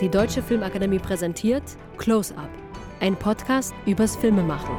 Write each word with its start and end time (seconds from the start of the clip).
Die 0.00 0.08
Deutsche 0.08 0.44
Filmakademie 0.44 1.00
präsentiert 1.00 1.64
Close 1.96 2.32
Up, 2.36 2.50
ein 3.00 3.18
Podcast 3.18 3.74
übers 3.84 4.14
Filmemachen. 4.14 4.76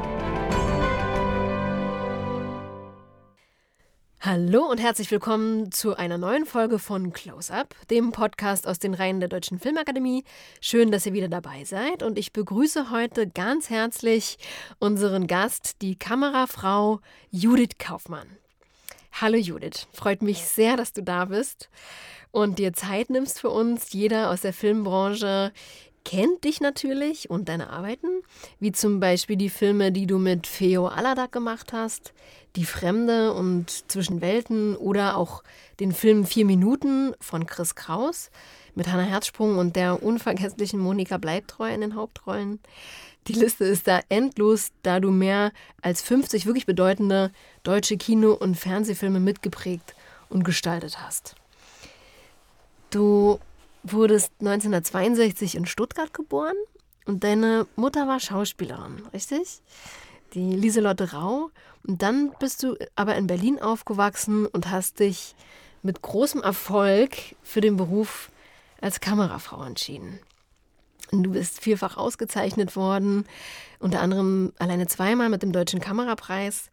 Hallo 4.18 4.64
und 4.64 4.78
herzlich 4.78 5.10
willkommen 5.10 5.72
zu 5.72 5.94
einer 5.94 6.16
neuen 6.16 6.46
Folge 6.46 6.78
von 6.78 7.12
Close 7.12 7.52
Up, 7.52 7.74
dem 7.90 8.12
Podcast 8.12 8.66
aus 8.66 8.78
den 8.78 8.94
Reihen 8.94 9.20
der 9.20 9.28
Deutschen 9.28 9.58
Filmakademie. 9.58 10.24
Schön, 10.62 10.90
dass 10.90 11.04
ihr 11.04 11.12
wieder 11.12 11.28
dabei 11.28 11.64
seid 11.64 12.02
und 12.02 12.16
ich 12.16 12.32
begrüße 12.32 12.90
heute 12.90 13.28
ganz 13.28 13.68
herzlich 13.68 14.38
unseren 14.78 15.26
Gast, 15.26 15.82
die 15.82 15.98
Kamerafrau 15.98 17.00
Judith 17.30 17.76
Kaufmann. 17.78 18.38
Hallo 19.12 19.36
Judith, 19.36 19.86
freut 19.92 20.22
mich 20.22 20.46
sehr, 20.46 20.78
dass 20.78 20.94
du 20.94 21.02
da 21.02 21.26
bist 21.26 21.68
und 22.32 22.58
dir 22.58 22.72
Zeit 22.72 23.10
nimmst 23.10 23.40
für 23.40 23.50
uns. 23.50 23.92
Jeder 23.92 24.30
aus 24.30 24.42
der 24.42 24.52
Filmbranche 24.52 25.52
kennt 26.04 26.44
dich 26.44 26.60
natürlich 26.60 27.28
und 27.30 27.48
deine 27.48 27.70
Arbeiten, 27.70 28.08
wie 28.58 28.72
zum 28.72 29.00
Beispiel 29.00 29.36
die 29.36 29.50
Filme, 29.50 29.92
die 29.92 30.06
du 30.06 30.18
mit 30.18 30.46
Feo 30.46 30.86
Aladak 30.88 31.32
gemacht 31.32 31.72
hast, 31.72 32.12
Die 32.56 32.64
Fremde 32.64 33.32
und 33.34 33.90
Zwischen 33.90 34.20
Welten 34.20 34.76
oder 34.76 35.16
auch 35.16 35.42
den 35.78 35.92
Film 35.92 36.24
Vier 36.24 36.44
Minuten 36.44 37.14
von 37.20 37.46
Chris 37.46 37.74
Kraus 37.74 38.30
mit 38.74 38.88
Hannah 38.88 39.02
Herzsprung 39.02 39.58
und 39.58 39.76
der 39.76 40.02
unvergesslichen 40.02 40.80
Monika 40.80 41.18
Bleibtreu 41.18 41.72
in 41.72 41.80
den 41.80 41.94
Hauptrollen. 41.94 42.60
Die 43.26 43.34
Liste 43.34 43.64
ist 43.64 43.86
da 43.86 44.00
endlos, 44.08 44.70
da 44.82 44.98
du 45.00 45.10
mehr 45.10 45.52
als 45.82 46.00
50 46.02 46.46
wirklich 46.46 46.66
bedeutende 46.66 47.30
deutsche 47.62 47.98
Kino- 47.98 48.32
und 48.32 48.56
Fernsehfilme 48.56 49.20
mitgeprägt 49.20 49.94
und 50.30 50.44
gestaltet 50.44 51.00
hast. 51.00 51.34
Du 52.90 53.38
wurdest 53.84 54.32
1962 54.40 55.54
in 55.54 55.66
Stuttgart 55.66 56.12
geboren 56.12 56.56
und 57.06 57.24
deine 57.24 57.66
Mutter 57.76 58.08
war 58.08 58.20
Schauspielerin, 58.20 59.06
richtig? 59.12 59.62
Die 60.34 60.52
Lieselotte 60.54 61.12
Rau. 61.12 61.50
Und 61.86 62.02
dann 62.02 62.32
bist 62.38 62.62
du 62.62 62.76
aber 62.94 63.16
in 63.16 63.26
Berlin 63.26 63.60
aufgewachsen 63.60 64.46
und 64.46 64.70
hast 64.70 65.00
dich 65.00 65.34
mit 65.82 66.02
großem 66.02 66.42
Erfolg 66.42 67.16
für 67.42 67.60
den 67.60 67.76
Beruf 67.76 68.30
als 68.80 69.00
Kamerafrau 69.00 69.62
entschieden. 69.64 70.18
Und 71.10 71.22
du 71.22 71.30
bist 71.30 71.60
vielfach 71.60 71.96
ausgezeichnet 71.96 72.76
worden, 72.76 73.24
unter 73.78 74.00
anderem 74.00 74.52
alleine 74.58 74.86
zweimal 74.86 75.28
mit 75.28 75.42
dem 75.42 75.52
Deutschen 75.52 75.80
Kamerapreis. 75.80 76.70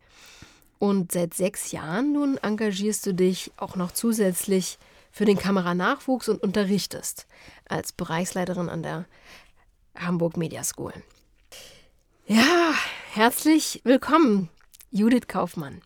Und 0.79 1.11
seit 1.11 1.33
sechs 1.33 1.71
Jahren 1.71 2.13
nun 2.13 2.37
engagierst 2.37 3.05
du 3.05 3.13
dich 3.13 3.51
auch 3.57 3.75
noch 3.75 3.91
zusätzlich 3.91 4.77
für 5.17 5.25
den 5.25 5.39
Kameranachwuchs 5.39 6.29
und 6.29 6.43
unterrichtest 6.43 7.25
als 7.67 7.91
Bereichsleiterin 7.91 8.69
an 8.69 8.83
der 8.83 9.05
Hamburg 9.97 10.37
Media 10.37 10.63
School. 10.63 10.93
Ja, 12.27 12.75
herzlich 13.13 13.81
willkommen, 13.83 14.49
Judith 14.91 15.27
Kaufmann. 15.27 15.81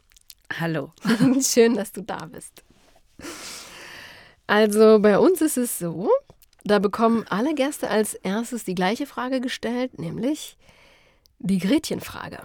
Hallo. 0.59 0.92
Schön, 1.42 1.76
dass 1.76 1.94
du 1.94 2.02
da 2.02 2.26
bist. 2.26 2.66
Also 4.48 5.00
bei 5.00 5.18
uns 5.18 5.40
ist 5.40 5.56
es 5.56 5.80
so, 5.80 6.12
da 6.66 6.80
bekommen 6.80 7.26
alle 7.30 7.56
Gäste 7.56 7.90
als 7.90 8.16
erstes 8.16 8.66
die 8.66 8.76
gleiche 8.76 9.06
Frage 9.06 9.40
gestellt, 9.40 9.98
nämlich 9.98 10.58
die 11.40 11.59
Gretchenfrage. 11.59 12.40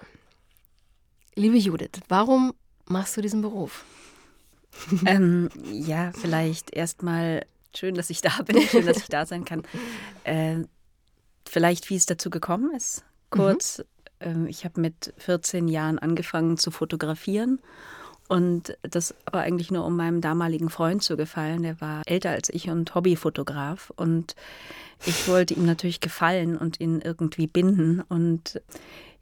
Liebe 1.34 1.56
Judith, 1.56 1.98
warum 2.06 2.54
machst 2.84 3.16
du 3.16 3.22
diesen 3.22 3.42
Beruf? 3.42 3.84
Ähm, 5.06 5.48
ja, 5.72 6.12
vielleicht 6.12 6.74
erstmal 6.74 7.44
schön, 7.74 7.94
dass 7.94 8.10
ich 8.10 8.20
da 8.20 8.42
bin, 8.44 8.60
schön, 8.62 8.86
dass 8.86 8.98
ich 8.98 9.08
da 9.08 9.26
sein 9.26 9.44
kann. 9.44 9.62
Äh, 10.24 10.64
vielleicht, 11.48 11.90
wie 11.90 11.96
es 11.96 12.06
dazu 12.06 12.30
gekommen 12.30 12.74
ist. 12.74 13.04
Kurz, 13.30 13.82
mhm. 14.24 14.46
äh, 14.46 14.50
ich 14.50 14.64
habe 14.64 14.80
mit 14.80 15.14
14 15.18 15.68
Jahren 15.68 15.98
angefangen 15.98 16.56
zu 16.58 16.70
fotografieren 16.70 17.60
und 18.28 18.76
das 18.82 19.14
aber 19.24 19.40
eigentlich 19.40 19.70
nur 19.70 19.84
um 19.84 19.96
meinem 19.96 20.20
damaligen 20.20 20.68
Freund 20.68 21.02
zu 21.02 21.16
gefallen. 21.16 21.62
Der 21.62 21.80
war 21.80 22.02
älter 22.06 22.30
als 22.30 22.48
ich 22.48 22.68
und 22.68 22.94
Hobbyfotograf 22.94 23.92
und 23.96 24.34
ich 25.04 25.28
wollte 25.28 25.54
ihm 25.54 25.66
natürlich 25.66 26.00
gefallen 26.00 26.56
und 26.56 26.80
ihn 26.80 27.00
irgendwie 27.00 27.46
binden 27.46 28.00
und 28.08 28.60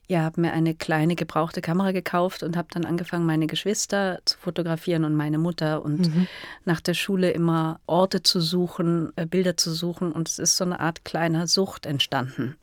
ja, 0.06 0.22
habe 0.22 0.40
mir 0.40 0.52
eine 0.52 0.74
kleine 0.74 1.16
gebrauchte 1.16 1.62
Kamera 1.62 1.92
gekauft 1.92 2.42
und 2.42 2.56
habe 2.56 2.68
dann 2.70 2.84
angefangen, 2.84 3.24
meine 3.24 3.46
Geschwister 3.46 4.20
zu 4.24 4.38
fotografieren 4.38 5.04
und 5.04 5.14
meine 5.14 5.38
Mutter 5.38 5.82
und 5.82 6.14
mhm. 6.14 6.26
nach 6.64 6.80
der 6.80 6.94
Schule 6.94 7.30
immer 7.30 7.80
Orte 7.86 8.22
zu 8.22 8.40
suchen, 8.40 9.12
äh, 9.16 9.24
Bilder 9.24 9.56
zu 9.56 9.72
suchen 9.72 10.12
und 10.12 10.28
es 10.28 10.38
ist 10.38 10.56
so 10.56 10.64
eine 10.64 10.80
Art 10.80 11.04
kleiner 11.04 11.46
Sucht 11.46 11.86
entstanden. 11.86 12.56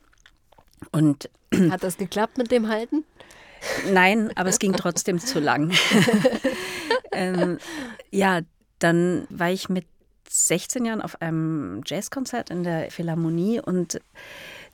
Und 0.92 1.30
hat 1.70 1.82
das 1.82 1.96
geklappt 1.96 2.38
mit 2.38 2.52
dem 2.52 2.68
Halten? 2.68 3.04
Nein, 3.92 4.30
aber 4.36 4.48
es 4.48 4.58
ging 4.58 4.72
trotzdem 4.72 5.18
zu 5.18 5.38
lang. 5.40 5.72
ähm, 7.12 7.58
ja, 8.10 8.40
dann 8.78 9.26
war 9.30 9.50
ich 9.50 9.68
mit 9.68 9.86
16 10.28 10.84
Jahren 10.84 11.02
auf 11.02 11.20
einem 11.20 11.82
Jazzkonzert 11.84 12.50
in 12.50 12.64
der 12.64 12.90
Philharmonie 12.90 13.60
und 13.60 14.00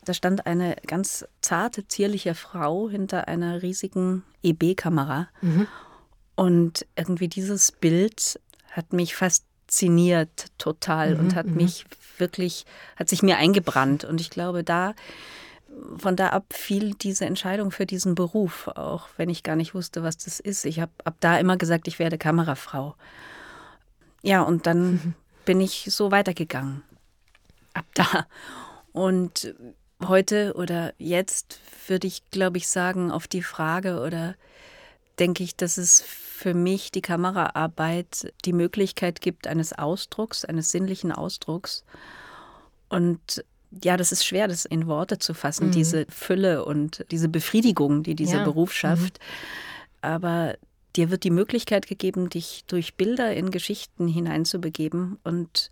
da 0.08 0.14
stand 0.14 0.46
eine 0.46 0.76
ganz 0.86 1.26
zarte, 1.42 1.86
zierliche 1.86 2.34
Frau 2.34 2.88
hinter 2.88 3.28
einer 3.28 3.62
riesigen 3.62 4.24
EB-Kamera. 4.42 5.28
Mhm. 5.42 5.66
Und 6.34 6.86
irgendwie 6.96 7.28
dieses 7.28 7.72
Bild 7.72 8.40
hat 8.70 8.92
mich 8.92 9.16
fasziniert 9.16 10.46
total 10.56 11.14
mhm, 11.14 11.20
und 11.20 11.34
hat 11.34 11.46
mhm. 11.46 11.56
mich 11.56 11.84
wirklich, 12.16 12.64
hat 12.96 13.08
sich 13.08 13.22
mir 13.22 13.36
eingebrannt. 13.36 14.04
Und 14.04 14.20
ich 14.20 14.30
glaube, 14.30 14.64
da, 14.64 14.94
von 15.98 16.16
da 16.16 16.28
ab 16.28 16.46
fiel 16.50 16.94
diese 16.94 17.26
Entscheidung 17.26 17.70
für 17.70 17.86
diesen 17.86 18.14
Beruf, 18.14 18.68
auch 18.68 19.08
wenn 19.16 19.28
ich 19.28 19.42
gar 19.42 19.56
nicht 19.56 19.74
wusste, 19.74 20.02
was 20.02 20.16
das 20.16 20.40
ist. 20.40 20.64
Ich 20.64 20.80
habe 20.80 20.92
ab 21.04 21.16
da 21.20 21.38
immer 21.38 21.56
gesagt, 21.56 21.86
ich 21.86 21.98
werde 21.98 22.18
Kamerafrau. 22.18 22.94
Ja, 24.22 24.42
und 24.42 24.66
dann 24.66 24.92
mhm. 24.92 25.14
bin 25.44 25.60
ich 25.60 25.88
so 25.90 26.10
weitergegangen. 26.10 26.82
Ab 27.74 27.86
da. 27.94 28.26
Und 28.92 29.54
heute 30.06 30.54
oder 30.54 30.94
jetzt 30.98 31.60
würde 31.86 32.06
ich, 32.06 32.30
glaube 32.30 32.58
ich, 32.58 32.68
sagen, 32.68 33.10
auf 33.10 33.26
die 33.26 33.42
Frage 33.42 34.00
oder 34.00 34.36
denke 35.18 35.42
ich, 35.42 35.56
dass 35.56 35.78
es 35.78 36.00
für 36.00 36.54
mich 36.54 36.92
die 36.92 37.02
Kameraarbeit 37.02 38.32
die 38.44 38.52
Möglichkeit 38.52 39.20
gibt 39.20 39.48
eines 39.48 39.72
Ausdrucks, 39.72 40.44
eines 40.44 40.70
sinnlichen 40.70 41.10
Ausdrucks. 41.10 41.84
Und 42.88 43.44
ja, 43.82 43.96
das 43.96 44.12
ist 44.12 44.24
schwer, 44.24 44.46
das 44.48 44.64
in 44.64 44.86
Worte 44.86 45.18
zu 45.18 45.34
fassen, 45.34 45.68
mhm. 45.68 45.72
diese 45.72 46.06
Fülle 46.08 46.64
und 46.64 47.04
diese 47.10 47.28
Befriedigung, 47.28 48.02
die 48.02 48.14
dieser 48.14 48.38
ja. 48.38 48.44
Beruf 48.44 48.72
schafft. 48.72 49.18
Mhm. 49.18 49.24
Aber 50.00 50.54
dir 50.96 51.10
wird 51.10 51.24
die 51.24 51.30
Möglichkeit 51.30 51.86
gegeben, 51.86 52.30
dich 52.30 52.64
durch 52.66 52.94
Bilder 52.94 53.34
in 53.34 53.50
Geschichten 53.50 54.06
hineinzubegeben 54.06 55.18
und 55.24 55.70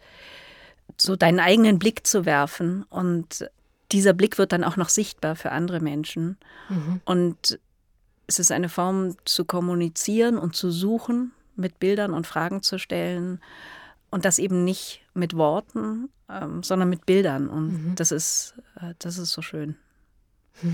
so 0.96 1.16
deinen 1.16 1.40
eigenen 1.40 1.78
Blick 1.78 2.06
zu 2.06 2.24
werfen 2.24 2.84
und 2.84 3.48
dieser 3.92 4.12
Blick 4.12 4.38
wird 4.38 4.52
dann 4.52 4.64
auch 4.64 4.76
noch 4.76 4.88
sichtbar 4.88 5.36
für 5.36 5.52
andere 5.52 5.80
Menschen. 5.80 6.36
Mhm. 6.68 7.00
Und 7.04 7.58
es 8.26 8.38
ist 8.38 8.52
eine 8.52 8.68
Form 8.68 9.16
zu 9.24 9.44
kommunizieren 9.44 10.38
und 10.38 10.56
zu 10.56 10.70
suchen, 10.70 11.32
mit 11.54 11.78
Bildern 11.78 12.12
und 12.12 12.26
Fragen 12.26 12.62
zu 12.62 12.78
stellen. 12.78 13.40
Und 14.10 14.24
das 14.24 14.38
eben 14.38 14.64
nicht 14.64 15.02
mit 15.14 15.36
Worten, 15.36 16.08
ähm, 16.28 16.62
sondern 16.62 16.88
mit 16.88 17.06
Bildern. 17.06 17.48
Und 17.48 17.72
mhm. 17.72 17.94
das, 17.96 18.12
ist, 18.12 18.54
äh, 18.80 18.94
das 18.98 19.18
ist 19.18 19.32
so 19.32 19.42
schön. 19.42 19.76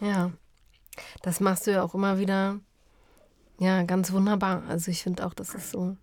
ja, 0.00 0.30
das 1.22 1.40
machst 1.40 1.66
du 1.66 1.72
ja 1.72 1.82
auch 1.82 1.94
immer 1.94 2.18
wieder 2.18 2.60
ja, 3.58 3.82
ganz 3.84 4.12
wunderbar. 4.12 4.62
Also 4.68 4.90
ich 4.90 5.02
finde 5.02 5.26
auch, 5.26 5.34
das 5.34 5.54
ist 5.54 5.70
so 5.70 5.96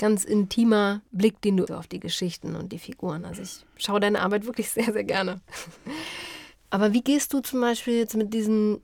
ganz 0.00 0.24
intimer 0.24 1.02
Blick, 1.12 1.40
den 1.42 1.58
du 1.58 1.66
auf 1.66 1.86
die 1.86 2.00
Geschichten 2.00 2.56
und 2.56 2.72
die 2.72 2.78
Figuren. 2.78 3.24
Also 3.24 3.42
ich 3.42 3.64
schaue 3.76 4.00
deine 4.00 4.20
Arbeit 4.20 4.46
wirklich 4.46 4.70
sehr, 4.72 4.92
sehr 4.92 5.04
gerne. 5.04 5.40
Aber 6.70 6.92
wie 6.92 7.02
gehst 7.02 7.32
du 7.32 7.40
zum 7.40 7.60
Beispiel 7.60 7.98
jetzt 7.98 8.16
mit 8.16 8.34
diesen 8.34 8.80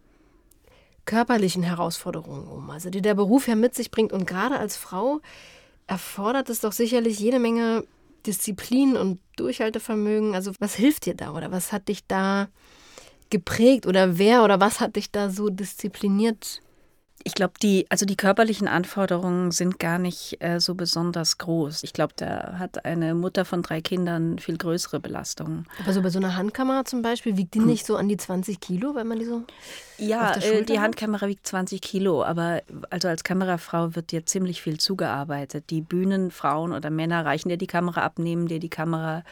körperlichen 1.07 1.63
Herausforderungen 1.63 2.47
um, 2.49 2.69
also 2.71 2.91
die 2.91 3.01
der 3.01 3.15
Beruf 3.15 3.49
ja 3.49 3.55
mit 3.55 3.75
sich 3.75 3.93
bringt 3.93 4.13
und 4.13 4.27
gerade 4.27 4.59
als 4.59 4.77
Frau 4.77 5.21
erfordert 5.87 6.51
es 6.51 6.61
doch 6.61 6.73
sicherlich 6.73 7.21
jede 7.21 7.39
Menge 7.39 7.85
Disziplin 8.27 8.97
und 8.97 9.21
Durchhaltevermögen. 9.37 10.35
Also 10.35 10.53
was 10.59 10.75
hilft 10.75 11.07
dir 11.07 11.15
da 11.15 11.33
oder 11.33 11.53
was 11.53 11.73
hat 11.73 11.89
dich 11.89 12.07
da 12.07 12.49
geprägt 13.31 13.87
oder 13.87 14.19
wer 14.19 14.45
oder 14.45 14.61
was 14.61 14.81
hat 14.81 14.97
dich 14.97 15.13
da 15.13 15.31
so 15.31 15.49
diszipliniert 15.49 16.61
Ich 17.27 17.35
glaube, 17.35 17.55
die, 17.61 17.87
also 17.89 18.07
die 18.07 18.15
körperlichen 18.15 18.69
Anforderungen 18.69 19.51
sind 19.51 19.81
gar 19.81 19.99
nicht 19.99 20.37
äh, 20.39 20.61
so 20.61 20.77
besonders 20.77 21.39
groß. 21.39 21.83
Ich 21.83 21.93
glaube, 21.93 22.13
da 22.15 22.55
hat 22.61 22.85
eine 22.85 23.17
Mutter 23.17 23.45
von 23.45 23.63
drei 23.63 23.81
Kindern 23.81 24.39
viel 24.39 24.57
größere 24.57 25.01
Belastungen. 25.01 25.67
Aber 25.83 25.93
so 25.93 26.03
bei 26.03 26.11
so 26.11 26.21
einer 26.21 26.37
Handkamera 26.37 26.85
zum 26.85 27.03
Beispiel, 27.03 27.37
wiegt 27.37 27.55
die 27.55 27.59
nicht 27.59 27.85
so 27.85 27.97
an 27.97 28.09
die 28.09 28.17
20 28.17 28.61
Kilo, 28.61 28.95
wenn 28.95 29.09
man 29.09 29.19
die 29.19 29.25
so. 29.25 29.43
Ja, 29.99 30.37
äh, 30.37 30.63
die 30.63 30.79
Handkamera 30.79 31.27
wiegt 31.27 31.49
20 31.49 31.81
Kilo, 31.81 32.23
aber 32.23 32.63
also 32.91 33.09
als 33.09 33.25
Kamerafrau 33.25 33.97
wird 33.97 34.13
dir 34.13 34.25
ziemlich 34.25 34.63
viel 34.63 34.79
zugearbeitet. 34.79 35.71
Die 35.71 35.81
Bühnenfrauen 35.81 36.73
oder 36.73 36.91
Männer 36.91 37.25
reichen 37.25 37.49
dir 37.49 37.59
die 37.59 37.67
Kamera 37.67 38.03
ab, 38.03 38.21
nehmen 38.21 38.47
dir 38.47 38.61
die 38.61 38.71
Kamera 38.71 39.25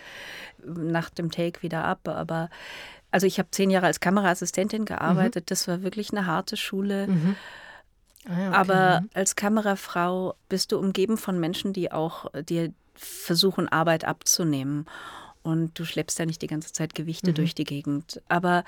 nach 0.67 1.11
dem 1.11 1.31
Take 1.31 1.63
wieder 1.63 1.85
ab. 1.85 2.09
Aber 2.09 2.51
also 3.13 3.29
ich 3.29 3.39
habe 3.39 3.53
zehn 3.53 3.71
Jahre 3.71 3.87
als 3.87 4.01
Kameraassistentin 4.01 4.85
gearbeitet. 4.85 5.45
Mhm. 5.45 5.49
Das 5.51 5.69
war 5.69 5.83
wirklich 5.85 6.11
eine 6.11 6.27
harte 6.27 6.57
Schule. 6.57 7.07
Mhm. 7.07 7.37
Ah, 8.27 8.41
ja, 8.41 8.49
okay. 8.49 8.57
Aber 8.57 9.01
mhm. 9.01 9.11
als 9.15 9.37
Kamerafrau 9.37 10.35
bist 10.49 10.73
du 10.73 10.79
umgeben 10.79 11.17
von 11.17 11.39
Menschen, 11.39 11.73
die 11.73 11.93
auch 11.93 12.31
dir 12.49 12.73
versuchen, 12.95 13.69
Arbeit 13.69 14.05
abzunehmen. 14.05 14.87
Und 15.43 15.79
du 15.79 15.85
schleppst 15.85 16.19
ja 16.19 16.27
nicht 16.27 16.41
die 16.41 16.47
ganze 16.47 16.73
Zeit 16.73 16.95
Gewichte 16.95 17.31
mhm. 17.31 17.35
durch 17.35 17.55
die 17.55 17.65
Gegend. 17.65 18.23
Aber 18.29 18.65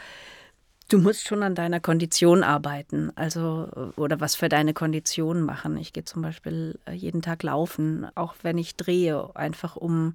du 0.88 0.98
musst 0.98 1.26
schon 1.26 1.42
an 1.42 1.54
deiner 1.54 1.80
Kondition 1.80 2.42
arbeiten. 2.42 3.12
Also, 3.16 3.92
oder 3.96 4.20
was 4.20 4.34
für 4.34 4.48
deine 4.48 4.74
Kondition 4.74 5.42
machen. 5.42 5.76
Ich 5.78 5.92
gehe 5.92 6.04
zum 6.04 6.22
Beispiel 6.22 6.78
äh, 6.86 6.92
jeden 6.92 7.22
Tag 7.22 7.42
laufen, 7.42 8.06
auch 8.14 8.34
wenn 8.42 8.58
ich 8.58 8.76
drehe, 8.76 9.34
einfach 9.34 9.76
um 9.76 10.14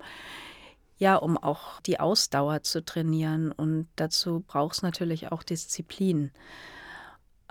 ja, 1.02 1.16
um 1.16 1.36
auch 1.36 1.82
die 1.82 2.00
Ausdauer 2.00 2.62
zu 2.62 2.86
trainieren. 2.86 3.52
Und 3.52 3.88
dazu 3.96 4.44
braucht 4.46 4.76
es 4.76 4.82
natürlich 4.84 5.32
auch 5.32 5.42
Disziplin. 5.42 6.30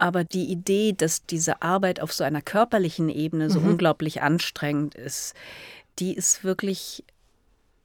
Aber 0.01 0.25
die 0.25 0.51
Idee, 0.51 0.95
dass 0.95 1.27
diese 1.27 1.61
Arbeit 1.61 2.01
auf 2.01 2.13
so 2.13 2.25
einer 2.25 2.41
körperlichen 2.41 3.11
Ebene 3.11 3.51
so 3.51 3.61
mhm. 3.61 3.71
unglaublich 3.71 4.23
anstrengend 4.23 4.95
ist, 4.95 5.35
die 5.99 6.15
ist 6.15 6.43
wirklich 6.43 7.05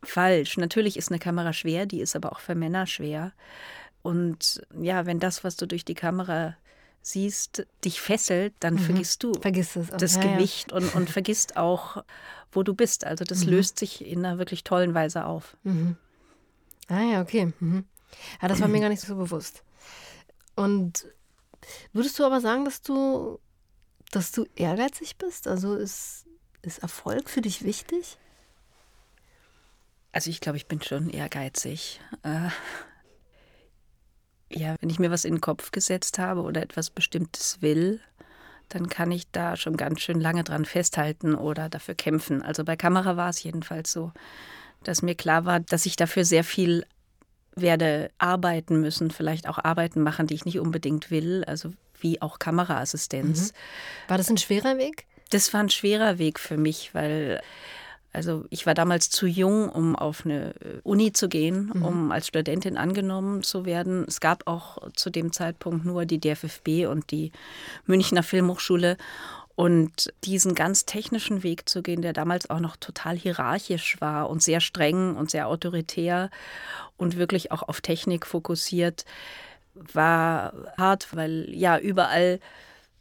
falsch. 0.01 0.56
Natürlich 0.56 0.95
ist 0.95 1.09
eine 1.09 1.19
Kamera 1.19 1.51
schwer, 1.51 1.85
die 1.85 2.00
ist 2.00 2.15
aber 2.15 2.31
auch 2.31 2.39
für 2.39 2.56
Männer 2.56 2.88
schwer. 2.88 3.33
Und 4.01 4.62
ja, 4.79 5.06
wenn 5.06 5.19
das, 5.19 5.44
was 5.44 5.57
du 5.57 5.65
durch 5.65 5.83
die 5.83 5.94
Kamera 5.94 6.56
siehst, 7.01 7.67
dich 7.83 8.00
fesselt, 8.00 8.53
dann 8.62 8.75
mhm. 8.75 8.79
vergisst 8.79 9.21
du 9.21 9.33
Vergiss 9.33 9.75
es 9.75 9.89
das 9.89 10.15
ja, 10.15 10.21
Gewicht 10.21 10.71
ja. 10.71 10.77
Und, 10.77 10.95
und 10.95 11.09
vergisst 11.09 11.57
auch, 11.57 12.03
wo 12.51 12.63
du 12.63 12.73
bist. 12.73 13.06
Also 13.06 13.25
das 13.25 13.44
mhm. 13.44 13.51
löst 13.51 13.77
sich 13.77 14.06
in 14.06 14.25
einer 14.25 14.38
wirklich 14.38 14.63
tollen 14.63 14.94
Weise 14.94 15.25
auf. 15.25 15.57
Mhm. 15.63 15.97
Ah 16.88 17.01
ja, 17.01 17.21
okay. 17.21 17.51
Mhm. 17.59 17.83
Ja, 18.41 18.47
das 18.47 18.62
war 18.62 18.69
mir 18.69 18.79
gar 18.81 18.89
nicht 18.89 19.01
so 19.01 19.15
bewusst. 19.15 19.63
Und 20.56 21.07
Würdest 21.94 22.17
du 22.19 22.25
aber 22.25 22.41
sagen, 22.41 22.65
dass 22.65 22.81
du, 22.81 23.39
dass 24.12 24.31
du 24.31 24.45
ehrgeizig 24.56 25.17
bist? 25.17 25.47
Also 25.47 25.75
ist, 25.75 26.25
ist 26.62 26.79
Erfolg 26.79 27.29
für 27.29 27.41
dich 27.41 27.63
wichtig? 27.63 28.17
Also 30.12 30.29
ich 30.29 30.39
glaube, 30.39 30.57
ich 30.57 30.67
bin 30.67 30.81
schon 30.81 31.09
ehrgeizig. 31.09 32.00
Äh, 32.23 32.50
ja, 34.50 34.75
wenn 34.79 34.89
ich 34.89 35.00
mir 35.00 35.12
was 35.12 35.25
in 35.25 35.35
den 35.35 35.41
Kopf 35.41 35.71
gesetzt 35.71 36.19
habe 36.19 36.41
oder 36.41 36.62
etwas 36.62 36.89
Bestimmtes 36.89 37.62
will, 37.62 38.00
dann 38.69 38.89
kann 38.89 39.12
ich 39.12 39.29
da 39.31 39.57
schon 39.57 39.77
ganz 39.77 40.01
schön 40.01 40.19
lange 40.19 40.44
dran 40.44 40.65
festhalten 40.65 41.35
oder 41.35 41.69
dafür 41.69 41.95
kämpfen. 41.95 42.41
Also 42.41 42.63
bei 42.63 42.75
Kamera 42.75 43.17
war 43.17 43.29
es 43.29 43.44
jedenfalls 43.44 43.91
so, 43.91 44.12
dass 44.83 45.01
mir 45.01 45.15
klar 45.15 45.45
war, 45.45 45.59
dass 45.59 45.85
ich 45.85 45.95
dafür 45.95 46.25
sehr 46.25 46.44
viel 46.44 46.85
werde 47.55 48.11
arbeiten 48.17 48.81
müssen, 48.81 49.11
vielleicht 49.11 49.47
auch 49.47 49.57
Arbeiten 49.57 50.01
machen, 50.01 50.27
die 50.27 50.33
ich 50.33 50.45
nicht 50.45 50.59
unbedingt 50.59 51.11
will, 51.11 51.43
also 51.45 51.71
wie 51.99 52.21
auch 52.21 52.39
Kameraassistenz. 52.39 53.51
Mhm. 53.51 54.09
War 54.09 54.17
das 54.17 54.29
ein 54.29 54.37
schwerer 54.37 54.77
Weg? 54.77 55.05
Das 55.29 55.53
war 55.53 55.61
ein 55.61 55.69
schwerer 55.69 56.17
Weg 56.17 56.39
für 56.39 56.57
mich, 56.57 56.93
weil 56.93 57.41
also 58.15 58.45
ich 58.49 58.65
war 58.65 58.73
damals 58.73 59.09
zu 59.09 59.27
jung, 59.27 59.67
um 59.67 59.95
auf 59.95 60.25
eine 60.25 60.53
Uni 60.83 61.11
zu 61.11 61.27
gehen, 61.27 61.71
mhm. 61.73 61.85
um 61.85 62.11
als 62.13 62.27
Studentin 62.27 62.77
angenommen 62.77 63.43
zu 63.43 63.65
werden. 63.65 64.05
Es 64.07 64.21
gab 64.21 64.47
auch 64.47 64.77
zu 64.93 65.09
dem 65.09 65.33
Zeitpunkt 65.33 65.85
nur 65.85 66.05
die 66.05 66.19
DFFB 66.19 66.87
und 66.89 67.11
die 67.11 67.33
Münchner 67.85 68.23
Filmhochschule. 68.23 68.95
Und 69.55 70.13
diesen 70.25 70.53
ganz 70.53 70.85
technischen 70.85 71.41
Weg 71.41 71.69
zu 71.69 71.81
gehen, 71.81 72.01
der 72.01 72.11
damals 72.11 72.49
auch 72.49 72.59
noch 72.59 72.75
total 72.75 73.15
hierarchisch 73.15 74.01
war 74.01 74.29
und 74.29 74.43
sehr 74.43 74.59
streng 74.59 75.15
und 75.15 75.31
sehr 75.31 75.47
autoritär 75.47 76.29
und 76.97 77.15
wirklich 77.15 77.53
auch 77.53 77.63
auf 77.63 77.79
Technik 77.79 78.25
fokussiert, 78.25 79.05
war 79.73 80.53
hart, 80.77 81.15
weil 81.15 81.47
ja, 81.51 81.77
überall 81.77 82.39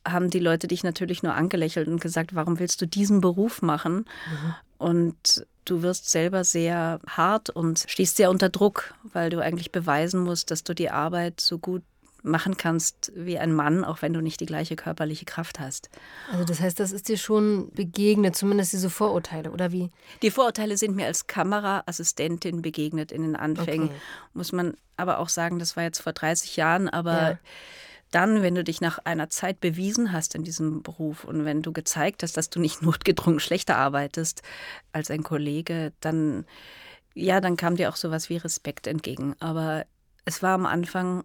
haben 0.07 0.31
die 0.31 0.39
Leute 0.39 0.69
dich 0.69 0.85
natürlich 0.85 1.23
nur 1.23 1.35
angelächelt 1.35 1.89
und 1.89 2.01
gesagt, 2.01 2.35
warum 2.35 2.59
willst 2.59 2.81
du 2.83 2.87
diesen 2.87 3.21
Beruf 3.21 3.63
machen? 3.63 4.05
Mhm. 4.31 4.55
Und 4.79 5.47
du 5.65 5.83
wirst 5.83 6.11
selber 6.11 6.45
sehr 6.45 7.01
hart 7.07 7.51
und 7.51 7.85
stehst 7.89 8.17
sehr 8.17 8.31
unter 8.31 8.49
Druck, 8.49 8.95
weil 9.13 9.31
du 9.31 9.41
eigentlich 9.41 9.73
beweisen 9.73 10.23
musst, 10.23 10.51
dass 10.51 10.63
du 10.63 10.75
die 10.75 10.91
Arbeit 10.91 11.41
so 11.41 11.59
gut 11.59 11.83
machen 12.25 12.57
kannst 12.57 13.13
wie 13.15 13.39
ein 13.39 13.53
Mann, 13.53 13.85
auch 13.85 14.01
wenn 14.01 14.15
du 14.15 14.21
nicht 14.21 14.41
die 14.41 14.47
gleiche 14.47 14.77
körperliche 14.77 15.27
Kraft 15.27 15.61
hast. 15.61 15.91
Also 16.33 16.45
das 16.45 16.61
heißt, 16.61 16.81
das 16.81 16.91
ist 16.91 17.09
dir 17.09 17.19
schon 17.19 17.71
begegnet, 17.73 18.35
zumindest 18.35 18.73
diese 18.73 18.89
Vorurteile, 18.89 19.51
oder 19.51 19.73
wie? 19.73 19.91
Die 20.23 20.31
Vorurteile 20.31 20.77
sind 20.79 20.97
mir 20.97 21.07
als 21.07 21.27
Kameraassistentin 21.27 22.63
begegnet 22.63 23.13
in 23.13 23.23
den 23.23 23.37
Anfängen. 23.37 23.89
Okay. 23.89 24.01
Muss 24.33 24.53
man 24.53 24.75
aber 24.97 25.19
auch 25.19 25.29
sagen, 25.29 25.59
das 25.59 25.77
war 25.77 25.85
jetzt 25.85 26.01
vor 26.01 26.15
30 26.15 26.57
Jahren, 26.57 26.89
aber 26.89 27.13
ja. 27.13 27.39
dann, 28.11 28.43
wenn 28.43 28.55
du 28.55 28.65
dich 28.65 28.81
nach 28.81 28.99
einer 29.05 29.29
Zeit 29.29 29.61
bewiesen 29.61 30.11
hast 30.11 30.35
in 30.35 30.45
diesem 30.45 30.83
Beruf 30.83 31.25
und 31.25 31.45
wenn 31.45 31.61
du 31.61 31.73
gezeigt 31.73 32.23
hast, 32.23 32.39
dass 32.39 32.49
du 32.49 32.59
nicht 32.59 32.81
notgedrungen 32.83 33.39
schlechter 33.39 33.77
arbeitest 33.77 34.43
als 34.93 35.11
ein 35.11 35.23
Kollege, 35.23 35.93
dann 36.01 36.47
ja, 37.15 37.41
dann 37.41 37.57
kam 37.57 37.77
dir 37.77 37.91
auch 37.91 37.97
sowas 37.97 38.29
wie 38.29 38.37
Respekt 38.37 38.89
entgegen. 38.89 39.37
Aber 39.39 39.87
es 40.25 40.43
war 40.43 40.55
am 40.55 40.67
Anfang 40.67 41.25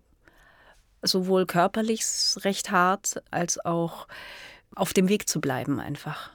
sowohl 1.01 1.45
körperlich 1.45 2.03
recht 2.37 2.71
hart 2.71 3.21
als 3.31 3.63
auch 3.63 4.07
auf 4.75 4.93
dem 4.93 5.09
Weg 5.09 5.27
zu 5.27 5.41
bleiben 5.41 5.79
einfach. 5.79 6.31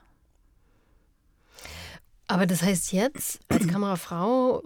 Aber 2.26 2.46
das 2.46 2.62
heißt 2.62 2.92
jetzt, 2.92 3.40
als 3.48 3.68
Kamerafrau, 3.68 4.62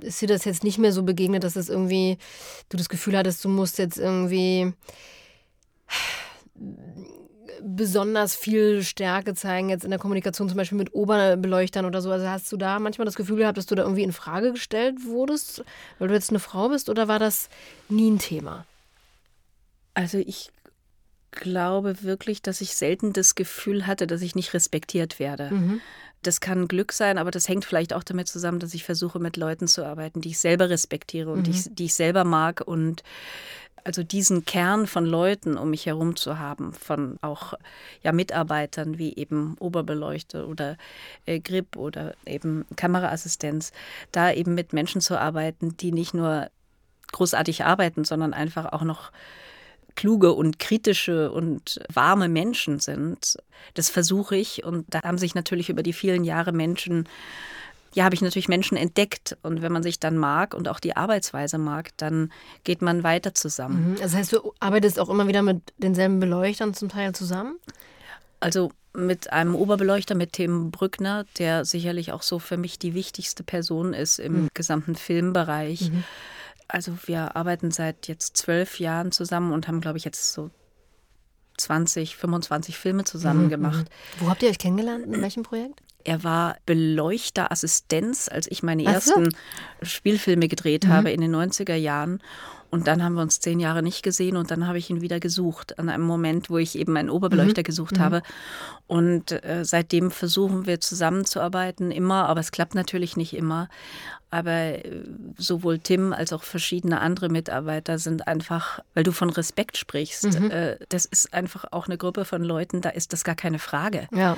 ist 0.00 0.20
dir 0.20 0.28
das 0.28 0.44
jetzt 0.44 0.64
nicht 0.64 0.78
mehr 0.78 0.92
so 0.92 1.04
begegnet, 1.04 1.44
dass 1.44 1.54
es 1.54 1.68
irgendwie, 1.68 2.18
du 2.68 2.76
das 2.76 2.88
Gefühl 2.88 3.16
hattest, 3.16 3.44
du 3.44 3.48
musst 3.48 3.78
jetzt 3.78 3.96
irgendwie 3.96 4.72
besonders 7.62 8.34
viel 8.34 8.82
Stärke 8.82 9.34
zeigen, 9.34 9.68
jetzt 9.68 9.84
in 9.84 9.90
der 9.90 10.00
Kommunikation 10.00 10.48
zum 10.48 10.56
Beispiel 10.56 10.78
mit 10.78 10.94
Oberbeleuchtern 10.94 11.84
oder 11.84 12.02
so. 12.02 12.10
Also 12.10 12.28
hast 12.28 12.50
du 12.50 12.56
da 12.56 12.78
manchmal 12.80 13.06
das 13.06 13.16
Gefühl 13.16 13.38
gehabt, 13.38 13.56
dass 13.56 13.66
du 13.66 13.74
da 13.74 13.82
irgendwie 13.82 14.02
in 14.02 14.12
Frage 14.12 14.52
gestellt 14.52 15.04
wurdest, 15.04 15.64
weil 15.98 16.08
du 16.08 16.14
jetzt 16.14 16.30
eine 16.30 16.38
Frau 16.40 16.68
bist, 16.68 16.88
oder 16.88 17.08
war 17.08 17.18
das 17.18 17.48
nie 17.88 18.10
ein 18.10 18.18
Thema? 18.18 18.66
Also 19.96 20.18
ich 20.18 20.50
glaube 21.30 22.02
wirklich, 22.02 22.42
dass 22.42 22.60
ich 22.60 22.76
selten 22.76 23.14
das 23.14 23.34
Gefühl 23.34 23.86
hatte, 23.86 24.06
dass 24.06 24.20
ich 24.20 24.34
nicht 24.34 24.52
respektiert 24.52 25.18
werde. 25.18 25.50
Mhm. 25.50 25.80
Das 26.22 26.40
kann 26.40 26.68
Glück 26.68 26.92
sein, 26.92 27.16
aber 27.18 27.30
das 27.30 27.48
hängt 27.48 27.64
vielleicht 27.64 27.94
auch 27.94 28.02
damit 28.02 28.28
zusammen, 28.28 28.58
dass 28.60 28.74
ich 28.74 28.84
versuche, 28.84 29.18
mit 29.18 29.38
Leuten 29.38 29.68
zu 29.68 29.84
arbeiten, 29.86 30.20
die 30.20 30.30
ich 30.30 30.38
selber 30.38 30.68
respektiere 30.68 31.30
und 31.30 31.40
mhm. 31.40 31.42
die, 31.44 31.50
ich, 31.50 31.64
die 31.70 31.84
ich 31.86 31.94
selber 31.94 32.24
mag 32.24 32.60
und 32.60 33.02
also 33.84 34.02
diesen 34.02 34.44
Kern 34.44 34.86
von 34.86 35.06
Leuten 35.06 35.56
um 35.56 35.70
mich 35.70 35.86
herum 35.86 36.16
zu 36.16 36.38
haben, 36.38 36.74
von 36.74 37.16
auch 37.22 37.54
ja, 38.02 38.12
Mitarbeitern 38.12 38.98
wie 38.98 39.14
eben 39.14 39.56
Oberbeleuchter 39.60 40.46
oder 40.46 40.76
äh, 41.24 41.40
Grip 41.40 41.76
oder 41.76 42.14
eben 42.26 42.66
Kameraassistenz, 42.76 43.72
da 44.12 44.30
eben 44.30 44.54
mit 44.54 44.74
Menschen 44.74 45.00
zu 45.00 45.18
arbeiten, 45.18 45.76
die 45.78 45.92
nicht 45.92 46.12
nur 46.12 46.50
großartig 47.12 47.64
arbeiten, 47.64 48.04
sondern 48.04 48.34
einfach 48.34 48.72
auch 48.72 48.82
noch 48.82 49.10
kluge 49.96 50.32
und 50.32 50.58
kritische 50.58 51.32
und 51.32 51.80
warme 51.92 52.28
Menschen 52.28 52.78
sind. 52.78 53.36
Das 53.74 53.88
versuche 53.88 54.36
ich 54.36 54.64
und 54.64 54.86
da 54.88 55.02
haben 55.02 55.18
sich 55.18 55.34
natürlich 55.34 55.68
über 55.68 55.82
die 55.82 55.92
vielen 55.92 56.24
Jahre 56.24 56.52
Menschen 56.52 57.08
ja, 57.96 58.04
habe 58.04 58.14
ich 58.14 58.20
natürlich 58.20 58.48
Menschen 58.48 58.76
entdeckt. 58.76 59.38
Und 59.42 59.62
wenn 59.62 59.72
man 59.72 59.82
sich 59.82 59.98
dann 59.98 60.18
mag 60.18 60.52
und 60.52 60.68
auch 60.68 60.80
die 60.80 60.94
Arbeitsweise 60.94 61.56
mag, 61.56 61.96
dann 61.96 62.30
geht 62.62 62.82
man 62.82 63.02
weiter 63.02 63.34
zusammen. 63.34 63.92
Mhm. 63.92 63.96
Das 63.96 64.14
heißt, 64.14 64.34
du 64.34 64.52
arbeitest 64.60 65.00
auch 65.00 65.08
immer 65.08 65.28
wieder 65.28 65.40
mit 65.40 65.62
denselben 65.78 66.20
Beleuchtern 66.20 66.74
zum 66.74 66.90
Teil 66.90 67.14
zusammen? 67.14 67.56
Also 68.38 68.70
mit 68.92 69.32
einem 69.32 69.54
Oberbeleuchter, 69.54 70.14
mit 70.14 70.34
Tim 70.34 70.70
Brückner, 70.70 71.24
der 71.38 71.64
sicherlich 71.64 72.12
auch 72.12 72.22
so 72.22 72.38
für 72.38 72.58
mich 72.58 72.78
die 72.78 72.92
wichtigste 72.92 73.42
Person 73.42 73.94
ist 73.94 74.18
im 74.18 74.42
mhm. 74.42 74.48
gesamten 74.52 74.94
Filmbereich. 74.94 75.90
Mhm. 75.90 76.04
Also 76.68 76.92
wir 77.06 77.36
arbeiten 77.36 77.70
seit 77.70 78.08
jetzt 78.08 78.36
zwölf 78.36 78.80
Jahren 78.80 79.12
zusammen 79.12 79.52
und 79.52 79.68
haben, 79.68 79.80
glaube 79.80 79.98
ich, 79.98 80.04
jetzt 80.04 80.32
so 80.32 80.50
20, 81.58 82.16
25 82.16 82.76
Filme 82.76 83.04
zusammen 83.04 83.44
mhm, 83.44 83.50
gemacht. 83.50 83.86
Mhm. 84.20 84.24
Wo 84.24 84.30
habt 84.30 84.42
ihr 84.42 84.50
euch 84.50 84.58
kennengelernt? 84.58 85.06
In 85.06 85.22
welchem 85.22 85.42
Projekt? 85.42 85.82
Er 86.06 86.22
war 86.22 86.56
Beleuchterassistenz, 86.66 88.28
als 88.28 88.46
ich 88.48 88.62
meine 88.62 88.84
ersten 88.84 89.30
so. 89.30 89.36
Spielfilme 89.82 90.46
gedreht 90.46 90.84
mhm. 90.84 90.92
habe 90.92 91.10
in 91.10 91.20
den 91.20 91.34
90er 91.34 91.74
Jahren. 91.74 92.20
Und 92.70 92.86
dann 92.86 93.02
haben 93.02 93.14
wir 93.14 93.22
uns 93.22 93.40
zehn 93.40 93.60
Jahre 93.60 93.82
nicht 93.82 94.02
gesehen 94.02 94.36
und 94.36 94.50
dann 94.50 94.66
habe 94.66 94.78
ich 94.78 94.90
ihn 94.90 95.00
wieder 95.00 95.20
gesucht, 95.20 95.78
an 95.78 95.88
einem 95.88 96.04
Moment, 96.04 96.50
wo 96.50 96.58
ich 96.58 96.78
eben 96.78 96.96
einen 96.96 97.10
Oberbeleuchter 97.10 97.62
mhm. 97.62 97.64
gesucht 97.64 97.96
mhm. 97.96 98.00
habe. 98.00 98.22
Und 98.86 99.32
äh, 99.32 99.64
seitdem 99.64 100.10
versuchen 100.10 100.66
wir 100.66 100.80
zusammenzuarbeiten, 100.80 101.90
immer, 101.90 102.28
aber 102.28 102.40
es 102.40 102.52
klappt 102.52 102.74
natürlich 102.74 103.16
nicht 103.16 103.34
immer. 103.34 103.68
Aber 104.30 104.50
äh, 104.50 105.04
sowohl 105.38 105.78
Tim 105.78 106.12
als 106.12 106.32
auch 106.32 106.42
verschiedene 106.42 107.00
andere 107.00 107.28
Mitarbeiter 107.28 107.98
sind 107.98 108.28
einfach, 108.28 108.80
weil 108.94 109.04
du 109.04 109.12
von 109.12 109.30
Respekt 109.30 109.76
sprichst, 109.76 110.38
mhm. 110.38 110.50
äh, 110.50 110.76
das 110.88 111.04
ist 111.04 111.32
einfach 111.32 111.64
auch 111.70 111.86
eine 111.86 111.98
Gruppe 111.98 112.24
von 112.24 112.42
Leuten, 112.42 112.80
da 112.80 112.90
ist 112.90 113.12
das 113.12 113.24
gar 113.24 113.36
keine 113.36 113.58
Frage. 113.58 114.08
Ja. 114.12 114.36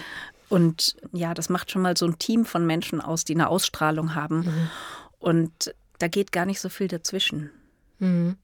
Und 0.48 0.96
ja, 1.12 1.34
das 1.34 1.48
macht 1.48 1.70
schon 1.70 1.82
mal 1.82 1.96
so 1.96 2.06
ein 2.06 2.18
Team 2.18 2.44
von 2.44 2.66
Menschen 2.66 3.00
aus, 3.00 3.24
die 3.24 3.34
eine 3.34 3.48
Ausstrahlung 3.48 4.14
haben. 4.14 4.38
Mhm. 4.38 4.70
Und 5.18 5.74
da 5.98 6.08
geht 6.08 6.32
gar 6.32 6.46
nicht 6.46 6.60
so 6.60 6.68
viel 6.68 6.88
dazwischen. 6.88 7.50
Mhm. 7.98 8.36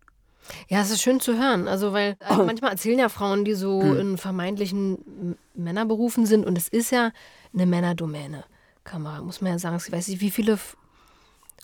Ja, 0.68 0.82
es 0.82 0.90
ist 0.90 1.02
schön 1.02 1.20
zu 1.20 1.38
hören. 1.38 1.68
Also, 1.68 1.92
weil 1.92 2.16
also 2.20 2.42
oh. 2.42 2.44
manchmal 2.44 2.72
erzählen 2.72 2.98
ja 2.98 3.08
Frauen, 3.08 3.44
die 3.44 3.54
so 3.54 3.80
mhm. 3.80 3.98
in 3.98 4.18
vermeintlichen 4.18 5.36
Männerberufen 5.54 6.26
sind, 6.26 6.44
und 6.44 6.58
es 6.58 6.68
ist 6.68 6.90
ja 6.90 7.12
eine 7.52 7.66
Männerdomäne. 7.66 8.44
Kamera, 8.84 9.22
muss 9.22 9.40
man 9.40 9.52
ja 9.52 9.58
sagen. 9.58 9.76
Ich 9.76 9.90
weiß 9.90 10.08
nicht, 10.08 10.20
wie 10.20 10.30
viele 10.30 10.58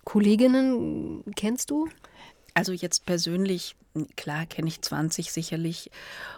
Kolleginnen 0.05 1.23
kennst 1.37 1.71
du? 1.71 1.89
Also 2.55 2.73
jetzt 2.73 3.07
persönlich 3.07 3.77
Klar, 4.15 4.47
kenne 4.47 4.69
ich 4.69 4.81
20 4.83 5.33
sicherlich. 5.33 5.91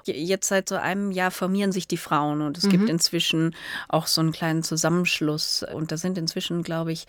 Jetzt 0.04 0.49
seit 0.49 0.71
so 0.71 0.76
einem 0.76 1.11
Jahr 1.11 1.31
formieren 1.31 1.71
sich 1.71 1.87
die 1.87 1.99
Frauen 1.99 2.40
und 2.40 2.57
es 2.57 2.64
mhm. 2.64 2.71
gibt 2.71 2.88
inzwischen 2.88 3.54
auch 3.88 4.07
so 4.07 4.23
einen 4.23 4.33
kleinen 4.33 4.62
Zusammenschluss. 4.62 5.62
Und 5.62 5.92
da 5.92 5.99
sind 5.99 6.16
inzwischen, 6.16 6.62
glaube 6.62 6.92
ich, 6.92 7.07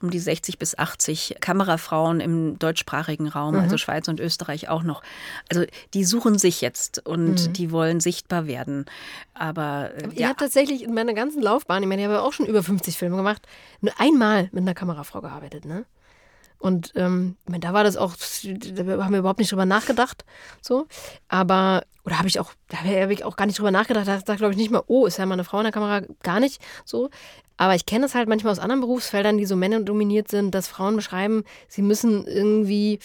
um 0.00 0.10
die 0.10 0.18
60 0.18 0.58
bis 0.58 0.78
80 0.78 1.36
Kamerafrauen 1.40 2.20
im 2.20 2.58
deutschsprachigen 2.58 3.28
Raum, 3.28 3.48
also 3.48 3.58
mhm. 3.58 3.64
also 3.64 3.76
Schweiz 3.76 4.08
und 4.08 4.18
Österreich 4.18 4.70
auch 4.70 4.82
noch. 4.82 5.02
Also 5.50 5.66
die 5.92 6.04
suchen 6.06 6.38
sich 6.38 6.62
jetzt 6.62 7.06
und 7.06 7.48
mhm. 7.48 7.52
die 7.52 7.70
wollen 7.70 8.00
sichtbar 8.00 8.46
werden. 8.46 8.86
Aber 9.34 9.90
äh, 9.94 10.08
ich 10.12 10.20
ja. 10.20 10.28
habe 10.28 10.38
tatsächlich 10.38 10.84
in 10.84 10.94
meiner 10.94 11.12
ganzen 11.12 11.42
Laufbahn, 11.42 11.82
ich 11.82 11.88
meine, 11.88 12.00
ich 12.00 12.08
habe 12.08 12.22
auch 12.22 12.32
schon 12.32 12.46
über 12.46 12.62
50 12.62 12.96
Filme 12.96 13.18
gemacht, 13.18 13.46
nur 13.82 13.92
einmal 14.00 14.44
mit 14.52 14.62
einer 14.62 14.74
Kamerafrau 14.74 15.20
gearbeitet, 15.20 15.66
ne? 15.66 15.84
Und 16.62 16.92
ähm, 16.94 17.36
da 17.46 17.72
war 17.72 17.82
das 17.82 17.96
auch, 17.96 18.14
da 18.16 18.82
haben 19.04 19.12
wir 19.12 19.18
überhaupt 19.18 19.40
nicht 19.40 19.50
drüber 19.50 19.66
nachgedacht. 19.66 20.24
So. 20.60 20.86
Aber, 21.26 21.82
oder 22.04 22.18
habe 22.18 22.28
ich 22.28 22.38
auch, 22.38 22.52
da 22.68 22.78
habe 22.84 23.12
ich 23.12 23.24
auch 23.24 23.34
gar 23.34 23.46
nicht 23.46 23.58
drüber 23.58 23.72
nachgedacht. 23.72 24.06
Da 24.06 24.18
dachte, 24.18 24.36
glaube 24.36 24.52
ich, 24.52 24.58
nicht 24.58 24.70
mal, 24.70 24.84
oh, 24.86 25.06
ist 25.06 25.18
ja 25.18 25.26
mal 25.26 25.34
eine 25.34 25.42
Frau 25.42 25.58
in 25.58 25.64
der 25.64 25.72
Kamera, 25.72 26.02
gar 26.22 26.38
nicht 26.38 26.62
so. 26.84 27.10
Aber 27.56 27.74
ich 27.74 27.84
kenne 27.84 28.02
das 28.02 28.14
halt 28.14 28.28
manchmal 28.28 28.52
aus 28.52 28.60
anderen 28.60 28.80
Berufsfeldern, 28.80 29.38
die 29.38 29.44
so 29.44 29.56
männerdominiert 29.56 30.28
sind, 30.28 30.54
dass 30.54 30.68
Frauen 30.68 30.94
beschreiben, 30.94 31.42
sie 31.66 31.82
müssen 31.82 32.28
irgendwie 32.28 33.00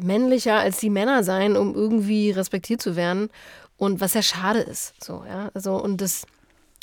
männlicher 0.00 0.58
als 0.58 0.78
die 0.78 0.90
Männer 0.90 1.22
sein, 1.22 1.56
um 1.56 1.72
irgendwie 1.72 2.32
respektiert 2.32 2.82
zu 2.82 2.96
werden. 2.96 3.30
Und 3.76 4.00
was 4.00 4.14
ja 4.14 4.22
schade 4.22 4.58
ist. 4.60 4.94
So, 5.02 5.24
ja. 5.24 5.50
Also, 5.54 5.76
und 5.76 6.00
das 6.00 6.26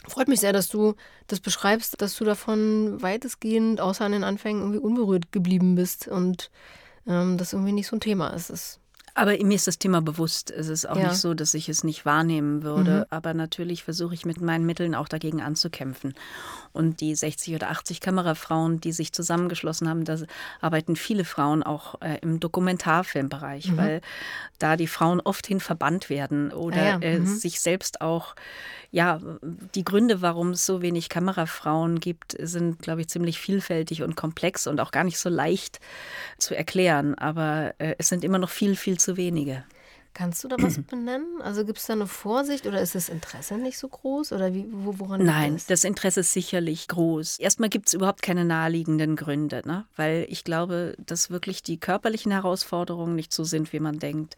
Freut 0.07 0.27
mich 0.27 0.39
sehr, 0.39 0.53
dass 0.53 0.67
du 0.67 0.95
das 1.27 1.39
beschreibst, 1.39 2.01
dass 2.01 2.15
du 2.15 2.25
davon 2.25 3.01
weitestgehend, 3.01 3.79
außer 3.81 4.05
an 4.05 4.13
den 4.13 4.23
Anfängen, 4.23 4.61
irgendwie 4.61 4.79
unberührt 4.79 5.31
geblieben 5.31 5.75
bist 5.75 6.07
und 6.07 6.49
ähm, 7.07 7.37
das 7.37 7.53
irgendwie 7.53 7.73
nicht 7.73 7.87
so 7.87 7.97
ein 7.97 8.01
Thema 8.01 8.29
ist. 8.29 8.49
Das 8.49 8.81
aber 9.13 9.37
mir 9.43 9.55
ist 9.55 9.67
das 9.67 9.77
Thema 9.77 10.01
bewusst. 10.01 10.51
Es 10.51 10.67
ist 10.67 10.87
auch 10.87 10.95
ja. 10.95 11.09
nicht 11.09 11.17
so, 11.17 11.33
dass 11.33 11.53
ich 11.53 11.67
es 11.67 11.83
nicht 11.83 12.05
wahrnehmen 12.05 12.63
würde. 12.63 12.99
Mhm. 12.99 13.05
Aber 13.09 13.33
natürlich 13.33 13.83
versuche 13.83 14.13
ich 14.13 14.25
mit 14.25 14.39
meinen 14.39 14.65
Mitteln 14.65 14.95
auch 14.95 15.07
dagegen 15.07 15.41
anzukämpfen. 15.41 16.13
Und 16.71 17.01
die 17.01 17.13
60 17.13 17.55
oder 17.55 17.69
80 17.69 17.99
Kamerafrauen, 17.99 18.79
die 18.79 18.93
sich 18.93 19.11
zusammengeschlossen 19.11 19.89
haben, 19.89 20.05
da 20.05 20.17
arbeiten 20.61 20.95
viele 20.95 21.25
Frauen 21.25 21.63
auch 21.63 22.01
äh, 22.01 22.19
im 22.21 22.39
Dokumentarfilmbereich, 22.39 23.71
mhm. 23.71 23.77
weil 23.77 24.01
da 24.59 24.77
die 24.77 24.87
Frauen 24.87 25.19
oft 25.19 25.45
hin 25.45 25.59
verbannt 25.59 26.09
werden 26.09 26.53
oder 26.53 26.77
ah 26.77 26.85
ja, 26.85 26.99
ja. 26.99 27.01
Äh, 27.01 27.19
mhm. 27.19 27.25
sich 27.25 27.59
selbst 27.59 28.01
auch 28.01 28.35
ja, 28.91 29.19
die 29.41 29.85
Gründe, 29.85 30.21
warum 30.21 30.51
es 30.51 30.65
so 30.65 30.81
wenig 30.81 31.07
Kamerafrauen 31.07 32.01
gibt, 32.01 32.35
sind, 32.37 32.79
glaube 32.79 33.01
ich, 33.01 33.07
ziemlich 33.07 33.39
vielfältig 33.39 34.03
und 34.03 34.17
komplex 34.17 34.67
und 34.67 34.81
auch 34.81 34.91
gar 34.91 35.05
nicht 35.05 35.17
so 35.17 35.29
leicht 35.29 35.79
zu 36.37 36.55
erklären. 36.55 37.15
Aber 37.15 37.73
äh, 37.77 37.95
es 37.97 38.09
sind 38.09 38.25
immer 38.25 38.37
noch 38.37 38.49
viel, 38.49 38.75
viel 38.75 38.99
zu 38.99 39.15
wenige. 39.15 39.63
Kannst 40.13 40.43
du 40.43 40.49
da 40.49 40.57
was 40.59 40.77
benennen? 40.89 41.41
Also 41.41 41.65
gibt 41.65 41.79
es 41.79 41.85
da 41.85 41.93
eine 41.93 42.07
Vorsicht 42.07 42.67
oder 42.67 42.81
ist 42.81 42.95
das 42.95 43.07
Interesse 43.07 43.55
nicht 43.55 43.77
so 43.77 43.87
groß? 43.87 44.33
Oder 44.33 44.53
wie, 44.53 44.65
wo, 44.69 44.99
woran 44.99 45.23
Nein, 45.23 45.53
das? 45.53 45.65
das 45.67 45.83
Interesse 45.83 46.19
ist 46.19 46.33
sicherlich 46.33 46.87
groß. 46.89 47.39
Erstmal 47.39 47.69
gibt 47.69 47.87
es 47.87 47.93
überhaupt 47.93 48.21
keine 48.21 48.43
naheliegenden 48.43 49.15
Gründe, 49.15 49.61
ne? 49.65 49.85
weil 49.95 50.25
ich 50.29 50.43
glaube, 50.43 50.95
dass 51.05 51.29
wirklich 51.29 51.63
die 51.63 51.77
körperlichen 51.77 52.31
Herausforderungen 52.31 53.15
nicht 53.15 53.31
so 53.31 53.43
sind, 53.43 53.71
wie 53.71 53.79
man 53.79 53.99
denkt. 53.99 54.35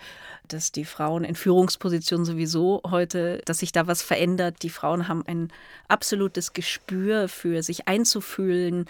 Dass 0.47 0.71
die 0.71 0.85
Frauen 0.85 1.23
in 1.23 1.35
Führungspositionen 1.35 2.25
sowieso 2.25 2.81
heute, 2.85 3.41
dass 3.45 3.59
sich 3.59 3.71
da 3.71 3.87
was 3.87 4.01
verändert. 4.01 4.61
Die 4.61 4.69
Frauen 4.69 5.07
haben 5.07 5.23
ein 5.25 5.51
absolutes 5.87 6.53
Gespür 6.53 7.27
für 7.27 7.63
sich 7.63 7.87
einzufühlen. 7.87 8.85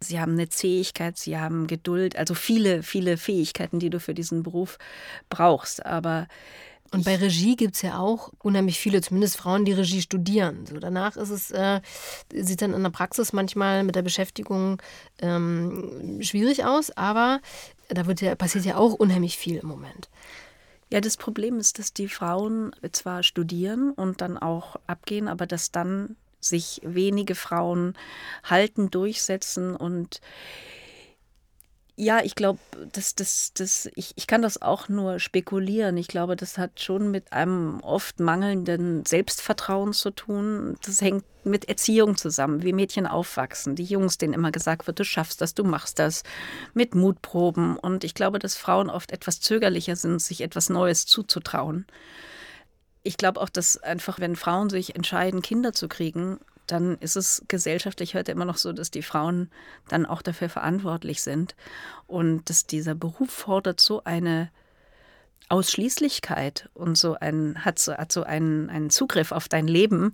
Sie 0.00 0.20
haben 0.20 0.32
eine 0.32 0.48
Zähigkeit, 0.48 1.16
sie 1.16 1.38
haben 1.38 1.66
Geduld, 1.66 2.16
also 2.16 2.34
viele, 2.34 2.82
viele 2.82 3.16
Fähigkeiten, 3.16 3.78
die 3.78 3.90
du 3.90 4.00
für 4.00 4.14
diesen 4.14 4.42
Beruf 4.42 4.78
brauchst. 5.30 5.86
Aber 5.86 6.25
und 6.92 7.04
bei 7.04 7.16
Regie 7.16 7.56
gibt 7.56 7.74
es 7.74 7.82
ja 7.82 7.98
auch 7.98 8.32
unheimlich 8.42 8.78
viele, 8.78 9.00
zumindest 9.00 9.36
Frauen, 9.36 9.64
die 9.64 9.72
Regie 9.72 10.00
studieren. 10.00 10.66
So 10.66 10.78
danach 10.78 11.16
ist 11.16 11.30
es, 11.30 11.50
äh, 11.50 11.80
sieht 12.32 12.62
dann 12.62 12.74
in 12.74 12.82
der 12.82 12.90
Praxis 12.90 13.32
manchmal 13.32 13.82
mit 13.82 13.96
der 13.96 14.02
Beschäftigung 14.02 14.80
ähm, 15.20 16.18
schwierig 16.20 16.64
aus, 16.64 16.90
aber 16.96 17.40
da 17.88 18.06
wird 18.06 18.20
ja, 18.20 18.34
passiert 18.34 18.64
ja 18.64 18.76
auch 18.76 18.94
unheimlich 18.94 19.36
viel 19.36 19.56
im 19.56 19.68
Moment. 19.68 20.08
Ja, 20.90 21.00
das 21.00 21.16
Problem 21.16 21.58
ist, 21.58 21.80
dass 21.80 21.92
die 21.92 22.08
Frauen 22.08 22.70
zwar 22.92 23.24
studieren 23.24 23.90
und 23.90 24.20
dann 24.20 24.38
auch 24.38 24.76
abgehen, 24.86 25.26
aber 25.26 25.46
dass 25.46 25.72
dann 25.72 26.16
sich 26.38 26.80
wenige 26.84 27.34
Frauen 27.34 27.94
halten, 28.44 28.90
durchsetzen 28.90 29.74
und 29.74 30.20
ja, 31.98 32.22
ich 32.22 32.34
glaube, 32.34 32.58
das, 32.92 33.14
das, 33.14 33.52
das, 33.54 33.88
ich, 33.94 34.12
ich 34.16 34.26
kann 34.26 34.42
das 34.42 34.60
auch 34.60 34.90
nur 34.90 35.18
spekulieren. 35.18 35.96
Ich 35.96 36.08
glaube, 36.08 36.36
das 36.36 36.58
hat 36.58 36.80
schon 36.80 37.10
mit 37.10 37.32
einem 37.32 37.80
oft 37.80 38.20
mangelnden 38.20 39.06
Selbstvertrauen 39.06 39.94
zu 39.94 40.10
tun. 40.10 40.76
Das 40.84 41.00
hängt 41.00 41.24
mit 41.44 41.70
Erziehung 41.70 42.18
zusammen, 42.18 42.62
wie 42.62 42.74
Mädchen 42.74 43.06
aufwachsen. 43.06 43.76
Die 43.76 43.84
Jungs, 43.84 44.18
denen 44.18 44.34
immer 44.34 44.52
gesagt 44.52 44.86
wird, 44.86 44.98
du 44.98 45.04
schaffst 45.04 45.40
das, 45.40 45.54
du 45.54 45.64
machst 45.64 45.98
das, 45.98 46.22
mit 46.74 46.94
Mutproben. 46.94 47.78
Und 47.78 48.04
ich 48.04 48.12
glaube, 48.12 48.38
dass 48.38 48.56
Frauen 48.56 48.90
oft 48.90 49.10
etwas 49.10 49.40
zögerlicher 49.40 49.96
sind, 49.96 50.20
sich 50.20 50.42
etwas 50.42 50.68
Neues 50.68 51.06
zuzutrauen. 51.06 51.86
Ich 53.04 53.16
glaube 53.16 53.40
auch, 53.40 53.48
dass 53.48 53.78
einfach, 53.78 54.20
wenn 54.20 54.36
Frauen 54.36 54.68
sich 54.68 54.96
entscheiden, 54.96 55.40
Kinder 55.40 55.72
zu 55.72 55.88
kriegen, 55.88 56.40
dann 56.66 56.96
ist 56.98 57.16
es 57.16 57.42
gesellschaftlich 57.48 58.14
heute 58.14 58.32
immer 58.32 58.44
noch 58.44 58.56
so, 58.56 58.72
dass 58.72 58.90
die 58.90 59.02
Frauen 59.02 59.50
dann 59.88 60.06
auch 60.06 60.22
dafür 60.22 60.48
verantwortlich 60.48 61.22
sind 61.22 61.54
und 62.06 62.48
dass 62.50 62.66
dieser 62.66 62.94
Beruf 62.94 63.30
fordert 63.30 63.80
so 63.80 64.02
eine 64.04 64.50
Ausschließlichkeit 65.48 66.68
und 66.74 66.96
so 66.96 67.14
ein, 67.14 67.64
hat 67.64 67.78
so, 67.78 67.94
hat 67.94 68.10
so 68.10 68.24
einen, 68.24 68.68
einen 68.68 68.90
Zugriff 68.90 69.32
auf 69.32 69.48
dein 69.48 69.68
Leben, 69.68 70.12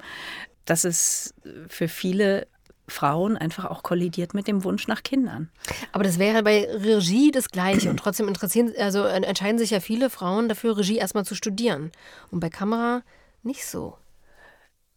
dass 0.64 0.84
es 0.84 1.34
für 1.68 1.88
viele 1.88 2.46
Frauen 2.88 3.36
einfach 3.36 3.64
auch 3.64 3.82
kollidiert 3.82 4.34
mit 4.34 4.46
dem 4.46 4.64
Wunsch 4.64 4.86
nach 4.88 5.02
Kindern. 5.02 5.48
Aber 5.92 6.04
das 6.04 6.18
wäre 6.18 6.42
bei 6.42 6.68
Regie 6.70 7.30
das 7.30 7.48
Gleiche. 7.48 7.88
Und 7.88 7.96
trotzdem 7.96 8.28
interessieren, 8.28 8.72
also 8.78 9.04
entscheiden 9.04 9.58
sich 9.58 9.70
ja 9.70 9.80
viele 9.80 10.10
Frauen 10.10 10.48
dafür, 10.48 10.76
Regie 10.76 10.98
erstmal 10.98 11.24
zu 11.24 11.34
studieren. 11.34 11.92
Und 12.30 12.40
bei 12.40 12.50
Kamera 12.50 13.02
nicht 13.42 13.64
so. 13.64 13.96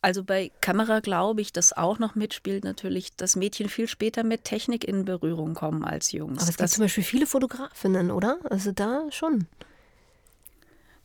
Also 0.06 0.24
bei 0.24 0.52
Kamera 0.62 1.00
glaube 1.00 1.42
ich, 1.42 1.52
dass 1.52 1.74
auch 1.74 1.98
noch 1.98 2.14
mitspielt 2.14 2.64
natürlich, 2.64 3.16
dass 3.16 3.36
Mädchen 3.36 3.70
viel 3.70 3.88
später 3.88 4.24
mit 4.24 4.44
Technik 4.44 4.84
in 4.84 5.04
Berührung 5.04 5.56
kommen 5.56 5.84
als 5.84 6.12
Jungs. 6.12 6.44
Aber 6.44 6.50
es 6.52 6.58
gibt 6.58 6.70
zum 6.70 6.84
Beispiel 6.84 7.04
viele 7.04 7.26
Fotografinnen, 7.26 8.12
oder? 8.12 8.38
Also 8.48 8.72
da 8.72 9.08
schon. 9.10 9.48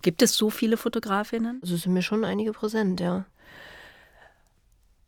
Gibt 0.02 0.20
es 0.20 0.34
so 0.34 0.50
viele 0.50 0.76
Fotografinnen? 0.76 1.60
Also 1.62 1.78
sind 1.78 1.94
mir 1.94 2.02
schon 2.02 2.26
einige 2.26 2.52
präsent, 2.52 3.00
ja. 3.00 3.24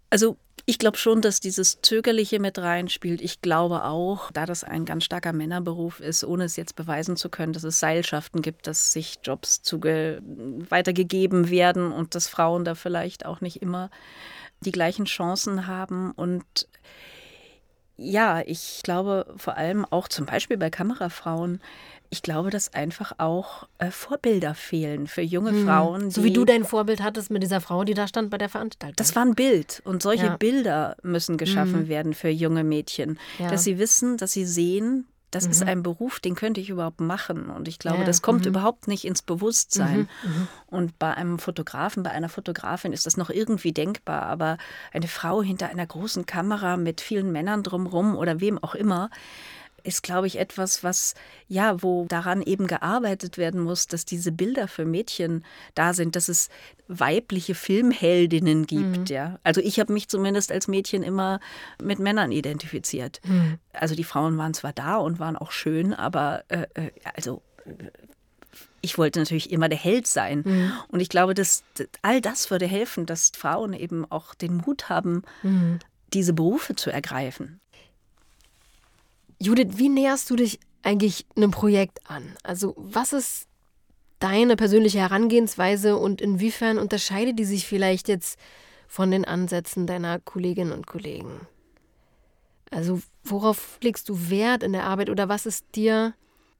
Also 0.09 0.39
ich 0.65 0.79
glaube 0.79 0.97
schon, 0.97 1.21
dass 1.21 1.41
dieses 1.41 1.81
Zögerliche 1.83 2.39
mit 2.39 2.59
reinspielt. 2.59 3.21
Ich 3.21 3.41
glaube 3.43 3.85
auch, 3.85 4.31
da 4.31 4.47
das 4.47 4.65
ein 4.65 4.85
ganz 4.85 5.05
starker 5.05 5.33
Männerberuf 5.33 6.01
ist, 6.01 6.25
ohne 6.25 6.45
es 6.45 6.57
jetzt 6.57 6.77
beweisen 6.77 7.17
zu 7.17 7.29
können, 7.31 7.53
dass 7.53 7.65
es 7.65 7.81
Seilschaften 7.81 8.43
gibt, 8.43 8.67
dass 8.67 8.93
sich 8.93 9.19
Jobs 9.25 9.63
weitergegeben 10.71 11.51
werden 11.51 11.93
und 11.93 12.15
dass 12.15 12.29
Frauen 12.29 12.65
da 12.65 12.75
vielleicht 12.75 13.27
auch 13.27 13.41
nicht 13.41 13.63
immer 13.63 13.91
die 14.61 14.73
gleichen 14.73 15.07
Chancen 15.07 15.67
haben. 15.67 16.13
Und 16.13 16.69
Ja, 17.97 18.41
ich 18.47 18.81
glaube 18.83 19.33
vor 19.37 19.57
allem 19.57 19.85
auch 19.85 20.09
zum 20.09 20.27
Beispiel 20.27 20.57
bei 20.57 20.71
Kamerafrauen, 20.71 21.61
ich 22.13 22.23
glaube, 22.23 22.51
dass 22.51 22.75
einfach 22.75 23.13
auch 23.17 23.67
äh, 23.79 23.91
Vorbilder 23.91 24.55
fehlen 24.55 25.07
für 25.07 25.23
junge 25.23 25.53
hm. 25.53 25.65
Frauen. 25.65 26.11
so 26.11 26.23
wie 26.23 26.33
du 26.33 26.45
dein 26.45 26.65
Vorbild 26.65 27.03
hattest 27.03 27.31
mit 27.31 27.43
dieser 27.43 27.63
Frau, 27.63 27.85
die 27.85 27.95
da 27.95 28.07
stand 28.07 28.29
bei 28.29 28.37
der 28.37 28.51
Veranstaltung. 28.51 28.97
Das 28.97 29.17
war 29.17 29.25
ein 29.25 29.35
Bild 29.35 29.81
und 29.87 30.03
solche 30.03 30.27
ja. 30.27 30.37
Bilder 30.37 30.97
müssen 31.03 31.39
geschaffen 31.39 31.81
hm. 31.81 31.89
werden 31.89 32.13
für 32.13 32.29
junge 32.29 32.65
Mädchen, 32.65 33.19
ja. 33.39 33.49
dass 33.49 33.65
sie 33.65 33.79
wissen, 33.79 34.19
dass 34.19 34.33
sie 34.33 34.45
sehen, 34.45 35.07
das 35.31 35.47
mhm. 35.47 35.51
ist 35.51 35.63
ein 35.63 35.83
Beruf, 35.83 36.21
den 36.21 36.35
könnte 36.35 36.61
ich 36.61 36.69
überhaupt 36.69 37.01
machen. 37.01 37.49
Und 37.49 37.67
ich 37.67 37.79
glaube, 37.79 38.01
ja, 38.01 38.05
das 38.05 38.21
kommt 38.21 38.43
mhm. 38.43 38.49
überhaupt 38.49 38.87
nicht 38.87 39.07
ins 39.07 39.23
Bewusstsein. 39.23 40.07
Mhm, 40.23 40.31
mhm. 40.31 40.49
Und 40.67 40.99
bei 40.99 41.15
einem 41.15 41.39
Fotografen, 41.39 42.03
bei 42.03 42.11
einer 42.11 42.29
Fotografin 42.29 42.93
ist 42.93 43.07
das 43.07 43.17
noch 43.17 43.31
irgendwie 43.31 43.73
denkbar. 43.73 44.25
Aber 44.25 44.59
eine 44.93 45.09
Frau 45.09 45.43
hinter 45.43 45.71
einer 45.71 45.87
großen 45.87 46.27
Kamera 46.27 46.77
mit 46.77 47.01
vielen 47.01 47.33
Männern 47.33 47.63
drumherum 47.63 48.15
oder 48.15 48.43
wem 48.43 48.63
auch 48.63 48.75
immer, 48.75 49.09
ist, 49.85 50.03
glaube 50.03 50.27
ich, 50.27 50.39
etwas, 50.39 50.85
was, 50.85 51.15
ja, 51.49 51.83
wo 51.83 52.07
daran 52.07 52.43
eben 52.43 52.67
gearbeitet 52.67 53.39
werden 53.39 53.61
muss, 53.61 53.87
dass 53.87 54.05
diese 54.05 54.33
Bilder 54.33 54.69
für 54.69 54.85
Mädchen 54.85 55.45
da 55.75 55.95
sind, 55.95 56.17
dass 56.17 56.29
es 56.29 56.49
weibliche 56.89 57.55
Filmheldinnen 57.55 58.67
gibt, 58.67 58.99
mhm. 58.99 59.05
ja. 59.07 59.39
Also 59.43 59.61
ich 59.61 59.81
habe 59.81 59.93
mich 59.93 60.09
zumindest 60.09 60.53
als 60.53 60.69
Mädchen 60.69 61.03
immer 61.03 61.41
mit 61.83 61.99
Männern 61.99 62.33
identifiziert. 62.33 63.21
Mhm. 63.25 63.59
Also 63.73 63.95
die 63.95 64.05
Frauen 64.05 64.37
waren 64.39 64.55
zwar 64.55 64.73
da 64.73 64.97
und 64.97 65.19
waren 65.19 65.37
auch 65.37 65.53
schön, 65.53 65.95
aber 65.95 66.45
äh, 66.49 66.67
äh 66.75 66.91
also 67.15 67.43
ich 68.83 68.99
wollte 68.99 69.21
natürlich 69.21 69.51
immer 69.53 69.69
der 69.69 69.79
Held 69.79 70.07
sein. 70.07 70.43
Mhm. 70.45 70.73
Und 70.89 71.01
ich 71.01 71.09
glaube, 71.09 71.35
dass 71.35 71.65
all 72.03 72.21
das 72.21 72.51
würde 72.51 72.67
helfen, 72.67 73.07
dass 73.07 73.31
Frauen 73.35 73.73
eben 73.73 74.05
auch 74.11 74.35
den 74.35 74.57
Mut 74.57 74.89
haben, 74.89 75.23
mhm. 75.43 75.79
diese 76.13 76.35
Berufe 76.35 76.75
zu 76.75 76.91
ergreifen. 76.91 77.61
Judith, 79.43 79.73
wie 79.73 79.89
näherst 79.89 80.31
du 80.31 80.37
dich 80.37 80.61
eigentlich 80.85 81.27
einem 81.37 81.51
Projekt 81.51 82.09
an? 82.09 82.37
Also 82.45 82.75
was 82.77 83.13
ist 83.13 83.49
deine 84.21 84.55
persönliche 84.55 85.01
Herangehensweise 85.01 85.97
und 85.97 86.21
inwiefern 86.21 86.79
unterscheidet 86.79 87.41
die 87.41 87.45
sich 87.45 87.67
vielleicht 87.67 88.07
jetzt 88.07 88.39
von 88.87 89.11
den 89.11 89.25
Ansätzen 89.25 89.89
deiner 89.89 90.21
Kolleginnen 90.21 90.71
und 90.71 90.87
Kollegen? 90.87 91.41
Also 92.71 93.03
worauf 93.25 93.79
legst 93.83 94.09
du 94.09 94.31
Wert 94.31 94.63
in 94.63 94.73
der 94.73 94.85
Arbeit 94.85 95.11
oder 95.11 95.29
was 95.29 95.45
ist 95.45 95.65
dir 95.75 96.15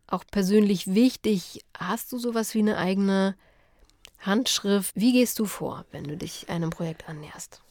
auch 0.09 0.25
persönlich 0.29 0.93
wichtig? 0.93 1.61
Hast 1.79 2.11
du 2.11 2.19
sowas 2.19 2.53
wie 2.53 2.59
eine 2.59 2.79
eigene 2.79 3.37
Handschrift? 4.19 4.97
Wie 4.97 5.13
gehst 5.13 5.39
du 5.39 5.45
vor, 5.45 5.85
wenn 5.93 6.03
du 6.03 6.17
dich 6.17 6.49
einem 6.49 6.71
Projekt 6.71 7.09
annäherst? 7.09 7.63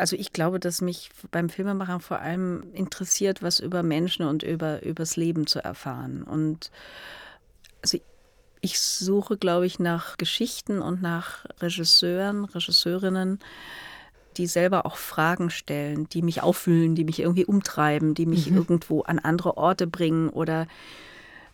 Also 0.00 0.16
ich 0.16 0.32
glaube, 0.32 0.58
dass 0.58 0.80
mich 0.80 1.10
beim 1.30 1.50
Filmemachen 1.50 2.00
vor 2.00 2.20
allem 2.20 2.72
interessiert, 2.72 3.42
was 3.42 3.60
über 3.60 3.82
Menschen 3.82 4.24
und 4.24 4.42
über 4.42 4.82
übers 4.82 5.16
Leben 5.16 5.46
zu 5.46 5.62
erfahren. 5.62 6.22
Und 6.22 6.70
also 7.82 7.98
ich 8.62 8.80
suche, 8.80 9.36
glaube 9.36 9.66
ich, 9.66 9.78
nach 9.78 10.16
Geschichten 10.16 10.80
und 10.80 11.02
nach 11.02 11.44
Regisseuren, 11.60 12.46
Regisseurinnen, 12.46 13.40
die 14.38 14.46
selber 14.46 14.86
auch 14.86 14.96
Fragen 14.96 15.50
stellen, 15.50 16.08
die 16.08 16.22
mich 16.22 16.42
auffühlen, 16.42 16.94
die 16.94 17.04
mich 17.04 17.20
irgendwie 17.20 17.44
umtreiben, 17.44 18.14
die 18.14 18.24
mich 18.24 18.50
mhm. 18.50 18.56
irgendwo 18.56 19.02
an 19.02 19.18
andere 19.18 19.58
Orte 19.58 19.86
bringen 19.86 20.30
oder 20.30 20.66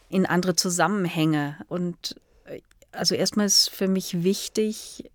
in 0.09 0.25
andere 0.25 0.55
Zusammenhänge. 0.55 1.57
Und 1.67 2.15
äh, 2.45 2.61
also 2.93 3.17
erstmal 3.17 3.47
ist 3.47 3.71
für 3.71 3.89
mich 3.89 4.23
wichtig, 4.23 5.11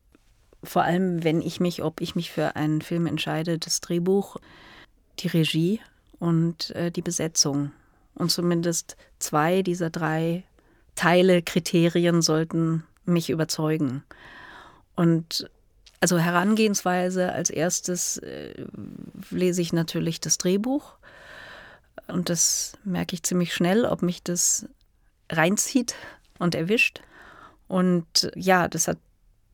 vor 0.64 0.84
allem, 0.84 1.24
wenn 1.24 1.42
ich 1.42 1.60
mich, 1.60 1.84
ob 1.84 2.02
ich 2.02 2.16
mich 2.16 2.32
für 2.32 2.56
einen 2.56 2.82
Film 2.82 3.08
entscheide, 3.08 3.58
das 3.58 3.82
Drehbuch, 3.82 4.38
die 5.20 5.28
Regie 5.28 5.82
und 6.20 6.72
äh, 6.72 6.92
die 6.92 7.02
Besetzung. 7.02 7.72
Und 8.16 8.32
zumindest 8.32 8.98
zwei 9.20 9.62
dieser 9.62 9.90
drei 9.90 10.44
Teile, 10.96 11.42
Kriterien 11.42 12.22
sollten 12.22 12.84
mich 13.06 13.30
überzeugen. 13.30 14.04
Und 14.96 15.50
also 16.00 16.18
Herangehensweise 16.18 17.32
als 17.32 17.50
erstes 17.50 18.18
äh, 18.18 18.66
lese 19.30 19.62
ich 19.62 19.74
natürlich 19.74 20.20
das 20.20 20.38
Drehbuch. 20.38 20.96
Und 22.08 22.30
das 22.30 22.74
merke 22.84 23.16
ich 23.16 23.24
ziemlich 23.24 23.54
schnell, 23.54 23.86
ob 23.86 24.02
mich 24.02 24.22
das 24.24 24.68
reinzieht 25.30 25.96
und 26.40 26.56
erwischt. 26.56 27.02
Und 27.68 28.32
ja, 28.36 28.68
das 28.68 28.88
hat 28.88 28.98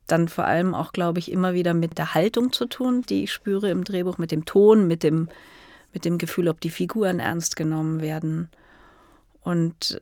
dann 0.08 0.28
vor 0.28 0.44
allem 0.44 0.74
auch, 0.74 0.92
glaube 0.92 1.18
ich, 1.18 1.30
immer 1.30 1.54
wieder 1.54 1.74
mit 1.74 1.98
der 1.98 2.14
Haltung 2.14 2.52
zu 2.52 2.66
tun, 2.66 3.02
die 3.02 3.24
ich 3.24 3.32
spüre 3.32 3.70
im 3.70 3.84
Drehbuch, 3.84 4.18
mit 4.18 4.32
dem 4.32 4.44
Ton, 4.44 4.88
mit 4.88 5.02
dem, 5.02 5.28
mit 5.92 6.04
dem 6.04 6.18
Gefühl, 6.18 6.48
ob 6.48 6.60
die 6.60 6.70
Figuren 6.70 7.20
ernst 7.20 7.56
genommen 7.56 8.00
werden. 8.00 8.48
Und 9.42 10.00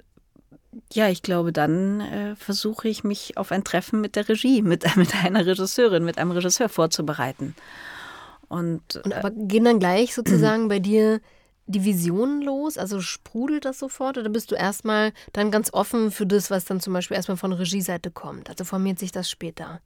ja, 0.92 1.08
ich 1.08 1.22
glaube, 1.22 1.52
dann 1.52 2.00
äh, 2.00 2.36
versuche 2.36 2.88
ich 2.88 3.04
mich 3.04 3.36
auf 3.36 3.52
ein 3.52 3.64
Treffen 3.64 4.00
mit 4.00 4.16
der 4.16 4.28
Regie, 4.28 4.62
mit, 4.62 4.84
mit 4.96 5.14
einer 5.14 5.44
Regisseurin, 5.44 6.04
mit 6.04 6.18
einem 6.18 6.30
Regisseur 6.30 6.68
vorzubereiten. 6.68 7.54
Und, 8.48 8.96
Und 9.04 9.12
aber 9.12 9.30
gehen 9.30 9.64
dann 9.64 9.78
gleich 9.78 10.14
sozusagen 10.14 10.68
bei 10.68 10.78
dir 10.78 11.20
die 11.66 11.84
Visionen 11.84 12.42
los? 12.42 12.78
Also 12.78 13.00
sprudelt 13.00 13.64
das 13.64 13.78
sofort 13.78 14.18
oder 14.18 14.28
bist 14.28 14.50
du 14.50 14.54
erstmal 14.54 15.12
dann 15.32 15.50
ganz 15.50 15.72
offen 15.72 16.10
für 16.10 16.26
das, 16.26 16.50
was 16.50 16.64
dann 16.64 16.80
zum 16.80 16.92
Beispiel 16.92 17.16
erstmal 17.16 17.36
von 17.36 17.52
Regieseite 17.52 18.10
kommt? 18.10 18.48
Also 18.48 18.64
formiert 18.64 18.98
sich 18.98 19.12
das 19.12 19.28
später? 19.28 19.80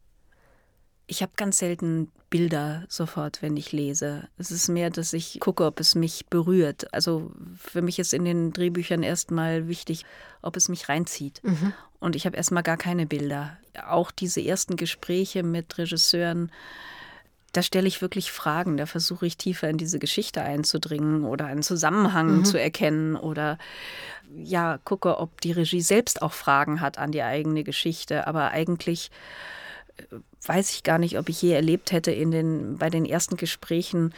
Ich 1.11 1.23
habe 1.23 1.33
ganz 1.35 1.59
selten 1.59 2.09
Bilder 2.31 2.85
sofort, 2.88 3.42
wenn 3.42 3.57
ich 3.57 3.73
lese. 3.73 4.29
Es 4.38 4.53
ist 4.53 4.68
mehr, 4.68 4.90
dass 4.90 5.12
ich 5.12 5.40
gucke, 5.40 5.64
ob 5.64 5.81
es 5.81 5.96
mich 5.96 6.27
berührt. 6.27 6.94
Also 6.94 7.33
für 7.57 7.83
mich 7.83 7.99
ist 7.99 8.14
in 8.14 8.25
den 8.25 8.53
Drehbüchern 8.53 9.03
erstmal 9.03 9.66
wichtig, 9.66 10.05
ob 10.40 10.57
es 10.57 10.68
mich 10.68 10.88
reinzieht. 10.88 11.40
Mhm. 11.42 11.73
Und 11.99 12.14
ich 12.14 12.27
habe 12.27 12.37
erstmal 12.37 12.62
gar 12.62 12.77
keine 12.77 13.07
Bilder. 13.07 13.59
Auch 13.88 14.12
diese 14.12 14.40
ersten 14.40 14.77
Gespräche 14.77 15.42
mit 15.42 15.79
Regisseuren, 15.79 16.53
da 17.51 17.64
stelle 17.64 17.88
ich 17.88 18.01
wirklich 18.01 18.31
Fragen, 18.31 18.77
da 18.77 18.87
versuche 18.87 19.27
ich 19.27 19.37
tiefer 19.37 19.68
in 19.68 19.79
diese 19.79 19.99
Geschichte 19.99 20.42
einzudringen 20.42 21.25
oder 21.25 21.46
einen 21.46 21.64
Zusammenhang 21.64 22.38
mhm. 22.38 22.44
zu 22.44 22.57
erkennen 22.57 23.16
oder 23.16 23.59
ja, 24.37 24.79
gucke, 24.85 25.18
ob 25.18 25.40
die 25.40 25.51
Regie 25.51 25.81
selbst 25.81 26.23
auch 26.23 26.35
Fragen 26.35 26.81
hat 26.81 26.99
an 26.99 27.11
die 27.11 27.25
eigene 27.25 27.64
Geschichte. 27.64 28.29
Aber 28.29 28.53
eigentlich 28.53 29.11
weiß 30.46 30.70
ich 30.72 30.83
gar 30.83 30.98
nicht, 30.98 31.18
ob 31.18 31.29
ich 31.29 31.42
je 31.42 31.53
erlebt 31.53 31.92
hätte, 31.92 32.12
in 32.12 32.31
den, 32.31 32.79
bei 32.79 32.90
den 32.90 33.05
ersten 33.05 33.37
Gesprächen 33.37 34.14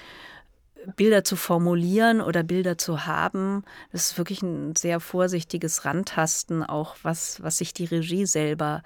Bilder 0.97 1.25
zu 1.25 1.37
formulieren 1.37 2.21
oder 2.21 2.43
Bilder 2.43 2.77
zu 2.79 3.07
haben. 3.07 3.65
Das 3.93 4.11
ist 4.11 4.19
wirklich 4.19 4.43
ein 4.43 4.75
sehr 4.77 5.01
vorsichtiges 5.01 5.85
Randtasten, 5.85 6.63
auch 6.63 6.97
was, 7.03 7.43
was 7.43 7.59
sich 7.59 7.73
die 7.73 7.85
Regie 7.85 8.27
selber 8.27 8.83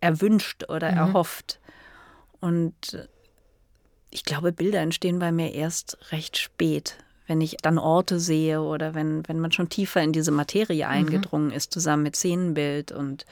erwünscht 0.00 0.68
oder 0.68 0.90
mhm. 0.90 0.98
erhofft. 0.98 1.60
Und 2.40 3.08
ich 4.10 4.24
glaube, 4.24 4.52
Bilder 4.52 4.80
entstehen 4.80 5.18
bei 5.18 5.32
mir 5.32 5.54
erst 5.54 5.96
recht 6.12 6.36
spät, 6.36 6.98
wenn 7.26 7.40
ich 7.40 7.56
dann 7.62 7.78
Orte 7.78 8.20
sehe 8.20 8.60
oder 8.60 8.94
wenn, 8.94 9.26
wenn 9.28 9.40
man 9.40 9.52
schon 9.52 9.68
tiefer 9.68 10.02
in 10.02 10.12
diese 10.12 10.32
Materie 10.32 10.84
mhm. 10.84 10.90
eingedrungen 10.90 11.46
mhm. 11.48 11.54
ist, 11.54 11.72
zusammen 11.72 12.02
mit 12.02 12.16
Szenenbild 12.16 12.92
und 12.92 13.24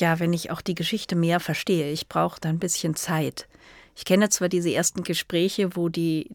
ja, 0.00 0.18
wenn 0.18 0.32
ich 0.32 0.50
auch 0.50 0.60
die 0.60 0.74
Geschichte 0.74 1.16
mehr 1.16 1.40
verstehe. 1.40 1.90
Ich 1.90 2.08
brauche 2.08 2.40
da 2.40 2.48
ein 2.48 2.58
bisschen 2.58 2.94
Zeit. 2.94 3.48
Ich 3.96 4.04
kenne 4.04 4.28
zwar 4.28 4.48
diese 4.48 4.72
ersten 4.72 5.02
Gespräche, 5.02 5.76
wo 5.76 5.88
die 5.88 6.30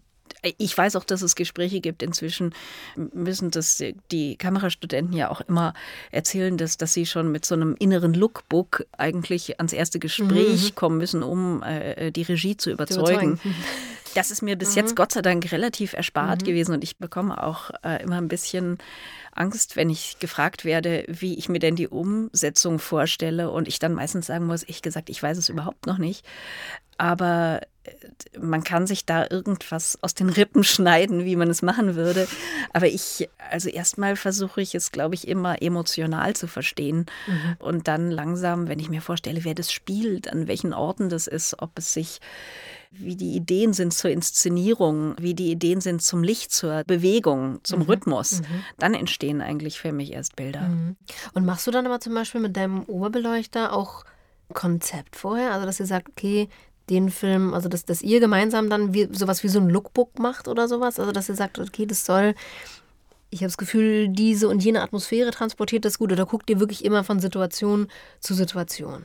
ich 0.58 0.78
weiß 0.78 0.95
auch, 0.97 1.06
dass 1.06 1.21
es 1.21 1.36
Gespräche 1.36 1.80
gibt. 1.80 2.04
Inzwischen 2.04 2.54
müssen 2.95 3.52
das 3.52 3.82
die 4.12 4.36
Kamerastudenten 4.36 5.15
ja 5.15 5.30
auch 5.30 5.41
immer 5.41 5.73
erzählen, 6.12 6.58
dass, 6.58 6.78
dass 6.78 6.93
sie 6.93 7.06
schon 7.06 7.32
mit 7.32 7.45
so 7.45 7.56
einem 7.56 7.76
inneren 7.80 8.13
Lookbook 8.13 8.86
eigentlich 8.97 9.60
ans 9.60 9.73
erste 9.73 9.99
Gespräch 9.99 10.71
mhm. 10.71 10.76
kommen 10.76 10.97
müssen, 10.97 11.23
um 11.23 11.63
äh, 11.63 12.12
die 12.12 12.23
Regie 12.23 12.58
zu 12.58 12.71
überzeugen. 12.71 13.38
Zu 13.38 13.47
überzeugen. 13.47 13.56
Das 14.15 14.30
ist 14.30 14.43
mir 14.43 14.56
bis 14.56 14.71
mhm. 14.71 14.82
jetzt 14.82 14.95
Gott 14.95 15.12
sei 15.12 15.23
Dank 15.23 15.52
relativ 15.52 15.93
erspart 15.93 16.41
mhm. 16.41 16.45
gewesen 16.45 16.73
und 16.73 16.84
ich 16.84 16.97
bekomme 16.97 17.41
auch 17.41 17.71
äh, 17.84 18.04
immer 18.04 18.17
ein 18.17 18.28
bisschen 18.28 18.78
Angst, 19.36 19.76
wenn 19.76 19.89
ich 19.89 20.19
gefragt 20.19 20.65
werde, 20.65 21.06
wie 21.08 21.38
ich 21.38 21.50
mir 21.50 21.60
denn 21.60 21.76
die 21.76 21.88
Umsetzung 21.88 22.80
vorstelle 22.80 23.50
und 23.50 23.67
ich 23.67 23.80
dann 23.80 23.93
meistens 23.93 24.28
sagen 24.28 24.46
muss, 24.46 24.63
ich 24.63 24.82
gesagt, 24.82 25.10
ich 25.10 25.22
weiß 25.22 25.38
es 25.38 25.50
überhaupt 25.50 25.86
noch 25.86 25.98
nicht. 25.98 26.26
Aber 26.98 27.62
man 28.39 28.63
kann 28.63 28.88
sich 28.88 29.06
da 29.06 29.28
irgendwas 29.30 29.98
aus 30.02 30.13
den 30.13 30.30
Rippen 30.30 30.63
schneiden, 30.63 31.26
wie 31.26 31.36
man 31.36 31.50
es 31.50 31.62
machen 31.62 31.96
würde. 31.96 32.28
Aber 32.72 32.88
ich, 32.88 33.30
also 33.52 33.69
erstmal 33.69 34.15
versuche 34.15 34.62
ich 34.62 34.76
es, 34.76 34.91
glaube 34.91 35.15
ich, 35.15 35.28
immer 35.28 35.62
emotional 35.62 36.36
zu 36.36 36.48
verstehen. 36.48 37.06
Mhm. 37.28 37.56
Und 37.60 37.88
dann 37.88 38.10
langsam, 38.12 38.67
wenn 38.67 38.80
ich 38.80 38.89
mir 38.89 39.02
vorstelle, 39.02 39.43
wer 39.43 39.56
das 39.56 39.72
spielt, 39.72 40.32
an 40.32 40.48
welchen 40.48 40.74
Orten 40.74 41.10
das 41.10 41.28
ist, 41.28 41.62
ob 41.62 41.78
es 41.78 41.93
sich 41.93 42.19
wie 42.96 43.15
die 43.15 43.36
Ideen 43.36 43.74
sind 43.74 43.93
zur 43.93 44.12
Inszenierung, 44.12 45.15
wie 45.19 45.34
die 45.34 45.52
Ideen 45.52 45.82
sind 45.82 46.04
zum 46.04 46.24
Licht, 46.24 46.52
zur 46.52 46.84
Bewegung, 46.84 47.60
zum 47.63 47.80
mhm. 47.80 47.86
Rhythmus, 47.86 48.41
mhm. 48.41 48.63
dann 48.78 48.93
entstehen 48.93 49.41
eigentlich 49.41 49.80
für 49.80 49.91
mich 49.91 50.13
erst 50.13 50.36
Bilder. 50.36 50.62
Mhm. 50.62 50.96
Und 51.34 51.46
machst 51.46 51.65
du 51.65 51.72
dann 51.72 51.88
aber 51.88 52.00
zum 52.00 52.13
Beispiel 52.13 52.39
mit 52.39 52.56
deinem 52.56 52.84
Oberbeleuchter 52.84 53.74
auch 53.74 54.04
Konzept 54.54 55.15
vorher? 55.15 55.54
Also, 55.54 55.65
dass 55.65 55.80
ihr 55.80 55.88
sagt, 55.88 56.10
okay, 56.10 56.50
den 56.89 57.10
Film, 57.10 57.54
also 57.54 57.69
dass, 57.69 57.86
dass 57.86 58.02
ihr 58.02 58.19
gemeinsam 58.19 58.69
dann 58.69 58.93
wie, 58.93 59.08
sowas 59.12 59.43
wie 59.43 59.48
so 59.48 59.60
ein 59.60 59.69
Lookbook 59.69 60.19
macht 60.19 60.48
oder 60.48 60.67
sowas? 60.67 61.00
Also 61.00 61.12
dass 61.12 61.30
ihr 61.30 61.36
sagt, 61.36 61.60
okay, 61.60 61.86
das 61.86 62.06
soll, 62.06 62.36
ich 63.30 63.39
habe 63.39 63.48
das 63.48 63.58
Gefühl, 63.58 64.10
diese 64.10 64.48
und 64.50 64.63
jene 64.63 64.82
Atmosphäre 64.82 65.32
transportiert 65.32 65.86
das 65.86 65.98
gut 65.98 66.12
oder 66.12 66.26
guckt 66.26 66.50
ihr 66.50 66.60
wirklich 66.60 66.86
immer 66.86 67.04
von 67.04 67.19
Situation 67.19 67.88
zu 68.19 68.34
Situation? 68.34 69.04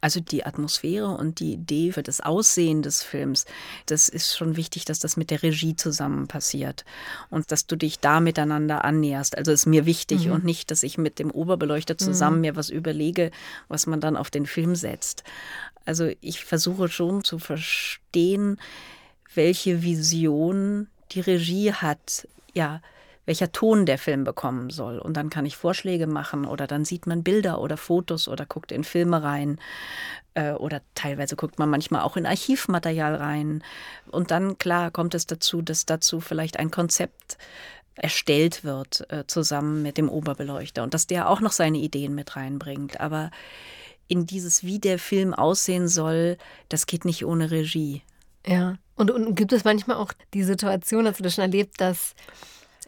Also 0.00 0.20
die 0.20 0.46
Atmosphäre 0.46 1.08
und 1.08 1.40
die 1.40 1.54
Idee 1.54 1.90
für 1.90 2.04
das 2.04 2.20
Aussehen 2.20 2.82
des 2.82 3.02
Films, 3.02 3.46
das 3.86 4.08
ist 4.08 4.36
schon 4.36 4.56
wichtig, 4.56 4.84
dass 4.84 5.00
das 5.00 5.16
mit 5.16 5.30
der 5.30 5.42
Regie 5.42 5.74
zusammen 5.74 6.28
passiert 6.28 6.84
und 7.30 7.50
dass 7.50 7.66
du 7.66 7.74
dich 7.74 7.98
da 7.98 8.20
miteinander 8.20 8.84
annäherst. 8.84 9.36
Also 9.36 9.50
ist 9.50 9.66
mir 9.66 9.86
wichtig 9.86 10.26
mhm. 10.26 10.32
und 10.32 10.44
nicht, 10.44 10.70
dass 10.70 10.84
ich 10.84 10.98
mit 10.98 11.18
dem 11.18 11.32
Oberbeleuchter 11.32 11.98
zusammen 11.98 12.36
mhm. 12.36 12.42
mir 12.42 12.56
was 12.56 12.70
überlege, 12.70 13.32
was 13.66 13.86
man 13.86 14.00
dann 14.00 14.16
auf 14.16 14.30
den 14.30 14.46
Film 14.46 14.76
setzt. 14.76 15.24
Also 15.84 16.10
ich 16.20 16.44
versuche 16.44 16.88
schon 16.88 17.24
zu 17.24 17.40
verstehen, 17.40 18.60
welche 19.34 19.82
Vision 19.82 20.86
die 21.10 21.20
Regie 21.20 21.72
hat. 21.72 22.28
Ja, 22.54 22.82
welcher 23.28 23.52
Ton 23.52 23.84
der 23.84 23.98
Film 23.98 24.24
bekommen 24.24 24.70
soll. 24.70 24.98
Und 24.98 25.18
dann 25.18 25.28
kann 25.28 25.44
ich 25.44 25.58
Vorschläge 25.58 26.06
machen 26.06 26.46
oder 26.46 26.66
dann 26.66 26.86
sieht 26.86 27.06
man 27.06 27.22
Bilder 27.22 27.60
oder 27.60 27.76
Fotos 27.76 28.26
oder 28.26 28.46
guckt 28.46 28.72
in 28.72 28.84
Filme 28.84 29.22
rein 29.22 29.60
äh, 30.32 30.52
oder 30.52 30.80
teilweise 30.94 31.36
guckt 31.36 31.58
man 31.58 31.68
manchmal 31.68 32.00
auch 32.00 32.16
in 32.16 32.24
Archivmaterial 32.24 33.16
rein. 33.16 33.62
Und 34.10 34.30
dann, 34.30 34.56
klar, 34.56 34.90
kommt 34.90 35.14
es 35.14 35.26
dazu, 35.26 35.60
dass 35.60 35.84
dazu 35.84 36.20
vielleicht 36.20 36.58
ein 36.58 36.70
Konzept 36.70 37.36
erstellt 37.96 38.64
wird, 38.64 39.04
äh, 39.12 39.26
zusammen 39.26 39.82
mit 39.82 39.98
dem 39.98 40.08
Oberbeleuchter 40.08 40.82
und 40.82 40.94
dass 40.94 41.06
der 41.06 41.28
auch 41.28 41.42
noch 41.42 41.52
seine 41.52 41.78
Ideen 41.78 42.14
mit 42.14 42.34
reinbringt. 42.34 42.98
Aber 42.98 43.30
in 44.06 44.24
dieses, 44.24 44.64
wie 44.64 44.78
der 44.78 44.98
Film 44.98 45.34
aussehen 45.34 45.86
soll, 45.86 46.38
das 46.70 46.86
geht 46.86 47.04
nicht 47.04 47.26
ohne 47.26 47.50
Regie. 47.50 48.00
Ja. 48.46 48.76
Und, 48.94 49.10
und 49.10 49.34
gibt 49.34 49.52
es 49.52 49.64
manchmal 49.64 49.98
auch 49.98 50.14
die 50.32 50.44
Situation, 50.44 51.06
hast 51.06 51.18
du 51.18 51.24
das 51.24 51.34
schon 51.34 51.42
erlebt, 51.42 51.78
dass 51.78 52.14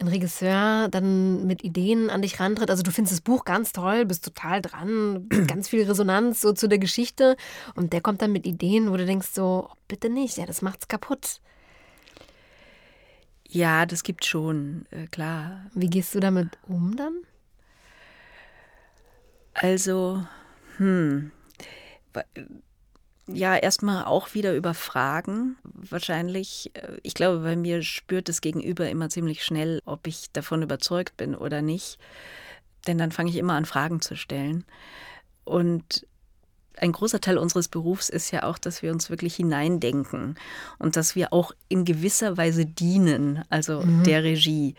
ein 0.01 0.09
Regisseur 0.09 0.89
dann 0.89 1.47
mit 1.47 1.63
Ideen 1.63 2.11
an 2.11 2.23
dich 2.23 2.41
rantritt. 2.41 2.71
Also 2.71 2.83
du 2.83 2.91
findest 2.91 3.13
das 3.13 3.21
Buch 3.21 3.45
ganz 3.45 3.73
toll, 3.73 4.05
bist 4.05 4.25
total 4.25 4.63
dran, 4.63 5.29
ganz 5.47 5.69
viel 5.69 5.85
Resonanz 5.85 6.41
so 6.41 6.53
zu 6.53 6.69
der 6.69 6.79
Geschichte 6.79 7.37
und 7.75 7.93
der 7.93 8.01
kommt 8.01 8.23
dann 8.23 8.33
mit 8.33 8.47
Ideen, 8.47 8.91
wo 8.91 8.97
du 8.97 9.07
denkst 9.07 9.29
so, 9.33 9.69
oh, 9.71 9.75
bitte 9.89 10.09
nicht, 10.09 10.37
ja, 10.37 10.47
das 10.47 10.63
macht's 10.63 10.89
kaputt. 10.89 11.41
Ja, 13.47 13.85
das 13.85 14.05
gibt 14.05 14.25
schon, 14.25 14.87
äh, 14.91 15.07
klar. 15.07 15.67
Wie 15.75 15.91
gehst 15.91 16.15
du 16.15 16.21
damit 16.21 16.57
um 16.69 16.97
dann? 16.97 17.15
Also, 19.55 20.25
hm, 20.77 21.33
ja, 23.35 23.57
erstmal 23.57 24.05
auch 24.05 24.35
wieder 24.35 24.55
über 24.55 24.75
Fragen. 24.75 25.57
Wahrscheinlich, 25.63 26.71
äh, 26.75 26.99
ich 27.03 27.15
glaube, 27.15 27.41
bei 27.41 27.57
mir 27.57 27.83
spürt 27.83 28.29
das 28.29 28.41
Gegenüber 28.41 28.89
immer 28.89 29.09
ziemlich 29.09 29.45
schnell, 29.45 29.81
ob 29.85 30.07
ich 30.07 30.31
davon 30.33 30.63
überzeugt 30.63 31.17
bin 31.17 31.35
oder 31.35 31.63
nicht. 31.63 31.99
Denn 32.87 32.99
dann 32.99 33.13
fange 33.13 33.31
ich 33.31 33.37
immer 33.37 33.55
an, 33.55 33.65
Fragen 33.65 34.01
zu 34.01 34.17
stellen. 34.17 34.65
Und 35.45 36.07
ein 36.77 36.93
großer 36.93 37.21
Teil 37.21 37.39
unseres 37.39 37.69
Berufs 37.69 38.09
ist 38.09 38.31
ja 38.31 38.45
auch, 38.45 38.59
dass 38.59 38.83
wir 38.83 38.91
uns 38.91 39.11
wirklich 39.11 39.37
hineindenken 39.37 40.37
und 40.79 40.97
dass 40.97 41.15
wir 41.15 41.33
auch 41.33 41.53
in 41.69 41.85
gewisser 41.85 42.37
Weise 42.37 42.65
dienen, 42.65 43.45
also 43.51 43.83
mhm. 43.83 44.05
der 44.05 44.25
Regie. 44.25 44.75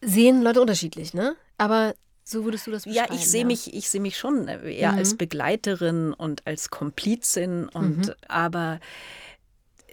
Sehen 0.00 0.42
Leute 0.42 0.60
unterschiedlich, 0.60 1.14
ne? 1.14 1.36
Aber 1.58 1.94
so 2.28 2.44
würdest 2.44 2.66
du 2.66 2.72
das 2.72 2.84
beschreiben? 2.84 3.14
Ja, 3.14 3.18
ich 3.18 3.30
sehe 3.30 3.42
ja. 3.42 3.46
mich, 3.46 3.72
ich 3.72 3.88
sehe 3.88 4.00
mich 4.00 4.18
schon 4.18 4.48
äh, 4.48 4.72
eher 4.72 4.92
mhm. 4.92 4.98
als 4.98 5.16
Begleiterin 5.16 6.12
und 6.12 6.44
als 6.44 6.70
Komplizin 6.70 7.68
und 7.68 8.08
mhm. 8.08 8.14
aber 8.26 8.80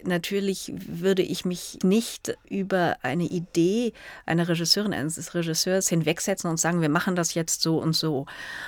natürlich 0.04 0.74
würde 0.76 1.22
ich 1.22 1.46
mich 1.46 1.78
nicht 1.84 2.36
über 2.50 2.98
eine 3.04 3.26
Idee 3.26 3.94
einer 4.26 4.50
Regisseurin, 4.50 4.94
eines 4.94 5.34
Regisseurs 5.36 5.88
hinwegsetzen 5.88 6.50
und 6.50 6.60
sagen, 6.60 6.82
wir 6.82 6.90
machen 6.90 7.16
das 7.16 7.36
jetzt 7.36 7.62
so 7.62 7.78
und 7.78 7.94
so. 7.94 8.26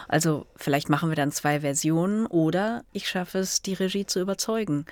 Also 0.07 0.45
vielleicht 0.55 0.89
machen 0.89 1.09
wir 1.09 1.15
dann 1.15 1.31
zwei 1.31 1.61
Versionen 1.61 2.27
oder 2.27 2.85
ich 2.93 3.09
schaffe 3.09 3.39
es, 3.39 3.63
die 3.63 3.73
Regie 3.73 4.05
zu 4.05 4.21
überzeugen. 4.21 4.85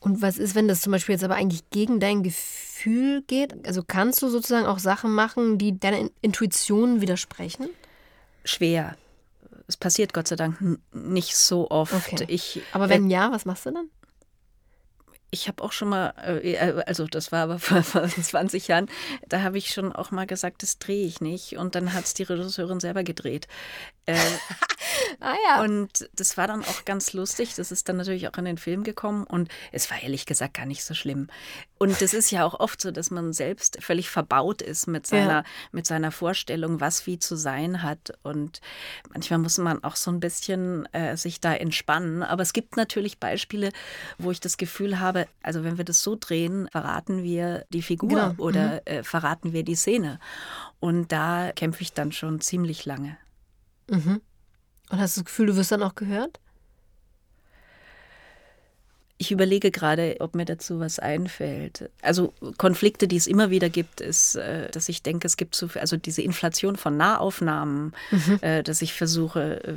Und 0.00 0.20
was 0.20 0.36
ist, 0.36 0.54
wenn 0.54 0.68
das 0.68 0.82
zum 0.82 0.90
Beispiel 0.90 1.14
jetzt 1.14 1.24
aber 1.24 1.36
eigentlich 1.36 1.70
gegen 1.70 2.00
dein 2.00 2.24
Gefühl 2.24 3.22
geht? 3.22 3.66
Also 3.66 3.82
kannst 3.86 4.20
du 4.20 4.28
sozusagen 4.28 4.66
auch 4.66 4.80
Sachen 4.80 5.14
machen, 5.14 5.58
die 5.58 5.78
deiner 5.78 6.10
Intuition 6.20 7.00
widersprechen? 7.00 7.68
Schwer. 8.44 8.96
Es 9.66 9.76
passiert 9.76 10.12
Gott 10.12 10.28
sei 10.28 10.36
Dank 10.36 10.58
nicht 10.92 11.36
so 11.36 11.70
oft. 11.70 11.94
Okay. 11.94 12.24
Ich, 12.28 12.60
Aber 12.72 12.88
wenn 12.88 13.08
ja, 13.08 13.32
was 13.32 13.44
machst 13.44 13.66
du 13.66 13.70
dann? 13.70 13.88
ich 15.34 15.48
habe 15.48 15.62
auch 15.62 15.72
schon 15.72 15.88
mal, 15.88 16.14
äh, 16.24 16.54
äh 16.54 16.82
also 16.86 17.06
das 17.06 17.32
war 17.32 17.42
aber 17.42 17.58
vor, 17.58 17.82
vor 17.82 18.08
20 18.08 18.68
Jahren, 18.68 18.88
da 19.28 19.42
habe 19.42 19.58
ich 19.58 19.68
schon 19.68 19.92
auch 19.92 20.10
mal 20.10 20.26
gesagt, 20.26 20.62
das 20.62 20.78
drehe 20.78 21.06
ich 21.06 21.20
nicht. 21.20 21.58
Und 21.58 21.74
dann 21.74 21.92
hat 21.92 22.04
es 22.04 22.14
die 22.14 22.22
Regisseurin 22.22 22.80
selber 22.80 23.02
gedreht. 23.02 23.48
Äh, 24.06 24.16
ah 25.20 25.34
ja. 25.48 25.62
Und 25.62 26.08
das 26.14 26.36
war 26.36 26.46
dann 26.46 26.62
auch 26.62 26.84
ganz 26.84 27.12
lustig. 27.12 27.54
Das 27.54 27.72
ist 27.72 27.88
dann 27.88 27.96
natürlich 27.96 28.28
auch 28.28 28.36
in 28.38 28.44
den 28.44 28.58
Film 28.58 28.84
gekommen. 28.84 29.24
Und 29.24 29.48
es 29.72 29.90
war 29.90 30.02
ehrlich 30.02 30.26
gesagt 30.26 30.54
gar 30.54 30.66
nicht 30.66 30.84
so 30.84 30.94
schlimm. 30.94 31.28
Und 31.78 32.00
das 32.00 32.14
ist 32.14 32.30
ja 32.30 32.44
auch 32.44 32.58
oft 32.60 32.80
so, 32.80 32.90
dass 32.90 33.10
man 33.10 33.32
selbst 33.32 33.82
völlig 33.82 34.08
verbaut 34.08 34.62
ist 34.62 34.86
mit 34.86 35.06
seiner, 35.06 35.42
ja. 35.42 35.44
mit 35.72 35.86
seiner 35.86 36.10
Vorstellung, 36.10 36.80
was 36.80 37.06
wie 37.06 37.18
zu 37.18 37.36
sein 37.36 37.82
hat. 37.82 38.12
Und 38.22 38.60
manchmal 39.12 39.38
muss 39.38 39.58
man 39.58 39.82
auch 39.84 39.96
so 39.96 40.10
ein 40.10 40.20
bisschen 40.20 40.86
äh, 40.92 41.16
sich 41.16 41.40
da 41.40 41.54
entspannen. 41.54 42.22
Aber 42.22 42.42
es 42.42 42.52
gibt 42.52 42.76
natürlich 42.76 43.18
Beispiele, 43.18 43.70
wo 44.18 44.30
ich 44.30 44.40
das 44.40 44.56
Gefühl 44.56 45.00
habe, 45.00 45.26
also 45.42 45.64
wenn 45.64 45.78
wir 45.78 45.84
das 45.84 46.02
so 46.02 46.16
drehen, 46.18 46.68
verraten 46.72 47.22
wir 47.22 47.64
die 47.70 47.82
Figur 47.82 48.08
genau. 48.08 48.34
oder 48.38 48.74
mhm. 48.74 48.80
äh, 48.84 49.02
verraten 49.02 49.52
wir 49.52 49.64
die 49.64 49.74
Szene. 49.74 50.18
Und 50.80 51.12
da 51.12 51.52
kämpfe 51.52 51.82
ich 51.82 51.92
dann 51.92 52.12
schon 52.12 52.40
ziemlich 52.40 52.84
lange. 52.84 53.16
Mhm. 53.88 54.20
Und 54.90 55.00
hast 55.00 55.16
du 55.16 55.20
das 55.20 55.26
Gefühl, 55.26 55.46
du 55.46 55.56
wirst 55.56 55.72
dann 55.72 55.82
auch 55.82 55.94
gehört? 55.94 56.40
Ich 59.16 59.30
überlege 59.30 59.70
gerade, 59.70 60.16
ob 60.18 60.34
mir 60.34 60.44
dazu 60.44 60.80
was 60.80 60.98
einfällt. 60.98 61.88
Also 62.02 62.34
Konflikte, 62.58 63.06
die 63.06 63.16
es 63.16 63.28
immer 63.28 63.48
wieder 63.48 63.70
gibt, 63.70 64.00
ist, 64.00 64.34
äh, 64.34 64.68
dass 64.72 64.88
ich 64.88 65.04
denke, 65.04 65.26
es 65.28 65.36
gibt 65.36 65.54
so, 65.54 65.68
also 65.80 65.96
diese 65.96 66.20
Inflation 66.20 66.74
von 66.74 66.96
Nahaufnahmen, 66.96 67.94
mhm. 68.10 68.38
Äh, 68.42 68.62
dass 68.64 68.82
ich 68.82 68.92
versuche, 68.92 69.64
äh, 69.64 69.74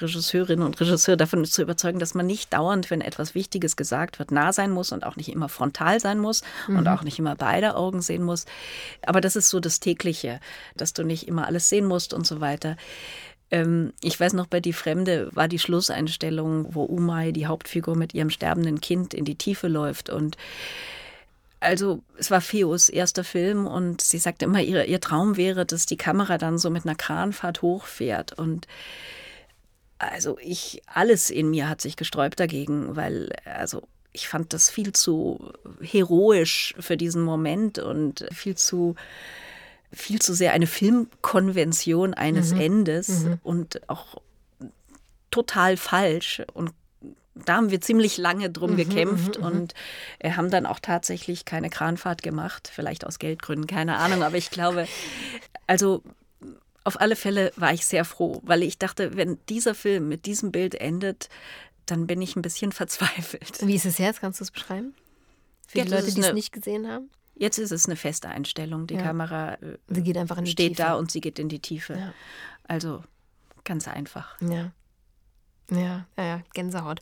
Regisseurinnen 0.00 0.64
und 0.64 0.80
Regisseure 0.80 1.16
davon 1.16 1.44
zu 1.44 1.62
überzeugen, 1.62 1.98
dass 1.98 2.14
man 2.14 2.26
nicht 2.26 2.52
dauernd, 2.52 2.88
wenn 2.90 3.00
etwas 3.00 3.34
Wichtiges 3.34 3.76
gesagt 3.76 4.20
wird, 4.20 4.30
nah 4.30 4.52
sein 4.52 4.70
muss 4.70 4.92
und 4.92 5.04
auch 5.04 5.16
nicht 5.16 5.30
immer 5.30 5.48
frontal 5.48 5.98
sein 5.98 6.20
muss 6.20 6.42
mhm. 6.68 6.78
und 6.78 6.88
auch 6.88 7.02
nicht 7.02 7.18
immer 7.18 7.34
beide 7.34 7.74
Augen 7.74 8.02
sehen 8.02 8.22
muss. 8.22 8.46
Aber 9.04 9.20
das 9.20 9.34
ist 9.34 9.48
so 9.48 9.58
das 9.58 9.80
tägliche, 9.80 10.38
dass 10.76 10.92
du 10.92 11.02
nicht 11.02 11.26
immer 11.26 11.46
alles 11.46 11.68
sehen 11.68 11.86
musst 11.86 12.14
und 12.14 12.24
so 12.24 12.40
weiter. 12.40 12.76
Ähm, 13.50 13.92
ich 14.02 14.18
weiß 14.18 14.32
noch, 14.32 14.46
bei 14.46 14.60
Die 14.60 14.72
Fremde 14.72 15.28
war 15.32 15.48
die 15.48 15.58
Schlusseinstellung, 15.58 16.74
wo 16.74 16.84
Umay, 16.84 17.32
die 17.32 17.46
Hauptfigur, 17.46 17.96
mit 17.96 18.14
ihrem 18.14 18.30
sterbenden 18.30 18.80
Kind 18.80 19.14
in 19.14 19.24
die 19.24 19.36
Tiefe 19.36 19.68
läuft. 19.68 20.10
Und 20.10 20.36
also 21.60 22.02
es 22.18 22.30
war 22.30 22.40
Feos 22.40 22.88
erster 22.88 23.24
Film 23.24 23.66
und 23.66 24.00
sie 24.00 24.18
sagte 24.18 24.44
immer, 24.44 24.60
ihr, 24.60 24.86
ihr 24.86 25.00
Traum 25.00 25.36
wäre, 25.36 25.64
dass 25.64 25.86
die 25.86 25.96
Kamera 25.96 26.38
dann 26.38 26.58
so 26.58 26.70
mit 26.70 26.84
einer 26.84 26.96
Kranfahrt 26.96 27.62
hochfährt. 27.62 28.32
Und 28.38 28.66
also 29.98 30.38
ich, 30.40 30.82
alles 30.86 31.30
in 31.30 31.50
mir 31.50 31.68
hat 31.68 31.80
sich 31.80 31.96
gesträubt 31.96 32.38
dagegen, 32.40 32.96
weil 32.96 33.30
also 33.44 33.82
ich 34.12 34.28
fand 34.28 34.52
das 34.52 34.70
viel 34.70 34.92
zu 34.92 35.52
heroisch 35.80 36.74
für 36.78 36.96
diesen 36.96 37.22
Moment 37.22 37.78
und 37.78 38.26
viel 38.32 38.56
zu 38.56 38.94
viel 39.96 40.20
zu 40.20 40.34
sehr 40.34 40.52
eine 40.52 40.66
Filmkonvention 40.66 42.14
eines 42.14 42.52
mhm. 42.52 42.60
Endes 42.60 43.08
mhm. 43.08 43.40
und 43.42 43.88
auch 43.88 44.20
total 45.30 45.76
falsch. 45.76 46.42
Und 46.52 46.72
da 47.34 47.56
haben 47.56 47.70
wir 47.70 47.80
ziemlich 47.80 48.16
lange 48.16 48.50
drum 48.50 48.72
mhm, 48.72 48.76
gekämpft 48.76 49.38
mhm, 49.38 49.44
mhm. 49.44 49.52
und 49.52 49.74
äh, 50.18 50.32
haben 50.32 50.50
dann 50.50 50.66
auch 50.66 50.80
tatsächlich 50.80 51.44
keine 51.44 51.70
Kranfahrt 51.70 52.22
gemacht, 52.22 52.70
vielleicht 52.72 53.06
aus 53.06 53.18
Geldgründen, 53.18 53.66
keine 53.66 53.96
Ahnung. 53.96 54.22
Aber 54.22 54.36
ich 54.36 54.50
glaube, 54.50 54.86
also 55.66 56.02
auf 56.84 57.00
alle 57.00 57.16
Fälle 57.16 57.52
war 57.56 57.72
ich 57.72 57.84
sehr 57.84 58.04
froh, 58.04 58.40
weil 58.44 58.62
ich 58.62 58.78
dachte, 58.78 59.16
wenn 59.16 59.38
dieser 59.48 59.74
Film 59.74 60.08
mit 60.08 60.26
diesem 60.26 60.52
Bild 60.52 60.74
endet, 60.74 61.28
dann 61.86 62.06
bin 62.06 62.22
ich 62.22 62.36
ein 62.36 62.42
bisschen 62.42 62.72
verzweifelt. 62.72 63.66
Wie 63.66 63.74
ist 63.74 63.86
es 63.86 63.98
jetzt? 63.98 64.20
Kannst 64.20 64.40
du 64.40 64.44
es 64.44 64.50
beschreiben? 64.50 64.94
Für 65.66 65.82
die 65.82 65.88
Leute, 65.88 66.12
die 66.12 66.20
es 66.20 66.32
nicht 66.32 66.52
gesehen 66.52 66.86
haben? 66.86 67.10
Jetzt 67.38 67.58
ist 67.58 67.70
es 67.70 67.86
eine 67.86 67.96
feste 67.96 68.28
Einstellung. 68.28 68.86
Die 68.86 68.94
ja. 68.94 69.02
Kamera 69.02 69.54
äh, 69.54 69.78
sie 69.88 70.02
geht 70.02 70.16
einfach 70.16 70.38
in 70.38 70.46
die 70.46 70.52
steht 70.52 70.76
Tiefe. 70.76 70.82
da 70.82 70.94
und 70.94 71.10
sie 71.10 71.20
geht 71.20 71.38
in 71.38 71.48
die 71.48 71.60
Tiefe. 71.60 71.94
Ja. 71.94 72.12
Also 72.66 73.04
ganz 73.64 73.86
einfach. 73.88 74.40
Ja. 74.40 74.72
Ja, 75.70 76.06
ja, 76.16 76.24
ja. 76.24 76.42
Gänsehaut. 76.54 77.00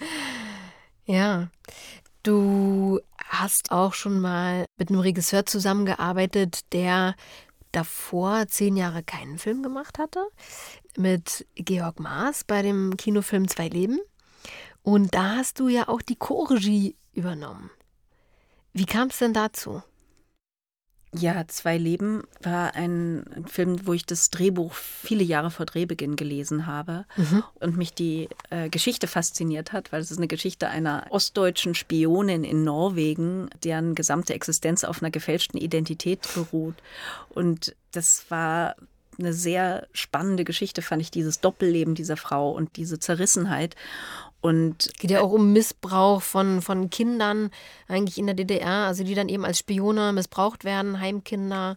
ja. 1.04 1.48
Du 2.22 3.00
hast 3.26 3.70
auch 3.70 3.94
schon 3.94 4.20
mal 4.20 4.64
mit 4.78 4.90
einem 4.90 5.00
Regisseur 5.00 5.44
zusammengearbeitet, 5.44 6.72
der 6.72 7.14
davor 7.72 8.46
zehn 8.48 8.76
Jahre 8.76 9.02
keinen 9.02 9.38
Film 9.38 9.62
gemacht 9.62 9.98
hatte. 9.98 10.26
Mit 10.96 11.46
Georg 11.54 12.00
Maas 12.00 12.44
bei 12.44 12.62
dem 12.62 12.96
Kinofilm 12.96 13.48
Zwei 13.48 13.68
Leben. 13.68 13.98
Und 14.82 15.14
da 15.14 15.36
hast 15.36 15.60
du 15.60 15.68
ja 15.68 15.88
auch 15.88 16.00
die 16.00 16.16
Co-Regie 16.16 16.96
übernommen. 17.12 17.70
Wie 18.72 18.86
kam 18.86 19.08
es 19.08 19.18
denn 19.18 19.32
dazu? 19.32 19.82
Ja, 21.14 21.48
Zwei 21.48 21.78
Leben 21.78 22.22
war 22.42 22.74
ein 22.74 23.24
Film, 23.46 23.86
wo 23.86 23.94
ich 23.94 24.04
das 24.04 24.28
Drehbuch 24.28 24.74
viele 24.74 25.24
Jahre 25.24 25.50
vor 25.50 25.64
Drehbeginn 25.64 26.16
gelesen 26.16 26.66
habe 26.66 27.06
mhm. 27.16 27.42
und 27.60 27.78
mich 27.78 27.94
die 27.94 28.28
äh, 28.50 28.68
Geschichte 28.68 29.06
fasziniert 29.06 29.72
hat, 29.72 29.90
weil 29.90 30.02
es 30.02 30.10
ist 30.10 30.18
eine 30.18 30.28
Geschichte 30.28 30.68
einer 30.68 31.06
ostdeutschen 31.08 31.74
Spionin 31.74 32.44
in 32.44 32.62
Norwegen, 32.62 33.48
deren 33.64 33.94
gesamte 33.94 34.34
Existenz 34.34 34.84
auf 34.84 35.02
einer 35.02 35.10
gefälschten 35.10 35.58
Identität 35.58 36.28
beruht. 36.34 36.76
Und 37.30 37.74
das 37.92 38.26
war 38.28 38.76
eine 39.18 39.32
sehr 39.32 39.88
spannende 39.92 40.44
Geschichte, 40.44 40.82
fand 40.82 41.00
ich, 41.00 41.10
dieses 41.10 41.40
Doppelleben 41.40 41.94
dieser 41.94 42.18
Frau 42.18 42.50
und 42.50 42.76
diese 42.76 42.98
Zerrissenheit. 42.98 43.76
Und 44.40 44.90
geht 44.98 45.10
ja 45.10 45.20
auch 45.20 45.32
um 45.32 45.52
Missbrauch 45.52 46.22
von, 46.22 46.62
von 46.62 46.90
Kindern 46.90 47.50
eigentlich 47.88 48.18
in 48.18 48.26
der 48.26 48.36
DDR, 48.36 48.86
also 48.86 49.02
die 49.02 49.14
dann 49.14 49.28
eben 49.28 49.44
als 49.44 49.58
Spione 49.58 50.12
missbraucht 50.12 50.64
werden, 50.64 51.00
Heimkinder. 51.00 51.76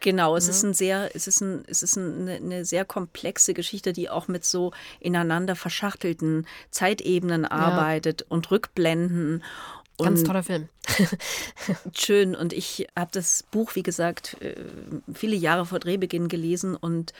Genau, 0.00 0.36
es 0.36 0.46
ja. 0.46 0.50
ist 0.50 0.62
ein 0.62 0.74
sehr, 0.74 1.14
es 1.14 1.26
ist 1.26 1.40
ein, 1.40 1.64
es 1.66 1.82
ist 1.82 1.96
eine, 1.96 2.34
eine, 2.34 2.64
sehr 2.64 2.84
komplexe 2.84 3.54
Geschichte, 3.54 3.92
die 3.92 4.10
auch 4.10 4.28
mit 4.28 4.44
so 4.44 4.72
ineinander 5.00 5.56
verschachtelten 5.56 6.46
Zeitebenen 6.70 7.44
arbeitet 7.44 8.20
ja. 8.22 8.26
und 8.28 8.50
Rückblenden. 8.50 9.42
Ganz 9.98 10.20
und 10.20 10.26
toller 10.26 10.42
Film. 10.42 10.68
schön. 11.96 12.34
Und 12.34 12.52
ich 12.52 12.86
habe 12.96 13.10
das 13.12 13.44
Buch, 13.50 13.74
wie 13.76 13.82
gesagt, 13.82 14.36
äh, 14.40 14.56
viele 15.12 15.36
Jahre 15.36 15.66
vor 15.66 15.78
Drehbeginn 15.78 16.28
gelesen 16.28 16.76
und 16.76 17.12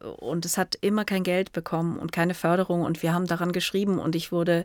und 0.00 0.44
es 0.44 0.56
hat 0.58 0.76
immer 0.80 1.04
kein 1.04 1.22
Geld 1.22 1.52
bekommen 1.52 1.98
und 1.98 2.12
keine 2.12 2.34
Förderung. 2.34 2.82
Und 2.82 3.02
wir 3.02 3.12
haben 3.12 3.26
daran 3.26 3.52
geschrieben 3.52 3.98
und 3.98 4.14
ich 4.14 4.32
wurde 4.32 4.64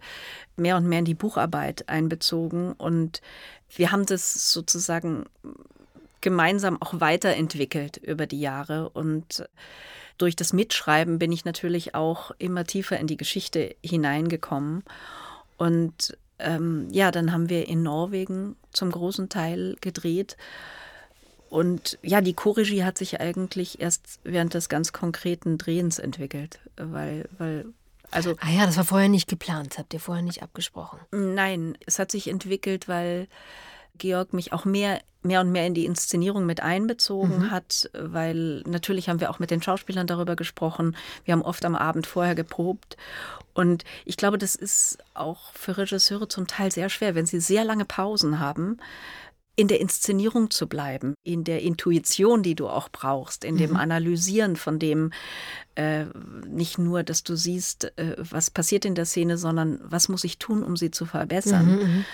mehr 0.55 0.77
und 0.77 0.87
mehr 0.87 0.99
in 0.99 1.05
die 1.05 1.13
Bucharbeit 1.13 1.89
einbezogen. 1.89 2.73
Und 2.73 3.21
wir 3.75 3.91
haben 3.91 4.05
das 4.05 4.51
sozusagen 4.51 5.25
gemeinsam 6.21 6.81
auch 6.81 6.99
weiterentwickelt 6.99 7.97
über 7.97 8.27
die 8.27 8.39
Jahre. 8.39 8.89
Und 8.89 9.47
durch 10.17 10.35
das 10.35 10.53
Mitschreiben 10.53 11.19
bin 11.19 11.31
ich 11.31 11.45
natürlich 11.45 11.95
auch 11.95 12.31
immer 12.37 12.65
tiefer 12.65 12.99
in 12.99 13.07
die 13.07 13.17
Geschichte 13.17 13.75
hineingekommen. 13.83 14.83
Und 15.57 16.17
ähm, 16.39 16.87
ja, 16.91 17.11
dann 17.11 17.31
haben 17.31 17.49
wir 17.49 17.67
in 17.67 17.83
Norwegen 17.83 18.55
zum 18.71 18.91
großen 18.91 19.29
Teil 19.29 19.75
gedreht 19.81 20.37
und 21.53 21.99
ja, 22.01 22.19
die 22.21 22.33
Co-Regie 22.33 22.83
hat 22.83 22.97
sich 22.97 23.21
eigentlich 23.21 23.79
erst 23.79 24.19
während 24.23 24.55
des 24.55 24.69
ganz 24.69 24.91
konkreten 24.91 25.59
Drehens 25.59 25.99
entwickelt, 25.99 26.59
weil, 26.77 27.29
weil 27.37 27.65
also. 28.09 28.35
Ah 28.39 28.49
ja, 28.49 28.65
das 28.65 28.75
war 28.75 28.85
vorher 28.85 29.07
nicht 29.07 29.27
geplant, 29.27 29.77
habt 29.77 29.93
ihr 29.93 29.99
vorher 29.99 30.23
nicht 30.23 30.41
abgesprochen? 30.41 30.97
Nein, 31.11 31.77
es 31.85 31.99
hat 31.99 32.09
sich 32.09 32.27
entwickelt, 32.27 32.87
weil 32.87 33.27
Georg 33.99 34.33
mich 34.33 34.51
auch 34.51 34.65
mehr, 34.65 34.99
mehr 35.21 35.41
und 35.41 35.51
mehr 35.51 35.67
in 35.67 35.75
die 35.75 35.85
Inszenierung 35.85 36.47
mit 36.47 36.61
einbezogen 36.61 37.37
mhm. 37.37 37.51
hat, 37.51 37.87
weil 37.93 38.63
natürlich 38.65 39.07
haben 39.07 39.19
wir 39.19 39.29
auch 39.29 39.37
mit 39.37 39.51
den 39.51 39.61
Schauspielern 39.61 40.07
darüber 40.07 40.35
gesprochen. 40.35 40.95
Wir 41.23 41.33
haben 41.33 41.43
oft 41.43 41.63
am 41.65 41.75
Abend 41.75 42.07
vorher 42.07 42.33
geprobt. 42.33 42.97
Und 43.53 43.83
ich 44.05 44.17
glaube, 44.17 44.39
das 44.39 44.55
ist 44.55 44.97
auch 45.13 45.53
für 45.53 45.77
Regisseure 45.77 46.27
zum 46.27 46.47
Teil 46.47 46.71
sehr 46.71 46.89
schwer, 46.89 47.13
wenn 47.13 47.27
sie 47.27 47.39
sehr 47.39 47.63
lange 47.63 47.85
Pausen 47.85 48.39
haben 48.39 48.79
in 49.55 49.67
der 49.67 49.79
Inszenierung 49.79 50.49
zu 50.49 50.67
bleiben, 50.67 51.13
in 51.23 51.43
der 51.43 51.61
Intuition, 51.61 52.41
die 52.41 52.55
du 52.55 52.67
auch 52.67 52.89
brauchst, 52.89 53.43
in 53.43 53.57
dem 53.57 53.71
mhm. 53.71 53.77
Analysieren 53.77 54.55
von 54.55 54.79
dem, 54.79 55.11
äh, 55.75 56.05
nicht 56.47 56.79
nur, 56.79 57.03
dass 57.03 57.23
du 57.23 57.35
siehst, 57.35 57.97
äh, 57.97 58.15
was 58.17 58.49
passiert 58.49 58.83
in 58.83 58.95
der 58.95 59.05
Szene, 59.05 59.37
sondern 59.37 59.79
was 59.83 60.09
muss 60.09 60.23
ich 60.23 60.39
tun, 60.39 60.63
um 60.63 60.75
sie 60.75 60.91
zu 60.91 61.05
verbessern. 61.05 61.65
Mhm. 61.65 61.81
mhm. 61.81 62.05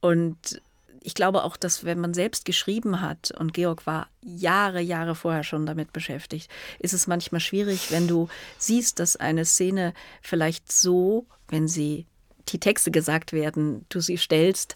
Und 0.00 0.62
ich 1.02 1.14
glaube 1.14 1.42
auch, 1.42 1.56
dass 1.56 1.84
wenn 1.84 1.98
man 1.98 2.14
selbst 2.14 2.44
geschrieben 2.44 3.00
hat, 3.00 3.32
und 3.36 3.54
Georg 3.54 3.86
war 3.86 4.08
Jahre, 4.22 4.80
Jahre 4.80 5.14
vorher 5.14 5.42
schon 5.42 5.66
damit 5.66 5.92
beschäftigt, 5.92 6.50
ist 6.78 6.92
es 6.92 7.06
manchmal 7.06 7.40
schwierig, 7.40 7.90
wenn 7.90 8.06
du 8.06 8.28
siehst, 8.58 9.00
dass 9.00 9.16
eine 9.16 9.44
Szene 9.44 9.94
vielleicht 10.22 10.70
so, 10.70 11.26
wenn 11.48 11.66
sie 11.66 12.06
die 12.52 12.60
Texte 12.60 12.90
gesagt 12.90 13.32
werden, 13.32 13.84
du 13.88 14.00
sie 14.00 14.16
stellst, 14.16 14.74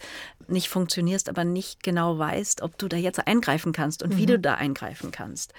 nicht 0.49 0.69
funktionierst, 0.69 1.29
aber 1.29 1.45
nicht 1.45 1.83
genau 1.83 2.19
weißt, 2.19 2.63
ob 2.63 2.79
du 2.79 2.89
da 2.89 2.97
jetzt 2.97 3.27
eingreifen 3.27 3.73
kannst 3.73 4.03
und 4.03 4.15
mhm. 4.15 4.19
wie 4.19 4.27
du 4.27 4.39
da 4.39 4.55
eingreifen 4.55 5.11
kannst. 5.11 5.53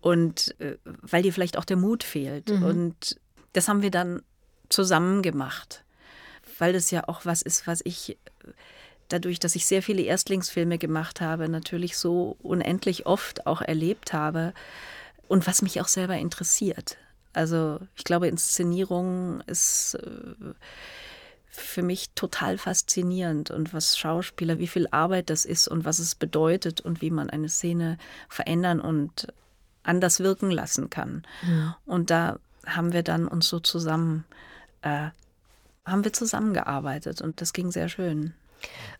Und 0.00 0.54
äh, 0.60 0.76
weil 0.84 1.22
dir 1.22 1.32
vielleicht 1.32 1.58
auch 1.58 1.64
der 1.64 1.76
Mut 1.76 2.04
fehlt. 2.04 2.50
Mhm. 2.50 2.62
Und 2.62 3.20
das 3.52 3.68
haben 3.68 3.82
wir 3.82 3.90
dann 3.90 4.22
zusammen 4.68 5.22
gemacht, 5.22 5.84
weil 6.58 6.72
das 6.72 6.90
ja 6.90 7.08
auch 7.08 7.24
was 7.24 7.42
ist, 7.42 7.66
was 7.66 7.80
ich 7.84 8.18
dadurch, 9.08 9.40
dass 9.40 9.56
ich 9.56 9.66
sehr 9.66 9.82
viele 9.82 10.02
Erstlingsfilme 10.02 10.78
gemacht 10.78 11.20
habe, 11.20 11.48
natürlich 11.48 11.96
so 11.96 12.36
unendlich 12.42 13.06
oft 13.06 13.46
auch 13.46 13.62
erlebt 13.62 14.12
habe 14.12 14.52
und 15.28 15.46
was 15.46 15.62
mich 15.62 15.80
auch 15.80 15.88
selber 15.88 16.16
interessiert. 16.16 16.98
Also 17.32 17.78
ich 17.96 18.04
glaube, 18.04 18.28
Inszenierung 18.28 19.40
ist 19.42 19.94
äh, 19.94 20.34
für 21.58 21.82
mich 21.82 22.10
total 22.14 22.58
faszinierend 22.58 23.50
und 23.50 23.72
was 23.74 23.98
Schauspieler, 23.98 24.58
wie 24.58 24.66
viel 24.66 24.88
Arbeit 24.90 25.30
das 25.30 25.44
ist 25.44 25.68
und 25.68 25.84
was 25.84 25.98
es 25.98 26.14
bedeutet 26.14 26.80
und 26.80 27.02
wie 27.02 27.10
man 27.10 27.30
eine 27.30 27.48
Szene 27.48 27.98
verändern 28.28 28.80
und 28.80 29.32
anders 29.82 30.20
wirken 30.20 30.50
lassen 30.50 30.90
kann. 30.90 31.22
Ja. 31.48 31.78
Und 31.86 32.10
da 32.10 32.38
haben 32.66 32.92
wir 32.92 33.02
dann 33.02 33.26
uns 33.26 33.48
so 33.48 33.60
zusammen, 33.60 34.24
äh, 34.82 35.08
haben 35.84 36.04
wir 36.04 36.12
zusammengearbeitet 36.12 37.22
und 37.22 37.40
das 37.40 37.52
ging 37.52 37.70
sehr 37.70 37.88
schön. 37.88 38.34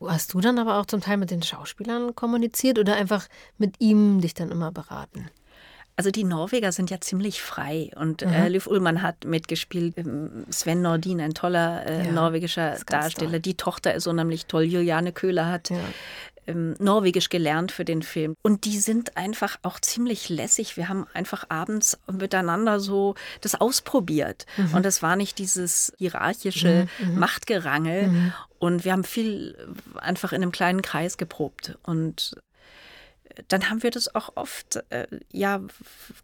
Hast 0.01 0.35
du 0.35 0.41
dann 0.41 0.59
aber 0.59 0.79
auch 0.79 0.87
zum 0.87 1.01
Teil 1.01 1.17
mit 1.17 1.31
den 1.31 1.43
Schauspielern 1.43 2.15
kommuniziert 2.15 2.79
oder 2.79 2.95
einfach 2.95 3.29
mit 3.59 3.75
ihm 3.81 4.21
dich 4.21 4.35
dann 4.35 4.51
immer 4.51 4.71
beraten? 4.71 5.29
Also 5.99 6.13
die 6.13 6.23
Norweger 6.23 6.71
sind 6.71 6.91
ja 6.91 7.01
ziemlich 7.01 7.43
frei 7.43 7.91
und 7.97 8.25
mhm. 8.25 8.33
äh, 8.33 8.49
Liv 8.49 8.69
Ullmann 8.69 9.03
hat 9.03 9.25
mitgespielt. 9.25 9.99
Ähm, 9.99 10.47
Sven 10.49 10.81
Nordin, 10.81 11.21
ein 11.21 11.35
toller 11.35 11.85
äh, 11.87 12.07
ja, 12.07 12.13
norwegischer 12.13 12.77
Darsteller. 12.87 13.33
Toll. 13.33 13.41
Die 13.41 13.57
Tochter 13.57 13.95
ist 13.95 14.07
unheimlich 14.07 14.47
toll. 14.47 14.63
Juliane 14.63 15.11
Köhler 15.11 15.47
hat 15.47 15.71
ja. 15.71 15.77
ähm, 16.47 16.77
Norwegisch 16.79 17.31
gelernt 17.31 17.73
für 17.73 17.85
den 17.85 18.03
Film. 18.03 18.37
Und 18.43 18.65
die 18.65 18.79
sind 18.79 19.17
einfach 19.17 19.59
auch 19.65 19.81
ziemlich 19.81 20.29
lässig. 20.29 20.77
Wir 20.77 20.89
haben 20.89 21.05
einfach 21.15 21.47
abends 21.49 21.99
miteinander 22.07 22.79
so 22.79 23.17
das 23.41 23.61
ausprobiert. 23.61 24.47
Mhm. 24.57 24.75
Und 24.75 24.87
es 24.87 25.03
war 25.03 25.17
nicht 25.17 25.37
dieses 25.41 25.93
hierarchische 25.99 26.87
mhm. 27.01 27.15
mhm. 27.15 27.19
Machtgerangel. 27.19 28.07
Mhm. 28.07 28.33
Und 28.61 28.85
wir 28.85 28.93
haben 28.93 29.03
viel 29.03 29.57
einfach 29.97 30.33
in 30.33 30.43
einem 30.43 30.53
kleinen 30.53 30.83
Kreis 30.83 31.19
geprobt. 31.19 31.77
Und 31.83 32.37
dann 33.47 33.71
haben 33.71 33.83
wir 33.83 33.91
das 33.91 34.15
auch 34.15 34.31
oft, 34.35 34.83
äh, 34.91 35.07
ja, 35.31 35.61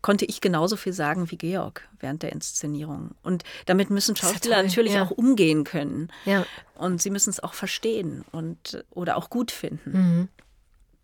konnte 0.03 0.24
ich 0.24 0.40
genauso 0.40 0.77
viel 0.77 0.92
sagen 0.92 1.31
wie 1.31 1.37
Georg 1.37 1.88
während 2.00 2.22
der 2.22 2.33
Inszenierung. 2.33 3.12
Und 3.22 3.44
damit 3.66 3.90
müssen 3.90 4.16
Schauspieler 4.16 4.62
natürlich 4.62 4.94
ja. 4.94 5.05
auch 5.05 5.11
umgehen 5.11 5.64
können. 5.64 6.11
Ja. 6.24 6.44
Und 6.74 7.00
sie 7.00 7.11
müssen 7.11 7.31
es 7.31 7.40
auch 7.40 7.55
verstehen 7.55 8.24
und 8.33 8.85
oder 8.90 9.16
auch 9.16 9.31
gut 9.31 9.50
finden. 9.50 9.92
Mhm. 9.92 10.29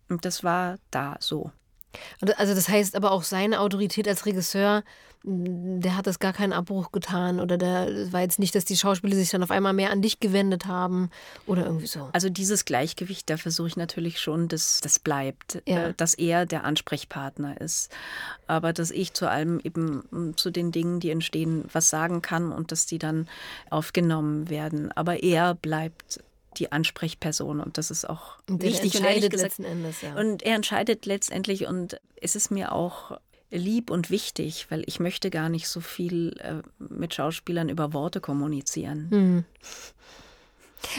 Und 0.09 0.25
das 0.25 0.43
war 0.43 0.77
da 0.91 1.15
so. 1.19 1.51
Also 2.37 2.53
das 2.53 2.69
heißt 2.69 2.95
aber 2.95 3.11
auch 3.11 3.23
seine 3.23 3.59
Autorität 3.59 4.07
als 4.07 4.25
Regisseur, 4.25 4.83
der 5.23 5.95
hat 5.95 6.07
das 6.07 6.17
gar 6.17 6.33
keinen 6.33 6.51
Abbruch 6.51 6.91
getan 6.91 7.39
oder 7.39 7.57
der 7.57 8.11
war 8.11 8.21
jetzt 8.21 8.39
nicht, 8.39 8.55
dass 8.55 8.65
die 8.65 8.75
Schauspieler 8.75 9.15
sich 9.15 9.29
dann 9.29 9.43
auf 9.43 9.51
einmal 9.51 9.73
mehr 9.73 9.91
an 9.91 10.01
dich 10.01 10.19
gewendet 10.19 10.65
haben 10.65 11.11
oder 11.45 11.65
irgendwie 11.65 11.85
so. 11.85 12.09
Also 12.11 12.29
dieses 12.29 12.65
Gleichgewicht, 12.65 13.29
da 13.29 13.37
versuche 13.37 13.67
ich 13.67 13.77
natürlich 13.77 14.19
schon, 14.19 14.47
dass 14.47 14.79
das 14.81 14.97
bleibt, 14.97 15.61
ja. 15.67 15.89
Äh, 15.89 15.93
dass 15.95 16.15
er 16.15 16.47
der 16.47 16.63
Ansprechpartner 16.63 17.61
ist, 17.61 17.91
aber 18.47 18.73
dass 18.73 18.89
ich 18.89 19.13
zu 19.13 19.29
allem 19.29 19.59
eben 19.63 20.03
mm, 20.09 20.37
zu 20.37 20.49
den 20.49 20.71
Dingen, 20.71 20.99
die 20.99 21.11
entstehen, 21.11 21.65
was 21.71 21.91
sagen 21.91 22.23
kann 22.23 22.51
und 22.51 22.71
dass 22.71 22.87
die 22.87 22.97
dann 22.97 23.27
aufgenommen 23.69 24.49
werden. 24.49 24.91
Aber 24.93 25.21
er 25.21 25.53
bleibt 25.53 26.23
die 26.57 26.71
Ansprechperson 26.71 27.59
und 27.59 27.77
das 27.77 27.91
ist 27.91 28.09
auch 28.09 28.39
und 28.49 28.63
wichtig. 28.63 28.95
Und 28.95 29.05
entscheidet 29.05 29.33
letzten 29.33 29.63
Endes, 29.65 30.01
ja. 30.01 30.15
Und 30.15 30.41
er 30.41 30.55
entscheidet 30.55 31.05
letztendlich 31.05 31.67
und 31.67 32.01
es 32.19 32.35
ist 32.35 32.49
mir 32.49 32.71
auch 32.71 33.19
lieb 33.51 33.91
und 33.91 34.09
wichtig, 34.09 34.67
weil 34.69 34.83
ich 34.87 34.99
möchte 34.99 35.29
gar 35.29 35.49
nicht 35.49 35.67
so 35.67 35.81
viel 35.81 36.37
äh, 36.39 36.61
mit 36.79 37.13
Schauspielern 37.13 37.69
über 37.69 37.93
Worte 37.93 38.21
kommunizieren. 38.21 39.07
Mhm. 39.09 39.45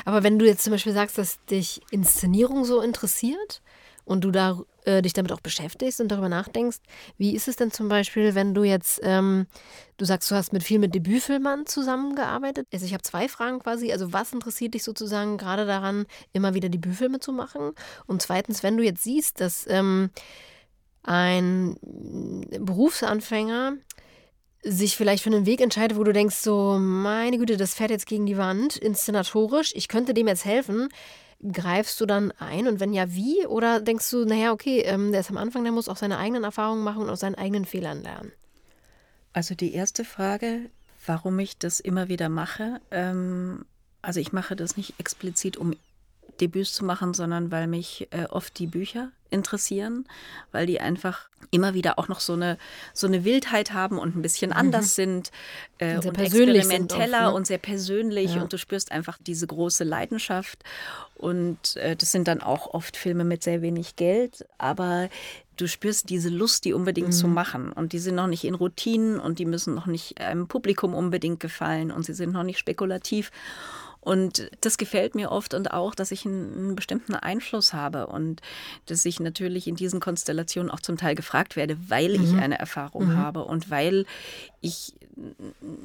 Aber 0.04 0.22
wenn 0.22 0.38
du 0.38 0.46
jetzt 0.46 0.62
zum 0.62 0.72
Beispiel 0.72 0.92
sagst, 0.92 1.18
dass 1.18 1.44
dich 1.46 1.80
Inszenierung 1.90 2.64
so 2.64 2.80
interessiert 2.80 3.62
und 4.04 4.22
du 4.22 4.30
da 4.30 4.60
äh, 4.84 5.02
dich 5.02 5.12
damit 5.12 5.32
auch 5.32 5.40
beschäftigst 5.40 6.00
und 6.00 6.08
darüber 6.08 6.28
nachdenkst, 6.28 6.78
wie 7.18 7.34
ist 7.34 7.48
es 7.48 7.56
denn 7.56 7.70
zum 7.70 7.88
Beispiel, 7.88 8.34
wenn 8.34 8.54
du 8.54 8.64
jetzt, 8.64 9.00
ähm, 9.02 9.46
du 9.96 10.04
sagst, 10.04 10.30
du 10.30 10.34
hast 10.34 10.52
mit 10.52 10.62
viel 10.62 10.78
mit 10.78 10.94
Debütfilmern 10.94 11.66
zusammengearbeitet. 11.66 12.66
Also 12.72 12.84
ich 12.86 12.92
habe 12.92 13.02
zwei 13.02 13.28
Fragen 13.28 13.60
quasi. 13.60 13.92
Also 13.92 14.12
was 14.12 14.32
interessiert 14.32 14.74
dich 14.74 14.84
sozusagen 14.84 15.38
gerade 15.38 15.66
daran, 15.66 16.06
immer 16.32 16.54
wieder 16.54 16.68
Debütfilme 16.68 17.20
zu 17.20 17.32
machen? 17.32 17.72
Und 18.06 18.22
zweitens, 18.22 18.62
wenn 18.62 18.76
du 18.76 18.84
jetzt 18.84 19.02
siehst, 19.04 19.40
dass 19.40 19.66
ähm, 19.68 20.10
ein 21.02 21.76
Berufsanfänger 22.58 23.74
sich 24.64 24.96
vielleicht 24.96 25.24
für 25.24 25.30
einen 25.30 25.46
Weg 25.46 25.60
entscheidet, 25.60 25.98
wo 25.98 26.04
du 26.04 26.12
denkst, 26.12 26.36
so, 26.36 26.78
meine 26.78 27.38
Güte, 27.38 27.56
das 27.56 27.74
fährt 27.74 27.90
jetzt 27.90 28.06
gegen 28.06 28.26
die 28.26 28.38
Wand, 28.38 28.76
inszenatorisch, 28.76 29.72
ich 29.74 29.88
könnte 29.88 30.14
dem 30.14 30.28
jetzt 30.28 30.44
helfen, 30.44 30.88
greifst 31.50 32.00
du 32.00 32.06
dann 32.06 32.30
ein 32.32 32.68
und 32.68 32.78
wenn 32.78 32.92
ja, 32.92 33.12
wie? 33.12 33.44
Oder 33.46 33.80
denkst 33.80 34.08
du, 34.10 34.24
naja, 34.24 34.52
okay, 34.52 34.80
ähm, 34.82 35.10
der 35.10 35.20
ist 35.20 35.30
am 35.30 35.36
Anfang, 35.36 35.64
der 35.64 35.72
muss 35.72 35.88
auch 35.88 35.96
seine 35.96 36.18
eigenen 36.18 36.44
Erfahrungen 36.44 36.84
machen 36.84 37.02
und 37.02 37.10
aus 37.10 37.20
seinen 37.20 37.34
eigenen 37.34 37.64
Fehlern 37.64 38.02
lernen? 38.02 38.30
Also 39.32 39.54
die 39.54 39.74
erste 39.74 40.04
Frage, 40.04 40.70
warum 41.04 41.38
ich 41.40 41.58
das 41.58 41.80
immer 41.80 42.08
wieder 42.08 42.28
mache, 42.28 42.80
ähm, 42.92 43.64
also 44.02 44.20
ich 44.20 44.32
mache 44.32 44.54
das 44.54 44.76
nicht 44.76 44.94
explizit, 44.98 45.56
um 45.56 45.74
Debüts 46.40 46.74
zu 46.74 46.84
machen, 46.84 47.14
sondern 47.14 47.50
weil 47.50 47.66
mich 47.66 48.08
äh, 48.10 48.26
oft 48.26 48.58
die 48.58 48.66
Bücher 48.66 49.10
interessieren, 49.32 50.04
weil 50.52 50.66
die 50.66 50.80
einfach 50.80 51.28
immer 51.50 51.74
wieder 51.74 51.98
auch 51.98 52.08
noch 52.08 52.20
so 52.20 52.34
eine, 52.34 52.58
so 52.92 53.06
eine 53.06 53.24
Wildheit 53.24 53.72
haben 53.72 53.98
und 53.98 54.14
ein 54.14 54.22
bisschen 54.22 54.50
mhm. 54.50 54.56
anders 54.56 54.94
sind 54.94 55.32
äh, 55.78 55.96
und, 55.96 56.06
und 56.06 56.18
experimenteller 56.18 57.18
oft, 57.18 57.30
ne? 57.30 57.34
und 57.34 57.46
sehr 57.46 57.58
persönlich 57.58 58.34
ja. 58.34 58.42
und 58.42 58.52
du 58.52 58.58
spürst 58.58 58.92
einfach 58.92 59.18
diese 59.20 59.46
große 59.46 59.84
Leidenschaft 59.84 60.62
und 61.16 61.76
äh, 61.76 61.96
das 61.96 62.12
sind 62.12 62.28
dann 62.28 62.42
auch 62.42 62.72
oft 62.74 62.96
Filme 62.96 63.24
mit 63.24 63.42
sehr 63.42 63.62
wenig 63.62 63.96
Geld, 63.96 64.46
aber 64.58 65.08
du 65.56 65.66
spürst 65.66 66.10
diese 66.10 66.28
Lust, 66.28 66.64
die 66.64 66.72
unbedingt 66.72 67.08
mhm. 67.08 67.12
zu 67.12 67.28
machen 67.28 67.72
und 67.72 67.92
die 67.92 67.98
sind 67.98 68.14
noch 68.14 68.26
nicht 68.26 68.44
in 68.44 68.54
Routinen 68.54 69.18
und 69.18 69.38
die 69.38 69.46
müssen 69.46 69.74
noch 69.74 69.86
nicht 69.86 70.20
einem 70.20 70.48
Publikum 70.48 70.94
unbedingt 70.94 71.40
gefallen 71.40 71.90
und 71.90 72.04
sie 72.04 72.14
sind 72.14 72.32
noch 72.32 72.44
nicht 72.44 72.58
spekulativ 72.58 73.30
und 74.02 74.50
das 74.60 74.78
gefällt 74.78 75.14
mir 75.14 75.30
oft 75.30 75.54
und 75.54 75.70
auch, 75.72 75.94
dass 75.94 76.10
ich 76.10 76.26
einen, 76.26 76.52
einen, 76.52 76.74
bestimmten 76.74 77.14
Einfluss 77.14 77.72
habe 77.72 78.08
und 78.08 78.42
dass 78.86 79.04
ich 79.04 79.20
natürlich 79.20 79.68
in 79.68 79.76
diesen 79.76 80.00
Konstellationen 80.00 80.72
auch 80.72 80.80
zum 80.80 80.96
Teil 80.96 81.14
gefragt 81.14 81.54
werde, 81.54 81.78
weil 81.88 82.18
mhm. 82.18 82.24
ich 82.24 82.42
eine 82.42 82.58
Erfahrung 82.58 83.10
mhm. 83.10 83.16
habe 83.16 83.44
und 83.44 83.70
weil 83.70 84.04
ich 84.60 84.94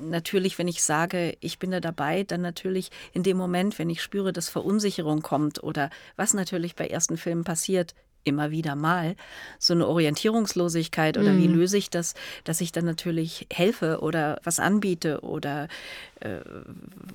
natürlich, 0.01 0.57
wenn 0.57 0.67
ich 0.67 0.81
sage, 0.81 1.37
ich 1.41 1.59
bin 1.59 1.69
da 1.69 1.79
dabei, 1.79 2.23
dann 2.23 2.41
natürlich 2.41 2.89
in 3.13 3.21
dem 3.21 3.37
Moment, 3.37 3.77
wenn 3.77 3.89
ich 3.89 4.01
spüre, 4.01 4.33
dass 4.33 4.49
Verunsicherung 4.49 5.21
kommt 5.21 5.61
oder 5.61 5.91
was 6.15 6.33
natürlich 6.33 6.75
bei 6.75 6.87
ersten 6.87 7.17
Filmen 7.17 7.43
passiert, 7.43 7.93
immer 8.27 8.51
wieder 8.51 8.75
mal 8.75 9.15
so 9.57 9.73
eine 9.73 9.87
Orientierungslosigkeit 9.87 11.17
oder 11.17 11.33
mhm. 11.33 11.41
wie 11.41 11.47
löse 11.47 11.77
ich 11.77 11.89
das, 11.89 12.13
dass 12.43 12.61
ich 12.61 12.71
dann 12.71 12.85
natürlich 12.85 13.47
helfe 13.51 13.99
oder 14.01 14.39
was 14.43 14.59
anbiete 14.59 15.21
oder 15.21 15.67
äh, 16.19 16.39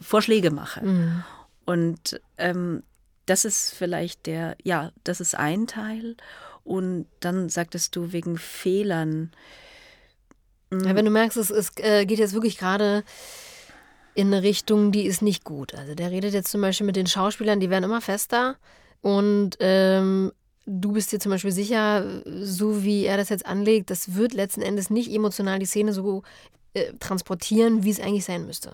Vorschläge 0.00 0.50
mache. 0.50 0.84
Mhm. 0.84 1.24
Und 1.64 2.20
ähm, 2.38 2.82
das 3.26 3.44
ist 3.44 3.72
vielleicht 3.72 4.26
der, 4.26 4.56
ja, 4.62 4.90
das 5.04 5.20
ist 5.20 5.36
ein 5.36 5.66
Teil. 5.66 6.16
Und 6.64 7.06
dann 7.20 7.48
sagtest 7.48 7.96
du 7.96 8.12
wegen 8.12 8.38
Fehlern. 8.38 9.32
Ja, 10.70 10.90
hm. 10.90 10.96
wenn 10.96 11.04
du 11.04 11.10
merkst, 11.10 11.36
es, 11.36 11.50
es 11.50 11.72
äh, 11.78 12.06
geht 12.06 12.18
jetzt 12.18 12.34
wirklich 12.34 12.58
gerade 12.58 13.04
in 14.14 14.28
eine 14.28 14.42
Richtung, 14.42 14.92
die 14.92 15.06
ist 15.06 15.22
nicht 15.22 15.44
gut. 15.44 15.74
Also 15.74 15.94
der 15.94 16.10
redet 16.10 16.34
jetzt 16.34 16.50
zum 16.50 16.60
Beispiel 16.60 16.86
mit 16.86 16.96
den 16.96 17.06
Schauspielern, 17.06 17.60
die 17.60 17.70
werden 17.70 17.84
immer 17.84 18.00
fester 18.00 18.56
und 19.00 19.56
ähm, 19.60 20.32
du 20.66 20.92
bist 20.92 21.12
dir 21.12 21.18
zum 21.18 21.30
Beispiel 21.30 21.52
sicher, 21.52 22.22
so 22.24 22.84
wie 22.84 23.04
er 23.04 23.16
das 23.16 23.28
jetzt 23.28 23.46
anlegt, 23.46 23.90
das 23.90 24.14
wird 24.14 24.32
letzten 24.32 24.62
Endes 24.62 24.90
nicht 24.90 25.12
emotional 25.12 25.58
die 25.58 25.66
Szene 25.66 25.92
so 25.92 26.22
äh, 26.74 26.92
transportieren, 27.00 27.84
wie 27.84 27.90
es 27.90 28.00
eigentlich 28.00 28.24
sein 28.24 28.46
müsste. 28.46 28.72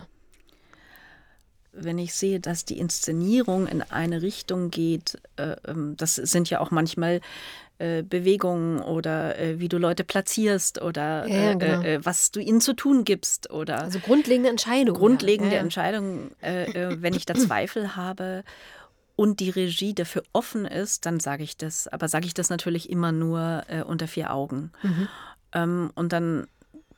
Wenn 1.72 1.98
ich 1.98 2.14
sehe, 2.14 2.40
dass 2.40 2.64
die 2.64 2.78
Inszenierung 2.78 3.66
in 3.66 3.82
eine 3.82 4.22
Richtung 4.22 4.70
geht, 4.70 5.18
äh, 5.36 5.56
ähm, 5.66 5.94
das 5.96 6.16
sind 6.16 6.50
ja 6.50 6.60
auch 6.60 6.70
manchmal 6.70 7.20
äh, 7.78 8.02
Bewegungen 8.02 8.80
oder 8.80 9.38
äh, 9.38 9.60
wie 9.60 9.68
du 9.68 9.78
Leute 9.78 10.02
platzierst 10.02 10.82
oder 10.82 11.28
ja, 11.28 11.52
äh, 11.52 11.56
genau. 11.56 11.82
Äh, 11.82 12.04
was 12.04 12.32
du 12.32 12.40
ihnen 12.40 12.60
zu 12.60 12.74
tun 12.74 13.04
gibst 13.04 13.50
oder 13.50 13.84
also 13.84 14.00
grundlegende 14.00 14.50
Entscheidungen. 14.50 14.98
Grundlegende 14.98 15.54
ja. 15.54 15.60
Entscheidungen, 15.60 16.32
wenn 16.40 17.14
ich 17.14 17.24
da 17.24 17.34
Zweifel 17.34 17.94
habe 17.94 18.42
und 19.18 19.40
die 19.40 19.50
Regie 19.50 19.94
dafür 19.94 20.22
offen 20.32 20.64
ist, 20.64 21.04
dann 21.04 21.18
sage 21.18 21.42
ich 21.42 21.56
das. 21.56 21.88
Aber 21.88 22.06
sage 22.06 22.26
ich 22.26 22.34
das 22.34 22.50
natürlich 22.50 22.88
immer 22.88 23.10
nur 23.10 23.64
äh, 23.66 23.82
unter 23.82 24.06
vier 24.06 24.32
Augen. 24.32 24.70
Mhm. 24.84 25.08
Ähm, 25.54 25.90
und 25.96 26.12
dann, 26.12 26.46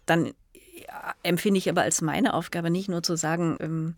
dann 0.05 0.27
ja, 0.27 1.15
empfinde 1.23 1.57
ich 1.57 1.71
aber 1.71 1.81
als 1.81 2.03
meine 2.03 2.35
Aufgabe 2.35 2.69
nicht 2.69 2.91
nur 2.91 3.03
zu 3.03 3.17
sagen, 3.17 3.57
ähm, 3.61 3.95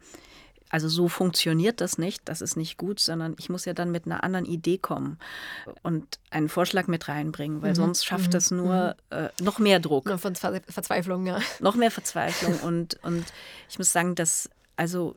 also 0.69 0.89
so 0.89 1.09
funktioniert 1.09 1.81
das 1.81 1.99
nicht, 1.99 2.23
das 2.27 2.43
ist 2.43 2.57
nicht 2.57 2.79
gut, 2.79 3.01
sondern 3.01 3.35
ich 3.41 3.51
muss 3.51 3.65
ja 3.65 3.73
dann 3.75 3.91
mit 3.91 4.07
einer 4.07 4.23
anderen 4.23 4.47
Idee 4.47 4.79
kommen 4.79 5.19
und 5.83 6.21
einen 6.31 6.49
Vorschlag 6.49 6.87
mit 6.87 7.09
reinbringen, 7.09 7.61
weil 7.61 7.71
mhm. 7.71 7.75
sonst 7.77 8.07
schafft 8.07 8.29
mhm. 8.29 8.31
das 8.31 8.53
nur 8.53 8.95
mhm. 9.11 9.17
äh, 9.17 9.29
noch 9.43 9.59
mehr 9.59 9.81
Druck. 9.81 10.07
Noch 10.07 10.21
von 10.21 10.37
Verzweiflung, 10.37 11.27
ja. 11.27 11.41
Noch 11.59 11.75
mehr 11.75 11.91
Verzweiflung 11.91 12.61
und, 12.61 13.03
und 13.03 13.25
ich 13.69 13.79
muss 13.79 13.91
sagen, 13.91 14.15
dass 14.15 14.49
also 14.77 15.17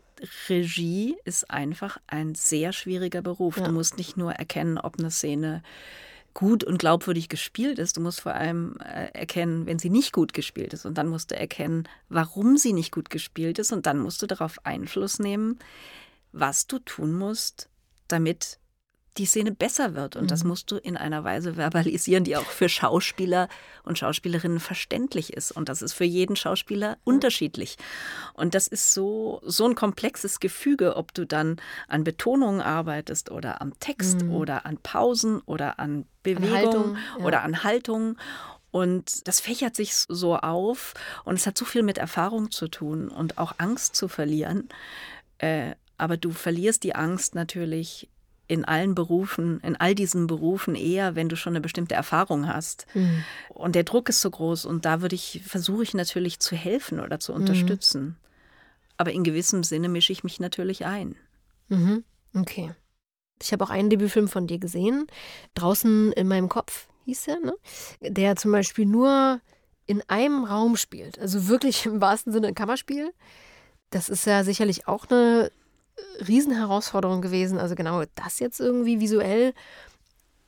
Regie 0.49 1.17
ist 1.25 1.49
einfach 1.49 1.97
ein 2.07 2.35
sehr 2.35 2.73
schwieriger 2.73 3.21
Beruf. 3.21 3.57
Ja. 3.57 3.65
Du 3.65 3.71
musst 3.71 3.97
nicht 3.97 4.17
nur 4.17 4.33
erkennen, 4.33 4.77
ob 4.77 4.99
eine 4.99 5.11
Szene 5.11 5.61
gut 6.33 6.63
und 6.63 6.77
glaubwürdig 6.77 7.29
gespielt 7.29 7.79
ist. 7.79 7.97
Du 7.97 8.01
musst 8.01 8.21
vor 8.21 8.33
allem 8.33 8.77
äh, 8.79 9.07
erkennen, 9.13 9.65
wenn 9.65 9.79
sie 9.79 9.89
nicht 9.89 10.11
gut 10.13 10.33
gespielt 10.33 10.73
ist. 10.73 10.85
Und 10.85 10.97
dann 10.97 11.07
musst 11.07 11.31
du 11.31 11.35
erkennen, 11.35 11.87
warum 12.09 12.57
sie 12.57 12.73
nicht 12.73 12.91
gut 12.91 13.09
gespielt 13.09 13.57
ist. 13.57 13.71
Und 13.71 13.85
dann 13.85 13.99
musst 13.99 14.21
du 14.21 14.27
darauf 14.27 14.63
Einfluss 14.65 15.19
nehmen, 15.19 15.59
was 16.31 16.67
du 16.67 16.79
tun 16.79 17.13
musst, 17.13 17.69
damit 18.07 18.59
die 19.17 19.25
Szene 19.25 19.51
besser 19.51 19.95
wird. 19.95 20.15
Und 20.15 20.23
mhm. 20.23 20.27
das 20.27 20.43
musst 20.43 20.71
du 20.71 20.77
in 20.77 20.97
einer 20.97 21.23
Weise 21.23 21.55
verbalisieren, 21.55 22.23
die 22.23 22.35
auch 22.35 22.45
für 22.45 22.69
Schauspieler 22.69 23.47
und 23.83 23.97
Schauspielerinnen 23.97 24.59
verständlich 24.59 25.33
ist. 25.33 25.51
Und 25.51 25.69
das 25.69 25.81
ist 25.81 25.93
für 25.93 26.03
jeden 26.03 26.35
Schauspieler 26.35 26.97
unterschiedlich. 27.03 27.77
Und 28.33 28.55
das 28.55 28.67
ist 28.67 28.93
so, 28.93 29.41
so 29.45 29.65
ein 29.65 29.75
komplexes 29.75 30.39
Gefüge, 30.39 30.95
ob 30.95 31.13
du 31.13 31.25
dann 31.25 31.57
an 31.87 32.03
Betonungen 32.03 32.61
arbeitest 32.61 33.31
oder 33.31 33.61
am 33.61 33.79
Text 33.79 34.23
mhm. 34.23 34.33
oder 34.33 34.65
an 34.65 34.77
Pausen 34.77 35.39
oder 35.41 35.79
an 35.79 36.05
Bewegung 36.23 36.97
ja. 37.17 37.25
oder 37.25 37.43
an 37.43 37.63
Haltung. 37.63 38.17
Und 38.71 39.25
das 39.27 39.39
fächert 39.39 39.75
sich 39.75 39.95
so 39.95 40.35
auf 40.35 40.95
und 41.23 41.35
es 41.35 41.47
hat 41.47 41.57
so 41.57 41.63
viel 41.63 41.81
mit 41.81 41.97
Erfahrung 41.97 42.51
zu 42.51 42.67
tun 42.67 43.07
und 43.07 43.37
auch 43.37 43.53
Angst 43.57 43.95
zu 43.95 44.09
verlieren. 44.09 44.67
Äh, 45.37 45.75
aber 45.97 46.17
du 46.17 46.31
verlierst 46.31 46.83
die 46.83 46.93
Angst 46.93 47.35
natürlich 47.35 48.09
in 48.47 48.65
allen 48.65 48.95
Berufen, 48.95 49.59
in 49.61 49.75
all 49.75 49.95
diesen 49.95 50.27
Berufen 50.27 50.75
eher, 50.75 51.15
wenn 51.15 51.29
du 51.29 51.35
schon 51.35 51.53
eine 51.53 51.61
bestimmte 51.61 51.95
Erfahrung 51.95 52.47
hast. 52.47 52.85
Mhm. 52.93 53.23
Und 53.49 53.75
der 53.75 53.83
Druck 53.83 54.09
ist 54.09 54.21
so 54.21 54.29
groß 54.29 54.65
und 54.65 54.85
da 54.85 55.01
würde 55.01 55.15
ich, 55.15 55.41
versuche 55.45 55.83
ich 55.83 55.93
natürlich 55.93 56.39
zu 56.39 56.55
helfen 56.55 56.99
oder 56.99 57.19
zu 57.19 57.33
mhm. 57.33 57.39
unterstützen. 57.39 58.03
Mhm. 58.03 58.15
Aber 58.97 59.11
in 59.11 59.23
gewissem 59.23 59.63
Sinne 59.63 59.89
mische 59.89 60.13
ich 60.13 60.23
mich 60.23 60.39
natürlich 60.39 60.85
ein. 60.85 61.15
Mhm. 61.69 62.03
Okay. 62.35 62.71
Ich 63.41 63.51
habe 63.51 63.63
auch 63.63 63.69
einen 63.69 63.89
Debütfilm 63.89 64.27
von 64.27 64.47
dir 64.47 64.59
gesehen, 64.59 65.07
draußen 65.55 66.13
in 66.13 66.27
meinem 66.27 66.47
Kopf 66.47 66.87
hieß 67.05 67.27
er, 67.27 67.39
ne? 67.39 67.53
der 68.01 68.35
zum 68.35 68.51
Beispiel 68.51 68.85
nur 68.85 69.41
in 69.87 70.01
einem 70.07 70.45
Raum 70.45 70.77
spielt, 70.77 71.19
also 71.19 71.47
wirklich 71.47 71.85
im 71.85 72.01
wahrsten 72.01 72.31
Sinne 72.31 72.47
ein 72.47 72.55
Kammerspiel. 72.55 73.13
Das 73.89 74.09
ist 74.09 74.25
ja 74.25 74.43
sicherlich 74.43 74.87
auch 74.87 75.05
eine 75.09 75.51
Riesenherausforderung 76.27 77.21
gewesen, 77.21 77.59
also 77.59 77.75
genau 77.75 78.03
das 78.15 78.39
jetzt 78.39 78.59
irgendwie 78.59 78.99
visuell 78.99 79.53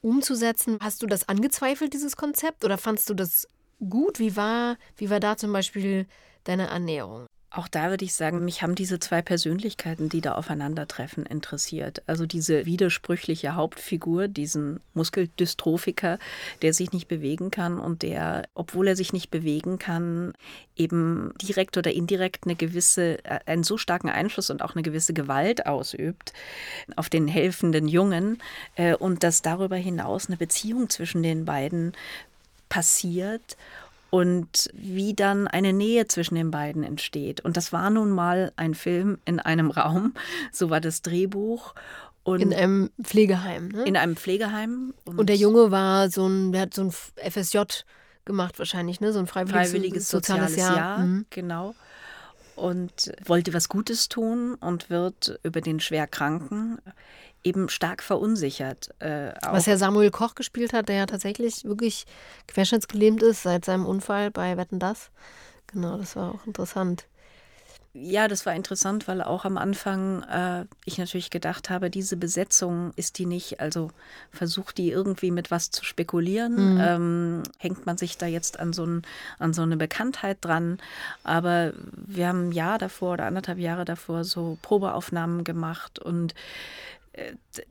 umzusetzen. 0.01 0.77
Hast 0.81 1.01
du 1.01 1.07
das 1.07 1.29
angezweifelt, 1.29 1.93
dieses 1.93 2.15
Konzept, 2.15 2.65
oder 2.65 2.77
fandst 2.77 3.09
du 3.09 3.13
das 3.13 3.47
gut? 3.89 4.19
Wie 4.19 4.35
war, 4.35 4.77
wie 4.95 5.09
war 5.09 5.19
da 5.19 5.37
zum 5.37 5.53
Beispiel 5.53 6.07
deine 6.45 6.69
Annäherung? 6.69 7.26
Auch 7.57 7.67
da 7.67 7.89
würde 7.89 8.05
ich 8.05 8.13
sagen, 8.13 8.45
mich 8.45 8.61
haben 8.61 8.75
diese 8.75 8.99
zwei 8.99 9.23
Persönlichkeiten, 9.23 10.09
die 10.09 10.21
da 10.21 10.33
aufeinandertreffen, 10.33 11.25
interessiert. 11.25 12.03
Also 12.05 12.27
diese 12.27 12.67
widersprüchliche 12.67 13.55
Hauptfigur, 13.55 14.27
diesen 14.27 14.79
Muskeldystrophiker, 14.93 16.19
der 16.61 16.73
sich 16.75 16.91
nicht 16.91 17.07
bewegen 17.07 17.49
kann 17.49 17.79
und 17.79 18.03
der, 18.03 18.43
obwohl 18.53 18.89
er 18.89 18.95
sich 18.95 19.11
nicht 19.11 19.31
bewegen 19.31 19.79
kann, 19.79 20.33
eben 20.75 21.33
direkt 21.41 21.77
oder 21.77 21.91
indirekt 21.91 22.45
eine 22.45 22.55
gewisse, 22.55 23.25
äh, 23.25 23.39
einen 23.47 23.63
so 23.63 23.79
starken 23.79 24.09
Einfluss 24.09 24.51
und 24.51 24.61
auch 24.61 24.75
eine 24.75 24.83
gewisse 24.83 25.15
Gewalt 25.15 25.65
ausübt 25.65 26.33
auf 26.95 27.09
den 27.09 27.27
helfenden 27.27 27.87
Jungen 27.87 28.37
äh, 28.75 28.93
und 28.93 29.23
dass 29.23 29.41
darüber 29.41 29.77
hinaus 29.77 30.27
eine 30.27 30.37
Beziehung 30.37 30.91
zwischen 30.91 31.23
den 31.23 31.45
beiden 31.45 31.93
passiert 32.69 33.57
und 34.09 34.69
wie 34.73 35.13
dann 35.13 35.47
eine 35.47 35.73
Nähe 35.73 36.07
zwischen 36.07 36.35
den 36.35 36.51
beiden 36.51 36.83
entsteht. 36.83 37.41
Und 37.41 37.57
das 37.57 37.73
war 37.73 37.89
nun 37.89 38.11
mal 38.11 38.51
ein 38.55 38.73
Film 38.73 39.17
in 39.25 39.39
einem 39.39 39.71
Raum, 39.71 40.13
so 40.51 40.69
war 40.69 40.81
das 40.81 41.01
Drehbuch. 41.01 41.73
Und 42.23 42.41
in 42.41 42.53
einem 42.53 42.89
Pflegeheim, 43.01 43.69
ne? 43.69 43.83
In 43.85 43.95
einem 43.95 44.17
Pflegeheim. 44.17 44.93
Und, 45.05 45.19
und 45.19 45.29
der 45.29 45.37
Junge 45.37 45.71
war 45.71 46.09
so 46.09 46.27
ein, 46.27 46.51
der 46.51 46.63
hat 46.63 46.73
so 46.73 46.83
ein 46.83 46.91
FSJ 46.91 47.59
gemacht 48.25 48.59
wahrscheinlich, 48.59 48.99
ne? 48.99 49.13
So 49.13 49.19
ein 49.19 49.27
freiwilliges, 49.27 49.71
freiwilliges 49.71 50.09
soziales, 50.09 50.51
soziales 50.51 50.75
Jahr. 50.75 50.97
Jahr 50.97 50.97
mhm. 50.99 51.25
Genau. 51.29 51.75
Und 52.55 53.13
wollte 53.25 53.53
was 53.53 53.69
Gutes 53.69 54.09
tun 54.09 54.55
und 54.55 54.89
wird 54.89 55.39
über 55.43 55.61
den 55.61 55.79
Schwerkranken 55.79 56.79
eben 57.47 57.69
stark 57.69 58.03
verunsichert. 58.03 58.89
Äh, 58.99 59.31
Was 59.41 59.65
ja 59.65 59.77
Samuel 59.77 60.11
Koch 60.11 60.35
gespielt 60.35 60.73
hat, 60.73 60.89
der 60.89 60.97
ja 60.97 61.05
tatsächlich 61.05 61.63
wirklich 61.63 62.05
querschnittsgelähmt 62.47 63.23
ist 63.23 63.43
seit 63.43 63.65
seinem 63.65 63.85
Unfall 63.85 64.31
bei 64.31 64.57
Wetten 64.57 64.79
Das. 64.79 65.09
genau, 65.67 65.97
das 65.97 66.15
war 66.15 66.33
auch 66.33 66.45
interessant. 66.45 67.05
Ja, 67.99 68.27
das 68.27 68.45
war 68.45 68.53
interessant, 68.53 69.07
weil 69.07 69.23
auch 69.23 69.43
am 69.43 69.57
Anfang 69.57 70.21
äh, 70.23 70.65
ich 70.85 70.99
natürlich 70.99 71.31
gedacht 71.31 71.71
habe, 71.71 71.89
diese 71.89 72.15
Besetzung 72.15 72.91
ist 72.95 73.17
die 73.17 73.25
nicht, 73.25 73.59
also 73.59 73.89
versucht 74.31 74.77
die 74.77 74.91
irgendwie 74.91 75.31
mit 75.31 75.49
was 75.49 75.71
zu 75.71 75.83
spekulieren, 75.83 76.75
mhm. 76.75 76.79
ähm, 76.79 77.43
hängt 77.57 77.87
man 77.87 77.97
sich 77.97 78.17
da 78.17 78.27
jetzt 78.27 78.59
an 78.59 78.71
so, 78.71 78.85
ein, 78.85 79.01
an 79.39 79.53
so 79.53 79.63
eine 79.63 79.77
Bekanntheit 79.77 80.37
dran. 80.41 80.77
Aber 81.23 81.73
wir 81.93 82.27
haben 82.27 82.49
ein 82.49 82.51
Jahr 82.51 82.77
davor 82.77 83.13
oder 83.13 83.25
anderthalb 83.25 83.57
Jahre 83.57 83.85
davor 83.85 84.23
so 84.25 84.59
Probeaufnahmen 84.61 85.43
gemacht 85.43 85.97
und 85.97 86.35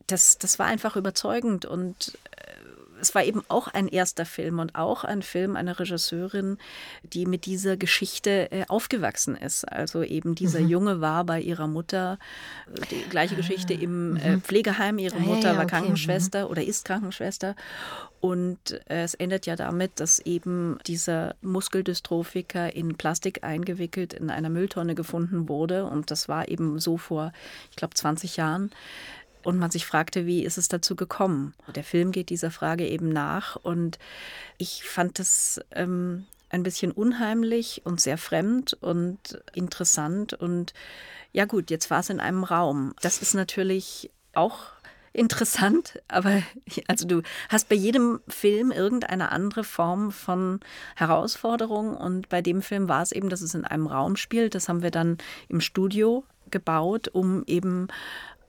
das, 0.07 0.39
das 0.39 0.59
war 0.59 0.67
einfach 0.67 0.97
überzeugend 0.97 1.65
und 1.65 2.19
äh, 2.37 2.47
es 3.01 3.15
war 3.15 3.25
eben 3.25 3.43
auch 3.49 3.69
ein 3.69 3.89
erster 3.89 4.25
Film 4.25 4.59
und 4.59 4.75
auch 4.75 5.05
ein 5.05 5.23
Film 5.23 5.57
einer 5.57 5.79
Regisseurin, 5.79 6.59
die 7.03 7.27
mit 7.27 7.47
dieser 7.47 7.77
Geschichte 7.77 8.51
äh, 8.51 8.65
aufgewachsen 8.69 9.37
ist. 9.37 9.65
Also 9.65 10.03
eben 10.03 10.35
dieser 10.35 10.61
mhm. 10.61 10.69
Junge 10.69 11.01
war 11.01 11.25
bei 11.25 11.41
ihrer 11.41 11.67
Mutter, 11.67 12.19
die 12.91 13.03
gleiche 13.09 13.37
Geschichte 13.37 13.75
im 13.75 14.17
äh, 14.17 14.37
mhm. 14.37 14.43
Pflegeheim. 14.43 14.99
Ihre 14.99 15.21
Mutter 15.21 15.51
ah, 15.51 15.53
ja, 15.53 15.57
war 15.57 15.65
okay. 15.65 15.77
Krankenschwester 15.77 16.45
mhm. 16.45 16.51
oder 16.51 16.65
ist 16.65 16.85
Krankenschwester. 16.85 17.55
Und 18.21 18.73
äh, 18.89 19.03
es 19.03 19.15
endet 19.15 19.47
ja 19.47 19.57
damit, 19.57 20.01
dass 20.01 20.19
eben 20.21 20.79
dieser 20.87 21.35
Muskeldystrophiker 21.43 22.75
in 22.75 22.97
Plastik 22.97 23.45
eingewickelt 23.45 24.15
in 24.15 24.31
einer 24.31 24.49
Mülltonne 24.49 24.95
gefunden 24.95 25.49
wurde. 25.49 25.85
Und 25.85 26.11
das 26.11 26.29
war 26.29 26.49
eben 26.49 26.79
so 26.79 26.97
vor, 26.97 27.33
ich 27.71 27.77
glaube, 27.77 27.95
20 27.95 28.37
Jahren 28.37 28.71
und 29.47 29.59
man 29.59 29.71
sich 29.71 29.87
fragte, 29.87 30.27
wie 30.27 30.45
ist 30.45 30.59
es 30.59 30.67
dazu 30.67 30.97
gekommen? 30.97 31.55
Der 31.75 31.85
Film 31.85 32.11
geht 32.11 32.31
dieser 32.31 32.51
Frage 32.51 32.87
eben 32.89 33.09
nach 33.09 33.55
und 33.55 33.99
ich 34.59 34.83
fand 34.83 35.21
es 35.21 35.61
ähm, 35.71 36.27
ein 36.51 36.65
bisschen 36.65 36.91
unheimlich 36.91 37.83
und 37.85 38.01
sehr 38.01 38.19
fremd 38.19 38.75
und 38.81 39.41
interessant 39.55 40.35
und 40.35 40.75
ja 41.33 41.45
gut, 41.45 41.71
jetzt 41.71 41.91
war 41.91 42.01
es 42.01 42.11
in 42.11 42.19
einem 42.19 42.43
Raum. 42.43 42.95
Das 43.03 43.23
ist 43.23 43.35
natürlich 43.35 44.11
auch 44.35 44.59
interessant, 45.13 46.03
aber 46.09 46.43
also 46.89 47.07
du 47.07 47.23
hast 47.49 47.69
bei 47.69 47.77
jedem 47.77 48.21
Film 48.27 48.73
irgendeine 48.73 49.31
andere 49.31 49.63
Form 49.63 50.11
von 50.11 50.59
Herausforderung 50.97 51.97
und 51.97 52.29
bei 52.29 52.43
dem 52.43 52.63
Film 52.63 52.89
war 52.89 53.03
es 53.03 53.13
eben, 53.13 53.29
dass 53.29 53.43
es 53.43 53.55
in 53.55 53.65
einem 53.65 53.87
Raum 53.87 54.17
spielt. 54.17 54.57
Das 54.57 54.69
haben 54.69 54.83
wir 54.83 54.91
dann 54.91 55.19
im 55.49 55.61
Studio 55.61 56.25
gebaut, 56.51 57.09
um 57.09 57.45
eben 57.47 57.89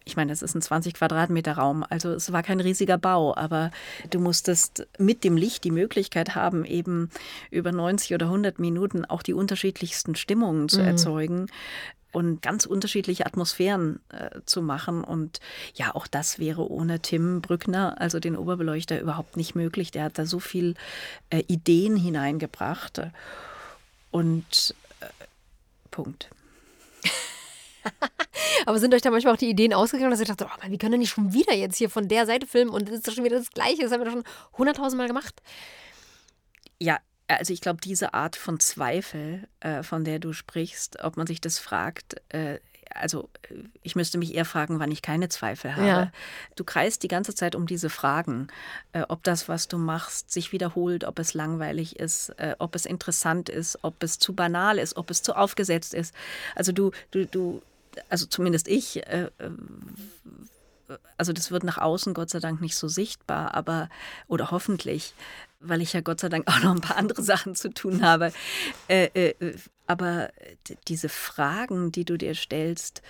ich 0.07 0.15
meine, 0.15 0.31
es 0.31 0.41
ist 0.41 0.55
ein 0.55 0.61
20 0.61 0.93
Quadratmeter 0.93 1.53
Raum, 1.53 1.85
also 1.87 2.11
es 2.11 2.31
war 2.31 2.41
kein 2.41 2.59
riesiger 2.59 2.97
Bau, 2.97 3.35
aber 3.35 3.71
du 4.09 4.19
musstest 4.19 4.87
mit 4.97 5.23
dem 5.23 5.37
Licht 5.37 5.63
die 5.63 5.71
Möglichkeit 5.71 6.33
haben, 6.33 6.65
eben 6.65 7.09
über 7.51 7.71
90 7.71 8.13
oder 8.15 8.27
100 8.27 8.57
Minuten 8.57 9.05
auch 9.05 9.21
die 9.21 9.33
unterschiedlichsten 9.33 10.15
Stimmungen 10.15 10.69
zu 10.69 10.79
mhm. 10.79 10.87
erzeugen 10.87 11.47
und 12.13 12.41
ganz 12.41 12.65
unterschiedliche 12.65 13.25
Atmosphären 13.25 13.99
äh, 14.09 14.39
zu 14.45 14.61
machen. 14.61 15.03
Und 15.03 15.39
ja, 15.75 15.93
auch 15.93 16.07
das 16.07 16.39
wäre 16.39 16.69
ohne 16.71 17.01
Tim 17.01 17.41
Brückner, 17.41 17.99
also 17.99 18.19
den 18.19 18.37
Oberbeleuchter, 18.37 18.99
überhaupt 18.99 19.37
nicht 19.37 19.55
möglich. 19.55 19.91
Der 19.91 20.05
hat 20.05 20.17
da 20.17 20.25
so 20.25 20.39
viel 20.39 20.75
äh, 21.29 21.43
Ideen 21.47 21.95
hineingebracht. 21.95 23.01
Und 24.09 24.73
äh, 25.01 25.05
Punkt. 25.91 26.29
Aber 28.65 28.79
sind 28.79 28.93
euch 28.93 29.01
da 29.01 29.11
manchmal 29.11 29.33
auch 29.33 29.39
die 29.39 29.49
Ideen 29.49 29.73
ausgegangen, 29.73 30.11
dass 30.11 30.19
ihr 30.19 30.25
dachte, 30.25 30.45
oh 30.45 30.61
Mann, 30.61 30.71
wie 30.71 30.77
können 30.77 30.93
wir 30.93 30.99
nicht 30.99 31.11
schon 31.11 31.33
wieder 31.33 31.53
jetzt 31.53 31.77
hier 31.77 31.89
von 31.89 32.07
der 32.07 32.25
Seite 32.25 32.47
filmen 32.47 32.71
und 32.71 32.87
das 32.87 32.95
ist 32.95 33.07
doch 33.07 33.13
schon 33.13 33.23
wieder 33.23 33.37
das 33.37 33.51
Gleiche, 33.51 33.81
das 33.81 33.91
haben 33.91 34.01
wir 34.01 34.05
doch 34.05 34.13
schon 34.13 34.23
hunderttausendmal 34.57 35.07
gemacht. 35.07 35.41
Ja, 36.79 36.99
also 37.27 37.53
ich 37.53 37.61
glaube, 37.61 37.79
diese 37.81 38.13
Art 38.13 38.35
von 38.35 38.59
Zweifel, 38.59 39.47
äh, 39.59 39.83
von 39.83 40.03
der 40.03 40.19
du 40.19 40.33
sprichst, 40.33 41.03
ob 41.03 41.17
man 41.17 41.27
sich 41.27 41.41
das 41.41 41.59
fragt, 41.59 42.21
äh, 42.29 42.59
also 42.93 43.29
ich 43.83 43.95
müsste 43.95 44.17
mich 44.17 44.33
eher 44.33 44.45
fragen, 44.45 44.79
wann 44.79 44.91
ich 44.91 45.01
keine 45.01 45.29
Zweifel 45.29 45.75
habe. 45.75 45.87
Ja. 45.87 46.11
Du 46.55 46.63
kreist 46.63 47.03
die 47.03 47.07
ganze 47.07 47.35
Zeit 47.35 47.55
um 47.55 47.67
diese 47.67 47.89
Fragen, 47.89 48.47
äh, 48.93 49.03
ob 49.07 49.23
das, 49.23 49.49
was 49.49 49.67
du 49.67 49.77
machst, 49.77 50.31
sich 50.31 50.51
wiederholt, 50.51 51.03
ob 51.03 51.19
es 51.19 51.33
langweilig 51.33 51.99
ist, 51.99 52.29
äh, 52.37 52.55
ob 52.59 52.75
es 52.75 52.85
interessant 52.85 53.49
ist, 53.49 53.79
ob 53.83 54.01
es 54.03 54.19
zu 54.19 54.33
banal 54.33 54.77
ist, 54.77 54.97
ob 54.97 55.09
es 55.11 55.21
zu 55.21 55.35
aufgesetzt 55.35 55.93
ist. 55.93 56.13
Also 56.55 56.71
du, 56.71 56.91
du, 57.11 57.25
du 57.25 57.61
also 58.09 58.25
zumindest 58.25 58.67
ich, 58.67 59.05
äh, 59.07 59.29
äh, 59.37 59.49
also 61.17 61.33
das 61.33 61.51
wird 61.51 61.63
nach 61.63 61.77
außen 61.77 62.13
Gott 62.13 62.29
sei 62.29 62.39
Dank 62.39 62.61
nicht 62.61 62.75
so 62.75 62.87
sichtbar, 62.87 63.53
aber 63.53 63.89
oder 64.27 64.51
hoffentlich, 64.51 65.13
weil 65.59 65.81
ich 65.81 65.93
ja 65.93 66.01
Gott 66.01 66.19
sei 66.19 66.29
Dank 66.29 66.47
auch 66.47 66.61
noch 66.61 66.71
ein 66.75 66.81
paar 66.81 66.97
andere 66.97 67.21
Sachen 67.21 67.55
zu 67.55 67.69
tun 67.69 68.03
habe. 68.03 68.31
Äh, 68.87 69.05
äh, 69.13 69.55
aber 69.85 70.29
diese 70.87 71.09
Fragen, 71.09 71.91
die 71.91 72.05
du 72.05 72.17
dir 72.17 72.35
stellst, 72.35 73.01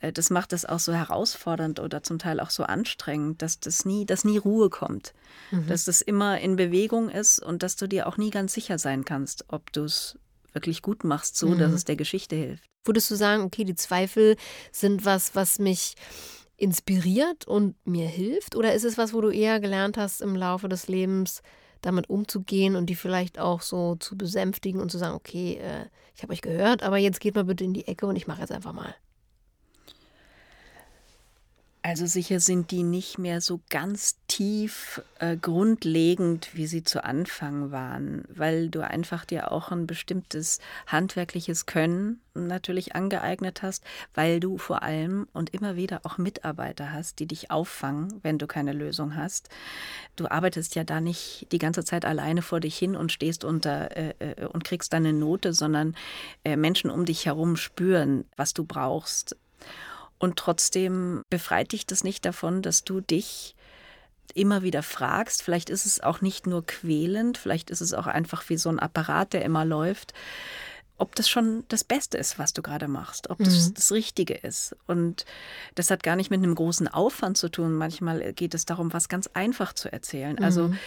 äh, 0.00 0.12
das 0.12 0.30
macht 0.30 0.52
das 0.52 0.64
auch 0.64 0.78
so 0.78 0.92
herausfordernd 0.92 1.80
oder 1.80 2.02
zum 2.02 2.18
Teil 2.18 2.40
auch 2.40 2.50
so 2.50 2.64
anstrengend, 2.64 3.42
dass 3.42 3.60
das 3.60 3.84
nie, 3.84 4.06
dass 4.06 4.24
nie 4.24 4.38
Ruhe 4.38 4.70
kommt, 4.70 5.14
mhm. 5.50 5.66
dass 5.68 5.84
das 5.84 6.00
immer 6.00 6.38
in 6.40 6.56
Bewegung 6.56 7.08
ist 7.08 7.38
und 7.38 7.62
dass 7.62 7.76
du 7.76 7.86
dir 7.86 8.06
auch 8.06 8.16
nie 8.16 8.30
ganz 8.30 8.54
sicher 8.54 8.78
sein 8.78 9.04
kannst, 9.04 9.44
ob 9.48 9.72
du 9.72 9.84
es 9.84 10.18
wirklich 10.56 10.82
gut 10.82 11.04
machst, 11.04 11.36
so 11.36 11.48
mhm. 11.48 11.58
dass 11.58 11.72
es 11.72 11.84
der 11.84 11.96
Geschichte 11.96 12.34
hilft. 12.34 12.64
Würdest 12.84 13.10
du 13.10 13.14
sagen, 13.14 13.44
okay, 13.44 13.64
die 13.64 13.74
Zweifel 13.74 14.36
sind 14.72 15.04
was, 15.04 15.34
was 15.34 15.58
mich 15.58 15.94
inspiriert 16.56 17.46
und 17.46 17.76
mir 17.86 18.08
hilft? 18.08 18.56
Oder 18.56 18.74
ist 18.74 18.84
es 18.84 18.98
was, 18.98 19.12
wo 19.12 19.20
du 19.20 19.30
eher 19.30 19.60
gelernt 19.60 19.96
hast, 19.96 20.20
im 20.20 20.34
Laufe 20.34 20.68
des 20.68 20.88
Lebens 20.88 21.42
damit 21.82 22.10
umzugehen 22.10 22.74
und 22.74 22.86
die 22.86 22.94
vielleicht 22.94 23.38
auch 23.38 23.60
so 23.60 23.96
zu 23.96 24.16
besänftigen 24.16 24.80
und 24.80 24.90
zu 24.90 24.98
sagen, 24.98 25.14
okay, 25.14 25.58
äh, 25.62 25.86
ich 26.14 26.22
habe 26.22 26.32
euch 26.32 26.40
gehört, 26.40 26.82
aber 26.82 26.96
jetzt 26.96 27.20
geht 27.20 27.34
mal 27.34 27.44
bitte 27.44 27.64
in 27.64 27.74
die 27.74 27.86
Ecke 27.86 28.06
und 28.06 28.16
ich 28.16 28.26
mache 28.26 28.40
jetzt 28.40 28.52
einfach 28.52 28.72
mal. 28.72 28.94
Also 31.86 32.04
sicher 32.06 32.40
sind 32.40 32.72
die 32.72 32.82
nicht 32.82 33.16
mehr 33.16 33.40
so 33.40 33.60
ganz 33.70 34.16
tief 34.26 35.00
äh, 35.20 35.36
grundlegend, 35.36 36.48
wie 36.52 36.66
sie 36.66 36.82
zu 36.82 37.04
Anfang 37.04 37.70
waren, 37.70 38.24
weil 38.28 38.70
du 38.70 38.84
einfach 38.84 39.24
dir 39.24 39.52
auch 39.52 39.70
ein 39.70 39.86
bestimmtes 39.86 40.58
handwerkliches 40.88 41.64
Können 41.66 42.18
natürlich 42.34 42.96
angeeignet 42.96 43.62
hast, 43.62 43.84
weil 44.14 44.40
du 44.40 44.58
vor 44.58 44.82
allem 44.82 45.28
und 45.32 45.54
immer 45.54 45.76
wieder 45.76 46.00
auch 46.02 46.18
Mitarbeiter 46.18 46.92
hast, 46.92 47.20
die 47.20 47.26
dich 47.26 47.52
auffangen, 47.52 48.18
wenn 48.24 48.38
du 48.38 48.48
keine 48.48 48.72
Lösung 48.72 49.14
hast. 49.14 49.48
Du 50.16 50.26
arbeitest 50.28 50.74
ja 50.74 50.82
da 50.82 51.00
nicht 51.00 51.46
die 51.52 51.58
ganze 51.58 51.84
Zeit 51.84 52.04
alleine 52.04 52.42
vor 52.42 52.58
dich 52.58 52.76
hin 52.76 52.96
und 52.96 53.12
stehst 53.12 53.44
unter 53.44 53.96
äh, 53.96 54.14
äh 54.18 54.46
und 54.46 54.64
kriegst 54.64 54.92
deine 54.92 55.12
Note, 55.12 55.52
sondern 55.52 55.94
äh, 56.42 56.56
Menschen 56.56 56.90
um 56.90 57.04
dich 57.04 57.26
herum 57.26 57.54
spüren, 57.54 58.24
was 58.36 58.54
du 58.54 58.64
brauchst 58.64 59.36
und 60.18 60.36
trotzdem 60.36 61.22
befreit 61.30 61.72
dich 61.72 61.86
das 61.86 62.04
nicht 62.04 62.24
davon, 62.24 62.62
dass 62.62 62.84
du 62.84 63.00
dich 63.00 63.54
immer 64.34 64.62
wieder 64.62 64.82
fragst. 64.82 65.42
Vielleicht 65.42 65.70
ist 65.70 65.86
es 65.86 66.00
auch 66.00 66.20
nicht 66.20 66.46
nur 66.46 66.64
quälend, 66.66 67.38
vielleicht 67.38 67.70
ist 67.70 67.80
es 67.80 67.94
auch 67.94 68.06
einfach 68.06 68.48
wie 68.48 68.56
so 68.56 68.68
ein 68.68 68.78
Apparat, 68.78 69.32
der 69.32 69.44
immer 69.44 69.64
läuft, 69.64 70.12
ob 70.98 71.14
das 71.14 71.28
schon 71.28 71.64
das 71.68 71.84
Beste 71.84 72.16
ist, 72.16 72.38
was 72.38 72.52
du 72.52 72.62
gerade 72.62 72.88
machst, 72.88 73.28
ob 73.28 73.38
das 73.38 73.68
mhm. 73.68 73.74
das 73.74 73.92
Richtige 73.92 74.34
ist. 74.34 74.74
Und 74.86 75.26
das 75.74 75.90
hat 75.90 76.02
gar 76.02 76.16
nicht 76.16 76.30
mit 76.30 76.42
einem 76.42 76.54
großen 76.54 76.88
Aufwand 76.88 77.36
zu 77.36 77.50
tun. 77.50 77.74
Manchmal 77.74 78.32
geht 78.32 78.54
es 78.54 78.64
darum, 78.64 78.92
was 78.92 79.08
ganz 79.08 79.26
einfach 79.28 79.74
zu 79.74 79.92
erzählen. 79.92 80.38
Also 80.38 80.68
mhm. 80.68 80.78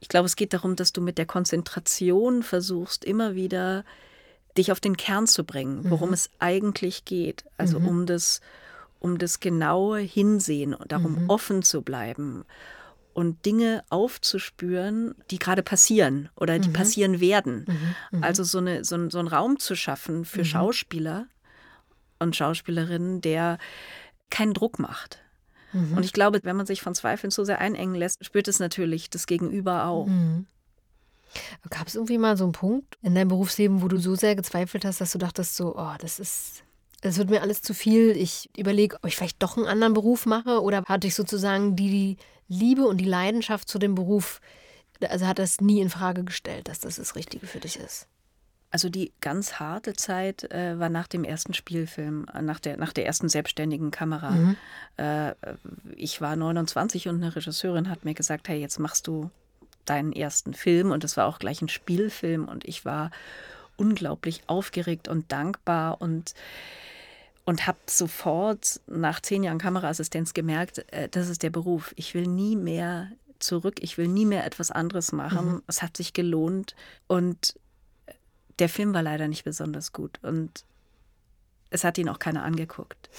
ich 0.00 0.08
glaube, 0.08 0.26
es 0.26 0.36
geht 0.36 0.54
darum, 0.54 0.76
dass 0.76 0.92
du 0.92 1.02
mit 1.02 1.18
der 1.18 1.26
Konzentration 1.26 2.42
versuchst, 2.42 3.04
immer 3.04 3.34
wieder 3.34 3.84
dich 4.56 4.72
auf 4.72 4.80
den 4.80 4.96
Kern 4.96 5.26
zu 5.26 5.44
bringen, 5.44 5.90
worum 5.90 6.08
mhm. 6.08 6.14
es 6.14 6.30
eigentlich 6.38 7.04
geht. 7.04 7.44
Also 7.56 7.80
mhm. 7.80 7.88
um 7.88 8.06
das, 8.06 8.40
um 9.00 9.18
das 9.18 9.40
genaue 9.40 9.98
Hinsehen 9.98 10.74
und 10.74 10.92
darum 10.92 11.22
mhm. 11.24 11.30
offen 11.30 11.62
zu 11.62 11.82
bleiben 11.82 12.44
und 13.12 13.44
Dinge 13.46 13.84
aufzuspüren, 13.90 15.14
die 15.30 15.38
gerade 15.38 15.62
passieren 15.62 16.28
oder 16.36 16.58
die 16.58 16.68
mhm. 16.68 16.74
passieren 16.74 17.20
werden. 17.20 17.64
Mhm. 17.66 18.18
Mhm. 18.18 18.24
Also 18.24 18.44
so, 18.44 18.58
eine, 18.58 18.84
so, 18.84 18.96
ein, 18.96 19.10
so 19.10 19.18
einen 19.18 19.28
Raum 19.28 19.58
zu 19.58 19.76
schaffen 19.76 20.24
für 20.24 20.44
Schauspieler 20.44 21.26
und 22.18 22.36
Schauspielerinnen, 22.36 23.20
der 23.20 23.58
keinen 24.30 24.54
Druck 24.54 24.78
macht. 24.78 25.20
Und 25.96 26.04
ich 26.04 26.12
glaube, 26.12 26.38
wenn 26.44 26.54
man 26.54 26.66
sich 26.66 26.82
von 26.82 26.94
Zweifeln 26.94 27.32
zu 27.32 27.44
sehr 27.44 27.58
einengen 27.60 27.96
lässt, 27.96 28.24
spürt 28.24 28.46
es 28.46 28.60
natürlich 28.60 29.10
das 29.10 29.26
Gegenüber 29.26 29.86
auch. 29.86 30.06
Gab 31.70 31.86
es 31.86 31.94
irgendwie 31.94 32.18
mal 32.18 32.36
so 32.36 32.44
einen 32.44 32.52
Punkt 32.52 32.96
in 33.02 33.14
deinem 33.14 33.28
Berufsleben, 33.28 33.82
wo 33.82 33.88
du 33.88 33.98
so 33.98 34.14
sehr 34.14 34.36
gezweifelt 34.36 34.84
hast, 34.84 35.00
dass 35.00 35.12
du 35.12 35.18
dachtest, 35.18 35.56
so, 35.56 35.76
oh, 35.76 35.94
das 35.98 36.18
ist, 36.18 36.62
das 37.00 37.18
wird 37.18 37.30
mir 37.30 37.42
alles 37.42 37.62
zu 37.62 37.74
viel. 37.74 38.10
Ich 38.16 38.50
überlege, 38.56 38.96
ob 38.96 39.06
ich 39.06 39.16
vielleicht 39.16 39.42
doch 39.42 39.56
einen 39.56 39.66
anderen 39.66 39.94
Beruf 39.94 40.26
mache 40.26 40.62
oder 40.62 40.84
hatte 40.84 41.06
ich 41.06 41.14
sozusagen 41.14 41.76
die 41.76 42.16
Liebe 42.48 42.86
und 42.86 42.98
die 42.98 43.04
Leidenschaft 43.04 43.68
zu 43.68 43.78
dem 43.78 43.94
Beruf, 43.94 44.40
also 45.08 45.26
hat 45.26 45.38
das 45.38 45.60
nie 45.60 45.80
in 45.80 45.90
Frage 45.90 46.24
gestellt, 46.24 46.68
dass 46.68 46.80
das 46.80 46.96
das 46.96 47.16
Richtige 47.16 47.46
für 47.46 47.60
dich 47.60 47.76
ist? 47.76 48.06
Also 48.74 48.88
die 48.88 49.12
ganz 49.20 49.60
harte 49.60 49.92
Zeit 49.92 50.50
äh, 50.50 50.76
war 50.80 50.88
nach 50.88 51.06
dem 51.06 51.22
ersten 51.22 51.54
Spielfilm, 51.54 52.26
äh, 52.34 52.42
nach, 52.42 52.58
der, 52.58 52.76
nach 52.76 52.92
der 52.92 53.06
ersten 53.06 53.28
selbstständigen 53.28 53.92
Kamera. 53.92 54.32
Mhm. 54.32 54.56
Äh, 54.96 55.34
ich 55.94 56.20
war 56.20 56.34
29 56.34 57.06
und 57.06 57.22
eine 57.22 57.36
Regisseurin 57.36 57.88
hat 57.88 58.04
mir 58.04 58.14
gesagt, 58.14 58.48
hey, 58.48 58.58
jetzt 58.58 58.80
machst 58.80 59.06
du 59.06 59.30
deinen 59.84 60.12
ersten 60.12 60.54
Film 60.54 60.90
und 60.90 61.04
das 61.04 61.16
war 61.16 61.26
auch 61.26 61.38
gleich 61.38 61.62
ein 61.62 61.68
Spielfilm 61.68 62.48
und 62.48 62.64
ich 62.64 62.84
war 62.84 63.10
unglaublich 63.76 64.42
aufgeregt 64.46 65.08
und 65.08 65.32
dankbar 65.32 66.00
und 66.00 66.34
und 67.46 67.66
habe 67.66 67.78
sofort 67.86 68.80
nach 68.86 69.20
zehn 69.20 69.42
Jahren 69.42 69.58
Kameraassistenz 69.58 70.32
gemerkt, 70.32 70.90
äh, 70.92 71.10
das 71.10 71.28
ist 71.28 71.42
der 71.42 71.50
Beruf. 71.50 71.92
Ich 71.96 72.14
will 72.14 72.26
nie 72.26 72.56
mehr 72.56 73.10
zurück, 73.38 73.82
ich 73.82 73.98
will 73.98 74.08
nie 74.08 74.24
mehr 74.24 74.46
etwas 74.46 74.70
anderes 74.70 75.12
machen. 75.12 75.56
Mhm. 75.56 75.62
Es 75.66 75.82
hat 75.82 75.96
sich 75.96 76.14
gelohnt 76.14 76.74
und 77.06 77.54
der 78.58 78.68
Film 78.68 78.94
war 78.94 79.02
leider 79.02 79.28
nicht 79.28 79.44
besonders 79.44 79.92
gut 79.92 80.18
und 80.22 80.64
es 81.70 81.84
hat 81.84 81.98
ihn 81.98 82.08
auch 82.08 82.18
keiner 82.18 82.44
angeguckt. 82.44 83.10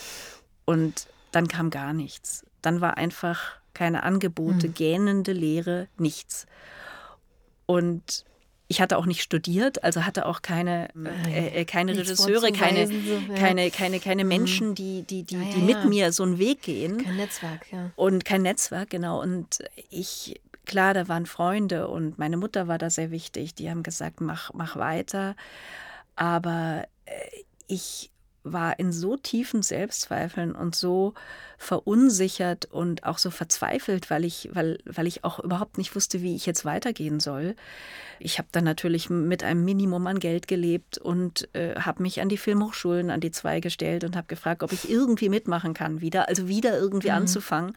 Und 0.64 1.08
dann 1.32 1.48
kam 1.48 1.70
gar 1.70 1.94
nichts. 1.94 2.46
Dann 2.62 2.82
war 2.82 2.98
einfach 2.98 3.60
keine 3.76 4.02
Angebote, 4.02 4.70
mhm. 4.70 4.74
gähnende 4.74 5.34
Leere, 5.34 5.88
nichts. 5.98 6.48
Und 7.68 8.26
ich 8.68 8.82
hatte 8.82 8.98
auch 8.98 9.06
nicht 9.06 9.22
studiert, 9.22 9.84
also 9.84 10.06
hatte 10.06 10.26
auch 10.26 10.42
keine, 10.42 10.90
äh, 11.28 11.62
äh, 11.62 11.66
keine 11.66 11.96
Regisseure, 11.96 12.52
keine, 12.52 12.88
so, 12.88 12.94
ja. 12.94 13.36
keine, 13.36 13.70
keine, 13.70 14.00
keine 14.00 14.24
mhm. 14.24 14.30
Menschen, 14.30 14.76
die, 14.76 15.04
die, 15.04 15.24
die, 15.24 15.36
ja, 15.36 15.54
die 15.56 15.62
mit 15.62 15.76
ja. 15.76 15.86
mir 15.86 16.12
so 16.12 16.24
einen 16.24 16.40
Weg 16.40 16.64
gehen. 16.64 17.04
Kein 17.04 17.18
Netzwerk, 17.18 17.72
ja. 17.72 17.92
Und 17.96 18.26
kein 18.26 18.42
Netzwerk, 18.42 18.90
genau. 18.90 19.22
Und 19.22 19.60
ich, 19.92 20.42
klar, 20.66 20.96
da 20.96 21.08
waren 21.08 21.28
Freunde 21.28 21.88
und 21.88 22.18
meine 22.18 22.38
Mutter 22.38 22.68
war 22.68 22.80
da 22.80 22.90
sehr 22.90 23.12
wichtig. 23.12 23.54
Die 23.54 23.70
haben 23.70 23.84
gesagt, 23.84 24.20
mach, 24.20 24.52
mach 24.54 24.76
weiter. 24.78 25.36
Aber 26.16 26.86
äh, 27.06 27.12
ich 27.68 28.10
war 28.46 28.80
in 28.80 28.92
so 28.92 29.18
tiefen 29.18 29.64
Selbstzweifeln 29.64 30.56
und 30.56 30.76
so 30.76 31.14
verunsichert 31.58 32.66
und 32.66 33.04
auch 33.04 33.18
so 33.18 33.32
verzweifelt, 33.32 34.10
weil 34.10 34.24
ich, 34.24 34.50
weil, 34.54 34.80
weil 34.86 35.08
ich 35.08 35.24
auch 35.24 35.40
überhaupt 35.40 35.78
nicht 35.78 35.96
wusste, 35.96 36.22
wie 36.22 36.36
ich 36.36 36.46
jetzt 36.46 36.64
weitergehen 36.64 37.20
soll. 37.20 37.56
Ich 38.20 38.38
habe 38.38 38.48
dann 38.52 38.64
natürlich 38.64 39.10
mit 39.10 39.44
einem 39.44 39.66
Minimum 39.66 40.06
an 40.08 40.20
Geld 40.20 40.48
gelebt 40.48 40.98
und 40.98 41.50
äh, 41.54 41.76
habe 41.80 42.04
mich 42.04 42.22
an 42.22 42.30
die 42.30 42.38
Filmhochschulen, 42.38 43.10
an 43.10 43.20
die 43.20 43.32
zwei 43.32 43.60
gestellt 43.60 44.04
und 44.04 44.16
habe 44.16 44.28
gefragt, 44.28 44.64
ob 44.64 44.72
ich 44.72 44.90
irgendwie 44.90 45.30
mitmachen 45.30 45.74
kann, 45.74 46.02
wieder, 46.02 46.30
also 46.30 46.48
wieder 46.48 46.78
irgendwie 46.78 47.10
mhm. 47.10 47.16
anzufangen. 47.16 47.76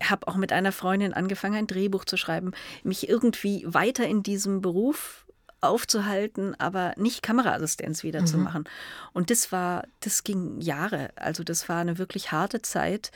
Habe 0.00 0.28
auch 0.28 0.36
mit 0.36 0.52
einer 0.52 0.72
Freundin 0.72 1.12
angefangen, 1.12 1.56
ein 1.56 1.66
Drehbuch 1.66 2.04
zu 2.04 2.16
schreiben, 2.16 2.52
mich 2.84 3.08
irgendwie 3.08 3.64
weiter 3.66 4.06
in 4.06 4.22
diesem 4.22 4.62
Beruf 4.62 5.26
aufzuhalten, 5.60 6.54
aber 6.58 6.94
nicht 6.96 7.22
Kameraassistenz 7.22 8.02
wieder 8.02 8.20
mhm. 8.20 8.26
zu 8.26 8.38
machen. 8.38 8.64
Und 9.12 9.30
das 9.30 9.50
war, 9.50 9.84
das 10.00 10.24
ging 10.24 10.60
Jahre. 10.60 11.10
Also 11.16 11.42
das 11.44 11.68
war 11.68 11.80
eine 11.80 11.98
wirklich 11.98 12.32
harte 12.32 12.62
Zeit, 12.62 13.10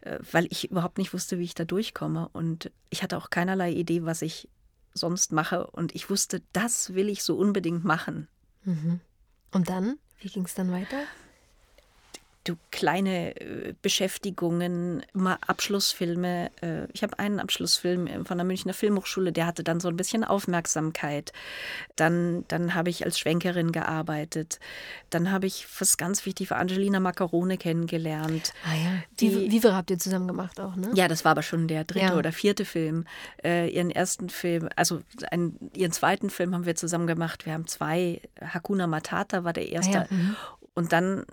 äh, 0.00 0.18
weil 0.32 0.46
ich 0.50 0.70
überhaupt 0.70 0.98
nicht 0.98 1.12
wusste, 1.12 1.38
wie 1.38 1.44
ich 1.44 1.54
da 1.54 1.64
durchkomme. 1.64 2.28
Und 2.32 2.70
ich 2.90 3.02
hatte 3.02 3.16
auch 3.16 3.30
keinerlei 3.30 3.72
Idee, 3.72 4.04
was 4.04 4.22
ich 4.22 4.48
sonst 4.92 5.32
mache. 5.32 5.66
Und 5.68 5.94
ich 5.94 6.10
wusste, 6.10 6.42
das 6.52 6.94
will 6.94 7.08
ich 7.08 7.22
so 7.22 7.36
unbedingt 7.36 7.84
machen. 7.84 8.28
Mhm. 8.64 9.00
Und 9.52 9.68
dann? 9.68 9.98
Wie 10.20 10.28
ging 10.28 10.44
es 10.44 10.54
dann 10.54 10.72
weiter? 10.72 10.98
Du 12.44 12.56
kleine 12.70 13.40
äh, 13.40 13.74
Beschäftigungen, 13.80 15.04
immer 15.14 15.38
Abschlussfilme. 15.46 16.50
Äh, 16.60 16.86
ich 16.92 17.02
habe 17.02 17.18
einen 17.18 17.40
Abschlussfilm 17.40 18.06
äh, 18.06 18.24
von 18.24 18.36
der 18.38 18.44
Münchner 18.44 18.74
Filmhochschule, 18.74 19.32
der 19.32 19.46
hatte 19.46 19.64
dann 19.64 19.80
so 19.80 19.88
ein 19.88 19.96
bisschen 19.96 20.24
Aufmerksamkeit. 20.24 21.32
Dann, 21.96 22.44
dann 22.48 22.74
habe 22.74 22.90
ich 22.90 23.04
als 23.04 23.18
Schwenkerin 23.18 23.72
gearbeitet. 23.72 24.60
Dann 25.10 25.32
habe 25.32 25.46
ich, 25.46 25.66
was 25.78 25.96
ganz 25.96 26.26
wichtig 26.26 26.50
war, 26.50 26.58
Angelina 26.58 27.00
Macarone 27.00 27.56
kennengelernt. 27.56 28.52
Ah 28.64 28.74
ja, 28.74 29.02
die, 29.20 29.50
Viva 29.50 29.74
habt 29.74 29.90
ihr 29.90 29.98
zusammen 29.98 30.28
gemacht 30.28 30.60
auch, 30.60 30.76
ne? 30.76 30.90
Ja, 30.94 31.08
das 31.08 31.24
war 31.24 31.32
aber 31.32 31.42
schon 31.42 31.66
der 31.66 31.84
dritte 31.84 32.06
ja. 32.06 32.16
oder 32.16 32.32
vierte 32.32 32.64
Film. 32.64 33.06
ihren 33.42 33.90
ersten 33.90 34.28
Film, 34.28 34.68
also 34.76 35.00
einen, 35.30 35.70
ihren 35.74 35.92
zweiten 35.92 36.30
Film 36.30 36.54
haben 36.54 36.66
wir 36.66 36.74
zusammen 36.74 37.06
gemacht. 37.06 37.46
Wir 37.46 37.54
haben 37.54 37.66
zwei, 37.66 38.20
Hakuna 38.40 38.86
Matata 38.86 39.44
war 39.44 39.52
der 39.52 39.70
erste. 39.70 40.00
Ah 40.00 40.06
ja. 40.10 40.16
mhm. 40.16 40.36
Und 40.74 40.92
dann 40.92 41.24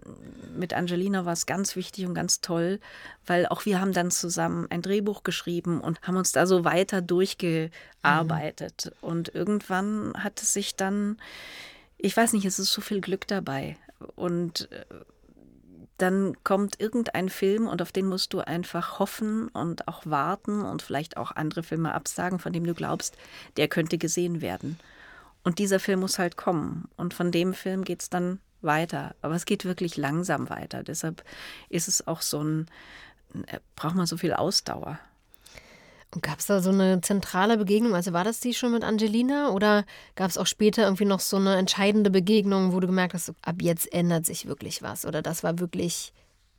mit 0.56 0.74
Angelina 0.74 1.26
war 1.26 1.34
es 1.34 1.48
ganz 1.48 1.76
wichtig 1.76 2.06
und 2.06 2.14
ganz 2.14 2.42
toll, 2.42 2.80
weil 3.26 3.48
auch 3.48 3.66
wir 3.66 3.82
haben 3.82 3.92
dann 3.92 4.12
zusammen 4.12 4.68
ein 4.70 4.84
Drehbuch 4.84 5.24
geschrieben 5.24 5.82
und 5.82 6.00
haben 6.04 6.18
uns 6.18 6.32
da 6.32 6.46
so 6.46 6.64
weiter 6.64 7.02
durchgearbeitet. 7.02 8.86
Mhm. 8.86 9.08
Und 9.08 9.34
irgendwann 9.34 10.14
hat 10.16 10.42
es 10.42 10.54
sich 10.54 10.76
dann, 10.76 11.18
ich 11.98 12.16
weiß 12.16 12.34
nicht, 12.34 12.46
es 12.46 12.60
ist 12.60 12.72
so 12.72 12.82
viel 12.82 13.02
Glück 13.02 13.28
dabei. 13.28 13.78
Und 14.16 14.72
äh, 14.72 14.86
dann 15.98 16.36
kommt 16.44 16.80
irgendein 16.80 17.30
Film 17.30 17.68
und 17.68 17.82
auf 17.82 17.92
den 17.92 18.08
musst 18.08 18.34
du 18.34 18.42
einfach 18.42 19.00
hoffen 19.00 19.48
und 19.50 19.88
auch 19.88 20.06
warten 20.06 20.62
und 20.62 20.84
vielleicht 20.84 21.18
auch 21.18 21.32
andere 21.32 21.64
Filme 21.64 21.94
absagen, 21.94 22.38
von 22.38 22.54
dem 22.54 22.66
du 22.66 22.76
glaubst, 22.76 23.18
der 23.58 23.68
könnte 23.68 23.98
gesehen 23.98 24.42
werden. 24.42 24.80
Und 25.44 25.58
dieser 25.58 25.80
Film 25.80 26.02
muss 26.02 26.20
halt 26.20 26.38
kommen. 26.38 26.90
Und 26.96 27.16
von 27.16 27.32
dem 27.32 27.56
Film 27.56 27.84
geht 27.84 28.02
es 28.04 28.10
dann 28.10 28.40
weiter. 28.62 29.16
Aber 29.22 29.36
es 29.36 29.46
geht 29.46 29.66
wirklich 29.66 29.98
langsam 29.98 30.50
weiter. 30.50 30.84
Deshalb 30.84 31.24
ist 31.70 31.88
es 31.88 32.08
auch 32.08 32.22
so 32.22 32.44
ein, 32.44 32.68
äh, 33.48 33.60
braucht 33.76 33.96
man 33.96 34.06
so 34.06 34.18
viel 34.18 34.34
Ausdauer. 34.34 35.00
Und 36.14 36.24
gab 36.24 36.40
es 36.40 36.48
da 36.48 36.62
so 36.62 36.72
eine 36.72 37.00
zentrale 37.02 37.58
Begegnung? 37.58 37.96
Also 37.96 38.12
war 38.12 38.26
das 38.26 38.42
die 38.42 38.54
schon 38.54 38.74
mit 38.74 38.84
Angelina 38.84 39.52
oder 39.52 39.86
gab 40.16 40.30
es 40.30 40.38
auch 40.38 40.46
später 40.46 40.84
irgendwie 40.84 41.06
noch 41.06 41.22
so 41.22 41.38
eine 41.38 41.56
entscheidende 41.56 42.10
Begegnung, 42.10 42.74
wo 42.74 42.82
du 42.82 42.88
gemerkt 42.88 43.14
hast, 43.14 43.34
ab 43.42 43.56
jetzt 43.62 43.92
ändert 43.94 44.26
sich 44.26 44.46
wirklich 44.46 44.82
was? 44.82 45.06
Oder 45.06 45.22
das 45.22 45.44
war 45.44 45.60
wirklich 45.60 46.12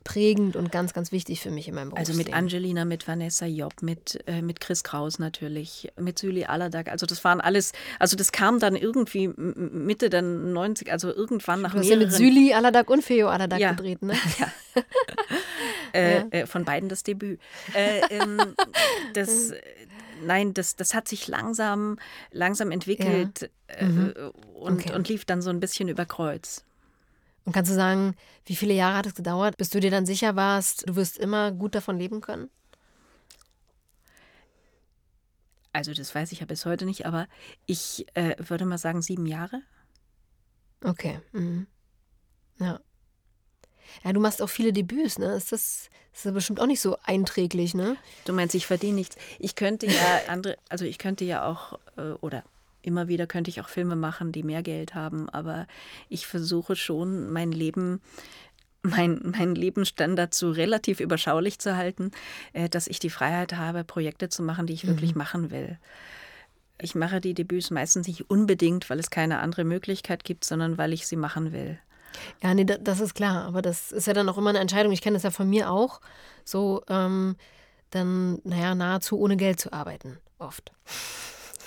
prägend 0.03 0.55
und 0.55 0.71
ganz, 0.71 0.93
ganz 0.93 1.11
wichtig 1.11 1.39
für 1.41 1.51
mich 1.51 1.67
in 1.67 1.75
meinem 1.75 1.89
Beruf. 1.89 1.99
Also 1.99 2.13
mit 2.13 2.33
Angelina, 2.33 2.85
mit 2.85 3.07
Vanessa 3.07 3.45
Job, 3.45 3.81
mit, 3.81 4.23
äh, 4.27 4.41
mit 4.41 4.59
Chris 4.59 4.83
Kraus 4.83 5.19
natürlich, 5.19 5.91
mit 5.99 6.19
Süli 6.19 6.45
Aladak. 6.45 6.89
Also 6.89 7.05
das 7.05 7.23
waren 7.23 7.41
alles, 7.41 7.71
also 7.99 8.15
das 8.15 8.31
kam 8.31 8.59
dann 8.59 8.75
irgendwie 8.75 9.29
Mitte 9.29 10.09
der 10.09 10.21
90, 10.21 10.91
also 10.91 11.13
irgendwann 11.13 11.61
nach 11.61 11.71
du 11.71 11.79
hast 11.79 11.85
mehreren... 11.85 12.01
ja 12.01 12.07
mit 12.07 12.15
Süli 12.15 12.53
Aladak 12.53 12.89
und 12.89 13.03
Feo 13.03 13.29
Aladak 13.29 13.59
ja. 13.59 13.71
gedreht, 13.71 14.01
ne? 14.01 14.13
Ja. 14.39 14.51
äh, 15.93 16.17
ja. 16.17 16.27
Äh, 16.31 16.45
von 16.47 16.65
beiden 16.65 16.89
das 16.89 17.03
Debüt. 17.03 17.39
Äh, 17.73 18.01
ähm, 18.09 18.39
das... 19.13 19.49
Mhm. 19.49 19.55
Nein, 20.25 20.53
das, 20.53 20.77
das 20.77 20.93
hat 20.93 21.09
sich 21.09 21.27
langsam, 21.27 21.97
langsam 22.31 22.71
entwickelt 22.71 23.49
ja. 23.69 23.85
mhm. 23.85 24.13
Äh, 24.15 24.19
und, 24.57 24.79
okay. 24.79 24.95
und 24.95 25.09
lief 25.09 25.25
dann 25.25 25.41
so 25.41 25.49
ein 25.49 25.59
bisschen 25.59 25.89
über 25.89 26.05
Kreuz. 26.05 26.63
Und 27.45 27.51
kannst 27.51 27.71
du 27.71 27.75
sagen, 27.75 28.15
wie 28.45 28.55
viele 28.55 28.73
Jahre 28.73 28.97
hat 28.97 29.05
es 29.05 29.15
gedauert, 29.15 29.57
bis 29.57 29.69
du 29.69 29.79
dir 29.79 29.91
dann 29.91 30.05
sicher 30.05 30.35
warst, 30.35 30.87
du 30.87 30.95
wirst 30.95 31.17
immer 31.17 31.51
gut 31.51 31.75
davon 31.75 31.97
leben 31.97 32.21
können? 32.21 32.49
Also 35.73 35.93
das 35.93 36.13
weiß 36.13 36.31
ich 36.31 36.39
ja 36.39 36.45
bis 36.45 36.65
heute 36.65 36.85
nicht, 36.85 37.05
aber 37.05 37.27
ich 37.65 38.05
äh, 38.13 38.35
würde 38.37 38.65
mal 38.65 38.77
sagen 38.77 39.01
sieben 39.01 39.25
Jahre. 39.25 39.61
Okay. 40.83 41.19
Mhm. 41.31 41.67
Ja. 42.59 42.79
Ja, 44.03 44.13
du 44.13 44.19
machst 44.19 44.41
auch 44.41 44.49
viele 44.49 44.71
Debüts, 44.71 45.17
ne? 45.17 45.33
Ist 45.33 45.51
das, 45.51 45.89
ist 46.13 46.25
das 46.25 46.33
bestimmt 46.33 46.59
auch 46.59 46.67
nicht 46.67 46.81
so 46.81 46.97
einträglich, 47.03 47.73
ne? 47.73 47.97
Du 48.25 48.33
meinst, 48.33 48.55
ich 48.55 48.67
verdiene 48.67 48.95
nichts. 48.95 49.17
Ich 49.39 49.55
könnte 49.55 49.87
ja 49.87 50.21
andere, 50.27 50.57
also 50.69 50.85
ich 50.85 50.97
könnte 50.97 51.25
ja 51.25 51.45
auch, 51.45 51.79
äh, 51.97 52.11
oder 52.21 52.43
immer 52.83 53.07
wieder 53.07 53.25
könnte 53.27 53.49
ich 53.49 53.61
auch 53.61 53.69
Filme 53.69 53.95
machen, 53.95 54.31
die 54.31 54.43
mehr 54.43 54.61
Geld 54.61 54.93
haben, 54.93 55.29
aber 55.29 55.67
ich 56.09 56.27
versuche 56.27 56.75
schon, 56.75 57.31
mein 57.31 57.51
Leben 57.51 58.01
mein, 58.83 59.33
mein 59.37 59.55
Lebensstandard 59.55 60.33
so 60.33 60.51
relativ 60.51 60.99
überschaulich 60.99 61.57
zu 61.57 61.77
halten, 61.77 62.11
äh, 62.51 62.67
dass 62.69 62.87
ich 62.87 62.99
die 62.99 63.09
Freiheit 63.09 63.53
habe, 63.53 63.83
Projekte 63.83 64.29
zu 64.29 64.43
machen, 64.43 64.67
die 64.67 64.73
ich 64.73 64.83
mhm. 64.83 64.89
wirklich 64.89 65.15
machen 65.15 65.51
will. 65.51 65.79
Ich 66.81 66.95
mache 66.95 67.21
die 67.21 67.33
Debüts 67.33 67.71
meistens 67.71 68.07
nicht 68.07 68.29
unbedingt, 68.29 68.89
weil 68.89 68.99
es 68.99 69.09
keine 69.09 69.39
andere 69.39 69.63
Möglichkeit 69.63 70.25
gibt, 70.25 70.43
sondern 70.43 70.77
weil 70.77 70.91
ich 70.91 71.07
sie 71.07 71.15
machen 71.15 71.53
will. 71.53 71.79
Ja, 72.43 72.53
nee, 72.53 72.65
das 72.65 72.99
ist 72.99 73.15
klar, 73.15 73.45
aber 73.45 73.61
das 73.61 73.91
ist 73.91 74.05
ja 74.05 74.13
dann 74.13 74.29
auch 74.29 74.37
immer 74.37 74.49
eine 74.49 74.59
Entscheidung. 74.59 74.91
Ich 74.91 75.01
kenne 75.01 75.15
das 75.15 75.23
ja 75.23 75.31
von 75.31 75.49
mir 75.49 75.71
auch, 75.71 76.01
so 76.43 76.83
ähm, 76.89 77.37
dann, 77.89 78.39
naja, 78.43 78.75
nahezu 78.75 79.17
ohne 79.17 79.37
Geld 79.37 79.59
zu 79.59 79.71
arbeiten, 79.71 80.17
oft. 80.37 80.71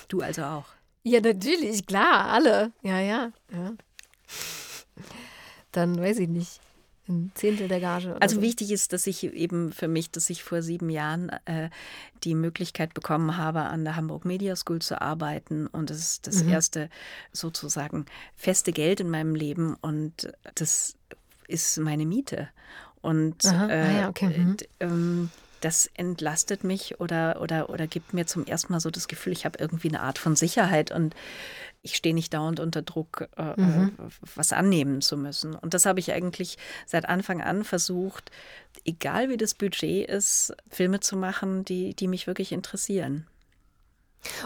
Du 0.07 0.21
also 0.21 0.43
auch. 0.43 0.76
Ja, 1.07 1.21
natürlich, 1.21 1.85
klar, 1.85 2.25
alle. 2.25 2.71
Ja, 2.83 2.99
ja, 2.99 3.31
ja. 3.51 3.73
Dann 5.71 5.97
weiß 5.97 6.19
ich 6.19 6.27
nicht. 6.27 6.59
Ein 7.07 7.31
Zehntel 7.35 7.69
der 7.69 7.79
Gage. 7.79 8.17
also 8.19 8.35
so. 8.35 8.41
wichtig 8.41 8.71
ist, 8.71 8.91
dass 8.91 9.07
ich 9.07 9.23
eben 9.23 9.71
für 9.71 9.87
mich, 9.87 10.11
dass 10.11 10.29
ich 10.29 10.43
vor 10.43 10.61
sieben 10.61 10.89
Jahren 10.89 11.29
äh, 11.45 11.69
die 12.25 12.35
Möglichkeit 12.35 12.93
bekommen 12.93 13.37
habe, 13.37 13.61
an 13.61 13.85
der 13.85 13.95
Hamburg 13.95 14.25
Media 14.25 14.57
School 14.57 14.79
zu 14.79 15.01
arbeiten. 15.01 15.67
Und 15.67 15.89
das 15.89 15.99
ist 15.99 16.27
das 16.27 16.43
mhm. 16.43 16.49
erste 16.49 16.89
sozusagen 17.31 18.05
feste 18.35 18.73
Geld 18.73 18.99
in 18.99 19.09
meinem 19.09 19.35
Leben. 19.35 19.77
Und 19.79 20.33
das 20.55 20.97
ist 21.47 21.77
meine 21.77 22.05
Miete. 22.05 22.49
Und 22.99 23.45
Aha, 23.45 23.69
äh, 23.69 23.81
ah 23.81 24.01
ja, 24.01 24.09
okay. 24.09 24.37
mhm. 24.37 24.57
ähm, 24.81 25.29
das 25.61 25.89
entlastet 25.95 26.63
mich 26.63 26.99
oder, 26.99 27.41
oder, 27.41 27.69
oder 27.69 27.87
gibt 27.87 28.13
mir 28.13 28.25
zum 28.25 28.45
ersten 28.45 28.73
Mal 28.73 28.79
so 28.79 28.89
das 28.89 29.07
Gefühl, 29.07 29.33
ich 29.33 29.45
habe 29.45 29.59
irgendwie 29.59 29.89
eine 29.89 30.01
Art 30.01 30.17
von 30.17 30.35
Sicherheit 30.35 30.91
und 30.91 31.15
ich 31.81 31.95
stehe 31.95 32.15
nicht 32.15 32.33
dauernd 32.33 32.59
unter 32.59 32.81
Druck, 32.81 33.29
äh, 33.37 33.51
äh, 33.53 33.61
mhm. 33.61 33.91
was 34.35 34.53
annehmen 34.53 35.01
zu 35.01 35.17
müssen. 35.17 35.55
Und 35.55 35.73
das 35.73 35.85
habe 35.85 35.99
ich 35.99 36.11
eigentlich 36.11 36.57
seit 36.85 37.07
Anfang 37.07 37.41
an 37.41 37.63
versucht, 37.63 38.31
egal 38.85 39.29
wie 39.29 39.37
das 39.37 39.53
Budget 39.53 40.09
ist, 40.09 40.53
Filme 40.69 40.99
zu 40.99 41.15
machen, 41.15 41.63
die, 41.65 41.95
die 41.95 42.07
mich 42.07 42.27
wirklich 42.27 42.51
interessieren. 42.51 43.27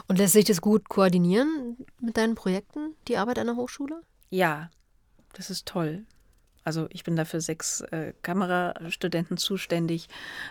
Und 0.08 0.18
lässt 0.18 0.34
sich 0.34 0.46
das 0.46 0.62
gut 0.62 0.90
koordinieren 0.90 1.78
mit 2.00 2.18
deinen 2.18 2.36
Projekten, 2.36 2.94
die 3.08 3.18
Arbeit 3.18 3.40
an 3.40 3.48
der 3.48 3.56
Hochschule? 3.56 4.02
Ja, 4.30 4.70
das 5.34 5.50
ist 5.50 5.66
toll. 5.66 6.06
Also 6.64 6.88
ich 6.92 7.04
bin 7.04 7.16
dafür 7.16 7.42
sechs 7.42 7.82
äh, 7.82 8.14
Kamerastudenten 8.22 9.38
zuständig, 9.38 10.08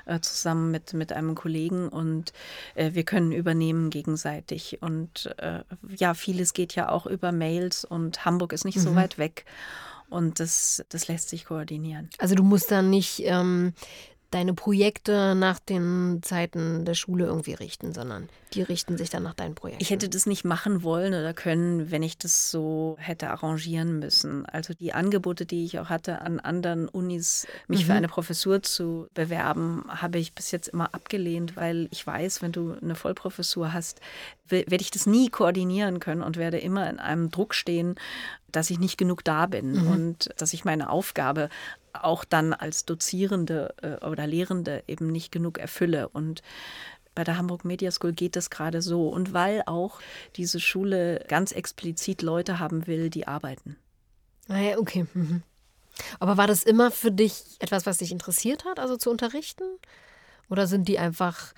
äh, 0.07 0.21
zusammen 0.21 0.71
mit, 0.71 0.93
mit 0.93 1.13
einem 1.13 1.35
Kollegen 1.35 1.89
und 1.89 2.33
äh, 2.75 2.93
wir 2.95 3.05
können 3.05 3.33
übernehmen 3.33 3.91
gegenseitig. 3.91 4.79
Und 4.83 5.35
äh, 5.39 5.61
ja, 5.97 6.15
vieles 6.15 6.53
geht 6.53 6.75
ja 6.75 6.89
auch 6.89 7.07
über 7.07 7.33
Mails 7.33 7.85
und 7.85 8.25
Hamburg 8.25 8.53
ist 8.53 8.65
nicht 8.65 8.79
mhm. 8.79 8.83
so 8.83 8.95
weit 8.95 9.19
weg. 9.19 9.45
Und 10.09 10.41
das, 10.41 10.85
das 10.89 11.07
lässt 11.07 11.29
sich 11.29 11.45
koordinieren. 11.45 12.11
Also 12.19 12.35
du 12.35 12.43
musst 12.43 12.71
dann 12.73 12.91
nicht 12.91 13.23
ähm, 13.25 13.75
deine 14.31 14.55
Projekte 14.55 15.35
nach 15.35 15.59
den 15.59 16.21
Zeiten 16.23 16.85
der 16.85 16.95
Schule 16.95 17.27
irgendwie 17.27 17.55
richten, 17.55 17.93
sondern 17.93 18.29
die 18.55 18.63
richten 18.63 18.97
sich 18.97 19.11
dann 19.11 19.23
nach 19.23 19.35
deinen 19.35 19.55
Projekten. 19.55 19.83
Ich 19.83 19.91
hätte 19.91 20.09
das 20.09 20.27
nicht 20.27 20.45
machen 20.45 20.83
wollen 20.83 21.15
oder 21.15 21.35
können, 21.35 21.91
wenn 21.91 22.03
ich 22.03 22.19
das 22.19 22.51
so 22.51 22.97
hätte 22.99 23.31
arrangieren 23.31 23.99
müssen. 23.99 24.45
Also 24.47 24.75
die 24.75 24.93
Angebote, 24.93 25.47
die 25.47 25.65
ich 25.65 25.79
auch 25.79 25.89
hatte, 25.89 26.21
an 26.21 26.41
anderen 26.41 26.89
Unis 26.89 27.47
mich 27.69 27.83
mhm. 27.83 27.87
für 27.87 27.93
eine 27.95 28.09
Professur 28.09 28.63
zu 28.63 29.09
bewerben, 29.15 29.85
habe 29.89 30.19
ich 30.19 30.33
bis 30.33 30.51
jetzt 30.51 30.69
immer 30.69 30.95
abgelehnt, 30.95 31.57
weil 31.57 31.89
ich 31.91 32.07
weiß, 32.07 32.43
wenn 32.43 32.53
du 32.53 32.77
eine 32.81 32.95
Vollprofessur 32.95 33.73
hast, 33.73 34.01
werde 34.49 34.81
ich 34.81 34.91
das 34.91 35.07
nie 35.07 35.29
koordinieren 35.29 36.01
können 36.01 36.23
und 36.23 36.37
werde 36.37 36.59
immer 36.59 36.91
in 36.91 36.99
einem 36.99 37.31
Druck 37.31 37.55
stehen, 37.55 37.95
dass 38.51 38.71
ich 38.71 38.81
nicht 38.81 38.99
genug 38.99 39.23
da 39.23 39.47
bin 39.47 39.85
mhm. 39.85 39.87
und 39.91 40.31
dass 40.37 40.53
ich 40.53 40.65
meine 40.65 40.91
Aufgabe 40.91 41.49
auch 41.93 42.25
dann 42.25 42.53
als 42.53 42.85
Dozierende 42.85 43.75
äh, 43.83 44.05
oder 44.05 44.27
Lehrende 44.27 44.83
eben 44.87 45.09
nicht 45.09 45.33
genug 45.33 45.59
erfülle. 45.59 46.09
Und 46.09 46.43
bei 47.15 47.25
der 47.25 47.37
Hamburg 47.37 47.65
Media 47.65 47.91
School 47.91 48.13
geht 48.13 48.37
das 48.37 48.51
gerade 48.51 48.83
so. 48.83 49.09
Und 49.09 49.33
weil 49.33 49.63
auch 49.67 50.01
diese 50.37 50.61
Schule 50.61 51.25
ganz 51.29 51.53
explizit 51.53 52.23
Leute 52.23 52.59
haben 52.59 52.87
will, 52.87 53.11
die 53.11 53.27
arbeiten. 53.27 53.77
Ah 54.49 54.59
ja, 54.59 54.79
okay. 54.79 55.07
Mhm. 55.15 55.43
Aber 56.19 56.37
war 56.37 56.47
das 56.47 56.63
immer 56.63 56.91
für 56.91 57.11
dich 57.11 57.57
etwas, 57.59 57.87
was 57.87 57.99
dich 57.99 58.13
interessiert 58.13 58.65
hat, 58.65 58.79
also 58.79 58.97
zu 58.97 59.11
unterrichten? 59.11 59.65
Oder 60.49 60.67
sind 60.67 60.89
die 60.89 60.99
einfach 60.99 61.53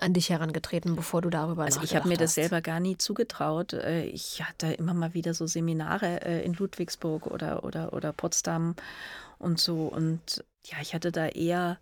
an 0.00 0.12
dich 0.12 0.30
herangetreten, 0.30 0.94
bevor 0.94 1.22
du 1.22 1.30
darüber 1.30 1.64
Also 1.64 1.80
ich 1.82 1.96
habe 1.96 2.08
mir 2.08 2.18
das 2.18 2.34
selber 2.34 2.60
gar 2.60 2.80
nie 2.80 2.98
zugetraut. 2.98 3.72
Äh, 3.72 4.04
ich 4.04 4.42
hatte 4.42 4.72
immer 4.72 4.94
mal 4.94 5.14
wieder 5.14 5.32
so 5.32 5.46
Seminare 5.46 6.20
äh, 6.22 6.44
in 6.44 6.52
Ludwigsburg 6.52 7.26
oder, 7.26 7.64
oder, 7.64 7.92
oder 7.92 8.12
Potsdam 8.12 8.74
und 9.38 9.60
so. 9.60 9.86
Und 9.86 10.44
ja, 10.64 10.78
ich 10.80 10.94
hatte 10.94 11.12
da 11.12 11.26
eher, 11.26 11.78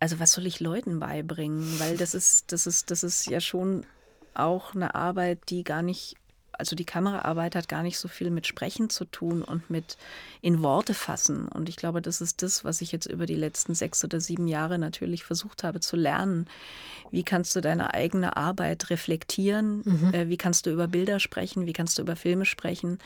also 0.00 0.18
was 0.18 0.32
soll 0.32 0.46
ich 0.46 0.60
Leuten 0.60 1.00
beibringen? 1.00 1.78
Weil 1.78 1.96
das 1.96 2.14
ist, 2.14 2.52
das 2.52 2.66
ist, 2.66 2.90
das 2.90 3.02
ist 3.02 3.26
ja 3.26 3.40
schon 3.40 3.84
auch 4.34 4.74
eine 4.74 4.94
Arbeit, 4.94 5.40
die 5.48 5.64
gar 5.64 5.82
nicht 5.82 6.16
also 6.58 6.76
die 6.76 6.84
Kameraarbeit 6.84 7.54
hat 7.54 7.68
gar 7.68 7.82
nicht 7.82 7.98
so 7.98 8.08
viel 8.08 8.30
mit 8.30 8.46
Sprechen 8.46 8.90
zu 8.90 9.04
tun 9.04 9.42
und 9.42 9.70
mit 9.70 9.96
in 10.40 10.62
Worte 10.62 10.94
fassen. 10.94 11.48
Und 11.48 11.68
ich 11.68 11.76
glaube, 11.76 12.02
das 12.02 12.20
ist 12.20 12.42
das, 12.42 12.64
was 12.64 12.80
ich 12.80 12.92
jetzt 12.92 13.06
über 13.06 13.26
die 13.26 13.34
letzten 13.34 13.74
sechs 13.74 14.02
oder 14.04 14.20
sieben 14.20 14.48
Jahre 14.48 14.78
natürlich 14.78 15.24
versucht 15.24 15.64
habe 15.64 15.80
zu 15.80 15.96
lernen. 15.96 16.46
Wie 17.10 17.22
kannst 17.22 17.54
du 17.56 17.60
deine 17.60 17.94
eigene 17.94 18.36
Arbeit 18.36 18.90
reflektieren? 18.90 19.82
Mhm. 19.84 20.14
Äh, 20.14 20.28
wie 20.28 20.36
kannst 20.36 20.66
du 20.66 20.70
über 20.70 20.88
Bilder 20.88 21.20
sprechen? 21.20 21.66
Wie 21.66 21.72
kannst 21.72 21.98
du 21.98 22.02
über 22.02 22.16
Filme 22.16 22.44
sprechen? 22.44 22.98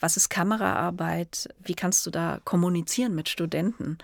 Was 0.00 0.16
ist 0.16 0.28
Kameraarbeit? 0.28 1.48
Wie 1.62 1.74
kannst 1.74 2.06
du 2.06 2.10
da 2.10 2.40
kommunizieren 2.44 3.14
mit 3.14 3.28
Studenten? 3.28 3.98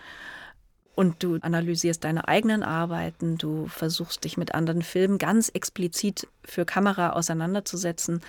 Und 0.95 1.22
du 1.24 1.38
analysierst 1.40 2.05
deine 2.05 2.28
eigenen 2.28 2.62
Arbeiten, 2.62 3.36
du 3.36 3.66
versuchst 3.66 4.22
dich 4.22 4.36
mit 4.36 4.55
anderen 4.55 4.82
Filmen 4.82 5.18
ganz 5.18 5.49
explizit 5.49 6.28
für 6.45 6.64
Kamera 6.64 7.11
auseinanderzusetzen 7.11 8.20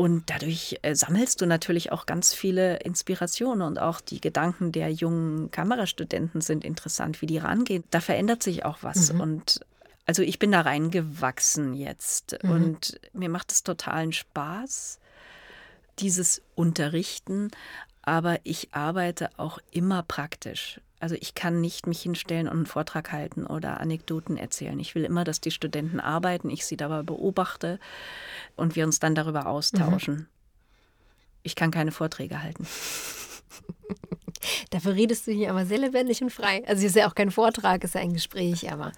und 0.00 0.30
dadurch 0.30 0.78
äh, 0.82 0.94
sammelst 0.94 1.40
du 1.40 1.46
natürlich 1.46 1.90
auch 1.90 2.06
ganz 2.06 2.32
viele 2.32 2.76
Inspirationen 2.76 3.62
und 3.62 3.80
auch 3.80 4.00
die 4.00 4.20
Gedanken 4.20 4.70
der 4.70 4.92
jungen 4.92 5.50
Kamerastudenten 5.50 6.40
sind 6.40 6.64
interessant, 6.64 7.20
wie 7.20 7.26
die 7.26 7.38
rangehen. 7.38 7.82
Da 7.90 8.00
verändert 8.00 8.40
sich 8.40 8.64
auch 8.64 8.78
was. 8.82 9.12
Mhm. 9.12 9.20
Und 9.20 9.60
also 10.06 10.22
ich 10.22 10.38
bin 10.38 10.52
da 10.52 10.60
reingewachsen 10.60 11.74
jetzt 11.74 12.38
mhm. 12.44 12.50
und 12.50 13.00
mir 13.12 13.28
macht 13.28 13.50
es 13.50 13.64
totalen 13.64 14.12
Spaß, 14.12 15.00
dieses 16.00 16.42
Unterrichten. 16.54 17.50
Aber 18.02 18.38
ich 18.44 18.68
arbeite 18.72 19.30
auch 19.36 19.58
immer 19.70 20.02
praktisch. 20.02 20.80
Also 21.00 21.14
ich 21.20 21.34
kann 21.34 21.60
nicht 21.60 21.86
mich 21.86 22.02
hinstellen 22.02 22.48
und 22.48 22.56
einen 22.56 22.66
Vortrag 22.66 23.12
halten 23.12 23.46
oder 23.46 23.80
Anekdoten 23.80 24.36
erzählen. 24.36 24.78
Ich 24.80 24.94
will 24.94 25.04
immer, 25.04 25.24
dass 25.24 25.40
die 25.40 25.50
Studenten 25.50 26.00
arbeiten, 26.00 26.50
ich 26.50 26.66
sie 26.66 26.76
dabei 26.76 27.02
beobachte 27.02 27.78
und 28.56 28.74
wir 28.74 28.84
uns 28.84 28.98
dann 28.98 29.14
darüber 29.14 29.46
austauschen. 29.46 30.14
Mhm. 30.14 30.26
Ich 31.44 31.54
kann 31.54 31.70
keine 31.70 31.92
Vorträge 31.92 32.42
halten. 32.42 32.66
Dafür 34.70 34.94
redest 34.94 35.26
du 35.26 35.32
hier 35.32 35.50
aber 35.50 35.66
sehr 35.66 35.78
lebendig 35.78 36.22
und 36.22 36.30
frei. 36.30 36.62
Also 36.66 36.80
es 36.80 36.90
ist 36.90 36.96
ja 36.96 37.08
auch 37.08 37.14
kein 37.14 37.30
Vortrag, 37.30 37.84
es 37.84 37.90
ist 37.90 37.94
ja 37.94 38.00
ein 38.00 38.14
Gespräch, 38.14 38.72
aber 38.72 38.92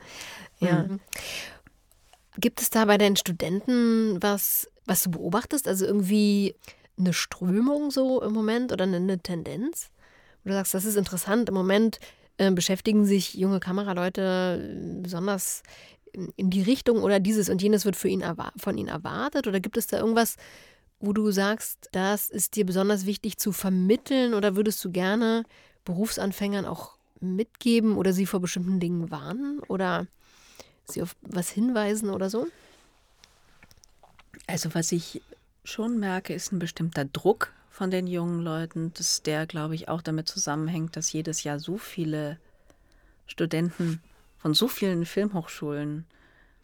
ja. 0.59 0.85
Mhm. 0.85 1.01
Gibt 2.39 2.63
es 2.63 2.71
da 2.71 2.85
bei 2.85 2.97
deinen 2.97 3.17
Studenten 3.17 4.23
was, 4.23 4.69
was 4.87 5.03
du 5.03 5.11
beobachtest? 5.11 5.69
Also 5.69 5.85
irgendwie 5.85 6.55
eine 7.01 7.13
Strömung 7.13 7.91
so 7.91 8.23
im 8.23 8.33
Moment 8.33 8.73
oder 8.73 8.85
eine 8.85 9.19
Tendenz? 9.19 9.91
wo 10.43 10.49
du 10.49 10.55
sagst, 10.55 10.75
das 10.75 10.85
ist 10.85 10.97
interessant. 10.97 11.49
Im 11.49 11.55
Moment 11.55 12.01
äh, 12.39 12.51
beschäftigen 12.51 13.05
sich 13.05 13.35
junge 13.35 13.61
Kameraleute 13.61 14.61
äh, 14.63 15.01
besonders 15.03 15.63
in, 16.13 16.33
in, 16.37 16.51
die 16.51 16.63
Richtung 16.63 17.03
oder 17.03 17.21
dieses 17.21 17.49
und 17.49 17.63
jenes 17.63 17.85
wird 17.85 17.97
für 17.97 18.09
ihn 18.09 18.25
von 18.57 18.79
ihnen 18.79 18.89
erwartet? 18.89 19.47
Oder 19.47 19.61
gibt 19.61 19.77
es 19.77 19.87
da 19.87 19.99
irgendwas, 19.99 20.37
wo 20.99 21.13
du 21.13 21.31
sagst, 21.31 21.89
das 21.93 22.31
ist 22.31 22.57
dir 22.57 22.67
besonders 22.67 23.07
wichtig 23.07 23.39
zu 23.39 23.53
vermitteln 23.53 24.35
oder 24.35 24.57
würdest 24.57 24.85
du 24.85 24.91
gerne 24.91 25.45
Berufsanfängern 25.85 26.67
auch 26.67 26.97
mitgeben 27.21 27.97
oder 27.97 28.13
sie 28.13 28.27
vor 28.27 28.41
bestimmten 28.41 28.81
Dingen 28.81 29.11
warnen 29.11 29.61
oder 29.69 30.07
sie 30.85 31.03
auf 31.03 31.15
was 31.23 31.51
hinweisen 31.51 32.11
oder 32.11 32.29
so? 32.29 32.47
Also 34.47 34.75
was 34.75 34.91
ich 34.93 35.23
schon 35.65 35.99
merke, 35.99 36.35
ist 36.35 36.53
ein 36.53 36.59
bestimmter 36.59 37.05
Druck 37.05 37.53
von 37.71 37.91
den 37.91 38.07
jungen 38.07 38.43
Leuten, 38.43 38.93
dass 38.95 39.23
der, 39.23 39.47
glaube 39.47 39.75
ich, 39.75 39.89
auch 39.89 40.03
damit 40.03 40.29
zusammenhängt, 40.29 40.97
dass 40.97 41.13
jedes 41.13 41.45
Jahr 41.45 41.59
so 41.59 41.79
viele 41.79 42.39
Studenten 43.27 44.03
von 44.39 44.55
so 44.55 44.69
vielen 44.69 45.07
Filmhochschulen 45.07 46.05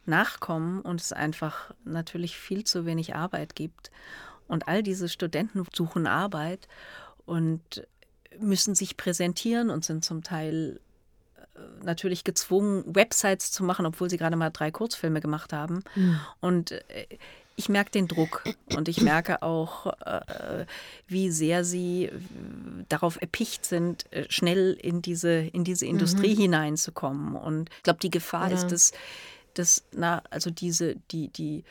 nachkommen 0.05 0.81
und 0.81 1.01
es 1.01 1.13
einfach 1.13 1.73
natürlich 1.85 2.37
viel 2.39 2.65
zu 2.65 2.87
wenig 2.87 3.15
Arbeit 3.15 3.55
gibt. 3.55 3.91
Und 4.49 4.69
all 4.69 4.83
diese 4.83 5.09
Studenten 5.09 5.65
suchen 5.73 6.07
Arbeit 6.07 6.69
und 7.25 7.87
müssen 8.39 8.75
sich 8.75 8.97
präsentieren 8.97 9.71
und 9.71 9.85
sind 9.85 10.05
zum 10.05 10.23
Teil 10.23 10.81
äh, 11.37 11.85
natürlich 11.85 12.25
gezwungen, 12.25 12.85
Websites 12.95 13.51
zu 13.51 13.65
machen, 13.65 13.87
obwohl 13.87 14.11
sie 14.11 14.19
gerade 14.19 14.37
mal 14.37 14.51
drei 14.51 14.71
Kurzfilme 14.71 15.21
gemacht 15.21 15.53
haben. 15.53 15.83
Mhm. 15.95 16.21
Und 16.41 16.71
äh, 16.73 17.07
ich 17.57 17.69
merke 17.69 17.91
den 17.91 18.07
Druck 18.07 18.45
und 18.77 18.89
ich 18.89 19.01
merke 19.01 19.43
auch, 19.43 19.87
äh, 20.05 20.67
wie 21.07 21.31
sehr 21.31 21.65
sie 21.65 22.11
darauf 22.89 23.21
erpicht 23.21 23.65
sind, 23.65 24.11
äh, 24.13 24.27
schnell 24.29 24.77
in 24.81 25.03
diese, 25.03 25.33
in 25.33 25.65
diese 25.65 25.87
Industrie 25.87 26.35
mhm. 26.35 26.41
hineinzukommen. 26.41 27.35
Und 27.35 27.71
ich 27.79 27.83
glaube, 27.83 28.01
die 28.01 28.11
Gefahr 28.11 28.51
ja. 28.51 28.57
ist, 28.57 28.69
dass, 28.69 28.93
dass 29.55 29.85
na, 29.93 30.23
also 30.31 30.51
diese, 30.51 30.97
die, 31.11 31.29
die 31.29 31.61
äh, 31.61 31.63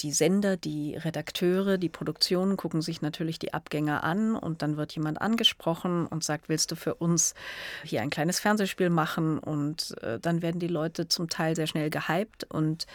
die 0.00 0.12
Sender, 0.12 0.56
die 0.56 0.96
Redakteure, 0.96 1.76
die 1.76 1.88
Produktionen 1.88 2.56
gucken 2.56 2.82
sich 2.82 3.02
natürlich 3.02 3.38
die 3.38 3.52
Abgänger 3.52 4.04
an 4.04 4.36
und 4.36 4.62
dann 4.62 4.76
wird 4.76 4.94
jemand 4.94 5.20
angesprochen 5.20 6.06
und 6.06 6.22
sagt, 6.22 6.48
willst 6.48 6.70
du 6.70 6.76
für 6.76 6.94
uns 6.94 7.34
hier 7.82 8.02
ein 8.02 8.10
kleines 8.10 8.38
Fernsehspiel 8.38 8.90
machen? 8.90 9.38
Und 9.38 9.96
äh, 10.02 10.20
dann 10.20 10.40
werden 10.42 10.60
die 10.60 10.68
Leute 10.68 11.08
zum 11.08 11.28
Teil 11.28 11.56
sehr 11.56 11.66
schnell 11.66 11.90
gehypt 11.90 12.44
und 12.44 12.86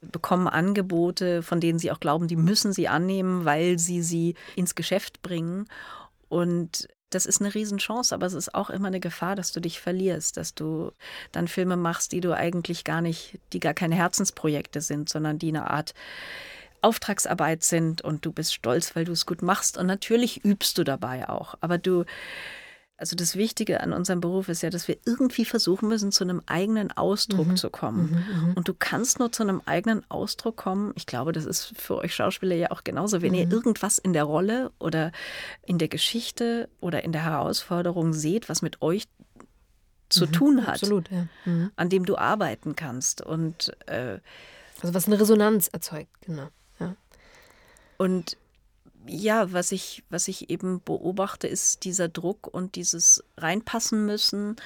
bekommen 0.00 0.46
Angebote, 0.46 1.42
von 1.42 1.60
denen 1.60 1.78
sie 1.78 1.90
auch 1.90 2.00
glauben, 2.00 2.28
die 2.28 2.36
müssen 2.36 2.72
sie 2.72 2.88
annehmen, 2.88 3.44
weil 3.44 3.78
sie 3.78 4.02
sie 4.02 4.34
ins 4.56 4.74
Geschäft 4.74 5.22
bringen. 5.22 5.66
Und 6.28 6.88
das 7.10 7.26
ist 7.26 7.40
eine 7.40 7.54
Riesenchance, 7.54 8.14
aber 8.14 8.26
es 8.26 8.34
ist 8.34 8.54
auch 8.54 8.70
immer 8.70 8.88
eine 8.88 9.00
Gefahr, 9.00 9.34
dass 9.34 9.52
du 9.52 9.60
dich 9.60 9.80
verlierst, 9.80 10.36
dass 10.36 10.54
du 10.54 10.92
dann 11.32 11.48
Filme 11.48 11.76
machst, 11.76 12.12
die 12.12 12.20
du 12.20 12.36
eigentlich 12.36 12.84
gar 12.84 13.00
nicht, 13.00 13.38
die 13.52 13.60
gar 13.60 13.74
keine 13.74 13.94
Herzensprojekte 13.94 14.80
sind, 14.80 15.08
sondern 15.08 15.38
die 15.38 15.48
eine 15.48 15.70
Art 15.70 15.94
Auftragsarbeit 16.80 17.64
sind 17.64 18.02
und 18.02 18.24
du 18.24 18.32
bist 18.32 18.54
stolz, 18.54 18.94
weil 18.94 19.04
du 19.04 19.12
es 19.12 19.26
gut 19.26 19.42
machst. 19.42 19.78
Und 19.78 19.86
natürlich 19.86 20.44
übst 20.44 20.78
du 20.78 20.84
dabei 20.84 21.28
auch, 21.28 21.54
aber 21.60 21.78
du 21.78 22.04
also 22.98 23.14
das 23.14 23.36
Wichtige 23.36 23.80
an 23.80 23.92
unserem 23.92 24.20
Beruf 24.20 24.48
ist 24.48 24.62
ja, 24.62 24.70
dass 24.70 24.88
wir 24.88 24.96
irgendwie 25.06 25.44
versuchen 25.44 25.88
müssen, 25.88 26.10
zu 26.10 26.24
einem 26.24 26.42
eigenen 26.46 26.90
Ausdruck 26.90 27.46
mhm. 27.46 27.56
zu 27.56 27.70
kommen. 27.70 28.10
Mhm, 28.10 28.48
mhm. 28.48 28.52
und 28.54 28.66
du 28.66 28.74
kannst 28.76 29.20
nur 29.20 29.30
zu 29.30 29.44
einem 29.44 29.62
eigenen 29.66 30.02
Ausdruck 30.10 30.56
kommen. 30.56 30.92
Ich 30.96 31.06
glaube, 31.06 31.30
das 31.30 31.46
ist 31.46 31.78
für 31.78 31.96
euch 31.98 32.12
Schauspieler 32.12 32.56
ja 32.56 32.72
auch 32.72 32.82
genauso. 32.82 33.22
Wenn 33.22 33.34
ihr 33.34 33.46
mhm. 33.46 33.52
irgendwas 33.52 33.98
in 33.98 34.12
der 34.12 34.24
Rolle 34.24 34.72
oder 34.80 35.12
in 35.64 35.78
der 35.78 35.86
Geschichte 35.86 36.68
oder 36.80 37.04
in 37.04 37.12
der 37.12 37.24
Herausforderung 37.24 38.12
seht, 38.12 38.48
was 38.48 38.62
mit 38.62 38.82
euch 38.82 39.04
zu 40.08 40.26
mhm, 40.26 40.32
tun 40.32 40.66
hat, 40.66 40.74
absolut, 40.74 41.08
ja. 41.10 41.28
mhm. 41.44 41.70
an 41.76 41.88
dem 41.88 42.04
du 42.04 42.18
arbeiten 42.18 42.74
kannst. 42.74 43.22
Und 43.22 43.76
äh, 43.86 44.18
also 44.82 44.92
was 44.92 45.06
eine 45.06 45.20
Resonanz 45.20 45.68
erzeugt, 45.68 46.10
genau. 46.22 46.48
Ja. 46.80 46.96
Und 47.96 48.36
ja, 49.08 49.52
was 49.52 49.72
ich, 49.72 50.04
was 50.10 50.28
ich 50.28 50.50
eben 50.50 50.82
beobachte, 50.82 51.46
ist 51.46 51.84
dieser 51.84 52.08
Druck 52.08 52.46
und 52.46 52.76
dieses 52.76 53.24
reinpassen 53.36 54.06
müssen 54.06 54.56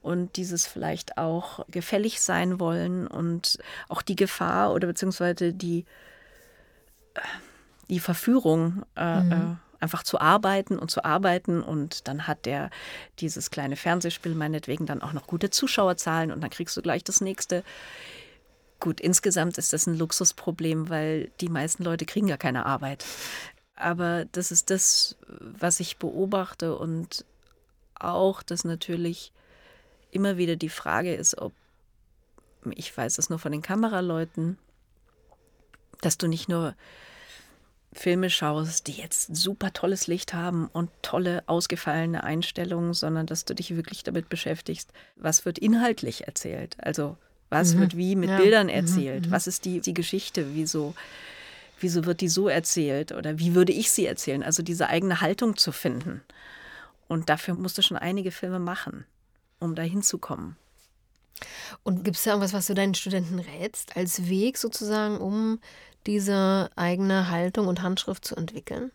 und 0.00 0.36
dieses 0.36 0.66
vielleicht 0.66 1.18
auch 1.18 1.66
gefällig 1.68 2.20
sein 2.20 2.60
wollen 2.60 3.06
und 3.06 3.58
auch 3.88 4.02
die 4.02 4.16
Gefahr 4.16 4.72
oder 4.72 4.86
beziehungsweise 4.86 5.52
die, 5.52 5.84
die 7.88 8.00
Verführung, 8.00 8.84
äh, 8.96 9.20
mhm. 9.20 9.32
äh, 9.32 9.56
einfach 9.80 10.02
zu 10.02 10.20
arbeiten 10.20 10.78
und 10.78 10.90
zu 10.90 11.04
arbeiten 11.04 11.62
und 11.62 12.08
dann 12.08 12.26
hat 12.26 12.46
der 12.46 12.70
dieses 13.20 13.50
kleine 13.50 13.76
Fernsehspiel 13.76 14.34
meinetwegen 14.34 14.86
dann 14.86 15.02
auch 15.02 15.12
noch 15.12 15.26
gute 15.26 15.50
Zuschauerzahlen 15.50 16.32
und 16.32 16.40
dann 16.40 16.50
kriegst 16.50 16.76
du 16.76 16.82
gleich 16.82 17.04
das 17.04 17.20
nächste. 17.20 17.62
Gut, 18.80 19.00
insgesamt 19.00 19.58
ist 19.58 19.72
das 19.72 19.86
ein 19.86 19.98
Luxusproblem, 19.98 20.88
weil 20.88 21.30
die 21.40 21.48
meisten 21.48 21.82
Leute 21.82 22.06
kriegen 22.06 22.28
ja 22.28 22.36
keine 22.36 22.66
Arbeit. 22.66 23.04
Aber 23.78 24.24
das 24.32 24.50
ist 24.50 24.70
das, 24.70 25.16
was 25.38 25.78
ich 25.78 25.98
beobachte 25.98 26.76
und 26.76 27.24
auch, 27.94 28.42
dass 28.42 28.64
natürlich 28.64 29.32
immer 30.10 30.36
wieder 30.36 30.56
die 30.56 30.68
Frage 30.68 31.14
ist, 31.14 31.38
ob, 31.38 31.52
ich 32.74 32.96
weiß 32.96 33.18
es 33.18 33.30
nur 33.30 33.38
von 33.38 33.52
den 33.52 33.62
Kameraleuten, 33.62 34.58
dass 36.00 36.18
du 36.18 36.26
nicht 36.26 36.48
nur 36.48 36.74
Filme 37.92 38.30
schaust, 38.30 38.88
die 38.88 38.92
jetzt 38.92 39.34
super 39.34 39.72
tolles 39.72 40.08
Licht 40.08 40.34
haben 40.34 40.68
und 40.72 40.90
tolle 41.02 41.42
ausgefallene 41.46 42.24
Einstellungen, 42.24 42.94
sondern 42.94 43.26
dass 43.26 43.44
du 43.44 43.54
dich 43.54 43.76
wirklich 43.76 44.02
damit 44.02 44.28
beschäftigst, 44.28 44.92
was 45.16 45.44
wird 45.44 45.58
inhaltlich 45.58 46.26
erzählt. 46.26 46.76
Also 46.80 47.16
was 47.48 47.74
mhm. 47.74 47.80
wird 47.80 47.96
wie 47.96 48.16
mit 48.16 48.30
ja. 48.30 48.38
Bildern 48.38 48.66
mhm. 48.66 48.72
erzählt? 48.72 49.26
Mhm. 49.26 49.30
Was 49.30 49.46
ist 49.46 49.64
die, 49.64 49.80
die 49.80 49.94
Geschichte? 49.94 50.54
Wieso, 50.54 50.94
wieso 51.80 52.04
wird 52.04 52.20
die 52.20 52.28
so 52.28 52.48
erzählt? 52.48 53.12
Oder 53.12 53.38
wie 53.38 53.54
würde 53.54 53.72
ich 53.72 53.90
sie 53.90 54.06
erzählen? 54.06 54.42
Also 54.42 54.62
diese 54.62 54.88
eigene 54.88 55.20
Haltung 55.20 55.56
zu 55.56 55.72
finden. 55.72 56.22
Und 57.08 57.28
dafür 57.28 57.54
musst 57.54 57.78
du 57.78 57.82
schon 57.82 57.96
einige 57.96 58.30
Filme 58.30 58.58
machen, 58.58 59.04
um 59.58 59.74
da 59.74 59.82
hinzukommen. 59.82 60.56
Und 61.82 62.04
gibt 62.04 62.16
es 62.16 62.24
da 62.24 62.30
irgendwas, 62.30 62.52
was 62.52 62.66
du 62.66 62.74
deinen 62.74 62.94
Studenten 62.94 63.38
rätst, 63.38 63.96
als 63.96 64.28
Weg 64.28 64.58
sozusagen, 64.58 65.18
um 65.18 65.60
diese 66.06 66.70
eigene 66.76 67.30
Haltung 67.30 67.68
und 67.68 67.82
Handschrift 67.82 68.24
zu 68.24 68.36
entwickeln? 68.36 68.90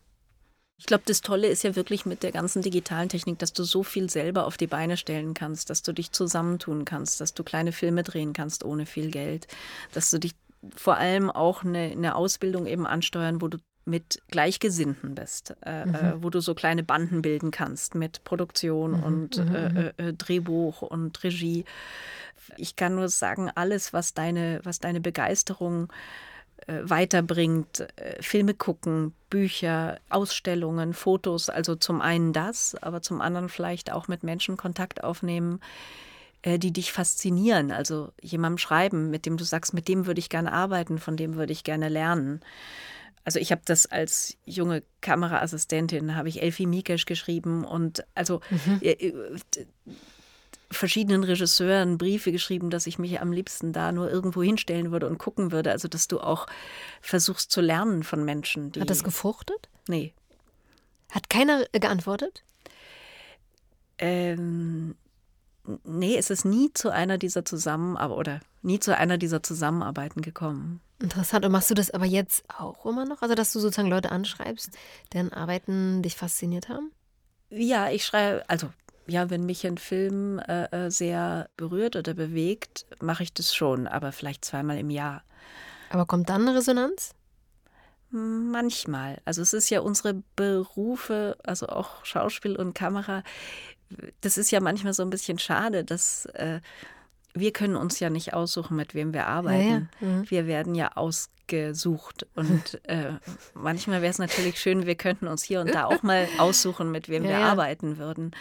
Ich 0.78 0.88
glaube, 0.88 1.04
das 1.06 1.22
Tolle 1.22 1.48
ist 1.48 1.64
ja 1.64 1.76
wirklich 1.76 2.06
mit 2.06 2.24
der 2.24 2.32
ganzen 2.32 2.62
digitalen 2.62 3.08
Technik, 3.08 3.40
dass 3.40 3.54
du 3.54 3.64
so 3.64 3.84
viel 3.84 4.10
selber 4.10 4.46
auf 4.46 4.58
die 4.58 4.68
Beine 4.68 4.98
stellen 4.98 5.34
kannst, 5.34 5.70
dass 5.70 5.84
du 5.84 5.94
dich 5.94 6.12
zusammentun 6.12 6.84
kannst, 6.84 7.22
dass 7.22 7.34
du 7.34 7.44
kleine 7.44 7.72
Filme 7.72 8.04
drehen 8.04 8.34
kannst 8.34 8.66
ohne 8.66 8.86
viel 8.86 9.10
Geld, 9.10 9.48
dass 9.94 10.10
du 10.10 10.20
dich 10.20 10.34
vor 10.76 10.98
allem 10.98 11.30
auch 11.30 11.64
eine, 11.64 11.92
eine 11.92 12.16
Ausbildung 12.16 12.66
eben 12.66 12.86
ansteuern, 12.88 13.42
wo 13.42 13.48
du 13.48 13.58
mit 13.86 14.22
Gleichgesinnten 14.30 15.14
bist, 15.14 15.56
äh, 15.66 15.86
mhm. 15.86 15.96
äh, 15.96 16.24
wo 16.24 16.30
du 16.30 16.40
so 16.40 16.56
kleine 16.56 16.84
Banden 16.84 17.22
bilden 17.22 17.52
kannst 17.52 17.96
mit 17.96 18.24
Produktion 18.24 18.98
mhm. 18.98 19.04
und 19.04 19.38
mhm. 19.38 19.56
Äh, 19.56 19.70
mhm. 19.70 19.92
äh, 19.98 20.14
Drehbuch 20.14 20.82
und 20.82 21.22
Regie. 21.24 21.66
Ich 22.58 22.76
kann 22.76 22.96
nur 22.96 23.10
sagen, 23.10 23.52
alles, 23.54 23.94
was 23.94 24.14
deine, 24.14 24.62
was 24.64 24.80
deine 24.80 25.02
Begeisterung 25.02 25.92
äh, 26.68 26.80
weiterbringt, 26.84 27.82
äh, 27.98 28.22
Filme 28.22 28.54
gucken, 28.54 29.14
Bücher, 29.30 30.00
Ausstellungen, 30.10 30.94
Fotos, 30.94 31.50
also 31.50 31.76
zum 31.76 32.00
einen 32.02 32.32
das, 32.32 32.76
aber 32.82 33.02
zum 33.02 33.20
anderen 33.20 33.50
vielleicht 33.50 33.92
auch 33.92 34.08
mit 34.08 34.24
Menschen 34.24 34.56
Kontakt 34.56 35.04
aufnehmen, 35.04 35.60
äh, 35.60 36.04
die 36.46 36.74
dich 36.74 36.92
faszinieren. 36.92 37.72
Also 37.72 38.12
jemandem 38.22 38.58
schreiben, 38.58 39.10
mit 39.10 39.26
dem 39.26 39.38
du 39.38 39.44
sagst, 39.44 39.74
mit 39.74 39.88
dem 39.88 40.06
würde 40.06 40.20
ich 40.20 40.30
gerne 40.30 40.52
arbeiten, 40.52 41.00
von 41.00 41.18
dem 41.18 41.36
würde 41.36 41.54
ich 41.54 41.64
gerne 41.64 41.90
lernen. 41.90 42.42
Also 43.26 43.40
ich 43.40 43.52
habe 43.52 43.62
das 43.64 43.86
als 43.86 44.38
junge 44.46 44.84
Kameraassistentin, 45.02 46.16
habe 46.16 46.28
ich 46.28 46.42
Elfie 46.42 46.66
Mikesch 46.66 47.06
geschrieben 47.06 47.64
und 47.64 48.04
also 48.16 48.42
mhm 48.50 48.82
verschiedenen 50.74 51.24
Regisseuren 51.24 51.98
Briefe 51.98 52.32
geschrieben, 52.32 52.70
dass 52.70 52.88
ich 52.88 53.00
mich 53.00 53.22
am 53.22 53.32
liebsten 53.32 53.72
da 53.72 53.92
nur 53.92 54.10
irgendwo 54.10 54.44
hinstellen 54.44 54.92
würde 54.92 55.08
und 55.08 55.18
gucken 55.18 55.52
würde. 55.52 55.72
Also, 55.72 55.88
dass 55.88 56.08
du 56.08 56.20
auch 56.20 56.48
versuchst 57.02 57.52
zu 57.52 57.62
lernen 57.62 58.04
von 58.04 58.26
Menschen. 58.26 58.72
Hat 58.78 58.90
das 58.90 59.04
gefruchtet? 59.04 59.70
Nee. 59.88 60.14
Hat 61.12 61.30
keiner 61.30 61.66
geantwortet? 61.72 62.44
Ähm, 64.00 64.96
nee, 65.84 66.18
es 66.18 66.30
ist 66.30 66.46
nie 66.46 66.72
zu 66.74 66.90
einer 66.90 67.18
dieser 67.18 67.46
Zusammenarbeit 67.46 68.18
oder 68.18 68.40
nie 68.62 68.80
zu 68.80 68.96
einer 68.96 69.18
dieser 69.18 69.44
Zusammenarbeiten 69.44 70.22
gekommen. 70.22 70.82
Interessant. 71.00 71.46
Und 71.46 71.52
machst 71.52 71.70
du 71.70 71.74
das 71.74 71.92
aber 71.92 72.06
jetzt 72.06 72.44
auch 72.58 72.86
immer 72.86 73.06
noch? 73.06 73.22
Also, 73.22 73.36
dass 73.36 73.52
du 73.54 73.60
sozusagen 73.60 73.90
Leute 73.90 74.12
anschreibst, 74.12 74.72
deren 75.14 75.34
Arbeiten 75.34 76.02
dich 76.02 76.16
fasziniert 76.16 76.70
haben? 76.70 76.92
Ja, 77.50 77.90
ich 77.90 78.06
schreibe, 78.06 78.44
also 78.48 78.70
ja, 79.06 79.30
wenn 79.30 79.46
mich 79.46 79.68
ein 79.68 79.78
Film 79.78 80.40
äh, 80.40 80.66
äh, 80.86 80.90
sehr 80.90 81.50
berührt 81.58 81.96
oder 81.96 82.14
bewegt, 82.14 82.86
mache 83.02 83.24
ich 83.24 83.34
das 83.34 83.54
schon, 83.54 83.88
aber 83.88 84.12
vielleicht 84.12 84.46
zweimal 84.46 84.78
im 84.78 84.90
Jahr. 84.90 85.24
Aber 85.90 86.06
kommt 86.06 86.30
dann 86.30 86.48
eine 86.48 86.58
Resonanz? 86.58 87.14
Manchmal. 88.10 89.20
Also 89.26 89.42
es 89.42 89.54
ist 89.54 89.70
ja 89.72 89.82
unsere 89.82 90.22
Berufe, 90.36 91.36
also 91.44 91.68
auch 91.68 92.06
Schauspiel 92.06 92.56
und 92.56 92.76
Kamera, 92.76 93.24
das 94.22 94.38
ist 94.38 94.52
ja 94.52 94.60
manchmal 94.60 94.94
so 94.94 95.04
ein 95.04 95.10
bisschen 95.10 95.40
schade, 95.40 95.84
dass 95.84 96.26
äh, 96.28 96.60
wir 97.34 97.52
können 97.52 97.76
uns 97.76 98.00
ja 98.00 98.10
nicht 98.10 98.34
aussuchen, 98.34 98.76
mit 98.76 98.94
wem 98.94 99.14
wir 99.14 99.28
arbeiten. 99.28 99.90
Ja, 100.00 100.08
ja. 100.08 100.08
Mhm. 100.08 100.30
Wir 100.30 100.48
werden 100.48 100.76
ja 100.76 100.92
ausgesucht. 100.96 102.28
Und 102.36 102.80
äh, 102.88 103.14
manchmal 103.54 104.02
wäre 104.02 104.12
es 104.12 104.20
natürlich 104.20 104.60
schön, 104.60 104.86
wir 104.86 104.96
könnten 104.96 105.28
uns 105.28 105.44
hier 105.44 105.62
und 105.62 105.74
da 105.74 105.86
auch 105.86 106.04
mal 106.04 106.28
aussuchen, 106.38 106.92
mit 106.92 107.10
wem 107.10 107.24
ja, 107.24 107.30
wir 107.30 107.38
arbeiten 107.40 107.98
würden 107.98 108.32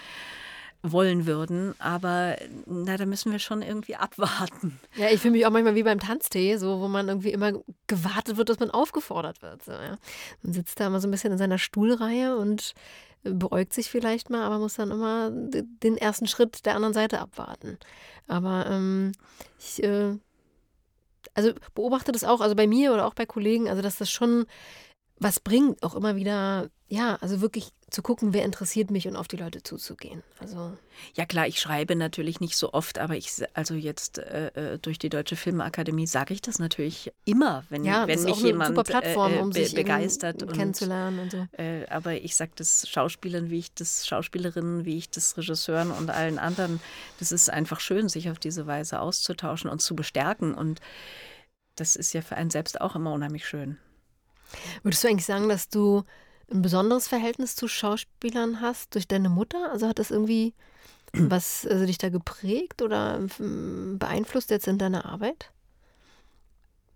wollen 0.83 1.27
würden, 1.27 1.75
aber 1.79 2.37
na, 2.67 2.97
da 2.97 3.07
müssen 3.07 3.31
wir 3.31 3.39
schon 3.39 3.63
irgendwie 3.63 3.95
abwarten. 3.95 4.81
Ja, 4.97 5.11
ich 5.11 5.21
fühle 5.21 5.33
mich 5.33 5.47
auch 5.47 5.51
manchmal 5.51 5.77
wie 5.77 5.85
beim 5.85 6.01
Tanztee, 6.01 6.57
so 6.57 6.81
wo 6.81 6.89
man 6.89 7.09
irgendwie 7.09 7.31
immer 7.31 7.53
gewartet 7.87 8.37
wird, 8.37 8.49
dass 8.49 8.59
man 8.59 8.71
aufgefordert 8.71 9.43
wird. 9.43 9.63
So, 9.65 9.73
ja. 9.73 9.97
Man 10.43 10.53
sitzt 10.53 10.81
da 10.81 10.89
immer 10.89 11.01
so 11.01 11.07
ein 11.07 11.13
bisschen 11.13 11.33
in 11.33 11.39
seiner 11.39 11.59
Stuhlreihe 11.59 12.37
und 12.37 12.75
beäugt 13.23 13.73
sich 13.73 13.91
vielleicht 13.91 14.31
mal, 14.31 14.43
aber 14.43 14.59
muss 14.59 14.75
dann 14.75 14.91
immer 14.91 15.31
den 15.31 15.97
ersten 15.97 16.27
Schritt 16.27 16.67
der 16.67 16.75
anderen 16.75 16.95
Seite 16.95 17.21
abwarten. 17.21 17.79
Aber 18.27 18.67
ähm, 18.69 19.13
ich 19.59 19.83
äh, 19.83 20.17
also 21.35 21.53
beobachte 21.75 22.13
das 22.13 22.25
auch, 22.25 22.41
also 22.41 22.55
bei 22.55 22.67
mir 22.67 22.93
oder 22.93 23.07
auch 23.07 23.15
bei 23.15 23.27
Kollegen, 23.27 23.69
also 23.69 23.83
dass 23.83 23.97
das 23.97 24.11
schon 24.11 24.47
was 25.19 25.41
bringt, 25.41 25.83
auch 25.83 25.95
immer 25.95 26.17
wieder, 26.17 26.71
ja, 26.89 27.17
also 27.21 27.41
wirklich 27.41 27.73
zu 27.91 28.03
gucken, 28.03 28.33
wer 28.33 28.45
interessiert 28.45 28.91
mich 28.91 29.07
und 29.07 29.17
auf 29.17 29.29
die 29.29 29.37
Leute 29.37 29.63
zuzugehen. 29.63 30.23
Also 30.41 30.73
ja 31.15 31.27
klar, 31.27 31.47
ich 31.47 31.61
schreibe 31.61 31.95
natürlich 31.95 32.41
nicht 32.41 32.57
so 32.57 32.73
oft, 32.73 32.99
aber 32.99 33.17
ich 33.17 33.31
also 33.55 33.75
jetzt 33.75 34.19
äh, 34.19 34.75
äh 34.75 34.79
durch 34.79 34.99
die 34.99 35.11
Deutsche 35.11 35.37
Filmakademie 35.37 36.07
sage 36.07 36.33
ich 36.33 36.41
das 36.41 36.59
natürlich 36.59 37.13
immer, 37.25 37.65
wenn, 37.69 37.85
ja, 37.85 38.07
wenn 38.07 38.23
mich 38.23 38.43
jemand 38.43 38.77
super 38.77 38.85
Plattform, 38.85 39.35
äh, 39.35 39.39
um 39.39 39.53
sich 39.53 39.75
begeistert 39.75 40.43
und 40.43 40.53
kennenzulernen 40.55 41.19
und 41.19 41.31
so. 41.31 41.47
Äh, 41.53 41.87
aber 41.89 42.15
ich 42.15 42.35
sage 42.35 42.53
das 42.57 42.89
Schauspielern, 42.89 43.51
wie 43.51 43.59
ich 43.59 43.75
das 43.75 44.07
Schauspielerinnen, 44.07 44.87
wie 44.87 44.97
ich 44.97 45.11
das 45.11 45.37
Regisseuren 45.37 45.91
und 45.91 46.11
allen 46.11 46.39
anderen, 46.39 46.81
das 47.19 47.31
ist 47.31 47.51
einfach 47.51 47.81
schön, 47.81 48.09
sich 48.09 48.31
auf 48.31 48.39
diese 48.39 48.67
Weise 48.67 49.01
auszutauschen 49.01 49.71
und 49.71 49.83
zu 49.83 49.95
bestärken 49.95 50.55
und 50.55 50.81
das 51.77 51.97
ist 51.97 52.13
ja 52.13 52.23
für 52.23 52.37
einen 52.37 52.51
selbst 52.51 52.81
auch 52.81 52.97
immer 52.97 53.13
unheimlich 53.13 53.47
schön. 53.47 53.79
Würdest 54.83 55.05
du 55.05 55.09
eigentlich 55.09 55.27
sagen, 55.27 55.49
dass 55.49 55.69
du 55.69 56.05
ein 56.51 56.63
besonderes 56.63 57.09
Verhältnis 57.09 57.57
zu 57.57 57.69
Schauspielern 57.69 58.61
hast 58.61 58.95
durch 58.95 59.09
deine 59.09 59.29
Mutter? 59.29 59.71
Also 59.73 59.89
hat 59.89 59.99
das 59.99 60.11
irgendwie 60.11 60.55
was 61.13 61.67
also 61.67 61.87
dich 61.87 61.99
da 61.99 62.09
geprägt 62.09 62.83
oder 62.83 63.21
beeinflusst 63.39 64.51
jetzt 64.51 64.69
in 64.69 64.79
deiner 64.79 65.05
Arbeit? 65.05 65.51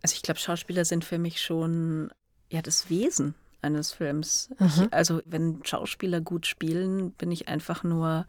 Also 0.02 0.14
ich 0.14 0.22
glaube, 0.22 0.40
Schauspieler 0.40 0.84
sind 0.84 1.04
für 1.04 1.18
mich 1.18 1.40
schon 1.40 2.10
ja 2.50 2.62
das 2.62 2.90
Wesen 2.90 3.34
eines 3.62 3.92
Films. 3.92 4.50
Ich, 4.60 4.92
also 4.92 5.20
wenn 5.24 5.64
Schauspieler 5.64 6.20
gut 6.20 6.46
spielen, 6.46 7.10
bin 7.12 7.32
ich 7.32 7.48
einfach 7.48 7.82
nur 7.82 8.26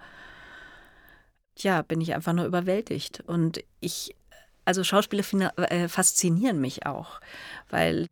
ja, 1.59 1.81
bin 1.81 2.01
ich 2.01 2.13
einfach 2.13 2.33
nur 2.33 2.45
überwältigt 2.45 3.23
und 3.25 3.63
ich 3.79 4.15
also 4.65 4.83
Schauspieler 4.83 5.23
äh, 5.71 5.87
faszinieren 5.87 6.59
mich 6.59 6.85
auch, 6.85 7.21
weil 7.69 8.09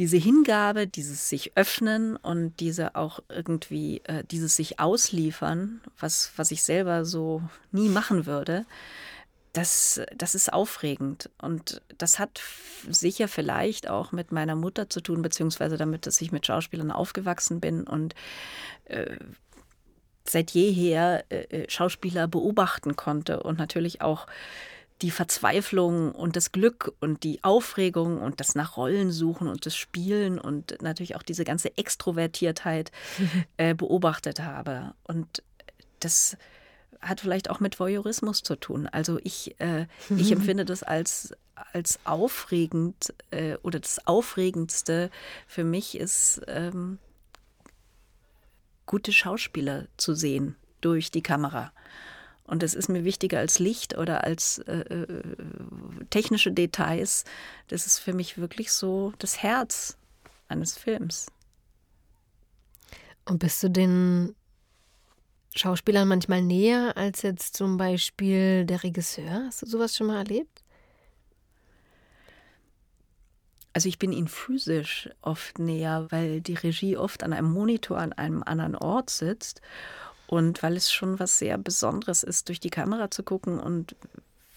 diese 0.00 0.16
Hingabe, 0.16 0.86
dieses 0.86 1.28
sich 1.28 1.58
öffnen 1.58 2.16
und 2.16 2.58
diese 2.58 2.96
auch 2.96 3.20
irgendwie, 3.28 4.00
äh, 4.04 4.24
dieses 4.24 4.56
sich 4.56 4.80
ausliefern, 4.80 5.82
was, 5.98 6.32
was 6.36 6.50
ich 6.50 6.62
selber 6.62 7.04
so 7.04 7.42
nie 7.70 7.90
machen 7.90 8.24
würde, 8.24 8.64
das, 9.52 10.00
das 10.16 10.34
ist 10.34 10.54
aufregend. 10.54 11.28
Und 11.42 11.82
das 11.98 12.18
hat 12.18 12.40
sicher 12.88 13.28
vielleicht 13.28 13.90
auch 13.90 14.10
mit 14.10 14.32
meiner 14.32 14.56
Mutter 14.56 14.88
zu 14.88 15.02
tun, 15.02 15.20
beziehungsweise 15.20 15.76
damit, 15.76 16.06
dass 16.06 16.22
ich 16.22 16.32
mit 16.32 16.46
Schauspielern 16.46 16.90
aufgewachsen 16.90 17.60
bin 17.60 17.82
und 17.86 18.14
äh, 18.86 19.18
seit 20.24 20.52
jeher 20.52 21.24
äh, 21.28 21.42
äh 21.64 21.70
Schauspieler 21.70 22.26
beobachten 22.26 22.96
konnte 22.96 23.42
und 23.42 23.58
natürlich 23.58 24.00
auch 24.00 24.26
die 25.02 25.10
Verzweiflung 25.10 26.12
und 26.12 26.36
das 26.36 26.52
Glück 26.52 26.92
und 27.00 27.22
die 27.22 27.42
Aufregung 27.42 28.20
und 28.20 28.40
das 28.40 28.54
nach 28.54 28.76
Rollen 28.76 29.10
suchen 29.10 29.48
und 29.48 29.64
das 29.64 29.76
Spielen 29.76 30.38
und 30.38 30.82
natürlich 30.82 31.16
auch 31.16 31.22
diese 31.22 31.44
ganze 31.44 31.76
Extrovertiertheit 31.78 32.92
äh, 33.56 33.74
beobachtet 33.74 34.40
habe. 34.40 34.94
Und 35.04 35.42
das 36.00 36.36
hat 37.00 37.20
vielleicht 37.20 37.48
auch 37.48 37.60
mit 37.60 37.80
Voyeurismus 37.80 38.42
zu 38.42 38.56
tun. 38.56 38.86
Also 38.86 39.18
ich, 39.22 39.58
äh, 39.60 39.86
ich 40.16 40.32
empfinde 40.32 40.64
das 40.64 40.82
als, 40.82 41.34
als 41.72 41.98
aufregend 42.04 43.14
äh, 43.30 43.56
oder 43.62 43.80
das 43.80 44.06
Aufregendste 44.06 45.10
für 45.46 45.64
mich 45.64 45.96
ist, 45.96 46.42
ähm, 46.46 46.98
gute 48.84 49.12
Schauspieler 49.12 49.86
zu 49.96 50.14
sehen 50.14 50.56
durch 50.80 51.10
die 51.10 51.22
Kamera. 51.22 51.72
Und 52.50 52.64
das 52.64 52.74
ist 52.74 52.88
mir 52.88 53.04
wichtiger 53.04 53.38
als 53.38 53.60
Licht 53.60 53.96
oder 53.96 54.24
als 54.24 54.58
äh, 54.58 54.80
äh, 54.80 55.06
technische 56.10 56.50
Details. 56.50 57.24
Das 57.68 57.86
ist 57.86 58.00
für 58.00 58.12
mich 58.12 58.38
wirklich 58.38 58.72
so 58.72 59.12
das 59.20 59.40
Herz 59.40 59.96
eines 60.48 60.76
Films. 60.76 61.26
Und 63.24 63.38
bist 63.38 63.62
du 63.62 63.70
den 63.70 64.34
Schauspielern 65.54 66.08
manchmal 66.08 66.42
näher 66.42 66.96
als 66.96 67.22
jetzt 67.22 67.54
zum 67.56 67.76
Beispiel 67.76 68.66
der 68.66 68.82
Regisseur? 68.82 69.44
Hast 69.46 69.62
du 69.62 69.66
sowas 69.66 69.96
schon 69.96 70.08
mal 70.08 70.18
erlebt? 70.18 70.64
Also 73.72 73.88
ich 73.88 74.00
bin 74.00 74.10
ihnen 74.10 74.26
physisch 74.26 75.08
oft 75.22 75.60
näher, 75.60 76.08
weil 76.10 76.40
die 76.40 76.54
Regie 76.54 76.96
oft 76.96 77.22
an 77.22 77.32
einem 77.32 77.52
Monitor 77.52 77.98
an 77.98 78.12
einem 78.12 78.42
anderen 78.42 78.74
Ort 78.74 79.08
sitzt 79.08 79.60
und 80.30 80.62
weil 80.62 80.76
es 80.76 80.92
schon 80.92 81.18
was 81.18 81.40
sehr 81.40 81.58
Besonderes 81.58 82.22
ist, 82.22 82.48
durch 82.48 82.60
die 82.60 82.70
Kamera 82.70 83.10
zu 83.10 83.24
gucken 83.24 83.58
und 83.58 83.96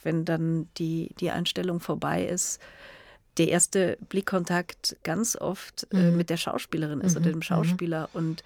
wenn 0.04 0.24
dann 0.24 0.70
die, 0.78 1.16
die 1.20 1.32
Einstellung 1.32 1.80
vorbei 1.80 2.28
ist, 2.28 2.62
der 3.38 3.48
erste 3.48 3.98
Blickkontakt 4.08 4.98
ganz 5.02 5.36
oft 5.36 5.88
äh, 5.92 6.12
mhm. 6.12 6.18
mit 6.18 6.30
der 6.30 6.38
Schauspielerin 6.38 7.02
ist 7.02 7.16
mhm. 7.16 7.22
oder 7.22 7.32
dem 7.32 7.38
mhm. 7.38 7.42
Schauspieler 7.42 8.10
und 8.14 8.44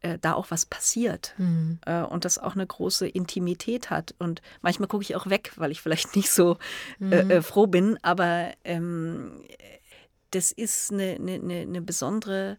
äh, 0.00 0.16
da 0.18 0.32
auch 0.32 0.50
was 0.50 0.64
passiert 0.64 1.34
mhm. 1.36 1.78
äh, 1.84 2.00
und 2.00 2.24
das 2.24 2.38
auch 2.38 2.54
eine 2.54 2.66
große 2.66 3.06
Intimität 3.06 3.90
hat. 3.90 4.14
Und 4.18 4.40
manchmal 4.62 4.88
gucke 4.88 5.02
ich 5.02 5.14
auch 5.14 5.26
weg, 5.26 5.52
weil 5.56 5.72
ich 5.72 5.82
vielleicht 5.82 6.16
nicht 6.16 6.30
so 6.30 6.56
äh, 7.02 7.22
mhm. 7.22 7.30
äh, 7.30 7.42
froh 7.42 7.66
bin, 7.66 7.98
aber 8.00 8.50
ähm, 8.64 9.42
das 10.30 10.52
ist 10.52 10.90
eine, 10.90 11.16
eine, 11.16 11.34
eine 11.60 11.82
besondere 11.82 12.56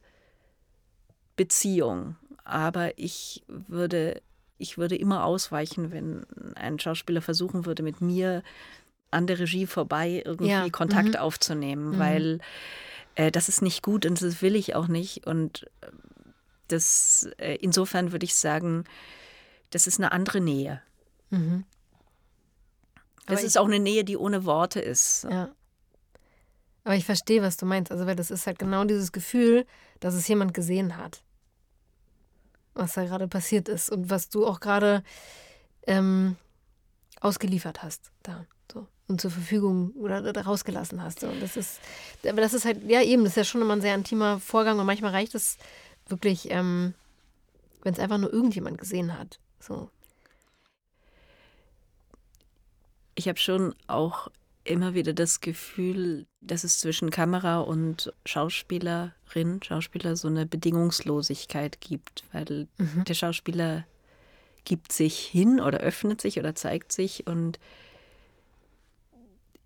Beziehung 1.35 2.15
aber 2.43 2.97
ich 2.97 3.43
würde, 3.47 4.21
ich 4.57 4.77
würde 4.77 4.95
immer 4.95 5.23
ausweichen, 5.23 5.91
wenn 5.91 6.25
ein 6.55 6.79
Schauspieler 6.79 7.21
versuchen 7.21 7.65
würde, 7.65 7.83
mit 7.83 8.01
mir 8.01 8.43
an 9.11 9.27
der 9.27 9.39
Regie 9.39 9.67
vorbei 9.67 10.23
irgendwie 10.25 10.51
ja. 10.51 10.69
Kontakt 10.69 11.09
mhm. 11.09 11.15
aufzunehmen, 11.15 11.91
mhm. 11.91 11.99
weil 11.99 12.39
äh, 13.15 13.31
das 13.31 13.49
ist 13.49 13.61
nicht 13.61 13.83
gut 13.83 14.05
und 14.05 14.21
das 14.21 14.41
will 14.41 14.55
ich 14.55 14.75
auch 14.75 14.87
nicht. 14.87 15.25
Und 15.27 15.67
das, 16.67 17.29
äh, 17.37 17.55
insofern 17.55 18.11
würde 18.11 18.25
ich 18.25 18.35
sagen, 18.35 18.85
das 19.69 19.87
ist 19.87 19.99
eine 19.99 20.11
andere 20.11 20.41
Nähe. 20.41 20.81
Mhm. 21.29 21.63
Das 23.25 23.39
Aber 23.39 23.47
ist 23.47 23.57
auch 23.57 23.67
eine 23.67 23.79
Nähe, 23.79 24.03
die 24.03 24.17
ohne 24.17 24.45
Worte 24.45 24.81
ist. 24.81 25.25
Ja. 25.29 25.49
Aber 26.83 26.95
ich 26.95 27.05
verstehe, 27.05 27.41
was 27.41 27.55
du 27.55 27.65
meinst. 27.65 27.91
Also, 27.91 28.05
weil 28.05 28.17
das 28.17 28.31
ist 28.31 28.45
halt 28.45 28.59
genau 28.59 28.83
dieses 28.83 29.13
Gefühl, 29.13 29.65
dass 30.01 30.13
es 30.15 30.27
jemand 30.27 30.53
gesehen 30.53 30.97
hat 30.97 31.23
was 32.73 32.93
da 32.93 33.05
gerade 33.05 33.27
passiert 33.27 33.69
ist 33.69 33.89
und 33.89 34.09
was 34.09 34.29
du 34.29 34.45
auch 34.45 34.59
gerade 34.59 35.03
ähm, 35.87 36.35
ausgeliefert 37.19 37.83
hast 37.83 38.11
da 38.23 38.45
so 38.71 38.87
und 39.07 39.21
zur 39.21 39.31
Verfügung 39.31 39.91
oder, 39.91 40.35
rausgelassen 40.45 41.01
hast. 41.01 41.19
So. 41.19 41.27
Und 41.27 41.41
das 41.41 41.57
ist, 41.57 41.79
aber 42.27 42.41
das 42.41 42.53
ist 42.53 42.65
halt, 42.65 42.83
ja 42.89 43.01
eben, 43.01 43.23
das 43.23 43.33
ist 43.33 43.37
ja 43.37 43.43
schon 43.43 43.61
immer 43.61 43.75
ein 43.75 43.81
sehr 43.81 43.95
intimer 43.95 44.39
Vorgang 44.39 44.79
und 44.79 44.85
manchmal 44.85 45.11
reicht 45.11 45.35
es 45.35 45.57
wirklich, 46.07 46.49
ähm, 46.51 46.93
wenn 47.83 47.93
es 47.93 47.99
einfach 47.99 48.17
nur 48.17 48.31
irgendjemand 48.31 48.77
gesehen 48.77 49.17
hat. 49.17 49.39
So. 49.59 49.89
Ich 53.15 53.27
habe 53.27 53.39
schon 53.39 53.75
auch 53.87 54.29
immer 54.63 54.93
wieder 54.93 55.13
das 55.13 55.41
Gefühl, 55.41 56.25
dass 56.41 56.63
es 56.63 56.79
zwischen 56.79 57.09
Kamera 57.09 57.59
und 57.59 58.13
Schauspielerin, 58.25 59.61
Schauspieler 59.61 60.15
so 60.15 60.27
eine 60.27 60.45
Bedingungslosigkeit 60.45 61.81
gibt, 61.81 62.23
weil 62.31 62.67
mhm. 62.77 63.03
der 63.05 63.13
Schauspieler 63.13 63.85
gibt 64.65 64.93
sich 64.93 65.19
hin 65.19 65.59
oder 65.59 65.79
öffnet 65.79 66.21
sich 66.21 66.39
oder 66.39 66.55
zeigt 66.55 66.91
sich 66.91 67.27
und 67.27 67.59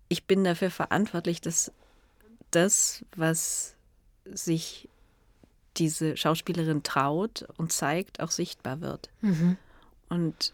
ich 0.08 0.24
bin 0.24 0.42
dafür 0.42 0.70
verantwortlich, 0.70 1.40
dass 1.40 1.70
das, 2.50 3.04
was 3.14 3.74
sich 4.24 4.88
diese 5.76 6.16
Schauspielerin 6.16 6.82
traut 6.82 7.46
und 7.56 7.72
zeigt, 7.72 8.20
auch 8.20 8.30
sichtbar 8.30 8.80
wird. 8.80 9.10
Mhm. 9.20 9.56
Und 10.08 10.52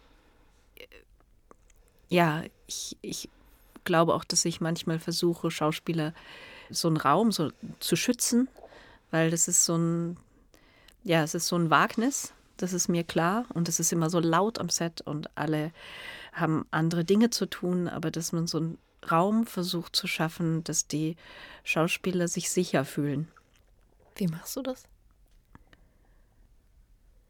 ja, 2.09 2.43
ich, 2.67 2.97
ich 3.01 3.29
glaube 3.85 4.15
auch, 4.15 4.25
dass 4.25 4.45
ich 4.45 4.61
manchmal 4.61 4.99
versuche, 4.99 5.51
Schauspieler 5.51 6.15
so 6.71 6.89
einen 6.89 6.97
Raum 6.97 7.33
so 7.33 7.51
zu 7.81 7.97
schützen, 7.97 8.49
weil 9.11 9.31
das 9.31 9.49
ist 9.49 9.65
so 9.65 9.77
ein, 9.77 10.17
ja, 11.03 11.23
es 11.23 11.35
ist 11.35 11.47
so 11.47 11.57
ein 11.57 11.71
Wagnis, 11.71 12.33
das 12.57 12.73
ist 12.73 12.89
mir 12.89 13.05
klar. 13.05 13.47
Und 13.53 13.69
es 13.69 13.81
ist 13.81 13.93
immer 13.93 14.11
so 14.11 14.21
laut 14.21 14.59
am 14.59 14.69
Set 14.69 15.01
und 15.03 15.29
alle 15.37 15.73
haben 16.33 16.67
andere 16.71 17.05
Dinge 17.05 17.31
zu 17.31 17.47
tun, 17.47 17.89
aber 17.89 18.11
dass 18.11 18.33
man 18.33 18.47
so 18.47 18.59
einen 18.59 18.79
Raum 19.11 19.47
versucht 19.47 19.95
zu 19.95 20.07
schaffen, 20.07 20.65
dass 20.65 20.87
die 20.87 21.17
Schauspieler 21.63 22.29
sich 22.29 22.51
sicher 22.51 22.85
fühlen. 22.85 23.29
Wie 24.17 24.29
machst 24.29 24.57
du 24.57 24.63
das? 24.63 24.85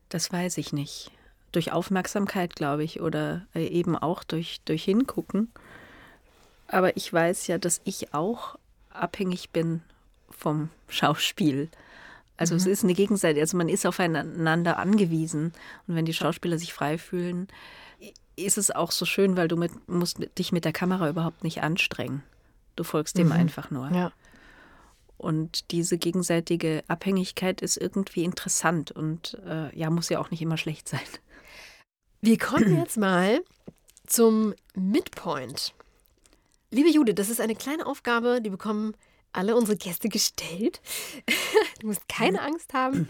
Das 0.09 0.33
weiß 0.33 0.59
ich 0.59 0.73
nicht. 0.73 1.11
Durch 1.53 1.73
Aufmerksamkeit, 1.73 2.55
glaube 2.57 2.85
ich, 2.85 3.01
oder 3.01 3.47
äh, 3.55 3.67
eben 3.67 3.97
auch 3.97 4.25
durch, 4.25 4.61
durch 4.65 4.85
Hingucken. 4.85 5.53
Aber 6.75 6.97
ich 6.97 7.13
weiß 7.13 7.47
ja, 7.47 7.57
dass 7.57 7.81
ich 7.85 8.15
auch 8.15 8.57
abhängig 8.91 9.51
bin 9.51 9.83
vom 10.29 10.71
Schauspiel. 10.89 11.69
Also 12.37 12.55
mhm. 12.55 12.59
es 12.59 12.67
ist 12.67 12.83
eine 12.83 12.95
Gegenseitige, 12.95 13.43
also 13.43 13.57
man 13.57 13.69
ist 13.69 13.87
aufeinander 13.87 14.77
angewiesen. 14.81 15.53
Und 15.87 15.95
wenn 15.95 16.05
die 16.05 16.13
Schauspieler 16.13 16.59
sich 16.59 16.73
frei 16.75 16.99
fühlen, 16.99 17.47
ist 18.35 18.59
es 18.59 18.73
auch 18.73 18.91
so 18.91 19.05
schön, 19.05 19.37
weil 19.37 19.47
du 19.47 19.57
mit, 19.57 19.89
musst 19.89 20.19
dich 20.37 20.51
mit 20.51 20.65
der 20.65 20.73
Kamera 20.73 21.09
überhaupt 21.09 21.45
nicht 21.45 21.63
anstrengen. 21.63 22.25
Du 22.75 22.83
folgst 22.83 23.17
dem 23.17 23.29
mhm. 23.29 23.35
einfach 23.35 23.71
nur. 23.71 23.93
Ja. 23.93 24.11
Und 25.17 25.71
diese 25.71 25.97
gegenseitige 25.97 26.83
Abhängigkeit 26.89 27.63
ist 27.63 27.77
irgendwie 27.77 28.25
interessant 28.25 28.91
und 28.91 29.39
äh, 29.47 29.79
ja, 29.79 29.91
muss 29.91 30.09
ja 30.09 30.19
auch 30.19 30.33
nicht 30.33 30.43
immer 30.43 30.57
schlecht 30.57 30.89
sein. 30.89 30.99
Wir 32.21 32.37
kommen 32.37 32.77
jetzt 32.77 32.97
mal 32.97 33.45
zum 34.09 34.55
Midpoint. 34.75 35.73
Liebe 36.75 36.91
Jude, 36.91 37.15
das 37.15 37.29
ist 37.29 37.41
eine 37.41 37.55
kleine 37.55 37.87
Aufgabe, 37.87 38.41
die 38.43 38.51
bekommen 38.51 38.97
alle 39.33 39.55
unsere 39.55 39.77
Gäste 39.77 40.09
gestellt. 40.09 40.81
Du 41.81 41.89
musst 41.89 42.09
keine 42.09 42.41
Angst 42.41 42.73
haben. 42.73 43.09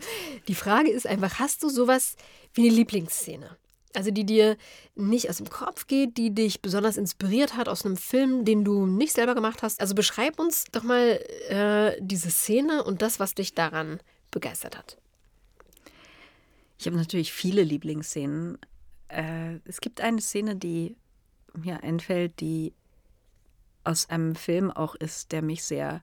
Die 0.49 0.55
Frage 0.55 0.91
ist 0.91 1.07
einfach, 1.07 1.39
hast 1.39 1.63
du 1.63 1.69
sowas 1.69 2.17
wie 2.55 2.63
eine 2.63 2.75
Lieblingsszene? 2.75 3.57
Also 3.95 4.11
die 4.11 4.25
dir 4.25 4.57
nicht 4.97 5.31
aus 5.31 5.37
dem 5.37 5.49
Kopf 5.49 5.87
geht, 5.87 6.17
die 6.17 6.35
dich 6.35 6.61
besonders 6.61 6.97
inspiriert 6.97 7.57
hat 7.57 7.69
aus 7.69 7.85
einem 7.85 7.97
Film, 7.97 8.45
den 8.45 8.65
du 8.65 8.87
nicht 8.87 9.13
selber 9.13 9.37
gemacht 9.37 9.63
hast. 9.63 9.81
Also 9.81 9.95
beschreib 9.95 10.41
uns 10.41 10.65
doch 10.73 10.83
mal 10.83 11.21
äh, 11.49 11.97
diese 12.01 12.31
Szene 12.31 12.83
und 12.83 13.01
das, 13.01 13.21
was 13.21 13.35
dich 13.35 13.55
daran 13.55 14.01
begeistert 14.33 14.77
hat. 14.77 14.99
Ich 16.79 16.87
habe 16.87 16.97
natürlich 16.97 17.33
viele 17.33 17.63
Lieblingsszenen. 17.63 18.59
Äh, 19.09 19.59
es 19.67 19.81
gibt 19.81 20.01
eine 20.01 20.21
Szene, 20.21 20.57
die 20.57 20.97
mir 21.55 21.83
einfällt, 21.85 22.41
die 22.41 22.73
aus 23.85 24.09
einem 24.11 24.35
Film 24.35 24.71
auch 24.71 24.95
ist, 24.95 25.33
der 25.33 25.43
mich 25.43 25.65
sehr 25.65 26.03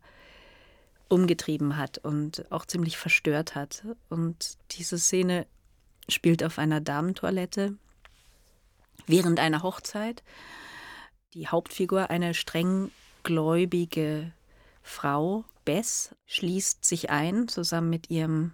umgetrieben 1.09 1.77
hat 1.77 1.97
und 1.97 2.49
auch 2.51 2.65
ziemlich 2.65 2.97
verstört 2.97 3.55
hat. 3.55 3.83
Und 4.09 4.57
diese 4.71 4.97
Szene 4.97 5.45
spielt 6.07 6.43
auf 6.43 6.57
einer 6.57 6.79
Damentoilette 6.79 7.75
während 9.07 9.39
einer 9.39 9.63
Hochzeit. 9.63 10.23
Die 11.33 11.47
Hauptfigur, 11.47 12.09
eine 12.09 12.33
streng 12.33 12.91
gläubige 13.23 14.31
Frau, 14.83 15.45
Bess, 15.65 16.15
schließt 16.25 16.83
sich 16.85 17.09
ein 17.09 17.47
zusammen 17.47 17.89
mit 17.89 18.09
ihrem 18.09 18.53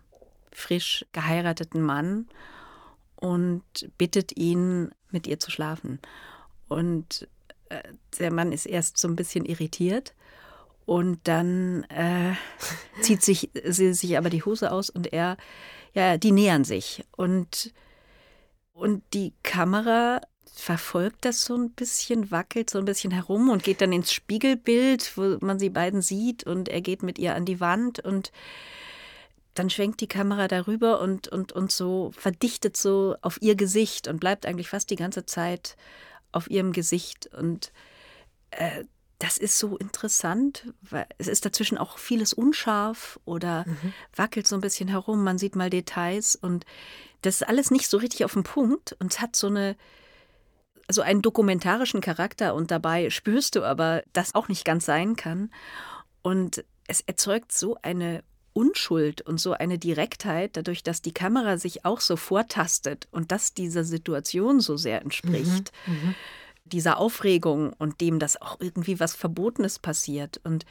frisch 0.51 1.05
geheirateten 1.11 1.81
Mann 1.81 2.27
und 3.15 3.63
bittet 3.97 4.35
ihn, 4.37 4.91
mit 5.09 5.27
ihr 5.27 5.39
zu 5.39 5.51
schlafen. 5.51 5.99
Und 6.67 7.27
der 8.19 8.31
Mann 8.31 8.51
ist 8.51 8.65
erst 8.65 8.97
so 8.97 9.07
ein 9.07 9.15
bisschen 9.15 9.45
irritiert 9.45 10.13
und 10.85 11.19
dann 11.27 11.83
äh, 11.83 12.33
zieht 13.01 13.21
sich, 13.21 13.51
sie 13.65 13.93
sich 13.93 14.17
aber 14.17 14.29
die 14.29 14.43
Hose 14.43 14.71
aus 14.71 14.89
und 14.89 15.11
er, 15.13 15.37
ja, 15.93 16.17
die 16.17 16.31
nähern 16.31 16.63
sich 16.63 17.05
und, 17.15 17.73
und 18.73 19.03
die 19.13 19.33
Kamera 19.43 20.21
verfolgt 20.53 21.25
das 21.25 21.45
so 21.45 21.55
ein 21.55 21.71
bisschen, 21.71 22.31
wackelt 22.31 22.69
so 22.69 22.79
ein 22.79 22.85
bisschen 22.85 23.11
herum 23.11 23.49
und 23.49 23.63
geht 23.63 23.81
dann 23.81 23.91
ins 23.91 24.11
Spiegelbild, 24.11 25.15
wo 25.15 25.37
man 25.45 25.59
sie 25.59 25.69
beiden 25.69 26.01
sieht 26.01 26.45
und 26.45 26.67
er 26.69 26.81
geht 26.81 27.03
mit 27.03 27.19
ihr 27.19 27.35
an 27.35 27.45
die 27.45 27.59
Wand 27.59 27.99
und 27.99 28.31
dann 29.53 29.69
schwenkt 29.69 30.01
die 30.01 30.07
Kamera 30.07 30.47
darüber 30.47 31.01
und, 31.01 31.27
und, 31.27 31.51
und 31.51 31.71
so 31.71 32.11
verdichtet 32.15 32.77
so 32.77 33.15
auf 33.21 33.41
ihr 33.41 33.55
Gesicht 33.55 34.07
und 34.07 34.19
bleibt 34.19 34.45
eigentlich 34.45 34.69
fast 34.69 34.89
die 34.89 34.95
ganze 34.95 35.25
Zeit 35.25 35.75
auf 36.31 36.49
ihrem 36.49 36.71
Gesicht. 36.73 37.27
Und 37.33 37.71
äh, 38.51 38.83
das 39.19 39.37
ist 39.37 39.57
so 39.57 39.77
interessant, 39.77 40.71
weil 40.81 41.07
es 41.17 41.27
ist 41.27 41.45
dazwischen 41.45 41.77
auch 41.77 41.97
vieles 41.97 42.33
unscharf 42.33 43.19
oder 43.25 43.65
mhm. 43.67 43.93
wackelt 44.15 44.47
so 44.47 44.55
ein 44.55 44.61
bisschen 44.61 44.89
herum. 44.89 45.23
Man 45.23 45.37
sieht 45.37 45.55
mal 45.55 45.69
Details 45.69 46.35
und 46.35 46.65
das 47.21 47.41
ist 47.41 47.47
alles 47.47 47.71
nicht 47.71 47.89
so 47.89 47.97
richtig 47.97 48.25
auf 48.25 48.33
den 48.33 48.43
Punkt 48.43 48.95
und 48.99 49.11
es 49.11 49.19
hat 49.19 49.35
so 49.35 49.47
eine 49.47 49.75
so 50.89 51.01
einen 51.01 51.21
dokumentarischen 51.21 51.99
Charakter 51.99 52.55
und 52.55 52.71
dabei 52.71 53.09
spürst 53.09 53.55
du 53.55 53.63
aber, 53.63 54.03
dass 54.13 54.35
auch 54.35 54.47
nicht 54.47 54.63
ganz 54.63 54.85
sein 54.85 55.17
kann. 55.17 55.51
Und 56.21 56.63
es 56.87 57.01
erzeugt 57.01 57.51
so 57.51 57.75
eine 57.81 58.23
Unschuld 58.57 59.21
und 59.21 59.39
so 59.39 59.53
eine 59.53 59.77
Direktheit, 59.77 60.57
dadurch, 60.57 60.81
dass 60.81 61.03
die 61.03 61.11
Kamera 61.11 61.59
sich 61.59 61.85
auch 61.85 61.99
so 61.99 62.15
vortastet 62.15 63.07
und 63.11 63.31
das 63.31 63.53
dieser 63.53 63.83
Situation 63.83 64.61
so 64.61 64.77
sehr 64.77 65.03
entspricht, 65.03 65.71
mhm, 65.85 65.93
mhm, 65.93 66.15
dieser 66.65 66.97
Aufregung 66.97 67.71
und 67.73 68.01
dem, 68.01 68.17
dass 68.17 68.41
auch 68.41 68.59
irgendwie 68.59 68.99
was 68.99 69.13
Verbotenes 69.13 69.77
passiert. 69.77 70.41
Und 70.43 70.65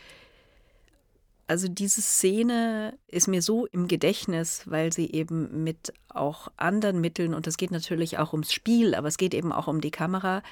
also 1.46 1.68
diese 1.68 2.02
Szene 2.02 2.98
ist 3.06 3.28
mir 3.28 3.40
so 3.40 3.66
im 3.66 3.86
Gedächtnis, 3.86 4.62
weil 4.66 4.92
sie 4.92 5.12
eben 5.12 5.62
mit 5.62 5.92
auch 6.08 6.48
anderen 6.56 7.00
Mitteln, 7.00 7.34
und 7.34 7.46
es 7.46 7.56
geht 7.56 7.70
natürlich 7.70 8.18
auch 8.18 8.32
ums 8.32 8.52
Spiel, 8.52 8.96
aber 8.96 9.06
es 9.06 9.16
geht 9.16 9.32
eben 9.32 9.52
auch 9.52 9.68
um 9.68 9.80
die 9.80 9.92
Kamera, 9.92 10.42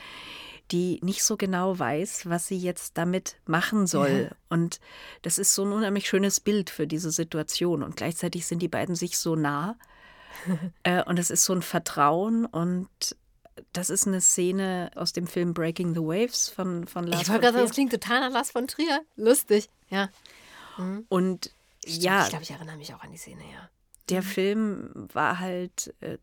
die 0.71 0.99
nicht 1.03 1.23
so 1.23 1.37
genau 1.37 1.79
weiß, 1.79 2.29
was 2.29 2.47
sie 2.47 2.59
jetzt 2.59 2.97
damit 2.97 3.37
machen 3.47 3.87
soll. 3.87 4.29
Ja. 4.31 4.37
Und 4.49 4.81
das 5.23 5.39
ist 5.39 5.55
so 5.55 5.65
ein 5.65 5.73
unheimlich 5.73 6.09
schönes 6.09 6.41
Bild 6.41 6.71
für 6.71 6.87
diese 6.87 7.11
Situation. 7.11 7.83
Und 7.83 7.97
gleichzeitig 7.97 8.47
sind 8.47 8.61
die 8.61 8.69
beiden 8.69 8.95
sich 8.95 9.19
so 9.19 9.37
nah. 9.37 9.77
äh, 10.83 11.03
und 11.05 11.19
es 11.19 11.31
ist 11.31 11.45
so 11.45 11.53
ein 11.53 11.63
Vertrauen 11.63 12.47
und 12.47 12.89
das 13.73 13.91
ist 13.91 14.07
eine 14.07 14.21
Szene 14.21 14.91
aus 14.97 15.13
dem 15.13 15.27
Film 15.27 15.55
Breaking 15.55 15.95
the 15.95 16.01
Waves 16.01 16.49
von, 16.49 16.87
von 16.87 17.05
Lars 17.05 17.23
ich 17.23 17.27
von 17.27 17.37
Trier. 17.37 17.41
Ich 17.41 17.43
wollte 17.43 17.43
gerade 17.43 17.53
sagen, 17.55 17.67
das 17.67 17.75
klingt 17.75 17.93
total 17.93 18.21
nach 18.21 18.31
Lars 18.31 18.51
von 18.51 18.67
Trier. 18.67 19.03
Lustig, 19.17 19.69
ja. 19.91 20.09
Mhm. 20.77 21.05
Und 21.09 21.53
Stimmt, 21.87 22.03
ja. 22.03 22.23
Ich 22.25 22.29
glaube, 22.31 22.45
ich 22.45 22.51
erinnere 22.51 22.77
mich 22.77 22.95
auch 22.95 23.03
an 23.03 23.13
die 23.13 23.19
Szene, 23.19 23.43
ja. 23.43 23.69
Der 24.09 24.23
mhm. 24.23 24.27
Film 24.27 25.09
war 25.13 25.39
halt 25.39 25.95
äh, 26.01 26.19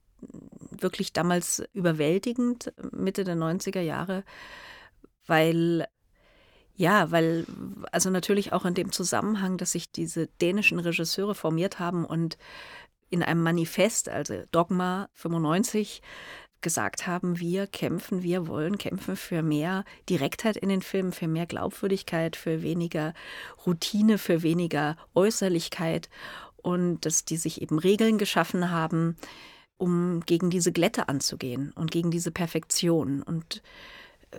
wirklich 0.71 1.13
damals 1.13 1.63
überwältigend, 1.73 2.73
Mitte 2.91 3.23
der 3.23 3.35
90er 3.35 3.81
Jahre, 3.81 4.23
weil 5.27 5.87
ja, 6.75 7.11
weil, 7.11 7.45
also 7.91 8.09
natürlich 8.09 8.53
auch 8.53 8.65
in 8.65 8.73
dem 8.73 8.91
Zusammenhang, 8.91 9.57
dass 9.57 9.73
sich 9.73 9.91
diese 9.91 10.27
dänischen 10.41 10.79
Regisseure 10.79 11.35
formiert 11.35 11.79
haben 11.79 12.05
und 12.05 12.37
in 13.09 13.21
einem 13.21 13.43
Manifest, 13.43 14.09
also 14.09 14.43
Dogma 14.51 15.09
95, 15.13 16.01
gesagt 16.61 17.07
haben, 17.07 17.39
wir 17.39 17.67
kämpfen, 17.67 18.23
wir 18.23 18.47
wollen 18.47 18.77
kämpfen 18.77 19.15
für 19.15 19.41
mehr 19.41 19.83
Direktheit 20.09 20.57
in 20.57 20.69
den 20.69 20.81
Filmen, 20.81 21.11
für 21.11 21.27
mehr 21.27 21.45
Glaubwürdigkeit, 21.45 22.35
für 22.35 22.61
weniger 22.61 23.13
Routine, 23.65 24.17
für 24.17 24.43
weniger 24.43 24.95
Äußerlichkeit 25.13 26.09
und 26.57 27.05
dass 27.05 27.25
die 27.25 27.37
sich 27.37 27.61
eben 27.61 27.79
Regeln 27.79 28.17
geschaffen 28.17 28.71
haben, 28.71 29.17
um 29.81 30.21
gegen 30.25 30.51
diese 30.51 30.71
Glätte 30.71 31.09
anzugehen 31.09 31.71
und 31.75 31.91
gegen 31.91 32.11
diese 32.11 32.31
Perfektion 32.31 33.23
und 33.23 33.63
äh, 34.29 34.37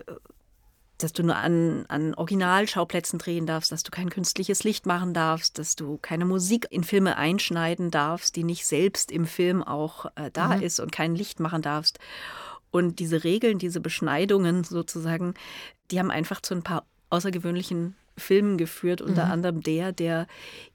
dass 0.99 1.13
du 1.13 1.25
nur 1.25 1.35
an, 1.35 1.85
an 1.89 2.15
Originalschauplätzen 2.15 3.19
drehen 3.19 3.45
darfst, 3.45 3.73
dass 3.73 3.83
du 3.83 3.91
kein 3.91 4.09
künstliches 4.09 4.63
Licht 4.63 4.87
machen 4.87 5.13
darfst, 5.15 5.59
dass 5.59 5.75
du 5.75 5.99
keine 6.01 6.25
Musik 6.25 6.69
in 6.71 6.85
Filme 6.85 7.17
einschneiden 7.17 7.91
darfst, 7.91 8.37
die 8.37 8.45
nicht 8.45 8.67
selbst 8.67 9.11
im 9.11 9.27
Film 9.27 9.65
auch 9.65 10.07
äh, 10.15 10.31
da 10.33 10.57
mhm. 10.57 10.63
ist 10.63 10.79
und 10.79 10.93
kein 10.93 11.17
Licht 11.17 11.41
machen 11.41 11.61
darfst. 11.61 11.99
Und 12.71 13.01
diese 13.01 13.25
Regeln, 13.25 13.59
diese 13.59 13.81
Beschneidungen 13.81 14.63
sozusagen, 14.63 15.35
die 15.91 15.99
haben 15.99 16.13
einfach 16.13 16.41
zu 16.41 16.55
ein 16.55 16.63
paar 16.63 16.87
außergewöhnlichen 17.11 17.97
Filmen 18.17 18.57
geführt, 18.57 19.03
unter 19.03 19.27
mhm. 19.27 19.33
anderem 19.33 19.61
der, 19.61 19.91
der 19.91 20.29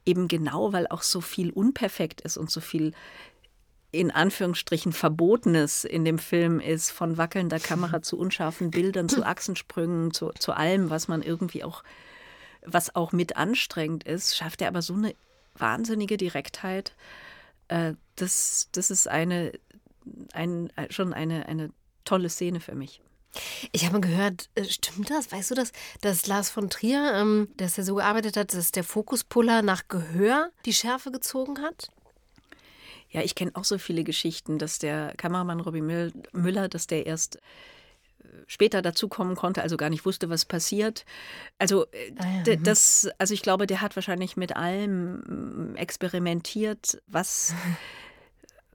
eben 0.05 0.27
genau, 0.27 0.73
weil 0.73 0.87
auch 0.87 1.03
so 1.03 1.21
viel 1.21 1.51
unperfekt 1.51 2.19
ist 2.19 2.35
und 2.35 2.51
so 2.51 2.59
viel 2.59 2.93
in 3.91 4.11
Anführungsstrichen 4.11 4.91
Verbotenes 4.91 5.83
in 5.83 6.03
dem 6.03 6.19
Film 6.19 6.59
ist, 6.59 6.91
von 6.91 7.17
wackelnder 7.17 7.59
Kamera 7.59 8.01
zu 8.01 8.17
unscharfen 8.17 8.71
Bildern, 8.71 9.09
zu 9.09 9.23
Achsensprüngen, 9.25 10.13
zu, 10.13 10.31
zu 10.37 10.53
allem, 10.53 10.89
was 10.89 11.07
man 11.07 11.21
irgendwie 11.21 11.63
auch, 11.63 11.83
was 12.65 12.95
auch 12.95 13.11
mit 13.11 13.37
anstrengend 13.37 14.03
ist, 14.03 14.35
schafft 14.35 14.61
er 14.61 14.67
aber 14.67 14.81
so 14.81 14.93
eine 14.93 15.15
wahnsinnige 15.55 16.17
Direktheit. 16.17 16.93
Äh, 17.69 17.93
das, 18.15 18.69
das 18.73 18.91
ist 18.91 19.07
eine, 19.07 19.53
ein, 20.33 20.71
schon 20.89 21.13
eine, 21.13 21.47
eine 21.47 21.71
tolle 22.03 22.29
Szene 22.29 22.59
für 22.59 22.75
mich. 22.75 23.01
Ich 23.71 23.85
habe 23.85 23.99
gehört, 23.99 24.49
äh, 24.55 24.63
stimmt 24.65 25.09
das? 25.09 25.31
Weißt 25.31 25.51
du 25.51 25.55
das, 25.55 25.71
dass 26.01 26.27
Lars 26.27 26.49
von 26.49 26.69
Trier, 26.69 27.13
ähm, 27.13 27.49
dass 27.57 27.77
er 27.77 27.83
so 27.83 27.95
gearbeitet 27.95 28.37
hat, 28.37 28.53
dass 28.53 28.71
der 28.71 28.83
Fokuspuller 28.83 29.61
nach 29.61 29.87
Gehör 29.87 30.49
die 30.65 30.73
Schärfe 30.73 31.11
gezogen 31.11 31.61
hat? 31.61 31.89
Ja, 33.09 33.21
ich 33.21 33.35
kenne 33.35 33.51
auch 33.53 33.63
so 33.63 33.77
viele 33.77 34.03
Geschichten, 34.03 34.57
dass 34.57 34.79
der 34.79 35.13
Kameramann 35.17 35.59
Robbie 35.59 35.81
Müller, 35.81 36.67
dass 36.67 36.87
der 36.87 37.05
erst 37.05 37.37
äh, 37.37 37.39
später 38.47 38.81
dazukommen 38.81 39.35
konnte, 39.35 39.61
also 39.61 39.77
gar 39.77 39.89
nicht 39.89 40.05
wusste, 40.05 40.29
was 40.29 40.45
passiert. 40.45 41.05
Also 41.57 41.85
äh, 41.91 42.13
ah 42.17 42.43
ja, 42.45 42.55
mhm. 42.55 42.63
das, 42.63 43.09
also 43.17 43.33
ich 43.33 43.41
glaube, 43.41 43.67
der 43.67 43.81
hat 43.81 43.95
wahrscheinlich 43.95 44.35
mit 44.35 44.55
allem 44.55 45.73
mm, 45.73 45.75
experimentiert, 45.75 47.01
was 47.07 47.53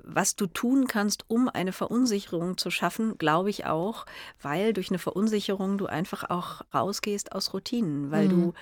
was 0.05 0.37
du 0.37 0.47
tun 0.47 0.87
kannst, 0.87 1.25
um 1.29 1.49
eine 1.49 1.73
Verunsicherung 1.73 2.59
zu 2.59 2.71
schaffen, 2.71 3.19
glaube 3.19 3.51
ich 3.51 3.67
auch, 3.67 4.07
weil 4.41 4.73
durch 4.73 4.91
eine 4.91 4.99
Verunsicherung 4.99 5.79
du 5.79 5.87
einfach 5.87 6.29
auch 6.31 6.63
rausgehst 6.75 7.33
aus 7.33 7.55
Routinen, 7.55 8.11
weil 8.11 8.27
mhm. 8.27 8.31
du 8.31 8.55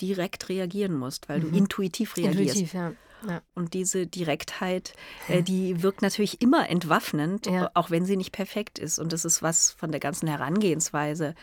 direkt 0.00 0.48
reagieren 0.48 0.94
musst, 0.94 1.28
weil 1.28 1.40
mhm. 1.40 1.50
du 1.50 1.58
intuitiv 1.58 2.16
reagierst. 2.16 2.56
Intuitiv, 2.56 2.74
ja. 2.74 2.92
Ja. 3.26 3.42
Und 3.54 3.74
diese 3.74 4.06
Direktheit, 4.06 4.94
äh, 5.28 5.42
die 5.42 5.82
wirkt 5.82 6.02
natürlich 6.02 6.40
immer 6.40 6.68
entwaffnend, 6.68 7.46
ja. 7.46 7.70
auch 7.74 7.90
wenn 7.90 8.04
sie 8.04 8.16
nicht 8.16 8.30
perfekt 8.32 8.78
ist. 8.78 8.98
Und 8.98 9.12
das 9.12 9.24
ist 9.24 9.42
was 9.42 9.72
von 9.72 9.90
der 9.90 10.00
ganzen 10.00 10.28
Herangehensweise, 10.28 11.34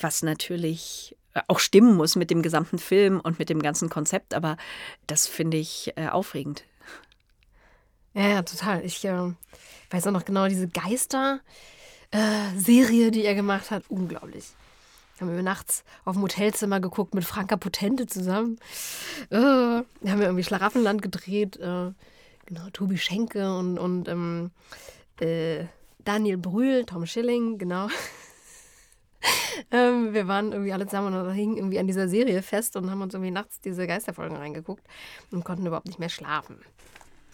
was 0.00 0.22
natürlich 0.22 1.16
äh, 1.34 1.42
auch 1.48 1.58
stimmen 1.58 1.94
muss 1.94 2.16
mit 2.16 2.30
dem 2.30 2.40
gesamten 2.42 2.78
Film 2.78 3.20
und 3.20 3.38
mit 3.38 3.50
dem 3.50 3.60
ganzen 3.60 3.90
Konzept. 3.90 4.34
Aber 4.34 4.56
das 5.06 5.26
finde 5.26 5.58
ich 5.58 5.92
äh, 5.96 6.08
aufregend. 6.08 6.64
Ja, 8.14 8.28
ja, 8.28 8.42
total. 8.42 8.84
Ich 8.84 9.04
äh, 9.04 9.32
weiß 9.90 10.06
auch 10.06 10.12
noch 10.12 10.24
genau 10.24 10.48
diese 10.48 10.68
Geister-Serie, 10.68 13.08
äh, 13.08 13.10
die 13.10 13.24
er 13.24 13.34
gemacht 13.34 13.70
hat. 13.70 13.84
Unglaublich. 13.88 14.46
Haben 15.20 15.34
wir 15.34 15.42
nachts 15.42 15.84
auf 16.04 16.14
dem 16.14 16.22
Hotelzimmer 16.22 16.80
geguckt 16.80 17.14
mit 17.14 17.24
Franka 17.24 17.56
Potente 17.56 18.06
zusammen. 18.06 18.58
Äh, 19.30 19.36
haben 19.36 19.84
wir 20.02 20.26
irgendwie 20.26 20.44
Schlaraffenland 20.44 21.02
gedreht. 21.02 21.56
Äh, 21.56 21.92
genau, 22.46 22.70
Tobi 22.72 22.98
Schenke 22.98 23.56
und, 23.56 23.78
und 23.78 24.08
ähm, 24.08 24.50
äh, 25.20 25.64
Daniel 26.04 26.38
Brühl, 26.38 26.84
Tom 26.84 27.04
Schilling, 27.04 27.58
genau. 27.58 27.88
ähm, 29.70 30.14
wir 30.14 30.28
waren 30.28 30.52
irgendwie 30.52 30.72
alle 30.72 30.86
zusammen 30.86 31.14
und 31.14 31.32
hingen 31.32 31.56
irgendwie 31.56 31.78
an 31.78 31.86
dieser 31.86 32.08
Serie 32.08 32.42
fest 32.42 32.76
und 32.76 32.90
haben 32.90 33.02
uns 33.02 33.14
irgendwie 33.14 33.32
nachts 33.32 33.60
diese 33.60 33.86
Geisterfolgen 33.86 34.36
reingeguckt 34.36 34.84
und 35.32 35.44
konnten 35.44 35.66
überhaupt 35.66 35.86
nicht 35.86 35.98
mehr 35.98 36.08
schlafen. 36.08 36.60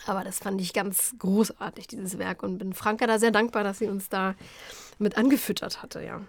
Aber 0.06 0.24
das 0.24 0.38
fand 0.38 0.60
ich 0.60 0.72
ganz 0.72 1.14
großartig, 1.18 1.86
dieses 1.86 2.18
Werk, 2.18 2.42
und 2.42 2.58
bin 2.58 2.72
Franka 2.72 3.06
da 3.06 3.18
sehr 3.18 3.30
dankbar, 3.30 3.64
dass 3.64 3.78
sie 3.78 3.88
uns 3.88 4.08
da 4.08 4.34
mit 4.98 5.16
angefüttert 5.16 5.82
hatte, 5.82 6.02
ja. 6.02 6.20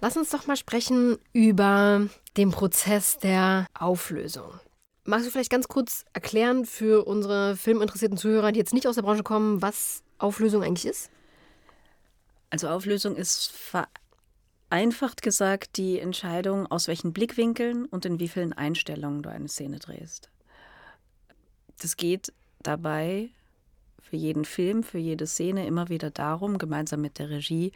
Lass 0.00 0.16
uns 0.16 0.30
doch 0.30 0.46
mal 0.46 0.56
sprechen 0.56 1.18
über 1.32 2.08
den 2.36 2.50
Prozess 2.50 3.18
der 3.18 3.66
Auflösung. 3.74 4.52
Magst 5.04 5.26
du 5.26 5.30
vielleicht 5.30 5.50
ganz 5.50 5.68
kurz 5.68 6.04
erklären 6.12 6.66
für 6.66 7.06
unsere 7.06 7.56
filminteressierten 7.56 8.18
Zuhörer, 8.18 8.52
die 8.52 8.58
jetzt 8.58 8.74
nicht 8.74 8.86
aus 8.86 8.96
der 8.96 9.02
Branche 9.02 9.22
kommen, 9.22 9.62
was 9.62 10.02
Auflösung 10.18 10.62
eigentlich 10.62 10.86
ist? 10.86 11.10
Also 12.50 12.68
Auflösung 12.68 13.16
ist 13.16 13.52
vereinfacht 14.68 15.22
gesagt 15.22 15.76
die 15.76 15.98
Entscheidung, 15.98 16.66
aus 16.66 16.88
welchen 16.88 17.12
Blickwinkeln 17.12 17.86
und 17.86 18.04
in 18.04 18.20
wie 18.20 18.28
vielen 18.28 18.52
Einstellungen 18.52 19.22
du 19.22 19.30
eine 19.30 19.48
Szene 19.48 19.78
drehst. 19.78 20.28
Das 21.80 21.96
geht 21.96 22.32
dabei 22.60 23.30
für 24.00 24.16
jeden 24.16 24.44
Film, 24.44 24.82
für 24.82 24.98
jede 24.98 25.26
Szene 25.26 25.66
immer 25.66 25.88
wieder 25.88 26.10
darum, 26.10 26.58
gemeinsam 26.58 27.00
mit 27.00 27.18
der 27.18 27.30
Regie 27.30 27.72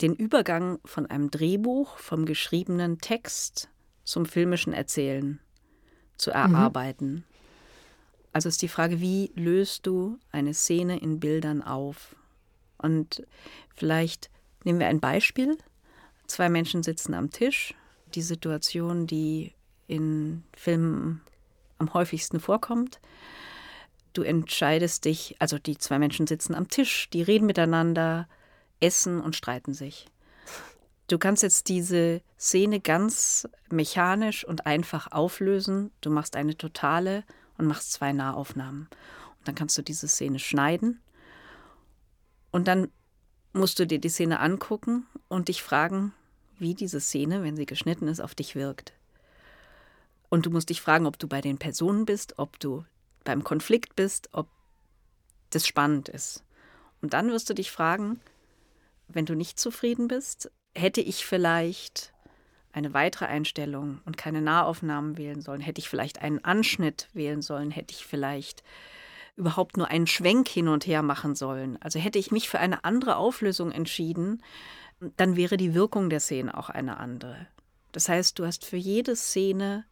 den 0.00 0.14
Übergang 0.14 0.78
von 0.84 1.06
einem 1.06 1.30
Drehbuch, 1.30 1.98
vom 1.98 2.24
geschriebenen 2.24 2.98
Text 2.98 3.68
zum 4.04 4.26
filmischen 4.26 4.72
Erzählen 4.72 5.40
zu 6.16 6.30
mhm. 6.30 6.36
erarbeiten. 6.36 7.12
Mhm. 7.12 7.24
Also 8.32 8.48
ist 8.48 8.62
die 8.62 8.68
Frage, 8.68 9.00
wie 9.00 9.32
löst 9.34 9.86
du 9.86 10.18
eine 10.30 10.54
Szene 10.54 11.00
in 11.00 11.18
Bildern 11.18 11.62
auf? 11.62 12.14
Und 12.76 13.26
vielleicht 13.74 14.30
nehmen 14.64 14.78
wir 14.78 14.86
ein 14.86 15.00
Beispiel. 15.00 15.56
Zwei 16.26 16.48
Menschen 16.48 16.82
sitzen 16.82 17.14
am 17.14 17.30
Tisch. 17.30 17.74
Die 18.14 18.22
Situation, 18.22 19.06
die 19.06 19.52
in 19.86 20.44
Filmen 20.54 21.22
am 21.78 21.94
häufigsten 21.94 22.38
vorkommt. 22.38 23.00
Du 24.12 24.22
entscheidest 24.22 25.04
dich, 25.04 25.36
also 25.38 25.58
die 25.58 25.78
zwei 25.78 25.98
Menschen 25.98 26.26
sitzen 26.26 26.54
am 26.54 26.68
Tisch, 26.68 27.08
die 27.10 27.22
reden 27.22 27.46
miteinander, 27.46 28.28
essen 28.80 29.20
und 29.20 29.36
streiten 29.36 29.74
sich. 29.74 30.06
Du 31.08 31.18
kannst 31.18 31.42
jetzt 31.42 31.68
diese 31.68 32.20
Szene 32.38 32.80
ganz 32.80 33.48
mechanisch 33.70 34.44
und 34.44 34.66
einfach 34.66 35.10
auflösen. 35.10 35.90
Du 36.02 36.10
machst 36.10 36.36
eine 36.36 36.56
totale 36.56 37.24
und 37.56 37.66
machst 37.66 37.92
zwei 37.92 38.12
Nahaufnahmen. 38.12 38.88
Und 39.38 39.48
dann 39.48 39.54
kannst 39.54 39.78
du 39.78 39.82
diese 39.82 40.06
Szene 40.06 40.38
schneiden. 40.38 41.00
Und 42.50 42.68
dann 42.68 42.88
musst 43.52 43.78
du 43.78 43.86
dir 43.86 43.98
die 43.98 44.10
Szene 44.10 44.40
angucken 44.40 45.06
und 45.28 45.48
dich 45.48 45.62
fragen, 45.62 46.12
wie 46.58 46.74
diese 46.74 47.00
Szene, 47.00 47.42
wenn 47.42 47.56
sie 47.56 47.66
geschnitten 47.66 48.08
ist, 48.08 48.20
auf 48.20 48.34
dich 48.34 48.54
wirkt. 48.54 48.92
Und 50.28 50.44
du 50.44 50.50
musst 50.50 50.68
dich 50.68 50.82
fragen, 50.82 51.06
ob 51.06 51.18
du 51.18 51.26
bei 51.26 51.40
den 51.40 51.58
Personen 51.58 52.04
bist, 52.04 52.38
ob 52.38 52.60
du 52.60 52.84
beim 53.24 53.44
Konflikt 53.44 53.96
bist, 53.96 54.28
ob 54.32 54.48
das 55.50 55.66
spannend 55.66 56.08
ist. 56.08 56.44
Und 57.00 57.14
dann 57.14 57.30
wirst 57.30 57.48
du 57.48 57.54
dich 57.54 57.70
fragen, 57.70 58.20
wenn 59.08 59.26
du 59.26 59.34
nicht 59.34 59.58
zufrieden 59.58 60.08
bist, 60.08 60.50
hätte 60.74 61.00
ich 61.00 61.26
vielleicht 61.26 62.12
eine 62.72 62.94
weitere 62.94 63.24
Einstellung 63.24 64.00
und 64.04 64.16
keine 64.16 64.42
Nahaufnahmen 64.42 65.16
wählen 65.16 65.40
sollen, 65.40 65.60
hätte 65.60 65.80
ich 65.80 65.88
vielleicht 65.88 66.22
einen 66.22 66.44
Anschnitt 66.44 67.08
wählen 67.12 67.42
sollen, 67.42 67.70
hätte 67.70 67.94
ich 67.94 68.04
vielleicht 68.04 68.62
überhaupt 69.36 69.76
nur 69.76 69.88
einen 69.88 70.06
Schwenk 70.06 70.48
hin 70.48 70.68
und 70.68 70.86
her 70.86 71.02
machen 71.02 71.34
sollen. 71.34 71.80
Also 71.80 71.98
hätte 71.98 72.18
ich 72.18 72.30
mich 72.30 72.48
für 72.48 72.58
eine 72.58 72.84
andere 72.84 73.16
Auflösung 73.16 73.72
entschieden, 73.72 74.42
dann 75.16 75.36
wäre 75.36 75.56
die 75.56 75.74
Wirkung 75.74 76.10
der 76.10 76.20
Szene 76.20 76.56
auch 76.56 76.70
eine 76.70 76.98
andere. 76.98 77.46
Das 77.92 78.08
heißt, 78.08 78.38
du 78.38 78.44
hast 78.44 78.64
für 78.64 78.76
jede 78.76 79.16
Szene 79.16 79.84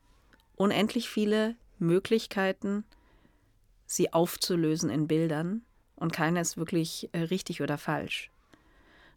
unendlich 0.57 1.09
viele 1.09 1.57
Möglichkeiten, 1.79 2.85
sie 3.87 4.13
aufzulösen 4.13 4.91
in 4.91 5.07
Bildern 5.07 5.63
und 5.95 6.13
keiner 6.13 6.41
ist 6.41 6.57
wirklich 6.57 7.09
äh, 7.13 7.21
richtig 7.21 7.63
oder 7.63 7.79
falsch. 7.79 8.31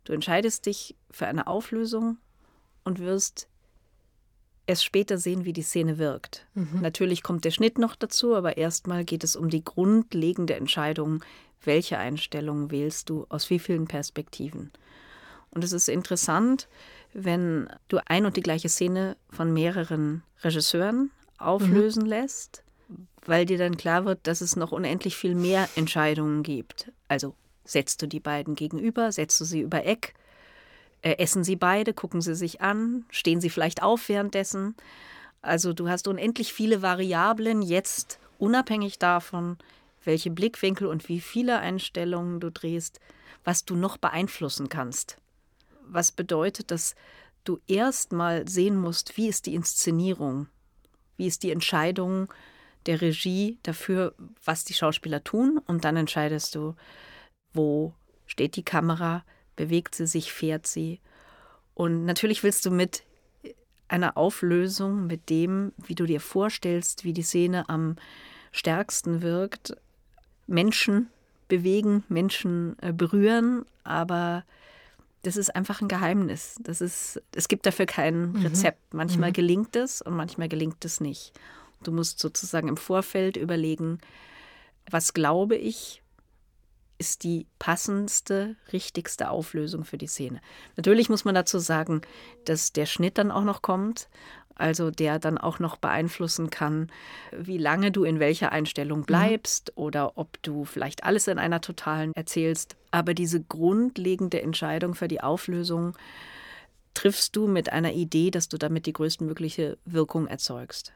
Du 0.10 0.16
entscheidest 0.16 0.66
dich 0.66 0.95
für 1.12 1.28
eine 1.28 1.45
Auflösung 1.45 2.18
und 2.84 2.97
wirst 2.97 3.47
erst 4.66 4.84
später 4.84 5.20
sehen, 5.20 5.45
wie 5.45 5.53
die 5.53 5.62
Szene 5.62 5.99
wirkt. 5.99 6.47
Mhm. 6.55 6.82
Natürlich 6.82 7.22
kommt 7.22 7.45
der 7.45 7.51
Schnitt 7.51 7.78
noch 7.78 7.95
dazu, 7.95 8.36
aber 8.36 8.57
erstmal 8.57 9.05
geht 9.05 9.24
es 9.24 9.36
um 9.36 9.51
die 9.51 9.64
grundlegende 9.64 10.55
Entscheidung, 10.55 11.24
welche 11.64 11.99
Einstellungen 11.99 12.72
wählst 12.72 13.12
du, 13.12 13.28
aus 13.30 13.51
wie 13.51 13.60
vielen 13.60 13.86
Perspektiven. 13.86 14.72
Und 15.51 15.64
es 15.64 15.74
ist 15.74 15.88
interessant, 15.88 16.68
wenn 17.14 17.70
du 17.88 17.99
ein 18.07 18.26
und 18.26 18.36
die 18.36 18.41
gleiche 18.41 18.70
Szene 18.70 19.16
von 19.30 19.53
mehreren 19.53 20.24
Regisseuren 20.41 21.12
auflösen 21.38 22.05
mhm. 22.05 22.10
lässt, 22.10 22.64
weil 23.28 23.45
dir 23.45 23.60
dann 23.60 23.78
klar 23.78 24.05
wird, 24.05 24.26
dass 24.26 24.41
es 24.41 24.55
noch 24.55 24.72
unendlich 24.72 25.16
viel 25.16 25.36
mehr 25.36 25.70
Entscheidungen 25.76 26.41
gibt. 26.41 26.91
Also 27.07 27.36
setzt 27.70 28.01
du 28.01 28.07
die 28.07 28.20
beiden 28.20 28.55
gegenüber, 28.55 29.11
setzt 29.11 29.39
du 29.39 29.45
sie 29.45 29.61
über 29.61 29.86
Eck, 29.86 30.15
äh, 31.01 31.17
essen 31.17 31.43
sie 31.43 31.55
beide, 31.55 31.93
gucken 31.93 32.22
sie 32.22 32.36
sich 32.36 32.61
an, 32.61 33.05
stehen 33.09 33.41
sie 33.41 33.49
vielleicht 33.49 33.84
auf 33.84 34.09
währenddessen. 34.09 34.76
Also 35.41 35.74
du 35.74 35.88
hast 35.88 36.07
unendlich 36.07 36.51
viele 36.51 36.82
Variablen 36.82 37.61
jetzt, 37.61 38.20
unabhängig 38.39 38.99
davon, 38.99 39.57
welche 40.03 40.32
Blickwinkel 40.32 40.88
und 40.88 41.07
wie 41.07 41.22
viele 41.22 41.59
Einstellungen 41.59 42.39
du 42.39 42.49
drehst, 42.49 42.99
was 43.43 43.65
du 43.65 43.76
noch 43.76 43.97
beeinflussen 43.97 44.70
kannst. 44.70 45.17
Was 45.88 46.11
bedeutet, 46.11 46.72
dass 46.72 46.95
du 47.43 47.59
erstmal 47.67 48.47
sehen 48.47 48.76
musst, 48.76 49.15
wie 49.15 49.28
ist 49.28 49.45
die 49.45 49.55
Inszenierung, 49.55 50.47
wie 51.17 51.28
ist 51.28 51.43
die 51.43 51.51
Entscheidung 51.51 52.34
der 52.86 53.01
Regie 53.01 53.57
dafür, 53.63 54.13
was 54.43 54.65
die 54.65 54.74
Schauspieler 54.74 55.24
tun 55.24 55.61
und 55.67 55.86
dann 55.86 55.95
entscheidest 55.95 56.55
du, 56.55 56.76
wo 57.54 57.93
steht 58.26 58.56
die 58.56 58.64
Kamera, 58.64 59.24
bewegt 59.56 59.95
sie 59.95 60.08
sich, 60.08 60.32
fährt 60.32 60.68
sie. 60.68 61.00
Und 61.74 62.06
natürlich 62.06 62.43
willst 62.43 62.66
du 62.66 62.72
mit 62.72 63.04
einer 63.88 64.18
Auflösung, 64.18 65.08
mit 65.08 65.30
dem, 65.30 65.74
wie 65.78 65.95
du 65.95 66.06
dir 66.06 66.22
vorstellst, 66.22 67.04
wie 67.04 67.14
die 67.14 67.24
Szene 67.24 67.68
am 67.70 67.95
stärksten 68.52 69.22
wirkt, 69.22 69.76
Menschen 70.47 71.10
bewegen, 71.47 72.04
Menschen 72.08 72.78
äh, 72.82 72.93
berühren, 72.93 73.66
aber 73.84 74.43
das 75.24 75.36
ist 75.36 75.56
einfach 75.56 75.82
ein 75.82 75.88
Geheimnis. 75.88 76.56
Das 76.62 76.80
ist, 76.80 77.22
es 77.36 77.47
gibt 77.47 77.66
dafür 77.66 77.86
kein 77.86 78.32
mhm. 78.32 78.41
Rezept. 78.41 78.93
Manchmal 78.93 79.30
mhm. 79.30 79.34
gelingt 79.34 79.76
es 79.76 80.02
und 80.02 80.16
manchmal 80.16 80.47
gelingt 80.47 80.86
es 80.86 81.02
nicht. 81.02 81.34
Du 81.84 81.91
musst 81.91 82.20
sozusagen 82.20 82.68
im 82.68 82.78
Vorfeld 82.78 83.36
überlegen, 83.36 84.00
was 84.89 85.14
glaube 85.14 85.56
ich, 85.56 86.02
ist 87.00 87.24
die 87.24 87.47
passendste, 87.58 88.58
richtigste 88.72 89.30
Auflösung 89.30 89.86
für 89.86 89.97
die 89.97 90.08
Szene. 90.08 90.41
Natürlich 90.76 91.10
muss 91.10 91.26
man 91.26 91.34
dazu 91.34 91.58
sagen, 91.58 92.02
dass 92.45 92.74
der 92.74 92.86
Schnitt 92.86 93.18
dann 93.18 93.32
auch 93.32 93.45
noch 93.45 93.62
kommt, 93.62 94.10
also 94.56 94.91
der 94.91 95.18
dann 95.18 95.38
auch 95.38 95.60
noch 95.60 95.78
beeinflussen 95.78 96.50
kann, 96.50 96.91
wie 97.32 97.58
lange 97.58 97.91
du 97.91 98.04
in 98.04 98.20
welcher 98.20 98.52
Einstellung 98.52 99.00
mhm. 99.00 99.06
bleibst 99.06 99.72
mhm. 99.76 99.84
oder 99.84 100.18
ob 100.18 100.41
du 100.43 100.66
vielleicht 100.66 101.04
alles 101.04 101.28
in 101.28 101.39
einer 101.39 101.62
totalen 101.62 102.14
erzählst. 102.14 102.76
Aber 102.91 103.14
diese 103.14 103.41
grundlegende 103.41 104.41
Entscheidung 104.41 104.93
für 104.93 105.08
die 105.08 105.22
Auflösung 105.22 105.97
triffst 106.93 107.36
du 107.36 107.47
mit 107.47 107.72
einer 107.72 107.93
Idee, 107.93 108.30
dass 108.30 108.50
du 108.50 108.58
damit 108.58 108.86
die 108.86 108.93
größtmögliche 108.93 109.78
Wirkung 109.86 110.28
erzeugst. 110.28 110.91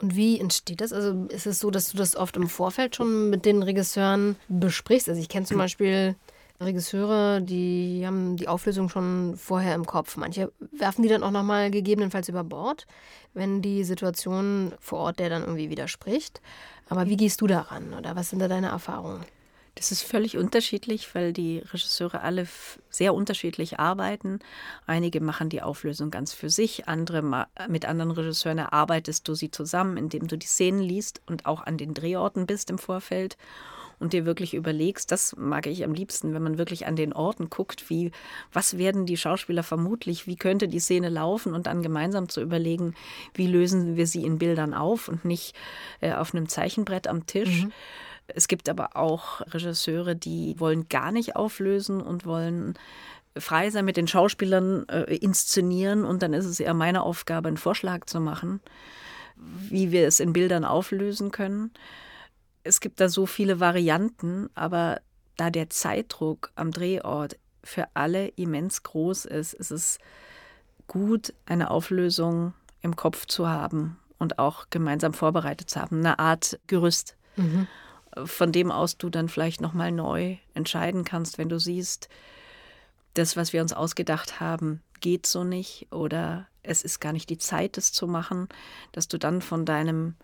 Und 0.00 0.14
wie 0.14 0.38
entsteht 0.38 0.80
das? 0.80 0.92
Also 0.92 1.26
ist 1.28 1.46
es 1.46 1.58
so, 1.58 1.70
dass 1.70 1.90
du 1.90 1.96
das 1.96 2.16
oft 2.16 2.36
im 2.36 2.48
Vorfeld 2.48 2.96
schon 2.96 3.30
mit 3.30 3.44
den 3.44 3.62
Regisseuren 3.62 4.36
besprichst? 4.48 5.08
Also 5.08 5.20
ich 5.20 5.28
kenne 5.28 5.46
zum 5.46 5.58
Beispiel 5.58 6.16
Regisseure, 6.60 7.40
die 7.42 8.02
haben 8.06 8.36
die 8.36 8.48
Auflösung 8.48 8.88
schon 8.88 9.36
vorher 9.36 9.74
im 9.74 9.86
Kopf. 9.86 10.16
Manche 10.16 10.52
werfen 10.72 11.02
die 11.02 11.08
dann 11.08 11.22
auch 11.22 11.30
nochmal 11.30 11.70
gegebenenfalls 11.70 12.28
über 12.28 12.44
Bord, 12.44 12.86
wenn 13.34 13.60
die 13.60 13.84
Situation 13.84 14.72
vor 14.80 15.00
Ort 15.00 15.18
der 15.18 15.28
dann 15.28 15.42
irgendwie 15.42 15.70
widerspricht. 15.70 16.40
Aber 16.88 17.08
wie 17.08 17.16
gehst 17.16 17.40
du 17.40 17.46
daran 17.46 17.92
oder 17.94 18.16
was 18.16 18.30
sind 18.30 18.38
da 18.38 18.48
deine 18.48 18.68
Erfahrungen? 18.68 19.24
Das 19.76 19.92
ist 19.92 20.02
völlig 20.02 20.38
unterschiedlich, 20.38 21.14
weil 21.14 21.34
die 21.34 21.58
Regisseure 21.58 22.22
alle 22.22 22.48
sehr 22.88 23.12
unterschiedlich 23.12 23.78
arbeiten. 23.78 24.38
Einige 24.86 25.20
machen 25.20 25.50
die 25.50 25.60
Auflösung 25.60 26.10
ganz 26.10 26.32
für 26.32 26.48
sich, 26.48 26.88
andere 26.88 27.46
mit 27.68 27.84
anderen 27.84 28.10
Regisseuren 28.10 28.56
erarbeitest 28.56 29.28
du 29.28 29.34
sie 29.34 29.50
zusammen, 29.50 29.98
indem 29.98 30.28
du 30.28 30.38
die 30.38 30.46
Szenen 30.46 30.80
liest 30.80 31.20
und 31.26 31.44
auch 31.44 31.60
an 31.60 31.76
den 31.76 31.92
Drehorten 31.92 32.46
bist 32.46 32.70
im 32.70 32.78
Vorfeld 32.78 33.36
und 33.98 34.14
dir 34.14 34.24
wirklich 34.24 34.54
überlegst, 34.54 35.12
das 35.12 35.36
mag 35.36 35.66
ich 35.66 35.84
am 35.84 35.92
liebsten, 35.92 36.32
wenn 36.32 36.42
man 36.42 36.58
wirklich 36.58 36.86
an 36.86 36.96
den 36.96 37.12
Orten 37.12 37.50
guckt, 37.50 37.90
wie, 37.90 38.12
was 38.52 38.78
werden 38.78 39.04
die 39.04 39.16
Schauspieler 39.16 39.62
vermutlich, 39.62 40.26
wie 40.26 40.36
könnte 40.36 40.68
die 40.68 40.80
Szene 40.80 41.10
laufen 41.10 41.54
und 41.54 41.66
dann 41.66 41.82
gemeinsam 41.82 42.30
zu 42.30 42.40
überlegen, 42.40 42.94
wie 43.34 43.46
lösen 43.46 43.96
wir 43.96 44.06
sie 44.06 44.24
in 44.24 44.38
Bildern 44.38 44.74
auf 44.74 45.08
und 45.08 45.26
nicht 45.26 45.54
äh, 46.00 46.14
auf 46.14 46.34
einem 46.34 46.48
Zeichenbrett 46.48 47.08
am 47.08 47.26
Tisch. 47.26 47.64
Mhm. 47.64 47.72
Es 48.28 48.48
gibt 48.48 48.68
aber 48.68 48.96
auch 48.96 49.40
Regisseure, 49.42 50.16
die 50.16 50.58
wollen 50.58 50.88
gar 50.88 51.12
nicht 51.12 51.36
auflösen 51.36 52.00
und 52.00 52.26
wollen 52.26 52.74
frei 53.36 53.70
sein 53.70 53.84
mit 53.84 53.96
den 53.96 54.08
Schauspielern 54.08 54.88
äh, 54.88 55.14
inszenieren 55.16 56.04
und 56.04 56.22
dann 56.22 56.32
ist 56.32 56.46
es 56.46 56.60
eher 56.60 56.74
meine 56.74 57.02
Aufgabe, 57.02 57.48
einen 57.48 57.56
Vorschlag 57.56 58.06
zu 58.06 58.20
machen, 58.20 58.60
wie 59.36 59.92
wir 59.92 60.06
es 60.06 60.20
in 60.20 60.32
Bildern 60.32 60.64
auflösen 60.64 61.30
können. 61.30 61.70
Es 62.64 62.80
gibt 62.80 63.00
da 63.00 63.08
so 63.08 63.26
viele 63.26 63.60
Varianten, 63.60 64.48
aber 64.54 65.00
da 65.36 65.50
der 65.50 65.70
Zeitdruck 65.70 66.50
am 66.54 66.72
Drehort 66.72 67.36
für 67.62 67.86
alle 67.94 68.28
immens 68.28 68.82
groß 68.82 69.26
ist, 69.26 69.52
ist 69.52 69.70
es 69.70 69.98
gut, 70.86 71.34
eine 71.44 71.70
Auflösung 71.70 72.54
im 72.80 72.96
Kopf 72.96 73.26
zu 73.26 73.48
haben 73.48 73.98
und 74.18 74.38
auch 74.38 74.66
gemeinsam 74.70 75.12
vorbereitet 75.12 75.68
zu 75.68 75.80
haben, 75.80 75.98
eine 75.98 76.18
Art 76.18 76.58
Gerüst. 76.66 77.16
Mhm 77.36 77.68
von 78.24 78.52
dem 78.52 78.70
aus 78.70 78.96
du 78.98 79.10
dann 79.10 79.28
vielleicht 79.28 79.60
nochmal 79.60 79.92
neu 79.92 80.36
entscheiden 80.54 81.04
kannst, 81.04 81.38
wenn 81.38 81.48
du 81.48 81.58
siehst, 81.58 82.08
das, 83.14 83.36
was 83.36 83.52
wir 83.52 83.62
uns 83.62 83.72
ausgedacht 83.72 84.40
haben, 84.40 84.82
geht 85.00 85.26
so 85.26 85.44
nicht 85.44 85.88
oder 85.90 86.46
es 86.62 86.82
ist 86.82 87.00
gar 87.00 87.12
nicht 87.12 87.30
die 87.30 87.38
Zeit, 87.38 87.76
das 87.76 87.92
zu 87.92 88.06
machen, 88.06 88.48
dass 88.92 89.08
du 89.08 89.18
dann 89.18 89.42
von 89.42 89.64
deinem 89.64 90.14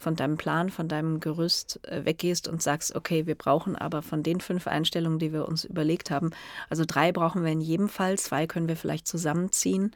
von 0.00 0.14
deinem 0.14 0.36
Plan, 0.36 0.70
von 0.70 0.86
deinem 0.86 1.18
Gerüst 1.18 1.84
äh, 1.88 2.04
weggehst 2.04 2.46
und 2.46 2.62
sagst, 2.62 2.94
okay, 2.94 3.26
wir 3.26 3.34
brauchen 3.34 3.74
aber 3.74 4.00
von 4.02 4.22
den 4.22 4.40
fünf 4.40 4.68
Einstellungen, 4.68 5.18
die 5.18 5.32
wir 5.32 5.48
uns 5.48 5.64
überlegt 5.64 6.12
haben, 6.12 6.30
also 6.70 6.84
drei 6.86 7.10
brauchen 7.10 7.42
wir 7.42 7.50
in 7.50 7.60
jedem 7.60 7.88
Fall, 7.88 8.16
zwei 8.16 8.46
können 8.46 8.68
wir 8.68 8.76
vielleicht 8.76 9.08
zusammenziehen. 9.08 9.90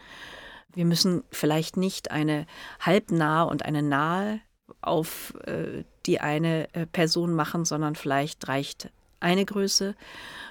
Wir 0.75 0.87
müssen 0.87 1.23
vielleicht 1.31 1.77
nicht 1.77 2.11
eine 2.11 2.47
halbnahe 2.81 3.47
und 3.47 3.65
eine 3.65 3.83
nahe 3.83 4.41
auf 4.81 5.35
äh, 5.47 5.85
die 6.07 6.21
eine 6.21 6.73
äh, 6.75 6.87
Person 6.87 7.35
machen, 7.35 7.65
sondern 7.65 7.95
vielleicht 7.95 8.49
reicht 8.49 8.91
eine 9.21 9.45
Größe. 9.45 9.95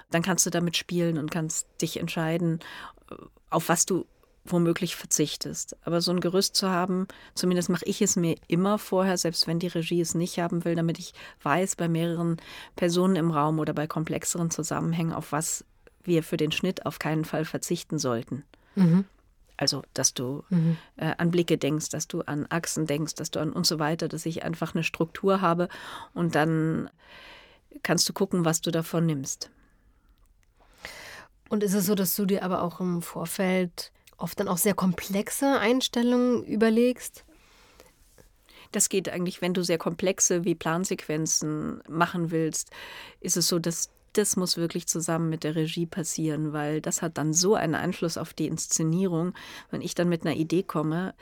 Dann 0.09 0.21
kannst 0.21 0.45
du 0.45 0.49
damit 0.49 0.77
spielen 0.77 1.17
und 1.17 1.31
kannst 1.31 1.67
dich 1.81 1.99
entscheiden, 1.99 2.59
auf 3.49 3.69
was 3.69 3.85
du 3.85 4.05
womöglich 4.43 4.95
verzichtest. 4.95 5.77
Aber 5.83 6.01
so 6.01 6.11
ein 6.11 6.19
Gerüst 6.19 6.55
zu 6.55 6.69
haben, 6.69 7.07
zumindest 7.35 7.69
mache 7.69 7.85
ich 7.85 8.01
es 8.01 8.15
mir 8.15 8.35
immer 8.47 8.79
vorher, 8.79 9.17
selbst 9.17 9.47
wenn 9.47 9.59
die 9.59 9.67
Regie 9.67 10.01
es 10.01 10.15
nicht 10.15 10.39
haben 10.39 10.65
will, 10.65 10.75
damit 10.75 10.99
ich 10.99 11.13
weiß, 11.43 11.75
bei 11.75 11.87
mehreren 11.87 12.37
Personen 12.75 13.15
im 13.15 13.31
Raum 13.31 13.59
oder 13.59 13.73
bei 13.73 13.87
komplexeren 13.87 14.49
Zusammenhängen, 14.49 15.13
auf 15.13 15.31
was 15.31 15.65
wir 16.03 16.23
für 16.23 16.37
den 16.37 16.51
Schnitt 16.51 16.85
auf 16.85 16.97
keinen 16.97 17.25
Fall 17.25 17.45
verzichten 17.45 17.99
sollten. 17.99 18.43
Mhm. 18.75 19.05
Also, 19.61 19.83
dass 19.93 20.15
du 20.15 20.43
mhm. 20.49 20.77
äh, 20.97 21.13
an 21.19 21.29
Blicke 21.29 21.55
denkst, 21.55 21.89
dass 21.89 22.07
du 22.07 22.21
an 22.21 22.47
Achsen 22.49 22.87
denkst, 22.87 23.13
dass 23.13 23.29
du 23.29 23.39
an 23.39 23.53
und 23.53 23.67
so 23.67 23.77
weiter, 23.77 24.07
dass 24.07 24.25
ich 24.25 24.41
einfach 24.41 24.73
eine 24.73 24.83
Struktur 24.83 25.39
habe 25.39 25.69
und 26.15 26.33
dann 26.33 26.89
kannst 27.83 28.09
du 28.09 28.13
gucken, 28.13 28.43
was 28.43 28.61
du 28.61 28.71
davon 28.71 29.05
nimmst. 29.05 29.51
Und 31.47 31.61
ist 31.61 31.75
es 31.75 31.85
so, 31.85 31.93
dass 31.93 32.15
du 32.15 32.25
dir 32.25 32.41
aber 32.41 32.63
auch 32.63 32.79
im 32.79 33.03
Vorfeld 33.03 33.91
oft 34.17 34.39
dann 34.39 34.47
auch 34.47 34.57
sehr 34.57 34.73
komplexe 34.73 35.59
Einstellungen 35.59 36.43
überlegst? 36.43 37.23
Das 38.71 38.89
geht 38.89 39.09
eigentlich, 39.09 39.43
wenn 39.43 39.53
du 39.53 39.61
sehr 39.61 39.77
komplexe 39.77 40.43
wie 40.43 40.55
Plansequenzen 40.55 41.83
machen 41.87 42.31
willst, 42.31 42.71
ist 43.19 43.37
es 43.37 43.47
so, 43.47 43.59
dass 43.59 43.91
das 44.13 44.35
muss 44.35 44.57
wirklich 44.57 44.87
zusammen 44.87 45.29
mit 45.29 45.43
der 45.43 45.55
Regie 45.55 45.85
passieren, 45.85 46.53
weil 46.53 46.81
das 46.81 47.01
hat 47.01 47.17
dann 47.17 47.33
so 47.33 47.55
einen 47.55 47.75
Einfluss 47.75 48.17
auf 48.17 48.33
die 48.33 48.47
Inszenierung. 48.47 49.33
Wenn 49.69 49.81
ich 49.81 49.95
dann 49.95 50.09
mit 50.09 50.25
einer 50.25 50.35
Idee 50.35 50.63
komme, 50.63 51.13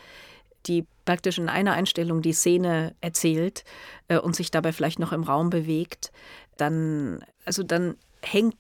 die 0.66 0.86
praktisch 1.06 1.38
in 1.38 1.50
einer 1.50 1.74
Einstellung 1.74 2.22
die 2.22 2.34
Szene 2.34 2.96
erzählt 3.02 3.64
äh, 4.08 4.18
und 4.18 4.36
sich 4.36 4.52
dabei 4.52 4.74
vielleicht 4.74 5.00
noch 5.00 5.12
im 5.12 5.24
Raum 5.24 5.50
bewegt, 5.50 6.12
dann, 6.58 7.24
also 7.46 7.64
dann 7.64 7.96
hängt, 8.22 8.58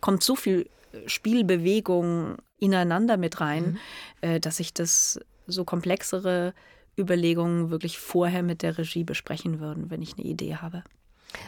kommt 0.00 0.22
so 0.22 0.36
viel 0.36 0.68
Spielbewegung 1.06 2.36
ineinander 2.58 3.16
mit 3.16 3.40
rein, 3.40 3.78
mhm. 4.22 4.28
äh, 4.28 4.40
dass 4.40 4.60
ich 4.60 4.74
das 4.74 5.20
so 5.46 5.64
komplexere 5.64 6.52
Überlegungen 6.98 7.70
wirklich 7.70 7.98
vorher 7.98 8.42
mit 8.42 8.62
der 8.62 8.76
Regie 8.76 9.04
besprechen 9.04 9.60
würden, 9.60 9.90
wenn 9.90 10.02
ich 10.02 10.18
eine 10.18 10.26
Idee 10.26 10.56
habe. 10.56 10.84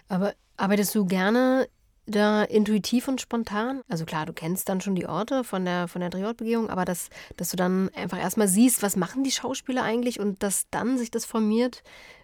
Aber 0.09 0.35
arbeitest 0.63 0.95
du 0.95 1.05
gerne 1.05 1.69
da 2.07 2.45
intuitiv 2.45 3.09
und 3.09 3.21
spontan? 3.21 3.83
Also 3.89 4.05
klar, 4.05 4.27
du 4.27 4.33
kennst 4.33 4.69
dann 4.69 4.81
schon 4.81 4.95
die 4.95 5.07
Orte 5.07 5.43
von 5.43 5.65
der, 5.65 5.89
von 5.89 6.01
der 6.01 6.11
Drehortbegehung, 6.11 6.71
aber 6.71 6.85
dass, 6.85 7.11
dass 7.37 7.51
du 7.51 7.57
dann 7.57 7.91
einfach 7.95 8.19
erstmal 8.19 8.49
siehst, 8.49 8.83
was 8.83 8.97
machen 8.97 9.25
die 9.25 9.33
Schauspieler 9.33 9.83
eigentlich 9.83 10.21
und 10.21 10.43
dass 10.43 10.69
dann 10.71 10.99
sich 10.99 11.11
das 11.11 11.25
formiert, 11.25 11.83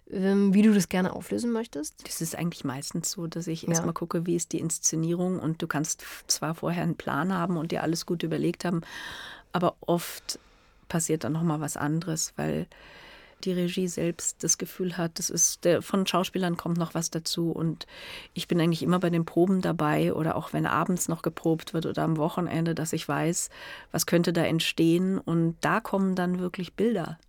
ähm, 0.09 0.53
wie 0.53 0.61
du 0.61 0.73
das 0.73 0.87
gerne 0.87 1.13
auflösen 1.13 1.51
möchtest? 1.51 2.07
Das 2.07 2.21
ist 2.21 2.35
eigentlich 2.35 2.63
meistens 2.63 3.11
so, 3.11 3.27
dass 3.27 3.47
ich 3.47 3.63
ja. 3.63 3.69
erstmal 3.69 3.93
gucke, 3.93 4.25
wie 4.25 4.35
ist 4.35 4.53
die 4.53 4.59
Inszenierung 4.59 5.39
und 5.39 5.61
du 5.61 5.67
kannst 5.67 6.05
zwar 6.27 6.55
vorher 6.55 6.83
einen 6.83 6.95
Plan 6.95 7.33
haben 7.33 7.57
und 7.57 7.71
dir 7.71 7.83
alles 7.83 8.05
gut 8.05 8.23
überlegt 8.23 8.63
haben, 8.63 8.81
aber 9.51 9.75
oft 9.81 10.39
passiert 10.87 11.25
dann 11.25 11.33
nochmal 11.33 11.59
was 11.59 11.75
anderes, 11.75 12.33
weil 12.37 12.67
die 13.45 13.53
Regie 13.53 13.87
selbst 13.87 14.43
das 14.43 14.57
Gefühl 14.57 14.97
hat, 14.97 15.19
das 15.19 15.29
ist 15.29 15.65
der, 15.65 15.81
von 15.81 16.05
Schauspielern 16.05 16.57
kommt 16.57 16.77
noch 16.77 16.93
was 16.93 17.09
dazu 17.09 17.51
und 17.51 17.87
ich 18.33 18.47
bin 18.47 18.59
eigentlich 18.59 18.83
immer 18.83 18.99
bei 18.99 19.09
den 19.09 19.25
Proben 19.25 19.61
dabei 19.61 20.13
oder 20.13 20.35
auch 20.35 20.53
wenn 20.53 20.65
abends 20.65 21.07
noch 21.07 21.21
geprobt 21.21 21.73
wird 21.73 21.85
oder 21.85 22.03
am 22.03 22.17
Wochenende, 22.17 22.75
dass 22.75 22.93
ich 22.93 23.07
weiß, 23.07 23.49
was 23.91 24.05
könnte 24.05 24.33
da 24.33 24.43
entstehen 24.43 25.17
und 25.17 25.55
da 25.61 25.79
kommen 25.79 26.15
dann 26.15 26.39
wirklich 26.39 26.73
Bilder. 26.73 27.19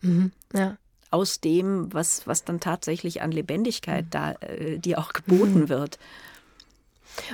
Mhm, 0.00 0.32
ja. 0.52 0.76
Aus 1.10 1.40
dem, 1.40 1.92
was, 1.92 2.26
was 2.26 2.44
dann 2.44 2.60
tatsächlich 2.60 3.22
an 3.22 3.32
Lebendigkeit 3.32 4.06
da, 4.10 4.32
äh, 4.40 4.78
die 4.78 4.96
auch 4.96 5.12
geboten 5.12 5.60
mhm. 5.60 5.68
wird. 5.68 5.98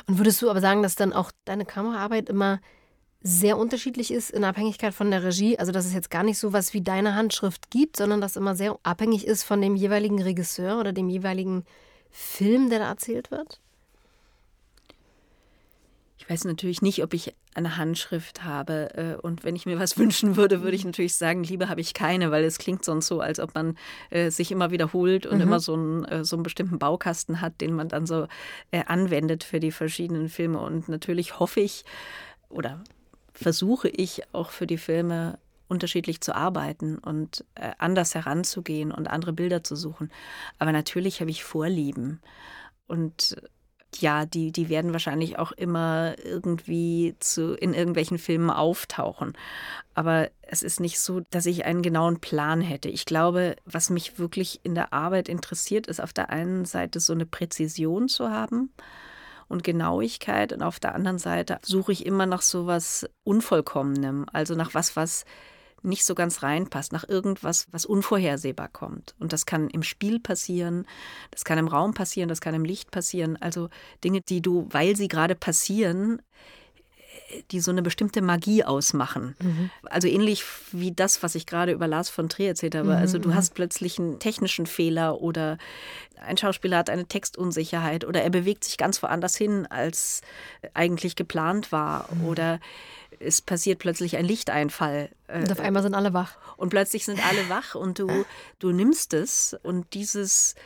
Und 0.07 0.19
würdest 0.19 0.43
du 0.43 0.51
aber 0.51 0.61
sagen, 0.61 0.83
dass 0.83 0.97
dann 0.97 1.13
auch 1.13 1.31
deine 1.45 1.65
Kameraarbeit 1.65 2.29
immer 2.29 2.61
sehr 3.21 3.59
unterschiedlich 3.59 4.13
ist 4.13 4.31
in 4.31 4.45
Abhängigkeit 4.45 4.95
von 4.95 5.11
der 5.11 5.25
Regie. 5.25 5.59
Also 5.59 5.73
dass 5.73 5.87
es 5.87 5.95
jetzt 5.95 6.11
gar 6.11 6.23
nicht 6.23 6.39
so 6.39 6.53
was 6.53 6.73
wie 6.73 6.83
deine 6.83 7.15
Handschrift 7.15 7.71
gibt, 7.71 7.97
sondern 7.97 8.21
dass 8.21 8.37
immer 8.37 8.55
sehr 8.55 8.79
abhängig 8.83 9.27
ist 9.27 9.43
von 9.43 9.61
dem 9.61 9.75
jeweiligen 9.75 10.23
Regisseur 10.23 10.79
oder 10.79 10.93
dem 10.93 11.09
jeweiligen 11.09 11.65
Film, 12.11 12.71
der 12.71 12.79
da 12.79 12.89
erzählt 12.89 13.31
wird? 13.31 13.61
Ich 16.19 16.29
weiß 16.29 16.45
natürlich 16.45 16.83
nicht, 16.83 17.03
ob 17.03 17.15
ich 17.15 17.35
eine 17.55 17.77
Handschrift 17.77 18.45
habe. 18.45 18.95
Äh, 18.95 19.21
und 19.21 19.45
wenn 19.45 19.57
ich 19.57 19.67
mir 19.67 19.79
was 19.79 19.99
wünschen 19.99 20.37
würde, 20.37 20.63
würde 20.63 20.77
ich 20.77 20.85
natürlich 20.85 21.15
sagen, 21.15 21.43
Liebe 21.43 21.69
habe 21.69 21.81
ich 21.81 21.95
keine, 21.95 22.31
weil 22.31 22.45
es 22.45 22.59
klingt 22.59 22.85
sonst 22.85 23.09
so, 23.09 23.21
als 23.21 23.41
ob 23.41 23.55
man 23.55 23.77
äh, 24.11 24.31
sich 24.31 24.53
immer 24.53 24.71
wiederholt 24.71 25.27
und 25.27 25.37
mhm. 25.37 25.43
immer 25.43 25.61
so 25.61 25.75
einen, 25.75 26.05
äh, 26.05 26.25
so 26.25 26.37
einen 26.37 26.43
bestimmten 26.45 26.79
Baukasten 26.79 27.41
hat, 27.41 27.61
den 27.61 27.73
man 27.75 27.89
dann 27.89 28.07
so 28.07 28.27
anwendet 28.71 29.45
für 29.45 29.61
die 29.61 29.73
verschiedenen 29.73 30.29
Filme. 30.29 30.61
Und 30.61 30.89
natürlich 30.89 31.39
hoffe 31.39 31.61
ich, 31.61 31.85
oder 32.49 32.83
versuche 33.39 33.89
ich 33.89 34.23
auch 34.33 34.51
für 34.51 34.67
die 34.67 34.79
Filme 34.79 35.39
unterschiedlich 35.69 36.21
zu 36.21 36.35
arbeiten 36.35 36.99
und 36.99 37.45
äh, 37.55 37.71
anders 37.79 38.15
heranzugehen 38.15 38.91
und 38.91 39.09
andere 39.09 39.33
Bilder 39.33 39.63
zu 39.63 39.77
suchen. 39.77 40.11
Aber 40.59 40.73
natürlich 40.73 41.21
habe 41.21 41.31
ich 41.31 41.45
Vorlieben. 41.45 42.21
Und 42.87 43.37
ja, 43.97 44.27
die, 44.27 44.51
die 44.51 44.69
werden 44.69 44.93
wahrscheinlich 44.93 45.39
auch 45.39 45.53
immer 45.53 46.17
irgendwie 46.25 47.15
zu, 47.21 47.55
in 47.55 47.75
irgendwelchen 47.75 48.19
Filmen 48.19 48.51
auftauchen. 48.51 49.35
Aber 49.95 50.31
es 50.43 50.63
ist 50.63 50.81
nicht 50.81 50.99
so, 50.99 51.21
dass 51.31 51.47
ich 51.47 51.65
einen 51.65 51.83
genauen 51.83 52.21
Plan 52.21 52.61
hätte. 52.61 52.89
Ich 52.89 53.05
glaube, 53.05 53.57
was 53.65 53.91
mich 53.91 54.19
wirklich 54.19 54.61
in 54.65 54.75
der 54.75 54.93
Arbeit 54.93 55.29
interessiert, 55.29 55.87
ist 55.87 56.01
auf 56.01 56.13
der 56.13 56.31
einen 56.31 56.65
Seite 56.65 56.99
so 56.99 57.13
eine 57.13 57.27
Präzision 57.27 58.09
zu 58.09 58.31
haben 58.31 58.71
und 59.49 59.65
Genauigkeit. 59.65 60.53
Und 60.53 60.63
auf 60.63 60.79
der 60.79 60.95
anderen 60.95 61.19
Seite 61.19 61.59
suche 61.63 61.93
ich 61.93 62.07
immer 62.07 62.27
nach 62.27 62.43
so 62.43 62.67
was 62.67 63.09
Unvollkommenem, 63.25 64.27
also 64.33 64.55
nach 64.55 64.75
was, 64.75 64.97
was 64.97 65.25
nicht 65.83 66.05
so 66.05 66.15
ganz 66.15 66.43
reinpasst, 66.43 66.93
nach 66.93 67.09
irgendwas, 67.09 67.67
was 67.71 67.87
unvorhersehbar 67.87 68.69
kommt. 68.69 69.15
Und 69.19 69.33
das 69.33 69.47
kann 69.47 69.69
im 69.71 69.83
Spiel 69.83 70.21
passieren, 70.21 70.87
das 71.31 71.45
kann 71.45 71.59
im 71.59 71.69
Raum 71.69 71.95
passieren, 71.95 72.29
das 72.29 72.41
kann 72.41 72.55
im 72.55 72.65
Licht 72.65 72.91
passieren. 72.91 73.37
Also 73.41 73.69
Dinge, 74.03 74.21
die 74.21 74.43
du, 74.43 74.67
weil 74.71 74.97
sie 74.97 75.09
gerade 75.09 75.35
passieren, 75.35 76.21
die 77.51 77.61
so 77.61 77.71
eine 77.71 77.83
bestimmte 77.83 78.23
Magie 78.23 78.65
ausmachen. 78.65 79.37
Mhm. 79.41 79.71
Also 79.85 80.09
ähnlich 80.09 80.45
wie 80.73 80.93
das, 80.93 81.23
was 81.23 81.35
ich 81.35 81.47
gerade 81.47 81.73
über 81.73 81.87
Lars 81.87 82.09
von 82.09 82.29
Trier 82.29 82.49
erzählt 82.49 82.75
habe. 82.75 82.91
Mhm. 82.91 82.97
Also 82.97 83.19
du 83.19 83.31
mhm. 83.31 83.35
hast 83.35 83.55
plötzlich 83.55 83.99
einen 83.99 84.19
technischen 84.19 84.67
Fehler 84.67 85.21
oder 85.21 85.59
ein 86.25 86.37
Schauspieler 86.37 86.79
hat 86.79 86.91
eine 86.91 87.07
Textunsicherheit 87.07 88.05
oder 88.05 88.23
er 88.23 88.31
bewegt 88.31 88.65
sich 88.65 88.77
ganz 88.77 89.03
woanders 89.03 89.37
hin, 89.37 89.67
als 89.67 90.23
eigentlich 90.75 91.17
geplant 91.17 91.71
war. 91.71 92.09
Mhm. 92.13 92.25
Oder 92.25 92.61
es 93.21 93.41
passiert 93.41 93.79
plötzlich 93.79 94.17
ein 94.17 94.25
Lichteinfall. 94.25 95.11
Und 95.33 95.51
auf 95.51 95.61
einmal 95.61 95.83
sind 95.83 95.95
alle 95.95 96.13
wach. 96.13 96.37
Und 96.57 96.71
plötzlich 96.71 97.05
sind 97.05 97.25
alle 97.27 97.49
wach 97.49 97.75
und 97.75 97.99
du, 97.99 98.25
du 98.59 98.73
nimmst 98.73 99.15
es 99.15 99.57
und 99.63 99.93
dieses 99.95 100.55
äh, 100.55 100.57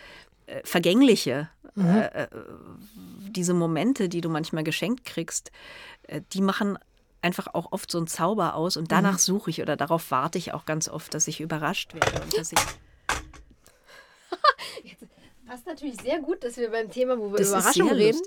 Vergängliche, 0.65 1.49
mhm. 1.75 1.87
äh, 1.87 2.07
äh 2.07 2.29
diese 3.31 3.55
Momente, 3.55 4.09
die 4.11 4.21
du 4.21 4.29
manchmal 4.29 4.63
geschenkt 4.63 5.05
kriegst, 5.05 5.51
äh, 6.03 6.21
die 6.33 6.43
machen 6.43 6.79
einfach 7.23 7.49
auch 7.55 7.73
oft 7.73 7.91
so 7.91 7.99
einen 7.99 8.09
Zauber 8.09 8.55
aus 8.55 8.77
und 8.77 8.93
danach 8.93 9.15
mhm. 9.15 9.19
suche 9.19 9.51
ich 9.51 9.63
oder 9.63 9.77
darauf 9.77 10.11
warte 10.11 10.39
ich 10.39 10.53
auch 10.53 10.67
ganz 10.67 10.89
oft, 10.89 11.15
dass 11.15 11.29
ich 11.29 11.41
überrascht 11.41 11.95
werde 11.95 12.21
und 12.23 12.37
dass 12.37 12.53
ich. 12.53 12.59
passt 15.53 15.67
natürlich 15.67 16.01
sehr 16.01 16.19
gut, 16.19 16.45
dass 16.45 16.57
wir 16.57 16.71
beim 16.71 16.91
Thema, 16.91 17.19
wo 17.19 17.31
wir 17.31 17.37
das 17.37 17.49
über 17.49 17.59
Überraschung 17.59 17.91
reden, 17.91 18.23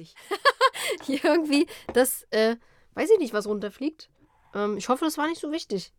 hier 1.06 1.26
irgendwie 1.26 1.66
das, 1.92 2.22
äh, 2.30 2.56
weiß 2.94 3.10
ich 3.10 3.18
nicht, 3.18 3.34
was 3.34 3.48
runterfliegt. 3.48 4.10
Ähm, 4.54 4.78
ich 4.78 4.90
hoffe, 4.90 5.06
das 5.06 5.18
war 5.18 5.28
nicht 5.28 5.42
so 5.42 5.52
wichtig. 5.52 5.92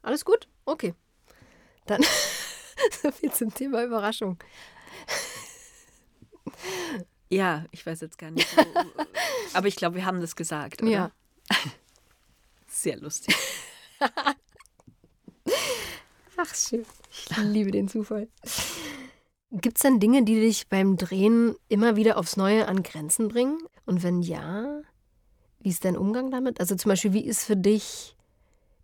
Alles 0.00 0.24
gut? 0.24 0.48
Okay. 0.64 0.94
Dann 1.84 2.02
so 3.02 3.10
viel 3.12 3.30
zum 3.30 3.52
Thema 3.52 3.84
Überraschung. 3.84 4.38
Ja, 7.28 7.64
ich 7.70 7.86
weiß 7.86 8.00
jetzt 8.00 8.18
gar 8.18 8.30
nicht. 8.30 8.48
Wo, 8.56 8.62
aber 9.54 9.68
ich 9.68 9.76
glaube, 9.76 9.96
wir 9.96 10.04
haben 10.04 10.20
das 10.20 10.36
gesagt, 10.36 10.82
oder? 10.82 10.90
Ja. 10.90 11.10
Sehr 12.66 12.96
lustig. 12.98 13.34
Ach, 16.36 16.54
schön. 16.54 16.86
Ich 17.10 17.36
liebe 17.38 17.70
den 17.70 17.88
Zufall. 17.88 18.28
Gibt 19.52 19.78
es 19.78 19.82
denn 19.82 19.98
Dinge, 19.98 20.22
die 20.22 20.40
dich 20.40 20.68
beim 20.68 20.96
Drehen 20.96 21.56
immer 21.68 21.96
wieder 21.96 22.16
aufs 22.16 22.36
Neue 22.36 22.68
an 22.68 22.82
Grenzen 22.82 23.28
bringen? 23.28 23.58
Und 23.84 24.02
wenn 24.02 24.22
ja, 24.22 24.80
wie 25.60 25.70
ist 25.70 25.84
dein 25.84 25.96
Umgang 25.96 26.30
damit? 26.30 26.60
Also 26.60 26.76
zum 26.76 26.90
Beispiel, 26.90 27.12
wie 27.12 27.24
ist 27.24 27.44
für 27.44 27.56
dich, 27.56 28.16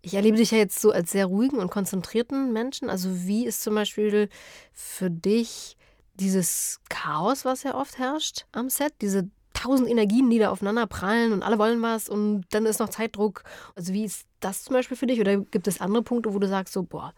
ich 0.01 0.13
erlebe 0.13 0.37
dich 0.37 0.51
ja 0.51 0.57
jetzt 0.57 0.79
so 0.79 0.91
als 0.91 1.11
sehr 1.11 1.25
ruhigen 1.25 1.57
und 1.57 1.71
konzentrierten 1.71 2.51
Menschen, 2.51 2.89
also 2.89 3.25
wie 3.25 3.45
ist 3.45 3.63
zum 3.63 3.75
Beispiel 3.75 4.29
für 4.73 5.09
dich 5.09 5.76
dieses 6.19 6.79
Chaos, 6.89 7.45
was 7.45 7.63
ja 7.63 7.75
oft 7.75 7.97
herrscht 7.97 8.45
am 8.51 8.69
Set, 8.69 8.93
diese 9.01 9.29
tausend 9.53 9.89
Energien, 9.89 10.29
die 10.29 10.39
da 10.39 10.49
aufeinander 10.51 10.85
prallen 10.85 11.33
und 11.33 11.43
alle 11.43 11.57
wollen 11.57 11.81
was 11.81 12.09
und 12.09 12.45
dann 12.51 12.65
ist 12.65 12.79
noch 12.79 12.89
Zeitdruck. 12.89 13.43
Also 13.75 13.93
wie 13.93 14.05
ist 14.05 14.27
das 14.39 14.63
zum 14.63 14.73
Beispiel 14.73 14.97
für 14.97 15.07
dich? 15.07 15.19
Oder 15.19 15.37
gibt 15.37 15.67
es 15.67 15.81
andere 15.81 16.03
Punkte, 16.03 16.33
wo 16.33 16.39
du 16.39 16.47
sagst, 16.47 16.73
so, 16.73 16.83
boah, 16.83 17.13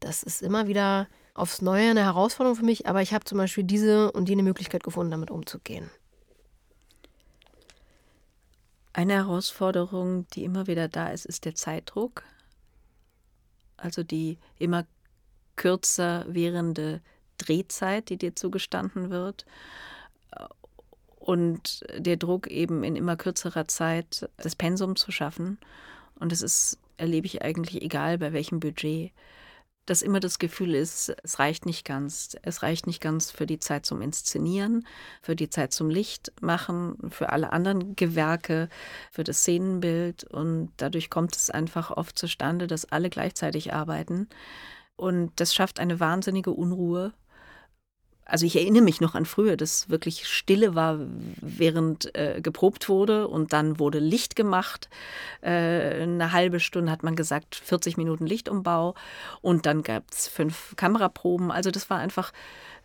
das 0.00 0.22
ist 0.22 0.42
immer 0.42 0.66
wieder 0.66 1.08
aufs 1.34 1.62
Neue 1.62 1.90
eine 1.90 2.04
Herausforderung 2.04 2.56
für 2.56 2.64
mich, 2.64 2.86
aber 2.86 3.02
ich 3.02 3.14
habe 3.14 3.24
zum 3.24 3.38
Beispiel 3.38 3.64
diese 3.64 4.10
und 4.12 4.28
jene 4.28 4.42
Möglichkeit 4.42 4.82
gefunden, 4.82 5.12
damit 5.12 5.30
umzugehen? 5.30 5.90
Eine 8.92 9.14
Herausforderung, 9.14 10.26
die 10.34 10.44
immer 10.44 10.66
wieder 10.68 10.88
da 10.88 11.08
ist, 11.08 11.24
ist 11.24 11.44
der 11.44 11.56
Zeitdruck. 11.56 12.22
Also 13.76 14.04
die 14.04 14.38
immer 14.58 14.86
kürzer 15.56 16.24
währende 16.28 17.00
Drehzeit, 17.38 18.08
die 18.08 18.16
dir 18.16 18.36
zugestanden 18.36 19.10
wird. 19.10 19.46
Und 21.18 21.84
der 21.96 22.16
Druck 22.16 22.48
eben 22.48 22.84
in 22.84 22.96
immer 22.96 23.16
kürzerer 23.16 23.66
Zeit 23.66 24.28
das 24.36 24.56
Pensum 24.56 24.96
zu 24.96 25.10
schaffen. 25.10 25.58
Und 26.18 26.32
es 26.32 26.42
ist, 26.42 26.78
erlebe 26.96 27.26
ich 27.26 27.42
eigentlich 27.42 27.82
egal 27.82 28.18
bei 28.18 28.32
welchem 28.32 28.60
Budget 28.60 29.12
dass 29.86 30.02
immer 30.02 30.20
das 30.20 30.38
Gefühl 30.38 30.74
ist, 30.74 31.14
es 31.22 31.38
reicht 31.38 31.66
nicht 31.66 31.84
ganz. 31.84 32.36
Es 32.42 32.62
reicht 32.62 32.86
nicht 32.86 33.00
ganz 33.00 33.30
für 33.30 33.46
die 33.46 33.58
Zeit 33.58 33.84
zum 33.84 34.00
Inszenieren, 34.00 34.86
für 35.20 35.36
die 35.36 35.50
Zeit 35.50 35.72
zum 35.72 35.90
Lichtmachen, 35.90 37.10
für 37.10 37.30
alle 37.30 37.52
anderen 37.52 37.94
Gewerke, 37.94 38.68
für 39.10 39.24
das 39.24 39.40
Szenenbild. 39.40 40.24
Und 40.24 40.72
dadurch 40.78 41.10
kommt 41.10 41.36
es 41.36 41.50
einfach 41.50 41.90
oft 41.90 42.18
zustande, 42.18 42.66
dass 42.66 42.90
alle 42.90 43.10
gleichzeitig 43.10 43.74
arbeiten. 43.74 44.28
Und 44.96 45.32
das 45.36 45.54
schafft 45.54 45.80
eine 45.80 46.00
wahnsinnige 46.00 46.52
Unruhe 46.52 47.12
also 48.26 48.46
ich 48.46 48.56
erinnere 48.56 48.82
mich 48.82 49.00
noch 49.00 49.14
an 49.14 49.26
früher, 49.26 49.56
dass 49.56 49.90
wirklich 49.90 50.26
Stille 50.26 50.74
war, 50.74 50.98
während 51.40 52.14
äh, 52.14 52.40
geprobt 52.40 52.88
wurde 52.88 53.28
und 53.28 53.52
dann 53.52 53.78
wurde 53.78 53.98
Licht 53.98 54.34
gemacht. 54.34 54.88
Äh, 55.42 56.02
eine 56.02 56.32
halbe 56.32 56.60
Stunde 56.60 56.90
hat 56.90 57.02
man 57.02 57.16
gesagt, 57.16 57.54
40 57.54 57.96
Minuten 57.96 58.26
Lichtumbau 58.26 58.94
und 59.42 59.66
dann 59.66 59.82
gab 59.82 60.04
es 60.10 60.28
fünf 60.28 60.74
Kameraproben. 60.76 61.50
Also 61.50 61.70
das 61.70 61.90
war 61.90 61.98
einfach, 61.98 62.32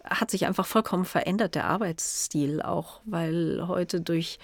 hat 0.04 0.30
sich 0.30 0.46
einfach 0.46 0.66
vollkommen 0.66 1.06
verändert, 1.06 1.56
der 1.56 1.66
Arbeitsstil 1.66 2.62
auch, 2.62 3.00
weil 3.06 3.66
heute 3.68 4.02
durch 4.02 4.40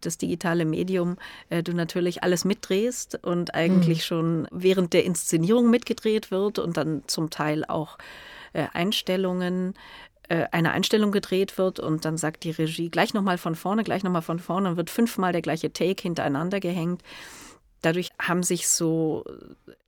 das 0.00 0.18
digitale 0.18 0.64
Medium 0.64 1.16
äh, 1.50 1.62
du 1.62 1.74
natürlich 1.74 2.24
alles 2.24 2.44
mitdrehst 2.44 3.24
und 3.24 3.54
eigentlich 3.54 3.98
mhm. 3.98 4.02
schon 4.02 4.48
während 4.50 4.94
der 4.94 5.04
Inszenierung 5.04 5.70
mitgedreht 5.70 6.30
wird 6.30 6.58
und 6.58 6.76
dann 6.76 7.02
zum 7.06 7.30
Teil 7.30 7.64
auch 7.64 7.98
äh, 8.52 8.66
Einstellungen 8.72 9.74
eine 10.30 10.72
Einstellung 10.72 11.10
gedreht 11.10 11.58
wird 11.58 11.80
und 11.80 12.04
dann 12.04 12.16
sagt 12.16 12.44
die 12.44 12.52
Regie 12.52 12.88
gleich 12.88 13.14
nochmal 13.14 13.36
von 13.36 13.54
vorne, 13.54 13.82
gleich 13.82 14.04
nochmal 14.04 14.22
von 14.22 14.38
vorne, 14.38 14.68
dann 14.68 14.76
wird 14.76 14.90
fünfmal 14.90 15.32
der 15.32 15.42
gleiche 15.42 15.72
Take 15.72 16.02
hintereinander 16.02 16.60
gehängt. 16.60 17.02
Dadurch 17.82 18.10
haben 18.20 18.42
sich 18.42 18.68
so, 18.68 19.24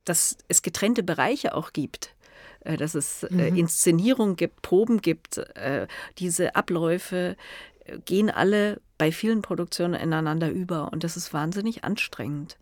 dass 0.03 0.37
es 0.47 0.61
getrennte 0.61 1.03
Bereiche 1.03 1.55
auch 1.55 1.71
gibt 1.71 2.15
äh, 2.65 2.77
dass 2.77 2.95
es 2.95 3.23
äh, 3.23 3.51
mhm. 3.51 3.57
Inszenierung 3.57 4.35
gibt, 4.35 4.61
Proben 4.61 5.01
gibt. 5.01 5.41
Diese 6.17 6.55
Abläufe 6.55 7.35
gehen 8.05 8.29
alle 8.29 8.81
bei 8.97 9.11
vielen 9.11 9.41
Produktionen 9.41 9.95
ineinander 9.95 10.49
über 10.49 10.91
und 10.91 11.03
das 11.03 11.17
ist 11.17 11.33
wahnsinnig 11.33 11.83
anstrengend 11.83 12.57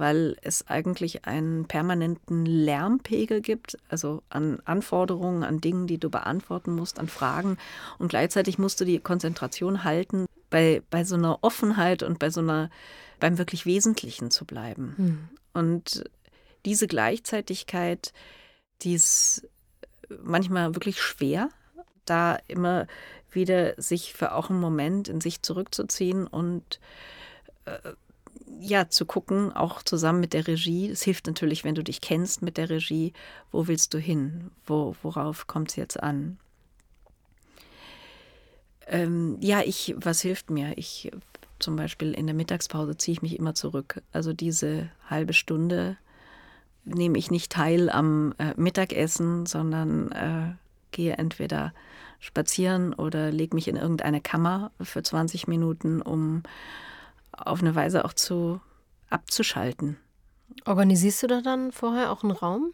weil 0.00 0.38
es 0.40 0.66
eigentlich 0.66 1.26
einen 1.26 1.66
permanenten 1.66 2.46
Lärmpegel 2.46 3.42
gibt, 3.42 3.76
also 3.90 4.22
an 4.30 4.58
Anforderungen, 4.64 5.44
an 5.44 5.60
Dingen, 5.60 5.86
die 5.86 5.98
du 5.98 6.08
beantworten 6.08 6.74
musst, 6.74 6.98
an 6.98 7.06
Fragen. 7.06 7.58
Und 7.98 8.08
gleichzeitig 8.08 8.58
musst 8.58 8.80
du 8.80 8.86
die 8.86 8.98
Konzentration 8.98 9.84
halten, 9.84 10.24
bei, 10.48 10.82
bei 10.88 11.04
so 11.04 11.16
einer 11.16 11.40
Offenheit 11.42 12.02
und 12.02 12.18
bei 12.18 12.30
so 12.30 12.40
einer, 12.40 12.70
beim 13.20 13.36
wirklich 13.36 13.66
Wesentlichen 13.66 14.30
zu 14.30 14.46
bleiben. 14.46 14.94
Hm. 14.96 15.28
Und 15.52 16.04
diese 16.64 16.86
Gleichzeitigkeit, 16.86 18.14
die 18.80 18.94
ist 18.94 19.46
manchmal 20.22 20.74
wirklich 20.74 21.02
schwer, 21.02 21.50
da 22.06 22.38
immer 22.48 22.86
wieder 23.30 23.74
sich 23.76 24.14
für 24.14 24.32
auch 24.32 24.48
einen 24.48 24.60
Moment 24.60 25.08
in 25.08 25.20
sich 25.20 25.42
zurückzuziehen 25.42 26.26
und 26.26 26.80
äh, 27.66 27.92
ja, 28.58 28.88
zu 28.88 29.06
gucken, 29.06 29.52
auch 29.52 29.82
zusammen 29.82 30.20
mit 30.20 30.32
der 30.32 30.46
Regie. 30.46 30.88
Es 30.88 31.02
hilft 31.02 31.26
natürlich, 31.26 31.64
wenn 31.64 31.74
du 31.74 31.84
dich 31.84 32.00
kennst 32.00 32.42
mit 32.42 32.56
der 32.56 32.70
Regie. 32.70 33.12
Wo 33.50 33.68
willst 33.68 33.94
du 33.94 33.98
hin? 33.98 34.50
Wo, 34.66 34.96
worauf 35.02 35.46
kommt 35.46 35.70
es 35.70 35.76
jetzt 35.76 36.02
an? 36.02 36.38
Ähm, 38.86 39.38
ja, 39.40 39.60
ich, 39.64 39.94
was 39.96 40.20
hilft 40.20 40.50
mir? 40.50 40.76
Ich 40.76 41.10
zum 41.58 41.76
Beispiel 41.76 42.12
in 42.12 42.26
der 42.26 42.34
Mittagspause 42.34 42.96
ziehe 42.96 43.12
ich 43.12 43.22
mich 43.22 43.38
immer 43.38 43.54
zurück. 43.54 44.02
Also 44.12 44.32
diese 44.32 44.90
halbe 45.08 45.32
Stunde 45.32 45.96
nehme 46.84 47.18
ich 47.18 47.30
nicht 47.30 47.52
teil 47.52 47.90
am 47.90 48.34
äh, 48.38 48.54
Mittagessen, 48.56 49.46
sondern 49.46 50.10
äh, 50.12 50.54
gehe 50.90 51.16
entweder 51.16 51.72
spazieren 52.18 52.94
oder 52.94 53.30
lege 53.30 53.54
mich 53.54 53.68
in 53.68 53.76
irgendeine 53.76 54.20
Kammer 54.20 54.72
für 54.80 55.02
20 55.02 55.46
Minuten, 55.48 56.02
um 56.02 56.42
auf 57.32 57.60
eine 57.60 57.74
Weise 57.74 58.04
auch 58.04 58.12
zu 58.12 58.60
abzuschalten. 59.08 59.96
Organisierst 60.64 61.22
du 61.22 61.26
da 61.26 61.40
dann 61.40 61.72
vorher 61.72 62.10
auch 62.10 62.22
einen 62.22 62.32
Raum? 62.32 62.72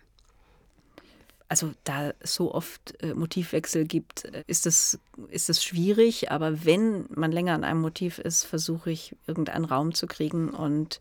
Also 1.49 1.73
da 1.85 2.13
es 2.19 2.35
so 2.35 2.53
oft 2.53 3.01
äh, 3.03 3.15
Motivwechsel 3.15 3.85
gibt, 3.85 4.25
äh, 4.25 4.43
ist 4.49 4.67
es 4.67 4.99
ist 5.29 5.49
es 5.49 5.63
schwierig. 5.63 6.33
Aber 6.33 6.65
wenn 6.65 7.07
man 7.11 7.31
länger 7.31 7.55
an 7.55 7.63
einem 7.63 7.81
Motiv 7.81 8.19
ist, 8.19 8.45
versuche 8.45 8.91
ich 8.91 9.15
irgendeinen 9.29 9.65
Raum 9.65 9.95
zu 9.95 10.09
kriegen 10.09 10.51
und 10.51 10.99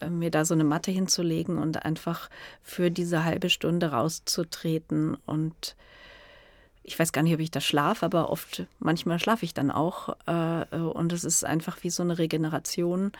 äh, 0.00 0.08
mir 0.08 0.30
da 0.30 0.44
so 0.44 0.54
eine 0.54 0.64
Matte 0.64 0.92
hinzulegen 0.92 1.58
und 1.58 1.84
einfach 1.84 2.30
für 2.62 2.90
diese 2.90 3.24
halbe 3.24 3.50
Stunde 3.50 3.90
rauszutreten 3.90 5.16
und 5.26 5.74
ich 6.84 6.98
weiß 6.98 7.12
gar 7.12 7.22
nicht, 7.22 7.34
ob 7.34 7.40
ich 7.40 7.50
da 7.50 7.60
schlafe, 7.60 8.04
aber 8.04 8.30
oft, 8.30 8.66
manchmal 8.78 9.18
schlafe 9.18 9.44
ich 9.44 9.54
dann 9.54 9.70
auch. 9.70 10.16
Äh, 10.26 10.76
und 10.76 11.12
es 11.12 11.24
ist 11.24 11.44
einfach 11.44 11.78
wie 11.82 11.90
so 11.90 12.02
eine 12.02 12.18
Regeneration. 12.18 13.12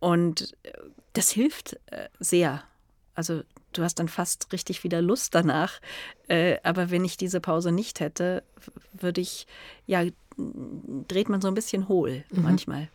Und 0.00 0.54
äh, 0.62 0.72
das 1.14 1.30
hilft 1.30 1.78
äh, 1.86 2.08
sehr. 2.20 2.62
Also 3.14 3.42
du 3.72 3.82
hast 3.82 3.98
dann 3.98 4.08
fast 4.08 4.52
richtig 4.52 4.84
wieder 4.84 5.00
Lust 5.00 5.34
danach. 5.34 5.80
Äh, 6.28 6.58
aber 6.62 6.90
wenn 6.90 7.06
ich 7.06 7.16
diese 7.16 7.40
Pause 7.40 7.72
nicht 7.72 8.00
hätte, 8.00 8.42
würde 8.92 9.22
ich, 9.22 9.46
ja, 9.86 10.04
dreht 10.36 11.30
man 11.30 11.40
so 11.40 11.48
ein 11.48 11.54
bisschen 11.54 11.88
hohl 11.88 12.24
mhm. 12.30 12.42
manchmal. 12.42 12.88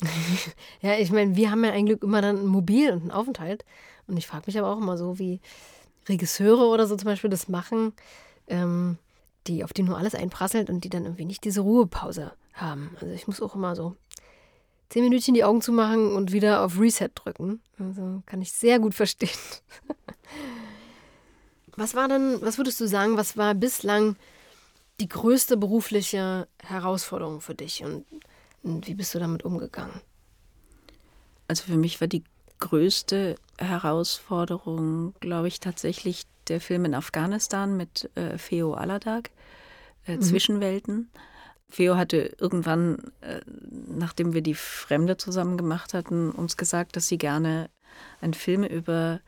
ja, 0.82 0.98
ich 0.98 1.10
meine, 1.12 1.34
wir 1.34 1.50
haben 1.50 1.64
ja 1.64 1.72
eigentlich 1.72 2.02
immer 2.02 2.20
dann 2.20 2.36
ein 2.36 2.46
Mobil 2.46 2.92
und 2.92 3.02
einen 3.02 3.10
Aufenthalt. 3.10 3.64
Und 4.06 4.18
ich 4.18 4.26
frage 4.26 4.44
mich 4.46 4.58
aber 4.58 4.70
auch 4.70 4.80
immer 4.80 4.98
so, 4.98 5.18
wie 5.18 5.40
Regisseure 6.10 6.66
oder 6.66 6.86
so 6.86 6.94
zum 6.96 7.06
Beispiel 7.06 7.30
das 7.30 7.48
machen 7.48 7.94
ähm, 8.48 8.98
die, 9.46 9.64
auf 9.64 9.72
die 9.72 9.82
nur 9.82 9.98
alles 9.98 10.14
einprasselt 10.14 10.70
und 10.70 10.84
die 10.84 10.90
dann 10.90 11.04
irgendwie 11.04 11.24
nicht 11.24 11.44
diese 11.44 11.60
Ruhepause 11.60 12.32
haben. 12.54 12.96
Also 13.00 13.12
ich 13.12 13.26
muss 13.26 13.42
auch 13.42 13.54
immer 13.54 13.76
so 13.76 13.96
zehn 14.88 15.02
Minütchen 15.02 15.34
die 15.34 15.44
Augen 15.44 15.60
zumachen 15.60 16.12
und 16.12 16.32
wieder 16.32 16.62
auf 16.62 16.78
Reset 16.78 17.10
drücken. 17.14 17.60
Also 17.78 18.22
kann 18.26 18.42
ich 18.42 18.52
sehr 18.52 18.78
gut 18.78 18.94
verstehen. 18.94 19.30
was 21.76 21.94
war 21.94 22.08
denn, 22.08 22.40
was 22.40 22.58
würdest 22.58 22.80
du 22.80 22.86
sagen, 22.86 23.16
was 23.16 23.36
war 23.36 23.54
bislang 23.54 24.16
die 25.00 25.08
größte 25.08 25.56
berufliche 25.56 26.46
Herausforderung 26.62 27.40
für 27.40 27.54
dich 27.54 27.82
und, 27.82 28.04
und 28.62 28.86
wie 28.86 28.94
bist 28.94 29.14
du 29.14 29.18
damit 29.18 29.44
umgegangen? 29.44 30.00
Also 31.48 31.64
für 31.64 31.76
mich 31.76 32.00
war 32.00 32.08
die 32.08 32.22
größte 32.60 33.34
Herausforderung, 33.58 35.14
glaube 35.20 35.48
ich, 35.48 35.60
tatsächlich 35.60 36.24
der 36.48 36.60
Film 36.60 36.84
in 36.84 36.94
Afghanistan 36.94 37.76
mit 37.76 38.10
äh, 38.14 38.38
Feo 38.38 38.74
Aladag, 38.74 39.30
äh, 40.06 40.16
mhm. 40.16 40.22
Zwischenwelten. 40.22 41.10
Feo 41.68 41.96
hatte 41.96 42.34
irgendwann, 42.38 43.12
äh, 43.20 43.40
nachdem 43.88 44.32
wir 44.32 44.42
die 44.42 44.54
Fremde 44.54 45.16
zusammen 45.16 45.56
gemacht 45.56 45.94
hatten, 45.94 46.30
uns 46.30 46.56
gesagt, 46.56 46.96
dass 46.96 47.08
sie 47.08 47.18
gerne 47.18 47.70
einen 48.20 48.34
Film 48.34 48.64
über 48.64 49.20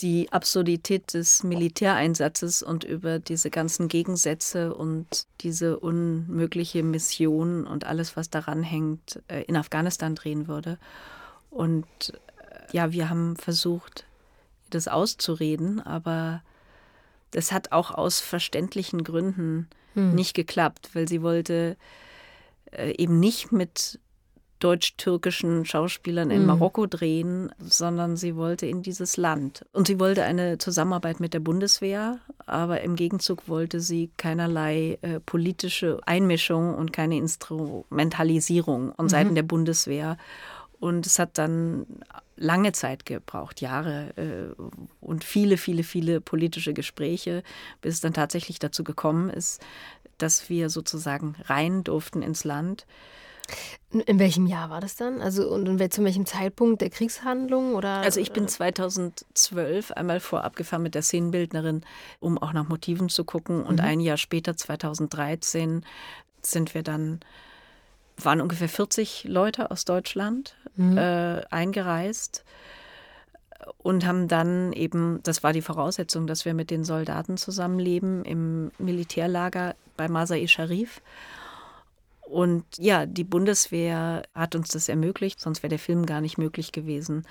die 0.00 0.32
Absurdität 0.32 1.14
des 1.14 1.44
Militäreinsatzes 1.44 2.62
und 2.62 2.82
über 2.82 3.18
diese 3.18 3.50
ganzen 3.50 3.88
Gegensätze 3.88 4.74
und 4.74 5.26
diese 5.42 5.78
unmögliche 5.78 6.82
Mission 6.82 7.66
und 7.66 7.84
alles, 7.86 8.16
was 8.16 8.30
daran 8.30 8.62
hängt, 8.62 9.22
äh, 9.28 9.42
in 9.42 9.56
Afghanistan 9.56 10.14
drehen 10.14 10.48
würde. 10.48 10.78
Und 11.50 11.86
äh, 12.10 12.76
ja, 12.76 12.92
wir 12.92 13.10
haben 13.10 13.36
versucht, 13.36 14.04
das 14.74 14.88
auszureden, 14.88 15.80
aber 15.80 16.42
das 17.30 17.52
hat 17.52 17.72
auch 17.72 17.90
aus 17.90 18.20
verständlichen 18.20 19.04
Gründen 19.04 19.68
hm. 19.94 20.14
nicht 20.14 20.34
geklappt, 20.34 20.90
weil 20.94 21.08
sie 21.08 21.22
wollte 21.22 21.76
äh, 22.70 22.94
eben 22.96 23.20
nicht 23.20 23.52
mit 23.52 23.98
deutsch-türkischen 24.62 25.64
Schauspielern 25.64 26.30
in 26.30 26.40
hm. 26.40 26.46
Marokko 26.46 26.86
drehen, 26.86 27.50
sondern 27.58 28.16
sie 28.16 28.36
wollte 28.36 28.66
in 28.66 28.82
dieses 28.82 29.16
Land. 29.16 29.64
Und 29.72 29.88
sie 29.88 29.98
wollte 29.98 30.22
eine 30.22 30.58
Zusammenarbeit 30.58 31.18
mit 31.18 31.34
der 31.34 31.40
Bundeswehr, 31.40 32.18
aber 32.46 32.82
im 32.82 32.94
Gegenzug 32.94 33.48
wollte 33.48 33.80
sie 33.80 34.10
keinerlei 34.16 34.98
äh, 35.02 35.18
politische 35.20 35.98
Einmischung 36.06 36.74
und 36.74 36.92
keine 36.92 37.16
Instrumentalisierung 37.16 38.94
von 38.94 39.08
Seiten 39.08 39.30
mhm. 39.30 39.36
der 39.36 39.42
Bundeswehr. 39.42 40.16
Und 40.82 41.06
es 41.06 41.20
hat 41.20 41.38
dann 41.38 41.86
lange 42.34 42.72
Zeit 42.72 43.06
gebraucht, 43.06 43.60
Jahre 43.60 44.12
äh, 44.16 44.62
und 45.00 45.22
viele, 45.22 45.56
viele, 45.56 45.84
viele 45.84 46.20
politische 46.20 46.74
Gespräche, 46.74 47.44
bis 47.82 47.94
es 47.94 48.00
dann 48.00 48.14
tatsächlich 48.14 48.58
dazu 48.58 48.82
gekommen 48.82 49.30
ist, 49.30 49.62
dass 50.18 50.48
wir 50.48 50.70
sozusagen 50.70 51.36
rein 51.44 51.84
durften 51.84 52.20
ins 52.20 52.42
Land. 52.42 52.84
In 54.06 54.18
welchem 54.18 54.46
Jahr 54.46 54.70
war 54.70 54.80
das 54.80 54.96
dann? 54.96 55.20
Also 55.20 55.48
und 55.54 55.92
zu 55.92 56.02
welchem 56.02 56.26
Zeitpunkt 56.26 56.80
der 56.80 56.90
Kriegshandlung 56.90 57.76
oder? 57.76 57.98
Also 57.98 58.18
ich 58.18 58.32
bin 58.32 58.48
2012 58.48 59.90
äh? 59.90 59.94
einmal 59.94 60.18
vorab 60.18 60.56
gefahren 60.56 60.82
mit 60.82 60.96
der 60.96 61.02
Szenenbildnerin, 61.02 61.82
um 62.18 62.38
auch 62.38 62.52
nach 62.52 62.68
Motiven 62.68 63.08
zu 63.08 63.22
gucken. 63.22 63.62
Und 63.62 63.78
mhm. 63.78 63.86
ein 63.86 64.00
Jahr 64.00 64.16
später, 64.16 64.56
2013, 64.56 65.86
sind 66.40 66.74
wir 66.74 66.82
dann, 66.82 67.20
waren 68.24 68.40
ungefähr 68.40 68.68
40 68.68 69.24
Leute 69.24 69.70
aus 69.70 69.84
Deutschland 69.84 70.56
mhm. 70.76 70.98
äh, 70.98 71.42
eingereist 71.50 72.44
und 73.78 74.06
haben 74.06 74.28
dann 74.28 74.72
eben, 74.72 75.20
das 75.22 75.42
war 75.42 75.52
die 75.52 75.62
Voraussetzung, 75.62 76.26
dass 76.26 76.44
wir 76.44 76.54
mit 76.54 76.70
den 76.70 76.84
Soldaten 76.84 77.36
zusammenleben 77.36 78.24
im 78.24 78.72
Militärlager 78.78 79.74
bei 79.96 80.08
Masai 80.08 80.46
Sharif. 80.46 81.00
Und 82.22 82.64
ja, 82.78 83.06
die 83.06 83.24
Bundeswehr 83.24 84.22
hat 84.34 84.54
uns 84.54 84.68
das 84.68 84.88
ermöglicht, 84.88 85.40
sonst 85.40 85.62
wäre 85.62 85.70
der 85.70 85.78
Film 85.78 86.06
gar 86.06 86.20
nicht 86.20 86.38
möglich 86.38 86.72
gewesen. 86.72 87.26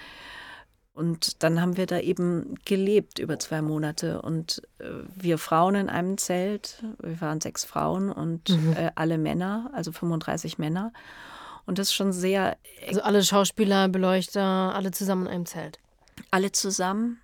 Und 0.94 1.42
dann 1.44 1.62
haben 1.62 1.78
wir 1.78 1.86
da 1.86 2.00
eben 2.00 2.56
gelebt 2.66 3.20
über 3.20 3.40
zwei 3.40 3.62
Monate. 3.62 4.22
Und 4.22 4.62
äh, 4.80 4.86
wir 5.16 5.38
Frauen 5.38 5.76
in 5.76 5.90
einem 5.90 6.18
Zelt, 6.18 6.84
wir 7.00 7.22
waren 7.22 7.40
sechs 7.40 7.64
Frauen 7.64 8.12
und 8.12 8.50
mhm. 8.50 8.74
äh, 8.74 8.92
alle 8.96 9.18
Männer, 9.18 9.72
also 9.74 9.92
35 9.92 10.58
Männer. 10.58 10.92
Und 11.66 11.80
das 11.80 11.88
ist 11.88 11.94
schon 11.94 12.12
sehr. 12.12 12.58
Also 12.88 13.02
alle 13.02 13.24
Schauspieler, 13.24 13.88
Beleuchter, 13.88 14.76
alle 14.76 14.92
zusammen 14.92 15.28
in 15.28 15.32
einem 15.32 15.46
Zelt. 15.46 15.80
Alle 16.30 16.52
zusammen 16.52 17.22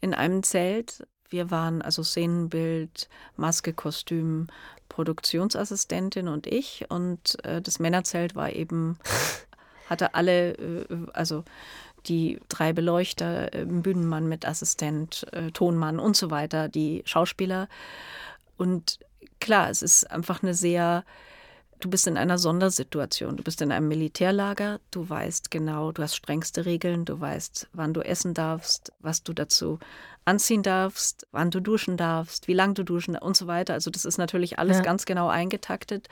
in 0.00 0.12
einem 0.12 0.42
Zelt. 0.42 1.06
Wir 1.30 1.50
waren 1.50 1.82
also 1.82 2.02
Szenenbild, 2.02 3.08
Maske, 3.36 3.72
Kostüm, 3.72 4.48
Produktionsassistentin 4.88 6.28
und 6.28 6.46
ich. 6.46 6.86
Und 6.90 7.42
äh, 7.44 7.62
das 7.62 7.78
Männerzelt 7.78 8.34
war 8.34 8.52
eben, 8.52 8.98
hatte 9.88 10.14
alle, 10.14 10.52
äh, 10.52 10.86
also 11.12 11.44
die 12.08 12.40
drei 12.48 12.72
Beleuchter, 12.72 13.52
äh, 13.54 13.64
Bühnenmann 13.64 14.28
mit 14.28 14.46
Assistent, 14.46 15.26
äh, 15.32 15.50
Tonmann 15.50 15.98
und 15.98 16.16
so 16.16 16.30
weiter, 16.30 16.68
die 16.68 17.02
Schauspieler. 17.04 17.68
Und 18.56 18.98
klar, 19.40 19.70
es 19.70 19.82
ist 19.82 20.10
einfach 20.10 20.42
eine 20.42 20.54
sehr 20.54 21.04
du 21.80 21.88
bist 21.88 22.06
in 22.06 22.16
einer 22.16 22.38
Sondersituation. 22.38 23.36
Du 23.36 23.42
bist 23.42 23.62
in 23.62 23.72
einem 23.72 23.88
Militärlager, 23.88 24.80
du 24.90 25.08
weißt 25.08 25.50
genau, 25.50 25.92
du 25.92 26.02
hast 26.02 26.16
strengste 26.16 26.64
Regeln, 26.66 27.04
du 27.04 27.20
weißt, 27.20 27.68
wann 27.72 27.94
du 27.94 28.00
essen 28.00 28.34
darfst, 28.34 28.92
was 29.00 29.22
du 29.22 29.32
dazu 29.32 29.78
anziehen 30.24 30.62
darfst, 30.62 31.26
wann 31.32 31.50
du 31.50 31.60
duschen 31.60 31.96
darfst, 31.96 32.48
wie 32.48 32.54
lange 32.54 32.74
du 32.74 32.84
duschen 32.84 33.16
und 33.16 33.36
so 33.36 33.46
weiter. 33.46 33.74
Also 33.74 33.90
das 33.90 34.04
ist 34.04 34.18
natürlich 34.18 34.58
alles 34.58 34.78
ja. 34.78 34.82
ganz 34.82 35.06
genau 35.06 35.28
eingetaktet. 35.28 36.08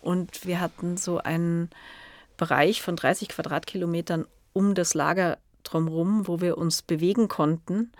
Und 0.00 0.44
wir 0.46 0.60
hatten 0.60 0.96
so 0.96 1.18
einen 1.18 1.70
Bereich 2.36 2.82
von 2.82 2.96
30 2.96 3.28
Quadratkilometern 3.28 4.26
um 4.54 4.74
das 4.74 4.94
Lager 4.94 5.36
drumherum, 5.64 6.26
wo 6.26 6.40
wir 6.40 6.56
uns 6.56 6.80
bewegen 6.80 7.28
konnten. 7.28 7.92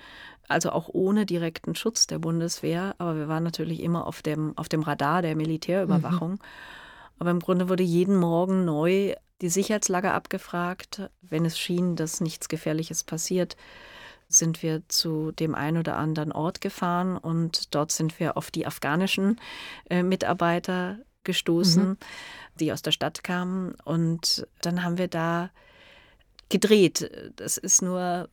Also 0.48 0.70
auch 0.70 0.88
ohne 0.92 1.26
direkten 1.26 1.74
Schutz 1.74 2.06
der 2.06 2.18
Bundeswehr, 2.18 2.94
aber 2.98 3.16
wir 3.16 3.28
waren 3.28 3.44
natürlich 3.44 3.82
immer 3.82 4.06
auf 4.06 4.22
dem, 4.22 4.56
auf 4.56 4.68
dem 4.68 4.82
Radar 4.82 5.22
der 5.22 5.36
Militärüberwachung. 5.36 6.32
Mhm. 6.32 6.38
Aber 7.18 7.30
im 7.30 7.40
Grunde 7.40 7.68
wurde 7.68 7.82
jeden 7.82 8.16
Morgen 8.16 8.64
neu 8.64 9.14
die 9.40 9.48
Sicherheitslage 9.48 10.12
abgefragt. 10.12 11.10
Wenn 11.22 11.44
es 11.44 11.58
schien, 11.58 11.96
dass 11.96 12.20
nichts 12.20 12.48
Gefährliches 12.48 13.04
passiert, 13.04 13.56
sind 14.28 14.62
wir 14.62 14.82
zu 14.88 15.32
dem 15.32 15.54
einen 15.54 15.78
oder 15.78 15.96
anderen 15.96 16.32
Ort 16.32 16.60
gefahren 16.60 17.16
und 17.16 17.74
dort 17.74 17.92
sind 17.92 18.18
wir 18.20 18.36
auf 18.36 18.50
die 18.50 18.66
afghanischen 18.66 19.40
äh, 19.88 20.02
Mitarbeiter 20.02 20.98
gestoßen, 21.24 21.90
mhm. 21.90 21.98
die 22.60 22.72
aus 22.72 22.82
der 22.82 22.92
Stadt 22.92 23.24
kamen. 23.24 23.74
Und 23.84 24.46
dann 24.60 24.82
haben 24.82 24.98
wir 24.98 25.08
da 25.08 25.50
gedreht. 26.54 27.10
Das 27.34 27.56
ist 27.56 27.82
nur, 27.82 28.28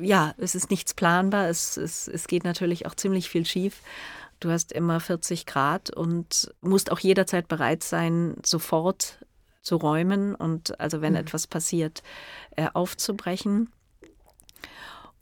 ja, 0.00 0.34
es 0.38 0.54
ist 0.54 0.70
nichts 0.70 0.94
planbar. 0.94 1.50
Es, 1.50 1.76
es, 1.76 2.08
es 2.08 2.26
geht 2.26 2.44
natürlich 2.44 2.86
auch 2.86 2.94
ziemlich 2.94 3.28
viel 3.28 3.44
schief. 3.44 3.82
Du 4.40 4.50
hast 4.50 4.72
immer 4.72 5.00
40 5.00 5.44
Grad 5.44 5.90
und 5.90 6.50
musst 6.62 6.90
auch 6.90 6.98
jederzeit 6.98 7.48
bereit 7.48 7.82
sein, 7.82 8.36
sofort 8.42 9.18
zu 9.60 9.76
räumen 9.76 10.34
und 10.34 10.80
also 10.80 11.02
wenn 11.02 11.12
mhm. 11.12 11.18
etwas 11.18 11.46
passiert, 11.46 12.02
äh, 12.56 12.68
aufzubrechen. 12.72 13.70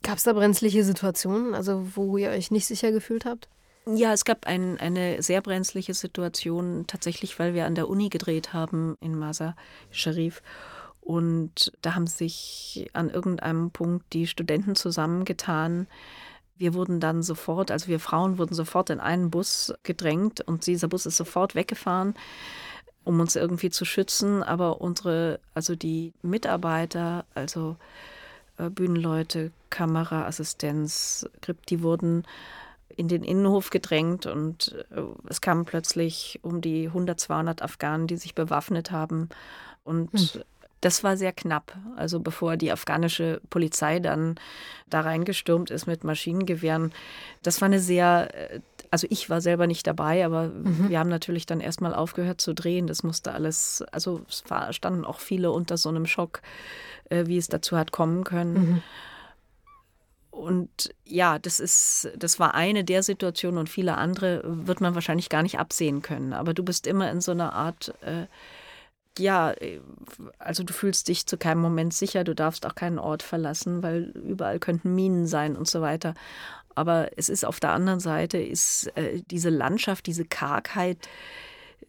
Gab 0.05 0.19
es 0.19 0.23
da 0.23 0.33
brenzliche 0.33 0.85
Situationen, 0.85 1.57
also 1.57 1.85
wo 1.97 2.17
ihr 2.17 2.31
euch 2.31 2.53
nicht 2.53 2.67
sicher 2.67 2.93
gefühlt 2.93 3.25
habt? 3.25 3.49
Ja, 3.87 4.13
es 4.13 4.25
gab 4.25 4.47
ein, 4.47 4.79
eine 4.79 5.21
sehr 5.21 5.43
brenzliche 5.43 5.95
Situation, 5.95 6.85
tatsächlich, 6.87 7.41
weil 7.41 7.55
wir 7.55 7.67
an 7.67 7.75
der 7.75 7.89
Uni 7.89 8.09
gedreht 8.09 8.53
haben 8.53 8.97
in 9.01 9.19
Masa 9.19 9.57
Sharif. 9.91 10.43
Und 11.11 11.73
da 11.83 11.97
haben 11.97 12.07
sich 12.07 12.89
an 12.93 13.11
irgendeinem 13.11 13.73
Punkt 13.73 14.13
die 14.13 14.29
Studenten 14.29 14.77
zusammengetan, 14.77 15.89
wir 16.57 16.73
wurden 16.73 17.01
dann 17.01 17.25
sofort, 17.25 17.73
also 17.73 17.89
wir 17.89 17.99
Frauen 17.99 18.39
wurden 18.39 18.55
sofort 18.55 18.91
in 18.91 19.01
einen 19.01 19.29
Bus 19.29 19.75
gedrängt 19.83 20.41
und 20.43 20.69
dieser 20.69 20.87
Bus 20.87 21.07
ist 21.07 21.17
sofort 21.17 21.57
weggefahren, 21.57 22.15
um 23.03 23.19
uns 23.19 23.35
irgendwie 23.35 23.71
zu 23.71 23.85
schützen. 23.85 24.45
Aber 24.45 24.81
unsere, 24.81 25.41
also 25.53 25.75
die 25.75 26.13
Mitarbeiter, 26.23 27.25
also 27.35 27.75
äh, 28.57 28.71
Bühnenleute, 28.71 29.51
Kameraassistenz, 29.69 31.29
die 31.71 31.83
wurden 31.83 32.23
in 32.89 33.09
den 33.09 33.25
Innenhof 33.25 33.71
gedrängt 33.71 34.27
und 34.27 34.77
äh, 34.93 35.01
es 35.29 35.41
kamen 35.41 35.65
plötzlich 35.65 36.39
um 36.43 36.61
die 36.61 36.87
100, 36.87 37.19
200 37.19 37.63
Afghanen, 37.63 38.07
die 38.07 38.17
sich 38.17 38.37
bewaffnet 38.37 38.93
haben 38.93 39.29
und 39.83 40.13
hm. 40.13 40.43
Das 40.81 41.05
war 41.05 41.17
sehr 41.17 41.33
knapp. 41.33 41.77
Also 41.97 42.21
bevor 42.21 42.57
die 42.57 42.73
afghanische 42.73 43.41
Polizei 43.51 44.01
dann 44.01 44.37
da 44.89 45.01
reingestürmt 45.01 45.71
ist 45.71 45.87
mit 45.87 46.05
Maschinengewehren. 46.05 46.93
Das 47.43 47.61
war 47.61 47.67
eine 47.67 47.81
sehr, 47.81 48.31
äh, 48.35 48.61
also 48.91 49.07
ich 49.11 49.29
war 49.31 49.41
selber 49.41 49.67
nicht 49.67 49.87
dabei, 49.87 50.25
aber 50.25 50.49
mhm. 50.49 50.89
wir 50.89 50.99
haben 50.99 51.11
natürlich 51.11 51.47
dann 51.47 51.61
erstmal 51.61 51.95
aufgehört 51.95 52.41
zu 52.41 52.55
drehen. 52.55 52.87
Das 52.87 53.03
musste 53.03 53.33
alles, 53.33 53.85
also 53.93 54.23
es 54.29 54.45
war, 54.49 54.73
standen 54.73 55.05
auch 55.05 55.21
viele 55.21 55.53
unter 55.53 55.77
so 55.77 55.89
einem 55.89 56.07
Schock, 56.07 56.41
äh, 57.11 57.27
wie 57.27 57.39
es 57.39 57.49
dazu 57.49 57.77
hat 57.77 57.93
kommen 57.93 58.25
können. 58.25 58.55
Mhm. 58.55 58.83
Und 60.31 60.95
ja, 61.05 61.39
das 61.39 61.61
ist, 61.61 62.09
das 62.17 62.39
war 62.39 62.55
eine 62.55 62.85
der 62.85 63.03
Situationen 63.03 63.59
und 63.59 63.69
viele 63.69 63.99
andere 63.99 64.43
wird 64.45 64.81
man 64.81 64.95
wahrscheinlich 64.95 65.29
gar 65.29 65.43
nicht 65.43 65.59
absehen 65.59 66.03
können. 66.03 66.33
Aber 66.33 66.55
du 66.55 66.63
bist 66.63 66.87
immer 66.87 67.11
in 67.11 67.21
so 67.21 67.33
einer 67.33 67.53
Art 67.53 67.93
äh, 68.01 68.27
ja, 69.19 69.53
äh, 69.53 69.81
also 70.39 70.63
du 70.65 70.73
fühlst 70.73 71.09
dich 71.09 71.27
zu 71.27 71.37
keinem 71.37 71.61
Moment 71.61 71.95
sicher, 71.95 72.25
du 72.25 72.35
darfst 72.35 72.67
auch 72.67 72.75
keinen 72.75 72.99
Ort 72.99 73.23
verlassen, 73.23 73.83
weil 73.83 74.11
überall 74.15 74.59
könnten 74.59 74.95
Minen 74.95 75.27
sein 75.27 75.57
und 75.57 75.69
so 75.69 75.81
weiter. 75.81 76.15
Aber 76.75 77.11
es 77.17 77.29
ist 77.29 77.45
auf 77.45 77.61
der 77.61 77.73
anderen 77.73 78.01
Seite, 78.01 78.39
ist 78.39 78.87
äh, 78.97 79.23
diese 79.31 79.51
Landschaft, 79.51 80.07
diese 80.07 80.25
Kargheit, 80.25 80.99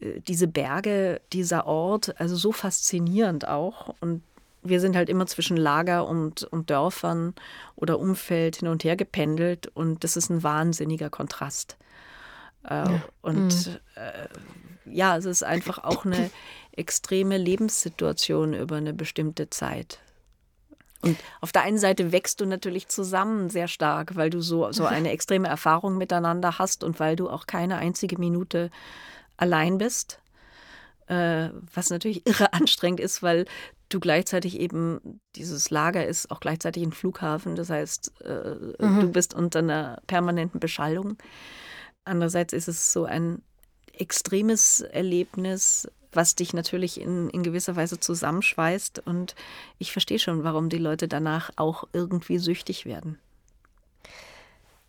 äh, 0.00 0.20
diese 0.20 0.48
Berge, 0.48 1.20
dieser 1.32 1.66
Ort, 1.66 2.20
also 2.20 2.36
so 2.36 2.52
faszinierend 2.52 3.46
auch. 3.48 3.94
Und 4.00 4.22
wir 4.62 4.80
sind 4.80 4.96
halt 4.96 5.08
immer 5.08 5.26
zwischen 5.26 5.56
Lager 5.56 6.06
und, 6.06 6.44
und 6.44 6.70
Dörfern 6.70 7.34
oder 7.76 7.98
Umfeld 7.98 8.56
hin 8.56 8.68
und 8.68 8.84
her 8.84 8.96
gependelt 8.96 9.68
und 9.74 10.04
das 10.04 10.16
ist 10.16 10.30
ein 10.30 10.42
wahnsinniger 10.42 11.10
Kontrast. 11.10 11.76
Äh, 12.64 12.74
ja. 12.74 13.02
Und 13.20 13.66
mhm. 13.66 13.78
äh, 13.96 14.28
ja, 14.84 15.16
es 15.16 15.24
ist 15.24 15.42
einfach 15.42 15.78
auch 15.78 16.04
eine 16.04 16.30
extreme 16.72 17.36
Lebenssituation 17.36 18.54
über 18.54 18.76
eine 18.76 18.92
bestimmte 18.92 19.50
Zeit. 19.50 19.98
Und 21.02 21.18
auf 21.40 21.50
der 21.50 21.62
einen 21.62 21.78
Seite 21.78 22.12
wächst 22.12 22.40
du 22.40 22.46
natürlich 22.46 22.88
zusammen 22.88 23.50
sehr 23.50 23.66
stark, 23.66 24.14
weil 24.14 24.30
du 24.30 24.40
so, 24.40 24.70
so 24.70 24.86
eine 24.86 25.10
extreme 25.10 25.48
Erfahrung 25.48 25.98
miteinander 25.98 26.58
hast 26.58 26.84
und 26.84 27.00
weil 27.00 27.16
du 27.16 27.28
auch 27.28 27.46
keine 27.46 27.76
einzige 27.76 28.18
Minute 28.18 28.70
allein 29.36 29.78
bist. 29.78 30.20
Äh, 31.08 31.50
was 31.74 31.90
natürlich 31.90 32.24
irre 32.26 32.52
anstrengend 32.52 33.00
ist, 33.00 33.22
weil 33.22 33.46
du 33.88 33.98
gleichzeitig 33.98 34.60
eben, 34.60 35.20
dieses 35.34 35.70
Lager 35.70 36.06
ist 36.06 36.30
auch 36.30 36.38
gleichzeitig 36.38 36.84
ein 36.84 36.92
Flughafen. 36.92 37.56
Das 37.56 37.68
heißt, 37.68 38.12
äh, 38.24 38.84
mhm. 38.84 39.00
du 39.00 39.08
bist 39.08 39.34
unter 39.34 39.58
einer 39.58 40.00
permanenten 40.06 40.60
Beschallung. 40.60 41.18
Andererseits 42.04 42.52
ist 42.52 42.68
es 42.68 42.92
so 42.92 43.04
ein 43.04 43.42
extremes 43.92 44.80
Erlebnis, 44.80 45.88
was 46.12 46.34
dich 46.34 46.52
natürlich 46.52 47.00
in, 47.00 47.30
in 47.30 47.42
gewisser 47.42 47.76
Weise 47.76 47.98
zusammenschweißt. 47.98 49.06
Und 49.06 49.34
ich 49.78 49.92
verstehe 49.92 50.18
schon, 50.18 50.44
warum 50.44 50.68
die 50.68 50.78
Leute 50.78 51.08
danach 51.08 51.50
auch 51.56 51.84
irgendwie 51.92 52.38
süchtig 52.38 52.84
werden. 52.84 53.18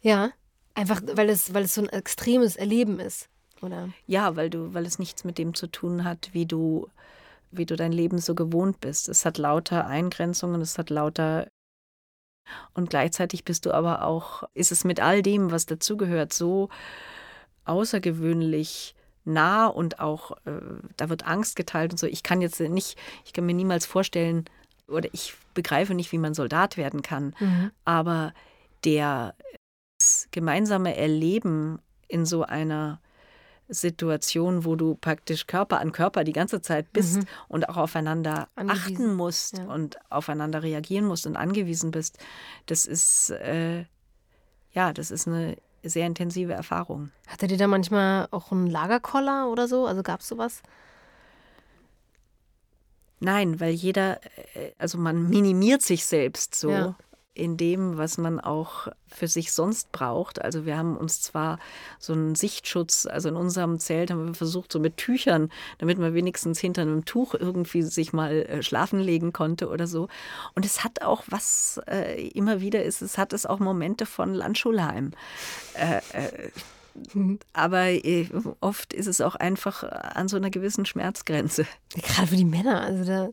Ja, 0.02 0.32
einfach 0.74 1.02
weil 1.14 1.30
es, 1.30 1.54
weil 1.54 1.64
es 1.64 1.76
so 1.76 1.82
ein 1.82 1.90
extremes 1.90 2.56
Erleben 2.56 3.00
ist, 3.00 3.30
oder? 3.62 3.90
Ja, 4.06 4.36
weil 4.36 4.50
du, 4.50 4.74
weil 4.74 4.86
es 4.86 5.00
nichts 5.00 5.24
mit 5.24 5.38
dem 5.38 5.54
zu 5.54 5.68
tun 5.68 6.04
hat, 6.04 6.30
wie 6.34 6.46
du, 6.46 6.90
wie 7.52 7.66
du 7.66 7.76
dein 7.76 7.94
Leben 7.94 8.18
so 8.18 8.36
gewohnt 8.36 8.82
bist. 8.82 9.08
Es 9.08 9.26
hat 9.26 9.38
lauter 9.38 9.88
Eingrenzungen, 9.88 10.60
es 10.62 10.78
hat 10.78 10.90
lauter 10.90 11.48
und 12.74 12.90
gleichzeitig 12.90 13.44
bist 13.44 13.66
du 13.66 13.72
aber 13.72 14.04
auch, 14.04 14.44
ist 14.54 14.72
es 14.72 14.84
mit 14.84 15.00
all 15.00 15.22
dem, 15.22 15.52
was 15.52 15.66
dazugehört, 15.66 16.34
so 16.34 16.70
außergewöhnlich 17.66 18.96
nah 19.26 19.68
und 19.68 20.00
auch, 20.00 20.32
äh, 20.46 20.60
da 20.98 21.10
wird 21.10 21.26
Angst 21.26 21.56
geteilt 21.56 21.92
und 21.92 21.98
so. 21.98 22.08
Ich 22.08 22.24
kann 22.24 22.42
jetzt 22.42 22.60
nicht, 22.60 22.98
ich 23.26 23.34
kann 23.34 23.46
mir 23.46 23.54
niemals 23.54 23.86
vorstellen, 23.86 24.46
oder 24.88 25.10
ich 25.14 25.34
begreife 25.54 25.94
nicht, 25.94 26.12
wie 26.12 26.18
man 26.18 26.34
Soldat 26.34 26.78
werden 26.78 27.02
kann, 27.02 27.34
mhm. 27.40 27.72
aber 27.86 28.34
der 28.84 29.36
das 29.98 30.28
gemeinsame 30.32 30.98
Erleben 30.98 31.80
in 32.08 32.26
so 32.26 32.44
einer 32.44 33.00
Situation, 33.70 34.66
wo 34.66 34.76
du 34.76 34.96
praktisch 34.96 35.48
Körper 35.48 35.80
an 35.80 35.92
Körper 35.92 36.24
die 36.24 36.34
ganze 36.34 36.62
Zeit 36.62 36.92
bist 36.94 37.18
mhm. 37.18 37.26
und 37.48 37.70
auch 37.70 37.78
aufeinander 37.78 38.48
angewiesen. 38.56 38.94
achten 38.94 39.14
musst 39.16 39.58
ja. 39.58 39.66
und 39.66 39.98
aufeinander 40.10 40.64
reagieren 40.64 41.06
musst 41.06 41.26
und 41.26 41.36
angewiesen 41.36 41.92
bist, 41.92 42.18
das 42.66 42.86
ist 42.86 43.30
äh, 43.32 43.86
ja, 44.72 44.92
das 44.92 45.12
ist 45.12 45.28
eine 45.28 45.58
sehr 45.84 46.08
intensive 46.08 46.54
Erfahrung. 46.54 47.12
Hattet 47.28 47.52
ihr 47.52 47.58
da 47.58 47.68
manchmal 47.68 48.28
auch 48.32 48.52
einen 48.52 48.68
Lagerkoller 48.68 49.50
oder 49.50 49.68
so? 49.68 49.86
Also 49.86 50.02
gab 50.02 50.22
es 50.22 50.28
sowas? 50.28 50.62
Nein, 53.20 53.60
weil 53.60 53.74
jeder, 53.74 54.20
äh, 54.56 54.72
also 54.78 54.98
man 54.98 55.30
minimiert 55.30 55.82
sich 55.82 56.06
selbst 56.06 56.56
so. 56.56 56.72
Ja 56.72 56.96
in 57.36 57.58
dem, 57.58 57.98
was 57.98 58.18
man 58.18 58.40
auch 58.40 58.88
für 59.08 59.28
sich 59.28 59.52
sonst 59.54 59.92
braucht. 59.92 60.42
Also 60.42 60.66
wir 60.66 60.78
haben 60.78 60.96
uns 60.98 61.22
zwar 61.22 61.60
so 62.00 62.14
einen 62.14 62.36
Sichtschutz, 62.36 63.06
also 63.06 63.30
in 63.30 63.36
unserem 63.36 63.80
Zelt 63.80 64.12
haben 64.12 64.28
wir 64.28 64.34
versucht, 64.34 64.72
so 64.72 64.80
mit 64.80 64.98
Tüchern, 64.98 65.52
damit 65.80 65.98
man 65.98 66.14
wenigstens 66.14 66.60
hinter 66.60 66.84
einem 66.84 67.06
Tuch 67.06 67.34
irgendwie 67.34 67.82
sich 67.82 68.14
mal 68.14 68.44
äh, 68.44 68.64
schlafen 68.64 69.00
legen 69.00 69.34
konnte 69.34 69.70
oder 69.70 69.88
so. 69.88 70.08
Und 70.56 70.66
es 70.66 70.84
hat 70.84 71.02
auch 71.02 71.24
was 71.28 71.82
äh, 71.88 72.28
immer 72.30 72.62
wieder 72.62 72.84
ist, 72.84 73.02
es 73.02 73.18
hat 73.18 73.34
es 73.34 73.46
auch 73.46 73.60
Momente 73.60 74.06
von 74.06 74.34
Landschulheim. 74.34 75.12
Äh, 75.74 76.02
äh, 76.14 76.50
aber 77.54 77.90
äh, 77.90 78.30
oft 78.60 78.94
ist 78.94 79.08
es 79.08 79.22
auch 79.22 79.36
einfach 79.36 79.84
an 79.84 80.28
so 80.28 80.38
einer 80.38 80.52
gewissen 80.52 80.86
Schmerzgrenze. 80.86 81.66
Gerade 81.96 82.28
für 82.28 82.36
die 82.36 82.46
Männer, 82.46 82.82
also 82.82 83.04
da 83.04 83.30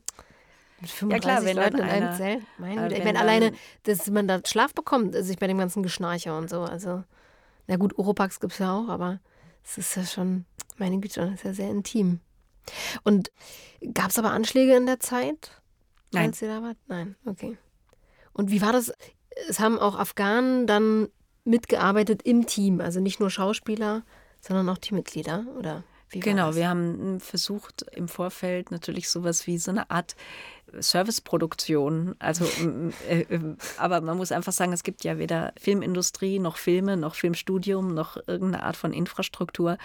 mit 0.80 0.90
35 0.90 1.10
ja 1.12 1.18
klar, 1.18 1.44
wenn 1.44 1.56
Leuten 1.56 1.78
in 1.78 1.90
einem 1.90 2.16
Zelt. 2.16 2.42
Meine 2.58 2.86
äh, 2.86 2.98
wenn, 2.98 3.04
wenn 3.04 3.16
alleine, 3.16 3.52
dass 3.84 4.08
man 4.10 4.26
da 4.28 4.40
Schlaf 4.44 4.74
bekommt, 4.74 5.14
sich 5.14 5.38
bei 5.38 5.46
dem 5.46 5.58
ganzen 5.58 5.82
Geschnarcher 5.82 6.36
und 6.36 6.48
so. 6.48 6.62
Also, 6.62 7.04
na 7.66 7.76
gut, 7.76 7.98
Oropax 7.98 8.40
gibt 8.40 8.52
es 8.54 8.58
ja 8.58 8.76
auch, 8.76 8.88
aber 8.88 9.20
es 9.64 9.78
ist 9.78 9.96
ja 9.96 10.04
schon, 10.04 10.44
meine 10.78 10.98
Güte, 10.98 11.20
das 11.20 11.34
ist 11.34 11.44
ja 11.44 11.52
sehr 11.52 11.70
intim. 11.70 12.20
Und 13.04 13.30
gab 13.94 14.10
es 14.10 14.18
aber 14.18 14.30
Anschläge 14.32 14.76
in 14.76 14.86
der 14.86 15.00
Zeit? 15.00 15.60
Nein. 16.12 16.30
Als 16.30 16.42
ihr 16.42 16.48
da 16.48 16.62
wart? 16.62 16.76
Nein, 16.88 17.16
okay. 17.24 17.56
Und 18.32 18.50
wie 18.50 18.62
war 18.62 18.72
das? 18.72 18.92
Es 19.48 19.60
haben 19.60 19.78
auch 19.78 19.98
Afghanen 19.98 20.66
dann 20.66 21.08
mitgearbeitet 21.44 22.22
im 22.22 22.46
Team, 22.46 22.80
also 22.80 23.00
nicht 23.00 23.20
nur 23.20 23.30
Schauspieler, 23.30 24.02
sondern 24.40 24.68
auch 24.68 24.78
Teammitglieder, 24.78 25.46
oder? 25.58 25.84
genau, 26.10 26.56
wir 26.56 26.68
haben 26.68 27.20
versucht 27.20 27.84
im 27.92 28.08
Vorfeld 28.08 28.70
natürlich 28.70 29.08
sowas 29.08 29.46
wie 29.46 29.58
so 29.58 29.70
eine 29.70 29.90
Art 29.90 30.16
Serviceproduktion. 30.78 32.14
Also, 32.18 32.44
äh, 33.08 33.20
äh, 33.22 33.56
aber 33.78 34.00
man 34.00 34.16
muss 34.16 34.32
einfach 34.32 34.52
sagen, 34.52 34.72
es 34.72 34.82
gibt 34.82 35.04
ja 35.04 35.18
weder 35.18 35.52
Filmindustrie 35.58 36.38
noch 36.38 36.56
Filme 36.56 36.96
noch 36.96 37.14
Filmstudium 37.14 37.94
noch 37.94 38.16
irgendeine 38.26 38.64
Art 38.64 38.76
von 38.76 38.92
Infrastruktur. 38.92 39.78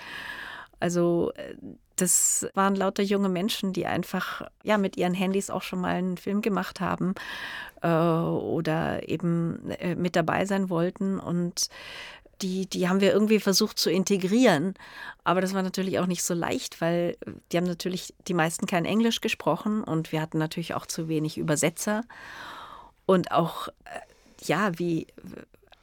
Also 0.80 1.32
äh, 1.36 1.56
das 1.96 2.48
waren 2.54 2.76
lauter 2.76 3.04
junge 3.04 3.30
Menschen, 3.30 3.72
die 3.72 3.86
einfach 3.86 4.42
ja 4.64 4.78
mit 4.78 4.98
ihren 4.98 5.14
Handys 5.14 5.50
auch 5.50 5.62
schon 5.62 5.80
mal 5.80 5.96
einen 5.96 6.18
Film 6.18 6.42
gemacht 6.42 6.82
haben 6.82 7.16
äh, 7.82 7.88
oder 7.88 9.08
eben 9.08 9.72
äh, 9.72 9.96
mit 9.96 10.16
dabei 10.16 10.46
sein 10.46 10.70
wollten 10.70 11.20
und 11.20 11.70
die, 12.42 12.68
die 12.68 12.88
haben 12.90 13.02
wir 13.02 13.12
irgendwie 13.12 13.40
versucht 13.40 13.80
zu 13.80 13.90
integrieren. 13.90 14.74
Aber 15.24 15.42
das 15.42 15.54
war 15.54 15.64
natürlich 15.64 16.00
auch 16.00 16.08
nicht 16.08 16.24
so 16.24 16.34
leicht, 16.34 16.82
weil 16.82 17.18
die 17.52 17.58
haben 17.58 17.66
natürlich 17.66 18.14
die 18.28 18.34
meisten 18.34 18.66
kein 18.66 18.86
Englisch 18.86 19.22
gesprochen 19.22 19.84
und 19.84 20.12
wir 20.12 20.22
hatten 20.22 20.38
natürlich 20.38 20.74
auch 20.74 20.86
zu 20.86 21.08
wenig 21.08 21.38
Übersetzer. 21.38 22.04
Und 23.06 23.32
auch, 23.32 23.68
äh, 23.68 23.72
ja, 24.44 24.78
wie, 24.78 25.08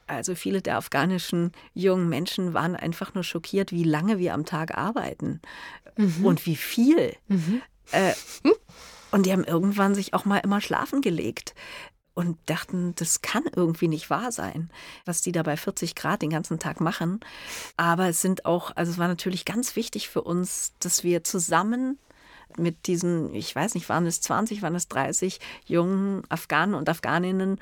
also 0.07 0.35
viele 0.35 0.61
der 0.61 0.77
afghanischen 0.77 1.53
jungen 1.75 2.09
Menschen 2.09 2.55
waren 2.55 2.77
einfach 2.77 3.15
nur 3.15 3.25
schockiert, 3.25 3.73
wie 3.73 3.85
lange 3.85 4.19
wir 4.19 4.35
am 4.35 4.45
Tag 4.45 4.77
arbeiten 4.77 5.41
mhm. 5.97 6.25
und 6.25 6.47
wie 6.47 6.57
viel. 6.57 7.15
Mhm. 7.29 7.63
Äh, 7.93 8.13
und 9.11 9.27
die 9.27 9.33
haben 9.33 9.45
irgendwann 9.45 9.95
sich 9.95 10.15
auch 10.15 10.25
mal 10.25 10.39
immer 10.39 10.61
schlafen 10.61 11.01
gelegt 11.01 11.55
und 12.15 12.39
dachten, 12.47 12.95
das 12.97 13.23
kann 13.23 13.45
irgendwie 13.55 13.89
nicht 13.89 14.11
wahr 14.11 14.33
sein, 14.33 14.71
was 15.05 15.23
die 15.23 15.33
da 15.33 15.43
bei 15.43 15.57
40 15.57 15.95
Grad 15.95 16.23
den 16.23 16.31
ganzen 16.31 16.59
Tag 16.59 16.81
machen. 16.81 17.21
Aber 17.77 18.09
es 18.09 18.21
sind 18.21 18.45
auch, 18.45 18.75
also 18.77 18.93
es 18.93 18.99
war 18.99 19.09
natürlich 19.09 19.45
ganz 19.45 19.77
wichtig 19.77 20.09
für 20.09 20.23
uns, 20.23 20.73
dass 20.81 21.05
wir 21.05 21.25
zusammen 21.25 21.99
mit 22.59 22.87
diesen, 22.87 23.35
ich 23.35 23.55
weiß 23.55 23.75
nicht, 23.75 23.89
waren 23.89 24.07
es 24.07 24.21
20, 24.21 24.61
waren 24.63 24.75
es 24.75 24.89
30 24.89 25.41
jungen 25.65 26.23
Afghanen 26.29 26.75
und 26.75 26.89
Afghaninnen, 26.89 27.59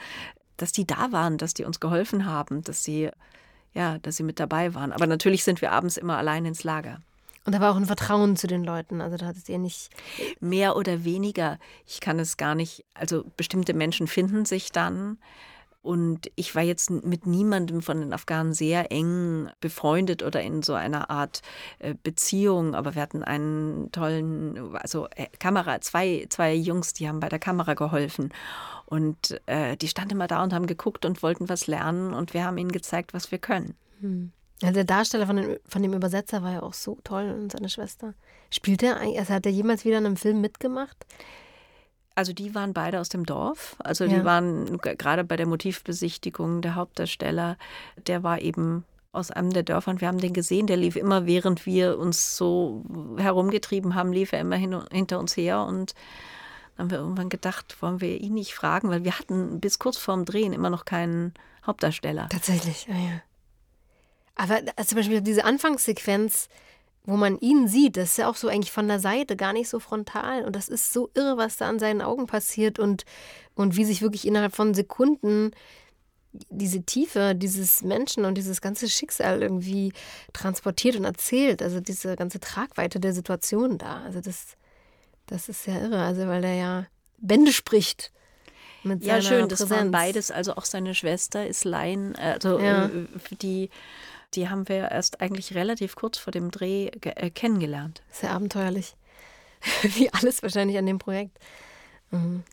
dass 0.57 0.73
die 0.73 0.87
da 0.87 1.13
waren, 1.13 1.39
dass 1.39 1.55
die 1.55 1.65
uns 1.65 1.81
geholfen 1.81 2.27
haben, 2.27 2.63
dass 2.63 2.83
sie, 2.83 3.11
ja, 3.73 3.99
dass 3.99 4.17
sie 4.17 4.25
mit 4.25 4.41
dabei 4.41 4.75
waren. 4.75 4.93
Aber 4.93 5.07
natürlich 5.07 5.45
sind 5.45 5.61
wir 5.61 5.73
abends 5.73 5.97
immer 5.97 6.19
allein 6.19 6.45
ins 6.45 6.65
Lager. 6.65 7.01
Und 7.45 7.55
da 7.55 7.61
war 7.61 7.73
auch 7.73 7.77
ein 7.77 7.87
Vertrauen 7.87 8.37
zu 8.37 8.47
den 8.47 8.65
Leuten. 8.65 9.01
Also 9.01 9.17
da 9.17 9.27
hattet 9.27 9.49
ihr 9.49 9.59
nicht. 9.59 9.91
Mehr 10.41 10.77
oder 10.77 11.05
weniger. 11.05 11.59
Ich 11.87 12.01
kann 12.01 12.19
es 12.19 12.37
gar 12.37 12.55
nicht. 12.55 12.85
Also 12.95 13.25
bestimmte 13.37 13.73
Menschen 13.73 14.07
finden 14.07 14.45
sich 14.45 14.73
dann. 14.73 15.19
Und 15.83 16.31
ich 16.37 16.55
war 16.55 16.63
jetzt 16.63 16.91
mit 16.91 17.27
niemandem 17.27 17.81
von 17.81 18.01
den 18.01 18.13
Afghanen 18.13 18.53
sehr 18.53 18.93
eng 18.93 19.49
befreundet 19.61 20.23
oder 20.23 20.43
in 20.43 20.63
so 20.63 20.75
einer 20.75 21.09
Art 21.09 21.41
äh, 21.79 21.95
Beziehung. 22.03 22.75
Aber 22.75 22.95
wir 22.95 23.01
hatten 23.01 23.25
einen 23.25 23.91
tollen, 23.91 24.77
also 24.77 25.09
äh, 25.17 25.29
Kamera, 25.39 25.81
zwei, 25.81 26.27
zwei 26.29 26.53
Jungs, 26.53 26.93
die 26.93 27.09
haben 27.09 27.21
bei 27.21 27.31
der 27.31 27.39
Kamera 27.39 27.73
geholfen. 27.73 28.35
Und 28.85 29.41
äh, 29.47 29.79
die 29.79 29.89
standen 29.89 30.13
immer 30.13 30.27
da 30.27 30.43
und 30.43 30.53
haben 30.53 30.67
geguckt 30.67 31.07
und 31.07 31.23
wollten 31.23 31.49
was 31.49 31.67
lernen. 31.67 32.13
Und 32.13 32.35
wir 32.35 32.45
haben 32.45 32.59
ihnen 32.59 32.73
gezeigt, 32.73 33.15
was 33.15 33.31
wir 33.31 33.39
können. 33.39 33.75
Hm. 34.01 34.33
Ja, 34.63 34.71
der 34.73 34.85
Darsteller 34.85 35.27
von, 35.27 35.37
den, 35.37 35.57
von 35.67 35.83
dem 35.83 35.95
Übersetzer 35.95 36.43
war 36.43 36.53
ja 36.53 36.63
auch 36.63 36.75
so 36.75 36.99
toll 37.03 37.31
und 37.31 37.53
seine 37.53 37.69
Schwester. 37.69 38.15
Spielt 38.51 38.83
er 38.83 38.99
eigentlich, 38.99 39.19
also 39.19 39.35
hat 39.35 39.47
er 39.47 39.53
jemals 39.53 39.85
wieder 39.85 39.99
in 39.99 40.07
einem 40.07 40.17
Film 40.17 40.41
mitgemacht? 40.41 40.97
Also 42.15 42.33
die 42.33 42.55
waren 42.55 42.75
beide 42.75 43.01
aus 43.01 43.09
dem 43.09 43.25
Dorf. 43.25 43.77
Also 43.79 44.05
ja. 44.05 44.19
die 44.19 44.25
waren 44.25 44.79
gerade 44.79 45.25
bei 45.25 45.37
der 45.37 45.47
Motivbesichtigung 45.47 46.61
der 46.61 46.75
Hauptdarsteller, 46.75 47.57
der 48.07 48.23
war 48.23 48.41
eben 48.41 48.85
aus 49.13 49.31
einem 49.31 49.51
der 49.51 49.63
Dörfer 49.63 49.91
und 49.91 50.01
wir 50.01 50.09
haben 50.09 50.21
den 50.21 50.33
gesehen, 50.33 50.67
der 50.67 50.77
lief 50.77 50.97
immer, 50.97 51.27
während 51.27 51.67
wir 51.67 51.99
uns 51.99 52.37
so 52.37 52.85
herumgetrieben 53.17 53.95
haben, 53.95 54.13
lief 54.13 54.33
er 54.33 54.41
immer 54.41 54.57
hin, 54.57 54.81
hinter 54.93 55.19
uns 55.19 55.37
her 55.37 55.65
und 55.65 55.95
dann 56.77 56.85
haben 56.85 56.91
wir 56.91 56.99
irgendwann 56.99 57.29
gedacht, 57.29 57.77
wollen 57.81 58.01
wir 58.01 58.21
ihn 58.21 58.35
nicht 58.35 58.55
fragen, 58.55 58.89
weil 58.89 59.05
wir 59.05 59.19
hatten 59.19 59.61
bis 59.61 59.79
kurz 59.79 59.97
vorm 59.97 60.25
Drehen 60.25 60.53
immer 60.53 60.71
noch 60.71 60.85
keinen 60.85 61.35
Hauptdarsteller. 61.67 62.29
Tatsächlich, 62.29 62.87
ja, 62.87 62.95
ja. 62.95 63.23
Aber 64.35 64.61
zum 64.87 64.97
Beispiel 64.97 65.21
diese 65.21 65.45
Anfangssequenz, 65.45 66.49
wo 67.05 67.17
man 67.17 67.39
ihn 67.39 67.69
sieht, 67.69 67.97
das 67.97 68.11
ist 68.11 68.19
ja 68.19 68.29
auch 68.29 68.37
so 68.37 68.49
eigentlich 68.49 68.73
von 68.73 68.89
der 68.89 69.01
Seite, 69.01 69.37
gar 69.37 69.53
nicht 69.53 69.69
so 69.69 69.81
frontal. 69.81 70.45
Und 70.45 70.57
das 70.57 70.69
ist 70.69 70.93
so 70.93 71.11
irre, 71.15 71.37
was 71.37 71.57
da 71.57 71.69
an 71.69 71.79
seinen 71.79 72.03
Augen 72.03 72.27
passiert 72.27 72.79
und, 72.79 73.05
und 73.55 73.77
wie 73.77 73.85
sich 73.85 74.03
wirklich 74.03 74.27
innerhalb 74.27 74.55
von 74.55 74.75
Sekunden 74.75 75.53
diese 76.33 76.83
Tiefe 76.83 77.35
dieses 77.35 77.83
Menschen 77.83 78.25
und 78.25 78.37
dieses 78.37 78.61
ganze 78.61 78.89
Schicksal 78.89 79.43
irgendwie 79.43 79.93
transportiert 80.33 80.97
und 80.97 81.05
erzählt. 81.05 81.63
Also 81.63 81.81
diese 81.81 82.17
ganze 82.17 82.39
Tragweite 82.39 83.01
der 83.01 83.13
Situation 83.13 83.79
da. 83.79 84.03
Also 84.03 84.21
das, 84.21 84.57
das 85.27 85.49
ist 85.49 85.67
ja 85.67 85.81
irre. 85.81 86.03
Also 86.03 86.27
weil 86.29 86.43
der 86.43 86.55
ja 86.55 86.87
Bände 87.19 87.53
spricht. 87.53 88.13
Mit 88.83 89.05
ja, 89.05 89.21
schön, 89.21 89.49
das 89.49 89.61
Präsenz. 89.61 89.71
waren 89.79 89.91
beides. 89.91 90.31
Also 90.31 90.55
auch 90.55 90.65
seine 90.65 90.95
Schwester 90.95 91.47
ist 91.47 91.65
Laien, 91.65 92.17
also 92.17 92.59
ja. 92.59 92.87
Äh, 92.87 92.91
die 93.43 93.69
die 94.35 94.49
haben 94.49 94.69
wir 94.69 94.91
erst 94.91 95.21
eigentlich 95.21 95.55
relativ 95.55 95.97
kurz 95.97 96.19
vor 96.19 96.31
dem 96.31 96.51
Dreh 96.51 96.89
äh, 96.89 97.31
kennengelernt. 97.31 98.03
Sehr 98.11 98.33
abenteuerlich. 98.33 98.97
Wie 99.83 100.13
alles 100.13 100.43
wahrscheinlich 100.43 100.79
an 100.79 100.87
dem 100.87 100.99
Projekt. 100.99 101.39
Mhm. 102.11 102.45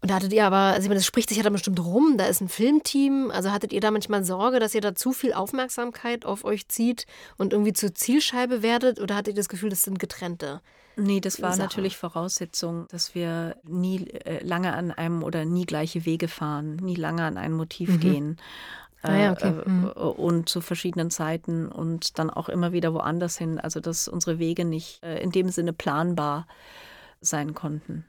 Und 0.00 0.10
da 0.10 0.16
hattet 0.16 0.32
ihr 0.32 0.44
aber, 0.44 0.74
also 0.74 0.88
das 0.88 1.06
spricht 1.06 1.28
sich 1.28 1.38
ja 1.38 1.44
da 1.44 1.50
bestimmt 1.50 1.78
rum, 1.80 2.16
da 2.18 2.26
ist 2.26 2.40
ein 2.40 2.48
Filmteam. 2.48 3.30
Also 3.30 3.52
hattet 3.52 3.72
ihr 3.72 3.80
da 3.80 3.90
manchmal 3.90 4.24
Sorge, 4.24 4.58
dass 4.58 4.74
ihr 4.74 4.80
da 4.80 4.94
zu 4.94 5.12
viel 5.12 5.32
Aufmerksamkeit 5.32 6.24
auf 6.24 6.44
euch 6.44 6.68
zieht 6.68 7.06
und 7.36 7.52
irgendwie 7.52 7.72
zur 7.72 7.94
Zielscheibe 7.94 8.62
werdet? 8.62 9.00
Oder 9.00 9.16
hattet 9.16 9.34
ihr 9.34 9.40
das 9.40 9.48
Gefühl, 9.48 9.70
das 9.70 9.82
sind 9.82 9.98
getrennte? 9.98 10.60
Nee, 10.96 11.20
das 11.20 11.40
war 11.40 11.52
Sachen? 11.52 11.62
natürlich 11.62 11.96
Voraussetzung, 11.96 12.86
dass 12.88 13.14
wir 13.14 13.56
nie 13.64 14.08
äh, 14.08 14.44
lange 14.44 14.74
an 14.74 14.90
einem 14.90 15.22
oder 15.22 15.44
nie 15.44 15.64
gleiche 15.64 16.04
Wege 16.04 16.26
fahren, 16.26 16.76
nie 16.76 16.96
lange 16.96 17.22
an 17.22 17.36
ein 17.38 17.52
Motiv 17.52 17.90
mhm. 17.90 18.00
gehen. 18.00 18.36
Ah, 19.02 19.16
ja, 19.16 19.32
okay. 19.32 19.48
Äh, 19.48 19.68
mhm. 19.68 19.88
und 19.88 20.48
zu 20.48 20.60
verschiedenen 20.60 21.10
Zeiten 21.10 21.68
und 21.68 22.18
dann 22.18 22.30
auch 22.30 22.48
immer 22.48 22.72
wieder 22.72 22.92
woanders 22.94 23.38
hin. 23.38 23.60
Also 23.60 23.80
dass 23.80 24.08
unsere 24.08 24.38
Wege 24.38 24.64
nicht 24.64 25.02
äh, 25.02 25.20
in 25.22 25.30
dem 25.30 25.50
Sinne 25.50 25.72
planbar 25.72 26.46
sein 27.20 27.54
konnten. 27.54 28.04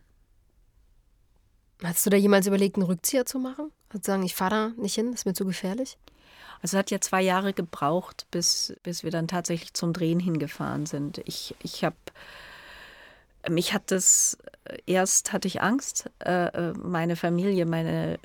Hast 1.83 2.05
du 2.05 2.09
da 2.09 2.17
jemals 2.17 2.47
überlegt, 2.47 2.75
einen 2.75 2.85
Rückzieher 2.85 3.25
zu 3.25 3.39
machen? 3.39 3.71
Also 3.89 4.03
sagen, 4.03 4.23
ich 4.23 4.35
fahre 4.35 4.49
da 4.49 4.81
nicht 4.81 4.95
hin, 4.95 5.13
ist 5.13 5.25
mir 5.25 5.33
zu 5.33 5.45
gefährlich? 5.45 5.97
Also 6.61 6.75
es 6.75 6.79
hat 6.79 6.91
ja 6.91 6.99
zwei 6.99 7.21
Jahre 7.21 7.53
gebraucht, 7.53 8.27
bis, 8.31 8.75
bis 8.83 9.03
wir 9.03 9.11
dann 9.11 9.27
tatsächlich 9.27 9.73
zum 9.73 9.93
Drehen 9.93 10.19
hingefahren 10.19 10.85
sind. 10.85 11.21
Ich, 11.25 11.55
ich 11.61 11.83
habe 11.85 11.95
mich 13.47 13.73
hat 13.73 13.91
das 13.91 14.37
erst 14.85 15.31
hatte 15.31 15.47
ich 15.47 15.61
Angst. 15.61 16.09
Äh, 16.19 16.47
äh, 16.47 16.73
meine 16.73 17.15
Familie, 17.15 17.65
meine, 17.65 18.19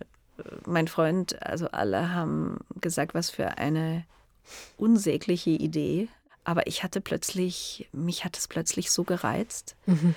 mein 0.67 0.89
Freund, 0.89 1.41
also 1.43 1.69
alle 1.69 2.13
haben 2.13 2.59
gesagt, 2.81 3.15
was 3.15 3.31
für 3.31 3.59
eine 3.59 4.05
unsägliche 4.77 5.51
Idee. 5.51 6.09
Aber 6.45 6.67
ich 6.67 6.83
hatte 6.83 7.01
plötzlich, 7.01 7.89
mich 7.93 8.25
hat 8.25 8.37
es 8.37 8.49
plötzlich 8.49 8.91
so 8.91 9.05
gereizt. 9.05 9.77
Mhm 9.87 10.15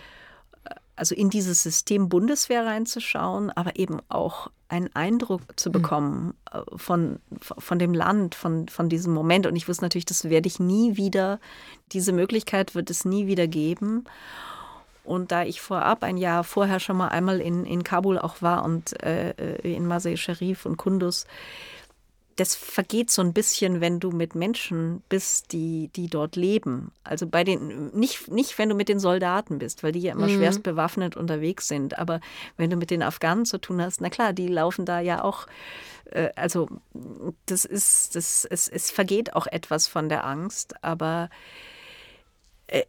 also 0.98 1.16
in 1.16 1.30
dieses 1.30 1.64
System 1.64 2.10
Bundeswehr 2.10 2.66
reinzuschauen, 2.66 3.52
aber 3.52 3.78
eben 3.78 4.00
auch 4.10 4.50
einen 4.68 4.94
Eindruck 4.96 5.42
zu 5.56 5.68
hm. 5.68 5.72
bekommen 5.72 6.34
mhm. 6.54 6.78
von, 6.78 7.20
von 7.40 7.80
dem 7.80 7.94
Land, 7.94 8.36
von, 8.36 8.68
von 8.68 8.90
diesem 8.90 9.14
Moment. 9.14 9.48
Und 9.48 9.56
ich 9.56 9.70
wusste 9.70 9.86
natürlich, 9.86 10.06
das 10.06 10.26
werde 10.26 10.48
ich 10.48 10.60
nie 10.60 10.98
wieder, 10.98 11.40
diese 11.94 12.12
Möglichkeit 12.12 12.76
wird 12.76 12.90
es 12.90 13.06
nie 13.06 13.28
wieder 13.28 13.48
geben. 13.48 14.06
Und 15.08 15.32
da 15.32 15.44
ich 15.44 15.62
vorab 15.62 16.04
ein 16.04 16.18
Jahr 16.18 16.44
vorher 16.44 16.80
schon 16.80 16.98
mal 16.98 17.08
einmal 17.08 17.40
in, 17.40 17.66
in 17.66 17.84
Kabul 17.84 18.20
auch 18.20 18.42
war 18.42 18.66
und 18.66 19.02
äh, 19.04 19.30
äh 19.32 19.76
in 19.76 19.88
Masai 19.88 20.18
Sharif 20.18 20.66
und 20.66 20.78
Kunduz, 20.78 21.26
das 22.38 22.54
vergeht 22.56 23.10
so 23.10 23.24
ein 23.24 23.34
bisschen, 23.34 23.82
wenn 23.82 24.00
du 24.00 24.12
mit 24.12 24.36
Menschen 24.36 25.02
bist, 25.10 25.52
die, 25.54 25.90
die 25.96 26.08
dort 26.08 26.36
leben. 26.36 26.92
Also 27.04 27.26
bei 27.26 27.44
den, 27.44 27.90
nicht, 27.98 28.30
nicht 28.30 28.58
wenn 28.60 28.70
du 28.70 28.76
mit 28.76 28.90
den 28.90 29.00
Soldaten 29.00 29.58
bist, 29.58 29.82
weil 29.82 29.92
die 29.92 30.02
ja 30.02 30.12
immer 30.14 30.28
mhm. 30.28 30.36
schwerst 30.36 30.62
bewaffnet 30.62 31.18
unterwegs 31.18 31.68
sind. 31.68 31.98
Aber 31.98 32.22
wenn 32.56 32.70
du 32.70 32.76
mit 32.76 32.92
den 32.92 33.02
Afghanen 33.02 33.46
zu 33.46 33.58
tun 33.58 33.82
hast, 33.82 34.02
na 34.02 34.10
klar, 34.10 34.34
die 34.34 34.48
laufen 34.48 34.86
da 34.86 35.00
ja 35.00 35.24
auch, 35.24 35.48
äh, 36.12 36.30
also 36.36 36.70
das 37.48 37.66
ist, 37.66 38.16
das, 38.16 38.46
es, 38.46 38.68
es 38.68 38.92
vergeht 38.92 39.36
auch 39.36 39.48
etwas 39.48 39.88
von 39.88 40.08
der 40.08 40.24
Angst, 40.24 40.76
aber 40.84 41.30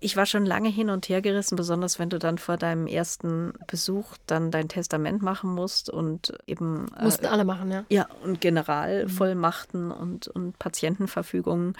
ich 0.01 0.17
war 0.17 0.27
schon 0.27 0.45
lange 0.45 0.69
hin 0.69 0.91
und 0.91 1.09
her 1.09 1.23
gerissen, 1.23 1.55
besonders 1.55 2.01
wenn 2.01 2.11
du 2.11 2.19
dann 2.19 2.39
vor 2.39 2.57
deinem 2.57 2.89
ersten 2.89 3.53
Besuch 3.69 4.17
dann 4.27 4.51
dein 4.51 4.69
Testament 4.69 5.23
machen 5.23 5.55
musst 5.55 5.89
und 5.89 6.37
eben. 6.47 6.89
Äh, 6.99 7.05
Mussten 7.05 7.27
äh, 7.27 7.29
alle 7.29 7.45
machen, 7.45 7.71
ja. 7.71 7.85
Ja, 7.89 8.09
und 8.25 8.41
Generalvollmachten 8.41 9.87
mhm. 9.87 9.93
und, 9.93 10.29
und 10.29 10.59
Patientenverfügungen. 10.59 11.75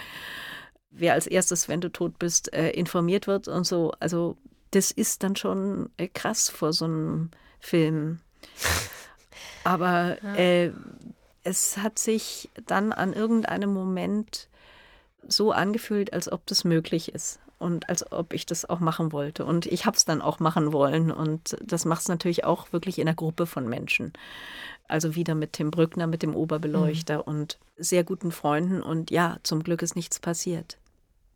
Wer 0.91 1.13
als 1.13 1.27
erstes, 1.27 1.67
wenn 1.67 1.81
du 1.81 1.89
tot 1.89 2.17
bist, 2.19 2.53
äh, 2.53 2.69
informiert 2.69 3.27
wird 3.27 3.49
und 3.49 3.65
so. 3.65 3.91
Also, 3.99 4.37
das 4.71 4.91
ist 4.91 5.23
dann 5.23 5.35
schon 5.35 5.89
äh, 5.97 6.07
krass 6.07 6.49
vor 6.49 6.71
so 6.71 6.85
einem 6.85 7.31
Film. 7.59 8.19
Aber 9.65 10.17
ja. 10.23 10.35
Äh, 10.35 10.71
es 11.43 11.77
hat 11.77 11.99
sich 11.99 12.49
dann 12.65 12.93
an 12.93 13.11
irgendeinem 13.11 13.73
Moment 13.73 14.47
so 15.27 15.51
angefühlt, 15.51 16.13
als 16.13 16.31
ob 16.31 16.45
das 16.45 16.63
möglich 16.63 17.13
ist 17.13 17.39
und 17.59 17.89
als 17.89 18.11
ob 18.11 18.33
ich 18.33 18.45
das 18.45 18.67
auch 18.67 18.79
machen 18.79 19.11
wollte. 19.11 19.45
Und 19.45 19.65
ich 19.65 19.85
habe 19.85 19.95
es 19.95 20.05
dann 20.05 20.21
auch 20.21 20.39
machen 20.39 20.71
wollen. 20.71 21.11
Und 21.11 21.57
das 21.61 21.85
macht 21.85 22.01
es 22.01 22.07
natürlich 22.07 22.45
auch 22.45 22.71
wirklich 22.71 22.97
in 22.97 23.07
einer 23.07 23.15
Gruppe 23.15 23.45
von 23.45 23.67
Menschen. 23.67 24.13
Also 24.87 25.15
wieder 25.15 25.35
mit 25.35 25.53
Tim 25.53 25.69
Brückner, 25.69 26.07
mit 26.07 26.23
dem 26.23 26.35
Oberbeleuchter 26.35 27.17
mhm. 27.17 27.23
und 27.23 27.59
sehr 27.77 28.03
guten 28.03 28.31
Freunden. 28.31 28.81
Und 28.81 29.11
ja, 29.11 29.37
zum 29.43 29.61
Glück 29.61 29.81
ist 29.81 29.95
nichts 29.95 30.19
passiert. 30.19 30.77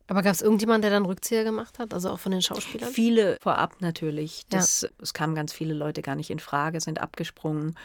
Aber 0.07 0.21
gab 0.21 0.33
es 0.33 0.41
irgendjemanden, 0.41 0.83
der 0.83 0.91
dann 0.91 1.05
Rückzieher 1.05 1.43
gemacht 1.43 1.79
hat, 1.79 1.93
also 1.93 2.09
auch 2.09 2.19
von 2.19 2.31
den 2.31 2.41
Schauspielern? 2.41 2.89
Viele 2.89 3.37
vorab 3.41 3.81
natürlich. 3.81 4.43
Das, 4.49 4.81
ja. 4.81 4.89
Es 5.01 5.13
kamen 5.13 5.35
ganz 5.35 5.53
viele 5.53 5.73
Leute 5.73 6.01
gar 6.01 6.15
nicht 6.15 6.29
in 6.29 6.39
Frage, 6.39 6.81
sind 6.81 6.99
abgesprungen. 6.99 7.75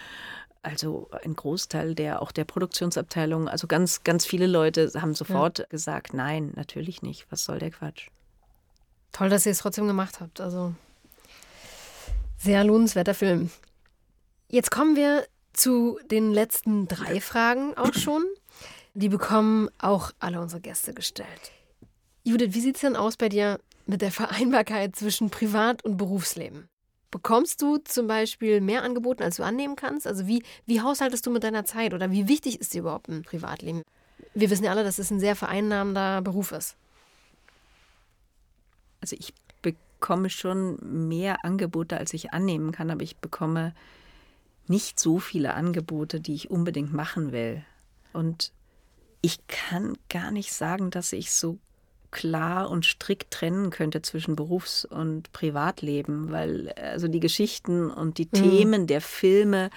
Also 0.63 1.09
ein 1.25 1.35
Großteil 1.35 1.95
der 1.95 2.21
auch 2.21 2.33
der 2.33 2.45
Produktionsabteilung, 2.45 3.49
also 3.49 3.67
ganz, 3.69 4.03
ganz 4.03 4.27
viele 4.27 4.47
Leute 4.47 4.91
haben 5.01 5.15
sofort 5.15 5.61
ja. 5.61 5.67
gesagt, 5.67 6.13
nein, 6.13 6.53
natürlich 6.57 7.03
nicht. 7.03 7.27
Was 7.31 7.45
soll 7.45 7.61
der 7.61 7.71
Quatsch? 7.71 8.09
Toll, 9.13 9.29
dass 9.29 9.47
ihr 9.47 9.53
es 9.53 9.59
trotzdem 9.59 9.87
gemacht 9.87 10.21
habt. 10.21 10.41
Also 10.41 10.75
sehr 12.39 12.65
lohnenswerter 12.65 13.15
Film. 13.15 13.51
Jetzt 14.49 14.71
kommen 14.71 14.97
wir 14.97 15.27
zu 15.53 15.99
den 16.11 16.33
letzten 16.33 16.87
drei 16.89 17.21
Fragen 17.21 17.75
auch 17.77 17.95
schon. 17.95 18.25
Die 18.95 19.09
bekommen 19.09 19.69
auch 19.79 20.13
alle 20.19 20.41
unsere 20.41 20.61
Gäste 20.61 20.95
gestellt. 20.95 21.53
Judith, 22.25 22.55
wie 22.55 22.61
sieht 22.61 22.77
es 22.77 22.81
denn 22.81 22.97
aus 22.97 23.17
bei 23.17 23.29
dir 23.29 23.59
mit 23.87 24.03
der 24.03 24.11
Vereinbarkeit 24.11 24.97
zwischen 24.97 25.31
Privat- 25.31 25.85
und 25.85 25.97
Berufsleben? 25.97 26.69
Bekommst 27.11 27.63
du 27.63 27.79
zum 27.79 28.07
Beispiel 28.07 28.61
mehr 28.61 28.83
Angebote, 28.83 29.25
als 29.25 29.37
du 29.37 29.43
annehmen 29.43 29.77
kannst? 29.77 30.07
Also 30.07 30.27
wie, 30.27 30.43
wie 30.67 30.83
haushaltest 30.83 31.25
du 31.27 31.31
mit 31.31 31.43
deiner 31.43 31.65
Zeit 31.65 31.95
oder 31.95 32.11
wie 32.11 32.29
wichtig 32.29 32.61
ist 32.61 32.75
dir 32.75 32.81
überhaupt 32.81 33.09
ein 33.09 33.23
Privatleben? 33.23 33.83
Wir 34.35 34.51
wissen 34.51 34.65
ja 34.65 34.73
alle, 34.73 34.85
dass 34.85 34.99
es 34.99 35.11
ein 35.11 35.21
sehr 35.21 35.37
vereinnahmender 35.37 36.21
Beruf 36.21 36.53
ist. 36.53 36.77
Also 39.01 39.17
ich 39.19 39.33
bekomme 39.63 40.31
schon 40.31 41.09
mehr 41.09 41.45
Angebote, 41.45 41.99
als 41.99 42.15
ich 42.15 42.33
annehmen 42.33 42.73
kann, 42.73 42.91
aber 42.91 43.03
ich 43.03 43.17
bekomme 43.17 43.75
nicht 44.67 45.01
so 45.01 45.19
viele 45.19 45.55
Angebote, 45.55 46.21
die 46.21 46.35
ich 46.35 46.51
unbedingt 46.51 46.93
machen 46.93 47.33
will. 47.33 47.65
Und 48.13 48.53
ich 49.23 49.47
kann 49.49 49.97
gar 50.09 50.31
nicht 50.31 50.53
sagen, 50.53 50.91
dass 50.91 51.13
ich 51.13 51.33
so 51.33 51.59
klar 52.11 52.71
und 52.71 52.87
strikt 52.87 53.31
trennen 53.31 53.71
könnte 53.71 54.03
zwischen 54.03 54.37
Berufs- 54.37 54.85
und 54.85 55.33
Privatleben, 55.33 56.31
weil 56.31 56.73
also 56.73 57.09
die 57.09 57.21
Geschichten 57.21 57.91
und 57.91 58.19
die 58.19 58.29
mhm. 58.33 58.33
Themen 58.33 58.87
der 58.87 59.01
Filme 59.01 59.71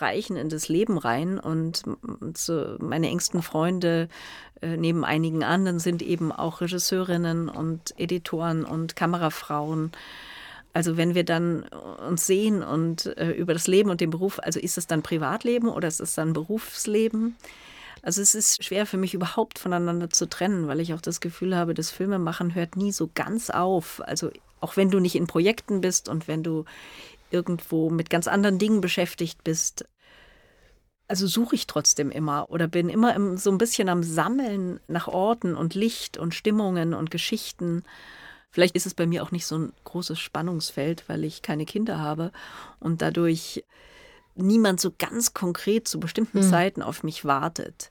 reichen 0.00 0.36
in 0.36 0.48
das 0.48 0.68
Leben 0.68 0.98
rein 0.98 1.38
und 1.38 1.82
so 2.34 2.76
meine 2.80 3.08
engsten 3.08 3.42
Freunde 3.42 4.08
äh, 4.60 4.76
neben 4.76 5.04
einigen 5.04 5.44
anderen 5.44 5.78
sind 5.78 6.02
eben 6.02 6.32
auch 6.32 6.60
Regisseurinnen 6.60 7.48
und 7.48 7.94
Editoren 7.98 8.64
und 8.64 8.96
Kamerafrauen. 8.96 9.92
Also 10.72 10.96
wenn 10.96 11.14
wir 11.14 11.24
dann 11.24 11.64
uns 12.08 12.26
sehen 12.26 12.62
und 12.62 13.06
äh, 13.16 13.30
über 13.30 13.52
das 13.52 13.66
Leben 13.66 13.90
und 13.90 14.00
den 14.00 14.10
Beruf, 14.10 14.38
also 14.42 14.60
ist 14.60 14.78
es 14.78 14.86
dann 14.86 15.02
Privatleben 15.02 15.68
oder 15.68 15.88
ist 15.88 16.00
es 16.00 16.14
dann 16.14 16.32
Berufsleben? 16.32 17.36
Also 18.02 18.22
es 18.22 18.34
ist 18.34 18.62
schwer 18.62 18.86
für 18.86 18.96
mich 18.96 19.14
überhaupt 19.14 19.58
voneinander 19.58 20.10
zu 20.10 20.28
trennen, 20.28 20.68
weil 20.68 20.80
ich 20.80 20.94
auch 20.94 21.00
das 21.00 21.20
Gefühl 21.20 21.56
habe, 21.56 21.74
das 21.74 21.90
Filmemachen 21.90 22.54
hört 22.54 22.76
nie 22.76 22.92
so 22.92 23.10
ganz 23.14 23.50
auf. 23.50 24.00
Also 24.04 24.30
auch 24.60 24.76
wenn 24.76 24.90
du 24.90 25.00
nicht 25.00 25.16
in 25.16 25.26
Projekten 25.26 25.80
bist 25.80 26.08
und 26.08 26.28
wenn 26.28 26.42
du 26.42 26.64
irgendwo 27.30 27.90
mit 27.90 28.10
ganz 28.10 28.28
anderen 28.28 28.58
Dingen 28.58 28.80
beschäftigt 28.80 29.44
bist, 29.44 29.84
also 31.08 31.26
suche 31.26 31.54
ich 31.54 31.66
trotzdem 31.66 32.10
immer 32.10 32.50
oder 32.50 32.68
bin 32.68 32.90
immer 32.90 33.14
im, 33.14 33.38
so 33.38 33.50
ein 33.50 33.58
bisschen 33.58 33.88
am 33.88 34.02
Sammeln 34.02 34.78
nach 34.86 35.08
Orten 35.08 35.56
und 35.56 35.74
Licht 35.74 36.18
und 36.18 36.34
Stimmungen 36.34 36.92
und 36.92 37.10
Geschichten. 37.10 37.82
Vielleicht 38.50 38.76
ist 38.76 38.86
es 38.86 38.94
bei 38.94 39.06
mir 39.06 39.22
auch 39.22 39.30
nicht 39.30 39.46
so 39.46 39.58
ein 39.58 39.72
großes 39.84 40.18
Spannungsfeld, 40.18 41.08
weil 41.08 41.24
ich 41.24 41.42
keine 41.42 41.64
Kinder 41.64 41.98
habe 41.98 42.30
und 42.78 43.00
dadurch 43.00 43.64
niemand 44.34 44.80
so 44.80 44.92
ganz 44.96 45.34
konkret 45.34 45.88
zu 45.88 45.98
bestimmten 45.98 46.42
hm. 46.42 46.50
Zeiten 46.50 46.82
auf 46.82 47.02
mich 47.02 47.24
wartet. 47.24 47.90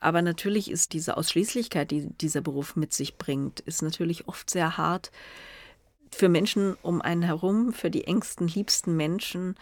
Aber 0.00 0.20
natürlich 0.20 0.70
ist 0.70 0.92
diese 0.92 1.16
Ausschließlichkeit, 1.16 1.90
die 1.90 2.08
dieser 2.20 2.42
Beruf 2.42 2.76
mit 2.76 2.92
sich 2.92 3.16
bringt, 3.16 3.60
ist 3.60 3.80
natürlich 3.80 4.28
oft 4.28 4.50
sehr 4.50 4.76
hart 4.76 5.10
für 6.14 6.28
Menschen 6.28 6.76
um 6.82 7.02
einen 7.02 7.22
herum, 7.22 7.72
für 7.72 7.90
die 7.90 8.04
engsten, 8.04 8.48
liebsten 8.48 8.96
Menschen, 8.96 9.56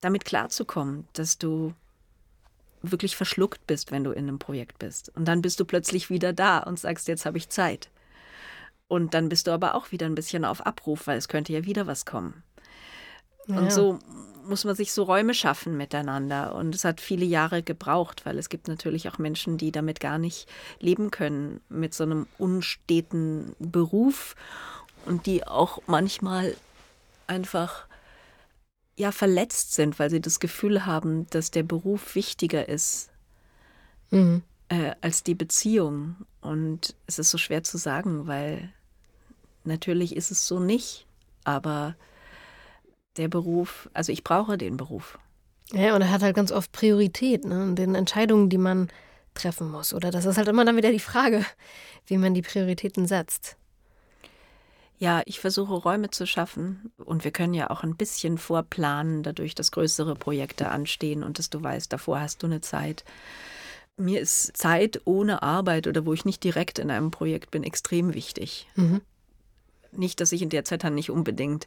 damit 0.00 0.24
klarzukommen, 0.24 1.06
dass 1.12 1.38
du 1.38 1.74
wirklich 2.82 3.16
verschluckt 3.16 3.66
bist, 3.66 3.92
wenn 3.92 4.04
du 4.04 4.12
in 4.12 4.28
einem 4.28 4.38
Projekt 4.38 4.78
bist. 4.78 5.10
Und 5.14 5.26
dann 5.26 5.42
bist 5.42 5.60
du 5.60 5.64
plötzlich 5.64 6.08
wieder 6.08 6.32
da 6.32 6.58
und 6.58 6.78
sagst, 6.78 7.08
jetzt 7.08 7.26
habe 7.26 7.38
ich 7.38 7.48
Zeit. 7.50 7.90
Und 8.88 9.14
dann 9.14 9.28
bist 9.28 9.46
du 9.46 9.52
aber 9.52 9.74
auch 9.74 9.92
wieder 9.92 10.06
ein 10.06 10.14
bisschen 10.14 10.44
auf 10.44 10.64
Abruf, 10.66 11.06
weil 11.06 11.18
es 11.18 11.28
könnte 11.28 11.52
ja 11.52 11.64
wieder 11.64 11.86
was 11.86 12.06
kommen. 12.06 12.42
Ja. 13.46 13.58
Und 13.58 13.72
so 13.72 13.98
muss 14.44 14.64
man 14.64 14.74
sich 14.74 14.92
so 14.92 15.02
Räume 15.04 15.34
schaffen 15.34 15.76
miteinander. 15.76 16.54
Und 16.54 16.74
es 16.74 16.84
hat 16.84 17.00
viele 17.00 17.24
Jahre 17.24 17.62
gebraucht, 17.62 18.26
weil 18.26 18.38
es 18.38 18.48
gibt 18.48 18.68
natürlich 18.68 19.08
auch 19.08 19.18
Menschen, 19.18 19.58
die 19.58 19.70
damit 19.70 20.00
gar 20.00 20.18
nicht 20.18 20.48
leben 20.80 21.10
können, 21.10 21.60
mit 21.68 21.94
so 21.94 22.04
einem 22.04 22.26
unsteten 22.38 23.54
Beruf 23.58 24.34
und 25.06 25.26
die 25.26 25.46
auch 25.46 25.80
manchmal 25.86 26.56
einfach 27.26 27.86
ja 28.96 29.12
verletzt 29.12 29.74
sind, 29.74 29.98
weil 29.98 30.10
sie 30.10 30.20
das 30.20 30.40
Gefühl 30.40 30.86
haben, 30.86 31.26
dass 31.30 31.50
der 31.50 31.62
Beruf 31.62 32.14
wichtiger 32.14 32.68
ist 32.68 33.10
mhm. 34.10 34.42
äh, 34.68 34.92
als 35.00 35.22
die 35.22 35.34
Beziehung. 35.34 36.16
Und 36.40 36.94
es 37.06 37.18
ist 37.18 37.30
so 37.30 37.38
schwer 37.38 37.62
zu 37.64 37.78
sagen, 37.78 38.26
weil 38.26 38.72
natürlich 39.64 40.16
ist 40.16 40.30
es 40.30 40.46
so 40.46 40.60
nicht, 40.60 41.06
aber 41.44 41.94
der 43.16 43.28
Beruf, 43.28 43.88
also 43.92 44.12
ich 44.12 44.24
brauche 44.24 44.58
den 44.58 44.76
Beruf. 44.76 45.18
Ja, 45.72 45.94
und 45.94 46.02
er 46.02 46.10
hat 46.10 46.22
halt 46.22 46.34
ganz 46.36 46.52
oft 46.52 46.72
Priorität, 46.72 47.44
ne? 47.44 47.62
Und 47.62 47.76
den 47.76 47.94
Entscheidungen, 47.94 48.48
die 48.48 48.58
man 48.58 48.88
treffen 49.34 49.70
muss. 49.70 49.94
Oder 49.94 50.10
das 50.10 50.24
ist 50.24 50.36
halt 50.36 50.48
immer 50.48 50.64
dann 50.64 50.76
wieder 50.76 50.90
die 50.90 50.98
Frage, 50.98 51.44
wie 52.06 52.18
man 52.18 52.34
die 52.34 52.42
Prioritäten 52.42 53.06
setzt. 53.06 53.56
Ja, 55.00 55.22
ich 55.24 55.40
versuche 55.40 55.72
Räume 55.72 56.10
zu 56.10 56.26
schaffen 56.26 56.92
und 56.98 57.24
wir 57.24 57.30
können 57.30 57.54
ja 57.54 57.70
auch 57.70 57.82
ein 57.82 57.96
bisschen 57.96 58.36
vorplanen, 58.36 59.22
dadurch, 59.22 59.54
dass 59.54 59.72
größere 59.72 60.14
Projekte 60.14 60.68
anstehen 60.68 61.22
und 61.22 61.38
dass 61.38 61.48
du 61.48 61.62
weißt, 61.62 61.90
davor 61.90 62.20
hast 62.20 62.42
du 62.42 62.46
eine 62.46 62.60
Zeit. 62.60 63.02
mir 63.96 64.20
ist 64.20 64.54
Zeit 64.58 65.00
ohne 65.06 65.42
Arbeit 65.42 65.86
oder 65.86 66.04
wo 66.04 66.12
ich 66.12 66.26
nicht 66.26 66.44
direkt 66.44 66.78
in 66.78 66.90
einem 66.90 67.10
Projekt 67.10 67.50
bin, 67.50 67.64
extrem 67.64 68.12
wichtig. 68.12 68.68
Mhm. 68.76 69.00
Nicht, 69.92 70.20
dass 70.20 70.32
ich 70.32 70.42
in 70.42 70.50
der 70.50 70.66
Zeit 70.66 70.84
dann 70.84 70.94
nicht 70.94 71.10
unbedingt 71.10 71.66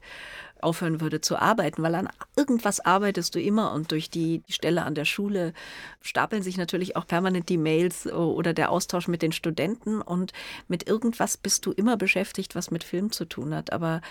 aufhören 0.64 1.02
würde 1.02 1.22
zu 1.22 1.38
arbeiten, 1.38 1.84
weil 1.84 1.96
an 1.96 2.10
irgendwas 2.36 2.80
arbeitest 2.80 3.36
du 3.36 3.42
immer 3.42 3.72
und 3.74 3.92
durch 3.92 4.10
die, 4.10 4.42
Stelle 4.50 4.84
an 4.84 4.96
der 4.96 5.06
Schule 5.06 5.54
stapeln 6.02 6.44
sich 6.44 6.58
natürlich 6.58 6.96
auch 6.96 7.08
permanent 7.08 7.50
die 7.50 7.58
Mails 7.58 8.08
oder 8.08 8.54
der 8.54 8.72
Austausch 8.72 9.08
mit 9.08 9.22
den 9.22 9.32
Studenten 9.32 10.02
und 10.02 10.34
mit 10.68 10.88
irgendwas 10.88 11.38
bist 11.38 11.66
du 11.66 11.72
immer 11.72 11.98
beschäftigt, 11.98 12.56
was 12.56 12.72
mit 12.72 12.84
Film 12.84 13.12
zu 13.12 13.26
tun 13.26 13.54
hat. 13.54 13.74
Aber 13.74 14.02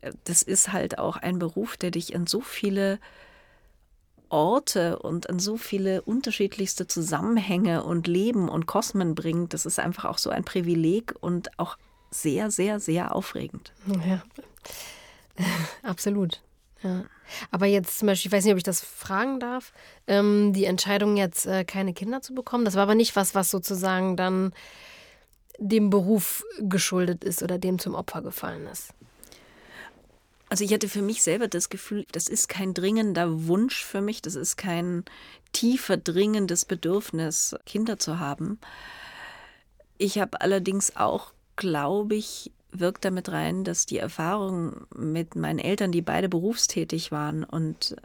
äh, 0.00 0.12
das 0.24 0.42
ist 0.42 0.72
halt 0.72 0.98
auch 0.98 1.16
ein 1.16 1.38
Beruf, 1.38 1.76
der 1.76 1.90
dich 1.90 2.12
in 2.12 2.26
so 2.26 2.40
viele 2.40 2.98
Orte 4.28 4.98
und 4.98 5.30
an 5.30 5.38
so 5.38 5.56
viele 5.56 6.02
unterschiedlichste 6.02 6.86
Zusammenhänge 6.86 7.84
und 7.84 8.06
Leben 8.06 8.48
und 8.48 8.66
Kosmen 8.66 9.14
bringt. 9.14 9.54
Das 9.54 9.66
ist 9.66 9.78
einfach 9.78 10.04
auch 10.06 10.18
so 10.18 10.30
ein 10.30 10.44
Privileg 10.44 11.14
und 11.20 11.58
auch 11.58 11.76
sehr, 12.10 12.50
sehr, 12.50 12.80
sehr 12.80 13.14
aufregend. 13.14 13.72
Ja, 13.86 14.22
absolut. 15.82 16.42
Ja. 16.82 17.04
Aber 17.50 17.66
jetzt 17.66 17.98
zum 17.98 18.06
Beispiel, 18.06 18.28
ich 18.28 18.32
weiß 18.32 18.44
nicht, 18.44 18.52
ob 18.52 18.58
ich 18.58 18.64
das 18.64 18.80
fragen 18.80 19.40
darf, 19.40 19.72
ähm, 20.06 20.52
die 20.52 20.64
Entscheidung 20.64 21.16
jetzt 21.16 21.46
äh, 21.46 21.64
keine 21.64 21.94
Kinder 21.94 22.20
zu 22.20 22.34
bekommen, 22.34 22.64
das 22.64 22.74
war 22.74 22.82
aber 22.82 22.94
nicht 22.94 23.16
was, 23.16 23.34
was 23.34 23.50
sozusagen 23.50 24.16
dann 24.16 24.52
dem 25.58 25.90
Beruf 25.90 26.44
geschuldet 26.60 27.24
ist 27.24 27.42
oder 27.42 27.58
dem 27.58 27.78
zum 27.78 27.94
Opfer 27.94 28.22
gefallen 28.22 28.66
ist. 28.66 28.92
Also 30.48 30.62
ich 30.62 30.72
hatte 30.72 30.88
für 30.88 31.02
mich 31.02 31.22
selber 31.22 31.48
das 31.48 31.70
Gefühl, 31.70 32.06
das 32.12 32.28
ist 32.28 32.48
kein 32.48 32.72
dringender 32.72 33.46
Wunsch 33.46 33.84
für 33.84 34.00
mich, 34.00 34.22
das 34.22 34.36
ist 34.36 34.56
kein 34.56 35.04
tiefer 35.52 35.96
dringendes 35.96 36.64
Bedürfnis, 36.64 37.56
Kinder 37.64 37.98
zu 37.98 38.20
haben. 38.20 38.60
Ich 39.98 40.18
habe 40.18 40.40
allerdings 40.40 40.94
auch, 40.94 41.32
glaube 41.56 42.14
ich, 42.14 42.52
wirkt 42.70 43.04
damit 43.04 43.30
rein, 43.30 43.64
dass 43.64 43.86
die 43.86 43.98
Erfahrung 43.98 44.86
mit 44.94 45.36
meinen 45.36 45.58
Eltern, 45.58 45.92
die 45.92 46.02
beide 46.02 46.28
berufstätig 46.28 47.12
waren 47.12 47.44
und 47.44 47.96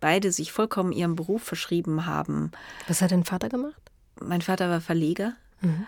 beide 0.00 0.32
sich 0.32 0.52
vollkommen 0.52 0.92
ihrem 0.92 1.16
Beruf 1.16 1.42
verschrieben 1.42 2.06
haben. 2.06 2.50
Was 2.88 3.02
hat 3.02 3.12
dein 3.12 3.24
Vater 3.24 3.48
gemacht? 3.48 3.80
Mein 4.20 4.42
Vater 4.42 4.68
war 4.68 4.80
Verleger 4.80 5.34
mhm. 5.60 5.86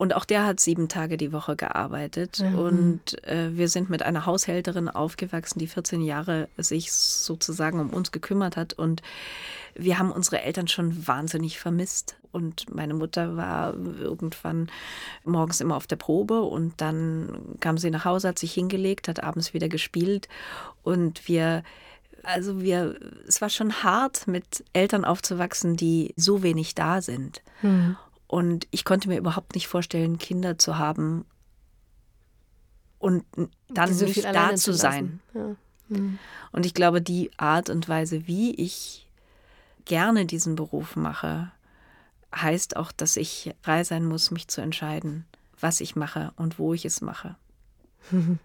Und 0.00 0.16
auch 0.16 0.24
der 0.24 0.46
hat 0.46 0.60
sieben 0.60 0.88
Tage 0.88 1.18
die 1.18 1.30
Woche 1.30 1.56
gearbeitet. 1.56 2.40
Mhm. 2.40 2.58
Und 2.58 3.28
äh, 3.28 3.54
wir 3.54 3.68
sind 3.68 3.90
mit 3.90 4.02
einer 4.02 4.24
Haushälterin 4.24 4.88
aufgewachsen, 4.88 5.58
die 5.58 5.66
14 5.66 6.00
Jahre 6.00 6.48
sich 6.56 6.90
sozusagen 6.90 7.78
um 7.80 7.90
uns 7.90 8.10
gekümmert 8.10 8.56
hat. 8.56 8.72
Und 8.72 9.02
wir 9.74 9.98
haben 9.98 10.10
unsere 10.10 10.40
Eltern 10.40 10.68
schon 10.68 11.06
wahnsinnig 11.06 11.60
vermisst. 11.60 12.16
Und 12.32 12.74
meine 12.74 12.94
Mutter 12.94 13.36
war 13.36 13.74
irgendwann 13.74 14.70
morgens 15.26 15.60
immer 15.60 15.76
auf 15.76 15.86
der 15.86 15.96
Probe 15.96 16.40
und 16.40 16.80
dann 16.80 17.58
kam 17.60 17.76
sie 17.76 17.90
nach 17.90 18.06
Hause, 18.06 18.28
hat 18.28 18.38
sich 18.38 18.54
hingelegt, 18.54 19.06
hat 19.06 19.22
abends 19.22 19.52
wieder 19.52 19.68
gespielt. 19.68 20.28
Und 20.82 21.28
wir 21.28 21.62
also 22.22 22.60
wir, 22.62 22.96
es 23.26 23.40
war 23.40 23.48
schon 23.48 23.82
hart, 23.82 24.26
mit 24.26 24.62
Eltern 24.74 25.06
aufzuwachsen, 25.06 25.76
die 25.76 26.12
so 26.16 26.42
wenig 26.42 26.74
da 26.74 27.00
sind. 27.00 27.42
Mhm. 27.62 27.96
Und 28.30 28.68
ich 28.70 28.84
konnte 28.84 29.08
mir 29.08 29.18
überhaupt 29.18 29.56
nicht 29.56 29.66
vorstellen, 29.66 30.18
Kinder 30.18 30.56
zu 30.56 30.78
haben 30.78 31.24
und 33.00 33.24
dann 33.68 33.92
so 33.92 34.04
nicht 34.04 34.22
da 34.22 34.54
zu 34.54 34.72
sein. 34.72 35.18
Ja. 35.34 35.56
Mhm. 35.88 36.20
Und 36.52 36.64
ich 36.64 36.72
glaube, 36.72 37.02
die 37.02 37.32
Art 37.38 37.70
und 37.70 37.88
Weise, 37.88 38.28
wie 38.28 38.54
ich 38.54 39.08
gerne 39.84 40.26
diesen 40.26 40.54
Beruf 40.54 40.94
mache, 40.94 41.50
heißt 42.32 42.76
auch, 42.76 42.92
dass 42.92 43.16
ich 43.16 43.52
frei 43.62 43.82
sein 43.82 44.06
muss, 44.06 44.30
mich 44.30 44.46
zu 44.46 44.60
entscheiden, 44.60 45.24
was 45.58 45.80
ich 45.80 45.96
mache 45.96 46.32
und 46.36 46.56
wo 46.56 46.72
ich 46.72 46.84
es 46.84 47.00
mache. 47.00 47.34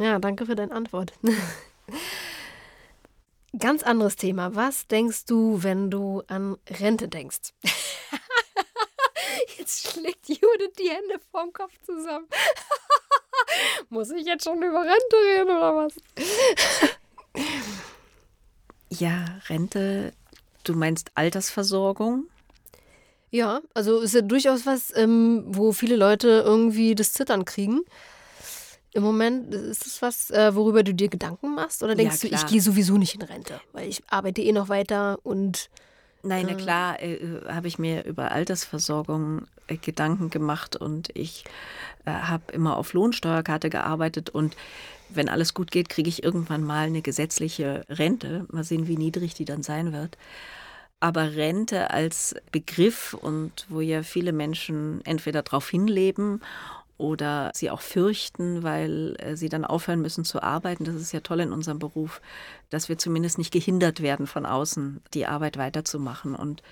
Ja, 0.00 0.20
danke 0.20 0.46
für 0.46 0.54
deine 0.54 0.72
Antwort. 0.72 1.12
Ganz 3.56 3.82
anderes 3.82 4.16
Thema. 4.16 4.54
Was 4.54 4.86
denkst 4.88 5.24
du, 5.24 5.62
wenn 5.62 5.90
du 5.90 6.22
an 6.26 6.58
Rente 6.68 7.08
denkst? 7.08 7.54
Jetzt 9.58 9.88
schlägt 9.88 10.28
Judith 10.28 10.74
die 10.78 10.90
Hände 10.90 11.18
vorm 11.30 11.52
Kopf 11.52 11.72
zusammen. 11.84 12.26
Muss 13.88 14.10
ich 14.10 14.26
jetzt 14.26 14.44
schon 14.44 14.62
über 14.62 14.80
Rente 14.80 15.16
reden 15.26 15.50
oder 15.50 15.76
was? 15.76 15.94
ja, 19.00 19.24
Rente, 19.48 20.12
du 20.64 20.74
meinst 20.74 21.10
Altersversorgung? 21.14 22.26
Ja, 23.30 23.60
also 23.74 24.00
ist 24.00 24.14
ja 24.14 24.22
durchaus 24.22 24.66
was, 24.66 24.94
ähm, 24.96 25.44
wo 25.46 25.72
viele 25.72 25.96
Leute 25.96 26.42
irgendwie 26.44 26.94
das 26.94 27.12
Zittern 27.12 27.44
kriegen. 27.44 27.82
Im 28.92 29.02
Moment 29.02 29.54
ist 29.54 29.86
es 29.86 30.02
was, 30.02 30.30
äh, 30.30 30.54
worüber 30.54 30.82
du 30.82 30.94
dir 30.94 31.08
Gedanken 31.08 31.54
machst? 31.54 31.82
Oder 31.82 31.94
denkst 31.94 32.22
ja, 32.24 32.30
du, 32.30 32.34
ich 32.34 32.46
gehe 32.46 32.60
sowieso 32.60 32.96
nicht 32.96 33.14
in 33.14 33.22
Rente, 33.22 33.60
weil 33.72 33.88
ich 33.88 34.02
arbeite 34.08 34.42
eh 34.42 34.52
noch 34.52 34.68
weiter 34.68 35.18
und. 35.22 35.70
Nein, 36.22 36.46
na 36.48 36.54
äh, 36.54 36.56
klar, 36.56 37.02
äh, 37.02 37.18
habe 37.48 37.68
ich 37.68 37.78
mir 37.78 38.04
über 38.04 38.32
Altersversorgung 38.32 39.46
äh, 39.68 39.76
Gedanken 39.76 40.30
gemacht 40.30 40.74
und 40.74 41.10
ich 41.14 41.44
äh, 42.06 42.10
habe 42.10 42.52
immer 42.52 42.76
auf 42.76 42.92
Lohnsteuerkarte 42.92 43.70
gearbeitet 43.70 44.30
und 44.30 44.56
wenn 45.10 45.28
alles 45.28 45.54
gut 45.54 45.70
geht, 45.70 45.88
kriege 45.88 46.08
ich 46.08 46.22
irgendwann 46.22 46.62
mal 46.62 46.86
eine 46.86 47.02
gesetzliche 47.02 47.84
Rente. 47.88 48.46
Mal 48.50 48.64
sehen, 48.64 48.88
wie 48.88 48.96
niedrig 48.96 49.34
die 49.34 49.44
dann 49.44 49.62
sein 49.62 49.92
wird. 49.92 50.18
Aber 51.00 51.34
Rente 51.34 51.90
als 51.90 52.34
Begriff 52.50 53.14
und 53.14 53.66
wo 53.68 53.80
ja 53.80 54.02
viele 54.02 54.32
Menschen 54.32 55.00
entweder 55.04 55.42
darauf 55.42 55.70
hinleben 55.70 56.40
oder 56.98 57.52
sie 57.54 57.70
auch 57.70 57.80
fürchten, 57.80 58.62
weil 58.62 59.16
äh, 59.20 59.36
sie 59.36 59.48
dann 59.48 59.64
aufhören 59.64 60.02
müssen 60.02 60.24
zu 60.24 60.42
arbeiten. 60.42 60.84
Das 60.84 60.96
ist 60.96 61.12
ja 61.12 61.20
toll 61.20 61.40
in 61.40 61.52
unserem 61.52 61.78
Beruf, 61.78 62.20
dass 62.70 62.88
wir 62.88 62.98
zumindest 62.98 63.38
nicht 63.38 63.52
gehindert 63.52 64.02
werden 64.02 64.26
von 64.26 64.44
außen, 64.44 65.00
die 65.14 65.26
Arbeit 65.26 65.56
weiterzumachen. 65.56 66.34
Und 66.34 66.62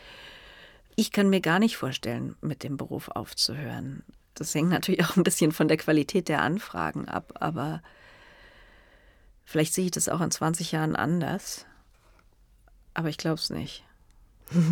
ich 0.96 1.12
kann 1.12 1.30
mir 1.30 1.40
gar 1.40 1.60
nicht 1.60 1.76
vorstellen, 1.76 2.34
mit 2.40 2.64
dem 2.64 2.76
Beruf 2.76 3.08
aufzuhören. 3.08 4.02
Das 4.34 4.54
hängt 4.54 4.68
natürlich 4.68 5.04
auch 5.04 5.16
ein 5.16 5.22
bisschen 5.22 5.52
von 5.52 5.68
der 5.68 5.76
Qualität 5.76 6.28
der 6.28 6.42
Anfragen 6.42 7.08
ab, 7.08 7.34
aber 7.40 7.82
vielleicht 9.44 9.72
sehe 9.72 9.86
ich 9.86 9.92
das 9.92 10.08
auch 10.08 10.20
in 10.20 10.30
20 10.30 10.72
Jahren 10.72 10.96
anders. 10.96 11.64
Aber 12.94 13.08
ich 13.08 13.16
glaube 13.16 13.36
es 13.36 13.50
nicht. 13.50 13.84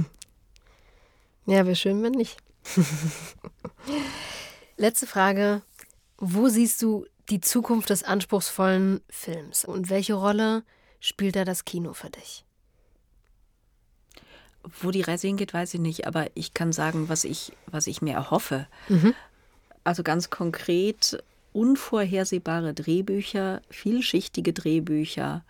Ja, 1.47 1.67
wäre 1.67 1.77
schön, 1.77 2.03
wenn 2.03 2.13
nicht. 2.13 2.39
Letzte 4.77 5.07
Frage. 5.07 5.63
Wo 6.19 6.49
siehst 6.49 6.83
du 6.83 7.07
die 7.29 7.41
Zukunft 7.41 7.91
des 7.91 8.03
anspruchsvollen 8.03 9.01
Films 9.09 9.65
und 9.65 9.91
welche 9.91 10.15
Rolle 10.15 10.63
spielt 11.01 11.37
da 11.37 11.45
das 11.45 11.65
Kino 11.65 11.93
für 11.93 12.11
dich? 12.11 12.45
Wo 14.81 14.91
die 14.91 15.03
Reise 15.03 15.27
hingeht, 15.27 15.53
weiß 15.53 15.75
ich 15.75 15.81
nicht, 15.81 16.07
aber 16.07 16.27
ich 16.35 16.55
kann 16.55 16.73
sagen, 16.73 17.09
was 17.09 17.25
ich, 17.25 17.53
was 17.67 17.87
ich 17.87 18.03
mir 18.03 18.15
erhoffe. 18.15 18.67
Mhm. 18.89 19.15
Also 19.85 20.03
ganz 20.03 20.31
konkret 20.31 21.23
unvorhersehbare 21.53 22.75
Drehbücher, 22.75 23.61
vielschichtige 23.71 24.53
Drehbücher, 24.53 25.45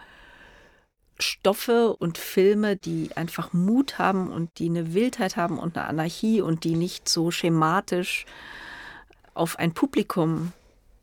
Stoffe 1.18 1.94
und 1.94 2.18
Filme, 2.18 2.76
die 2.76 3.10
einfach 3.16 3.52
Mut 3.52 3.98
haben 3.98 4.30
und 4.30 4.58
die 4.58 4.68
eine 4.68 4.94
Wildheit 4.94 5.36
haben 5.36 5.58
und 5.58 5.78
eine 5.78 5.86
Anarchie 5.86 6.40
und 6.40 6.64
die 6.64 6.74
nicht 6.74 7.08
so 7.08 7.30
schematisch 7.30 8.26
auf 9.34 9.58
ein 9.58 9.74
Publikum 9.74 10.52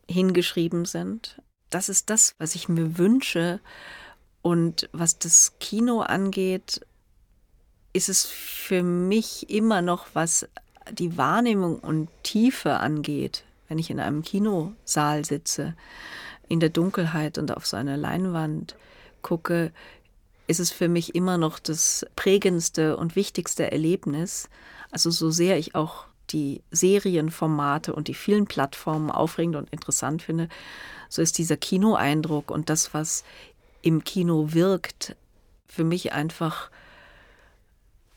hingeschrieben 0.08 0.84
sind. 0.84 1.40
Das 1.70 1.88
ist 1.88 2.10
das, 2.10 2.34
was 2.38 2.54
ich 2.54 2.68
mir 2.68 2.98
wünsche. 2.98 3.60
Und 4.42 4.88
was 4.92 5.18
das 5.18 5.52
Kino 5.60 6.00
angeht, 6.00 6.80
ist 7.92 8.08
es 8.08 8.26
für 8.26 8.82
mich 8.82 9.50
immer 9.50 9.82
noch, 9.82 10.06
was 10.14 10.48
die 10.90 11.16
Wahrnehmung 11.16 11.78
und 11.78 12.08
Tiefe 12.22 12.78
angeht, 12.78 13.44
wenn 13.68 13.78
ich 13.78 13.90
in 13.90 14.00
einem 14.00 14.22
Kinosaal 14.22 15.24
sitze, 15.24 15.74
in 16.48 16.60
der 16.60 16.70
Dunkelheit 16.70 17.38
und 17.38 17.56
auf 17.56 17.66
so 17.66 17.76
eine 17.76 17.96
Leinwand 17.96 18.76
gucke, 19.22 19.72
ist 20.48 20.60
es 20.60 20.70
für 20.70 20.88
mich 20.88 21.14
immer 21.14 21.38
noch 21.38 21.58
das 21.58 22.04
prägendste 22.16 22.96
und 22.96 23.16
wichtigste 23.16 23.70
Erlebnis. 23.70 24.48
Also 24.90 25.10
so 25.10 25.30
sehr 25.30 25.56
ich 25.56 25.74
auch 25.74 26.06
die 26.32 26.62
Serienformate 26.70 27.94
und 27.94 28.08
die 28.08 28.14
vielen 28.14 28.46
Plattformen 28.46 29.10
aufregend 29.10 29.56
und 29.56 29.70
interessant 29.70 30.22
finde, 30.22 30.48
so 31.08 31.20
ist 31.22 31.38
dieser 31.38 31.56
Kinoeindruck 31.56 32.50
und 32.50 32.70
das, 32.70 32.94
was 32.94 33.24
im 33.82 34.04
Kino 34.04 34.52
wirkt, 34.52 35.16
für 35.66 35.84
mich 35.84 36.12
einfach 36.12 36.70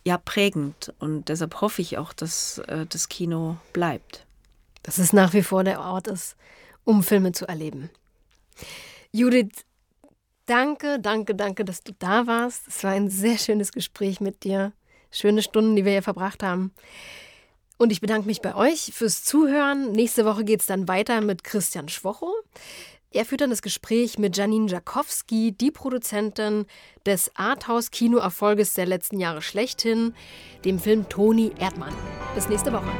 ja 0.06 0.18
prägend. 0.18 0.94
Und 1.00 1.30
deshalb 1.30 1.60
hoffe 1.62 1.82
ich 1.82 1.98
auch, 1.98 2.14
dass 2.14 2.60
äh, 2.60 2.86
das 2.88 3.10
Kino 3.10 3.58
bleibt. 3.74 4.26
Dass 4.84 4.98
es 4.98 5.14
nach 5.14 5.34
wie 5.34 5.42
vor 5.42 5.64
der 5.64 5.82
Ort 5.82 6.08
ist, 6.08 6.36
um 6.84 7.04
Filme 7.04 7.32
zu 7.32 7.48
erleben. 7.48 7.90
Judith, 9.12 9.66
danke, 10.46 11.00
danke, 11.00 11.36
danke, 11.36 11.66
dass 11.66 11.82
du 11.82 11.92
da 11.98 12.28
warst. 12.28 12.68
Es 12.68 12.84
war 12.84 12.92
ein 12.92 13.10
sehr 13.10 13.38
schönes 13.38 13.72
Gespräch 13.72 14.22
mit 14.22 14.44
dir. 14.44 14.72
Schöne 15.12 15.42
Stunden, 15.42 15.76
die 15.76 15.86
wir 15.86 15.94
hier 15.94 16.04
verbracht 16.04 16.44
haben. 16.44 16.72
Und 17.78 17.92
ich 17.92 18.02
bedanke 18.02 18.28
mich 18.28 18.42
bei 18.42 18.56
euch 18.56 18.92
fürs 18.94 19.24
Zuhören. 19.24 19.92
Nächste 19.92 20.26
Woche 20.26 20.46
geht 20.46 20.62
es 20.62 20.66
dann 20.66 20.88
weiter 20.88 21.22
mit 21.22 21.44
Christian 21.44 21.90
Schwocho. 21.90 22.34
Er 23.12 23.24
führt 23.24 23.42
dann 23.42 23.50
das 23.50 23.62
Gespräch 23.62 24.20
mit 24.20 24.36
Janine 24.36 24.68
Jakowski, 24.68 25.54
die 25.54 25.72
Produzentin 25.72 26.66
des 27.06 27.32
Arthouse-Kinoerfolges 27.36 28.74
der 28.74 28.86
letzten 28.86 29.20
Jahre 29.20 29.42
schlechthin, 29.42 30.14
dem 30.66 30.80
Film 30.80 31.08
Toni 31.08 31.54
Erdmann. 31.58 31.94
Bis 32.36 32.50
nächste 32.50 32.74
Woche. 32.74 32.92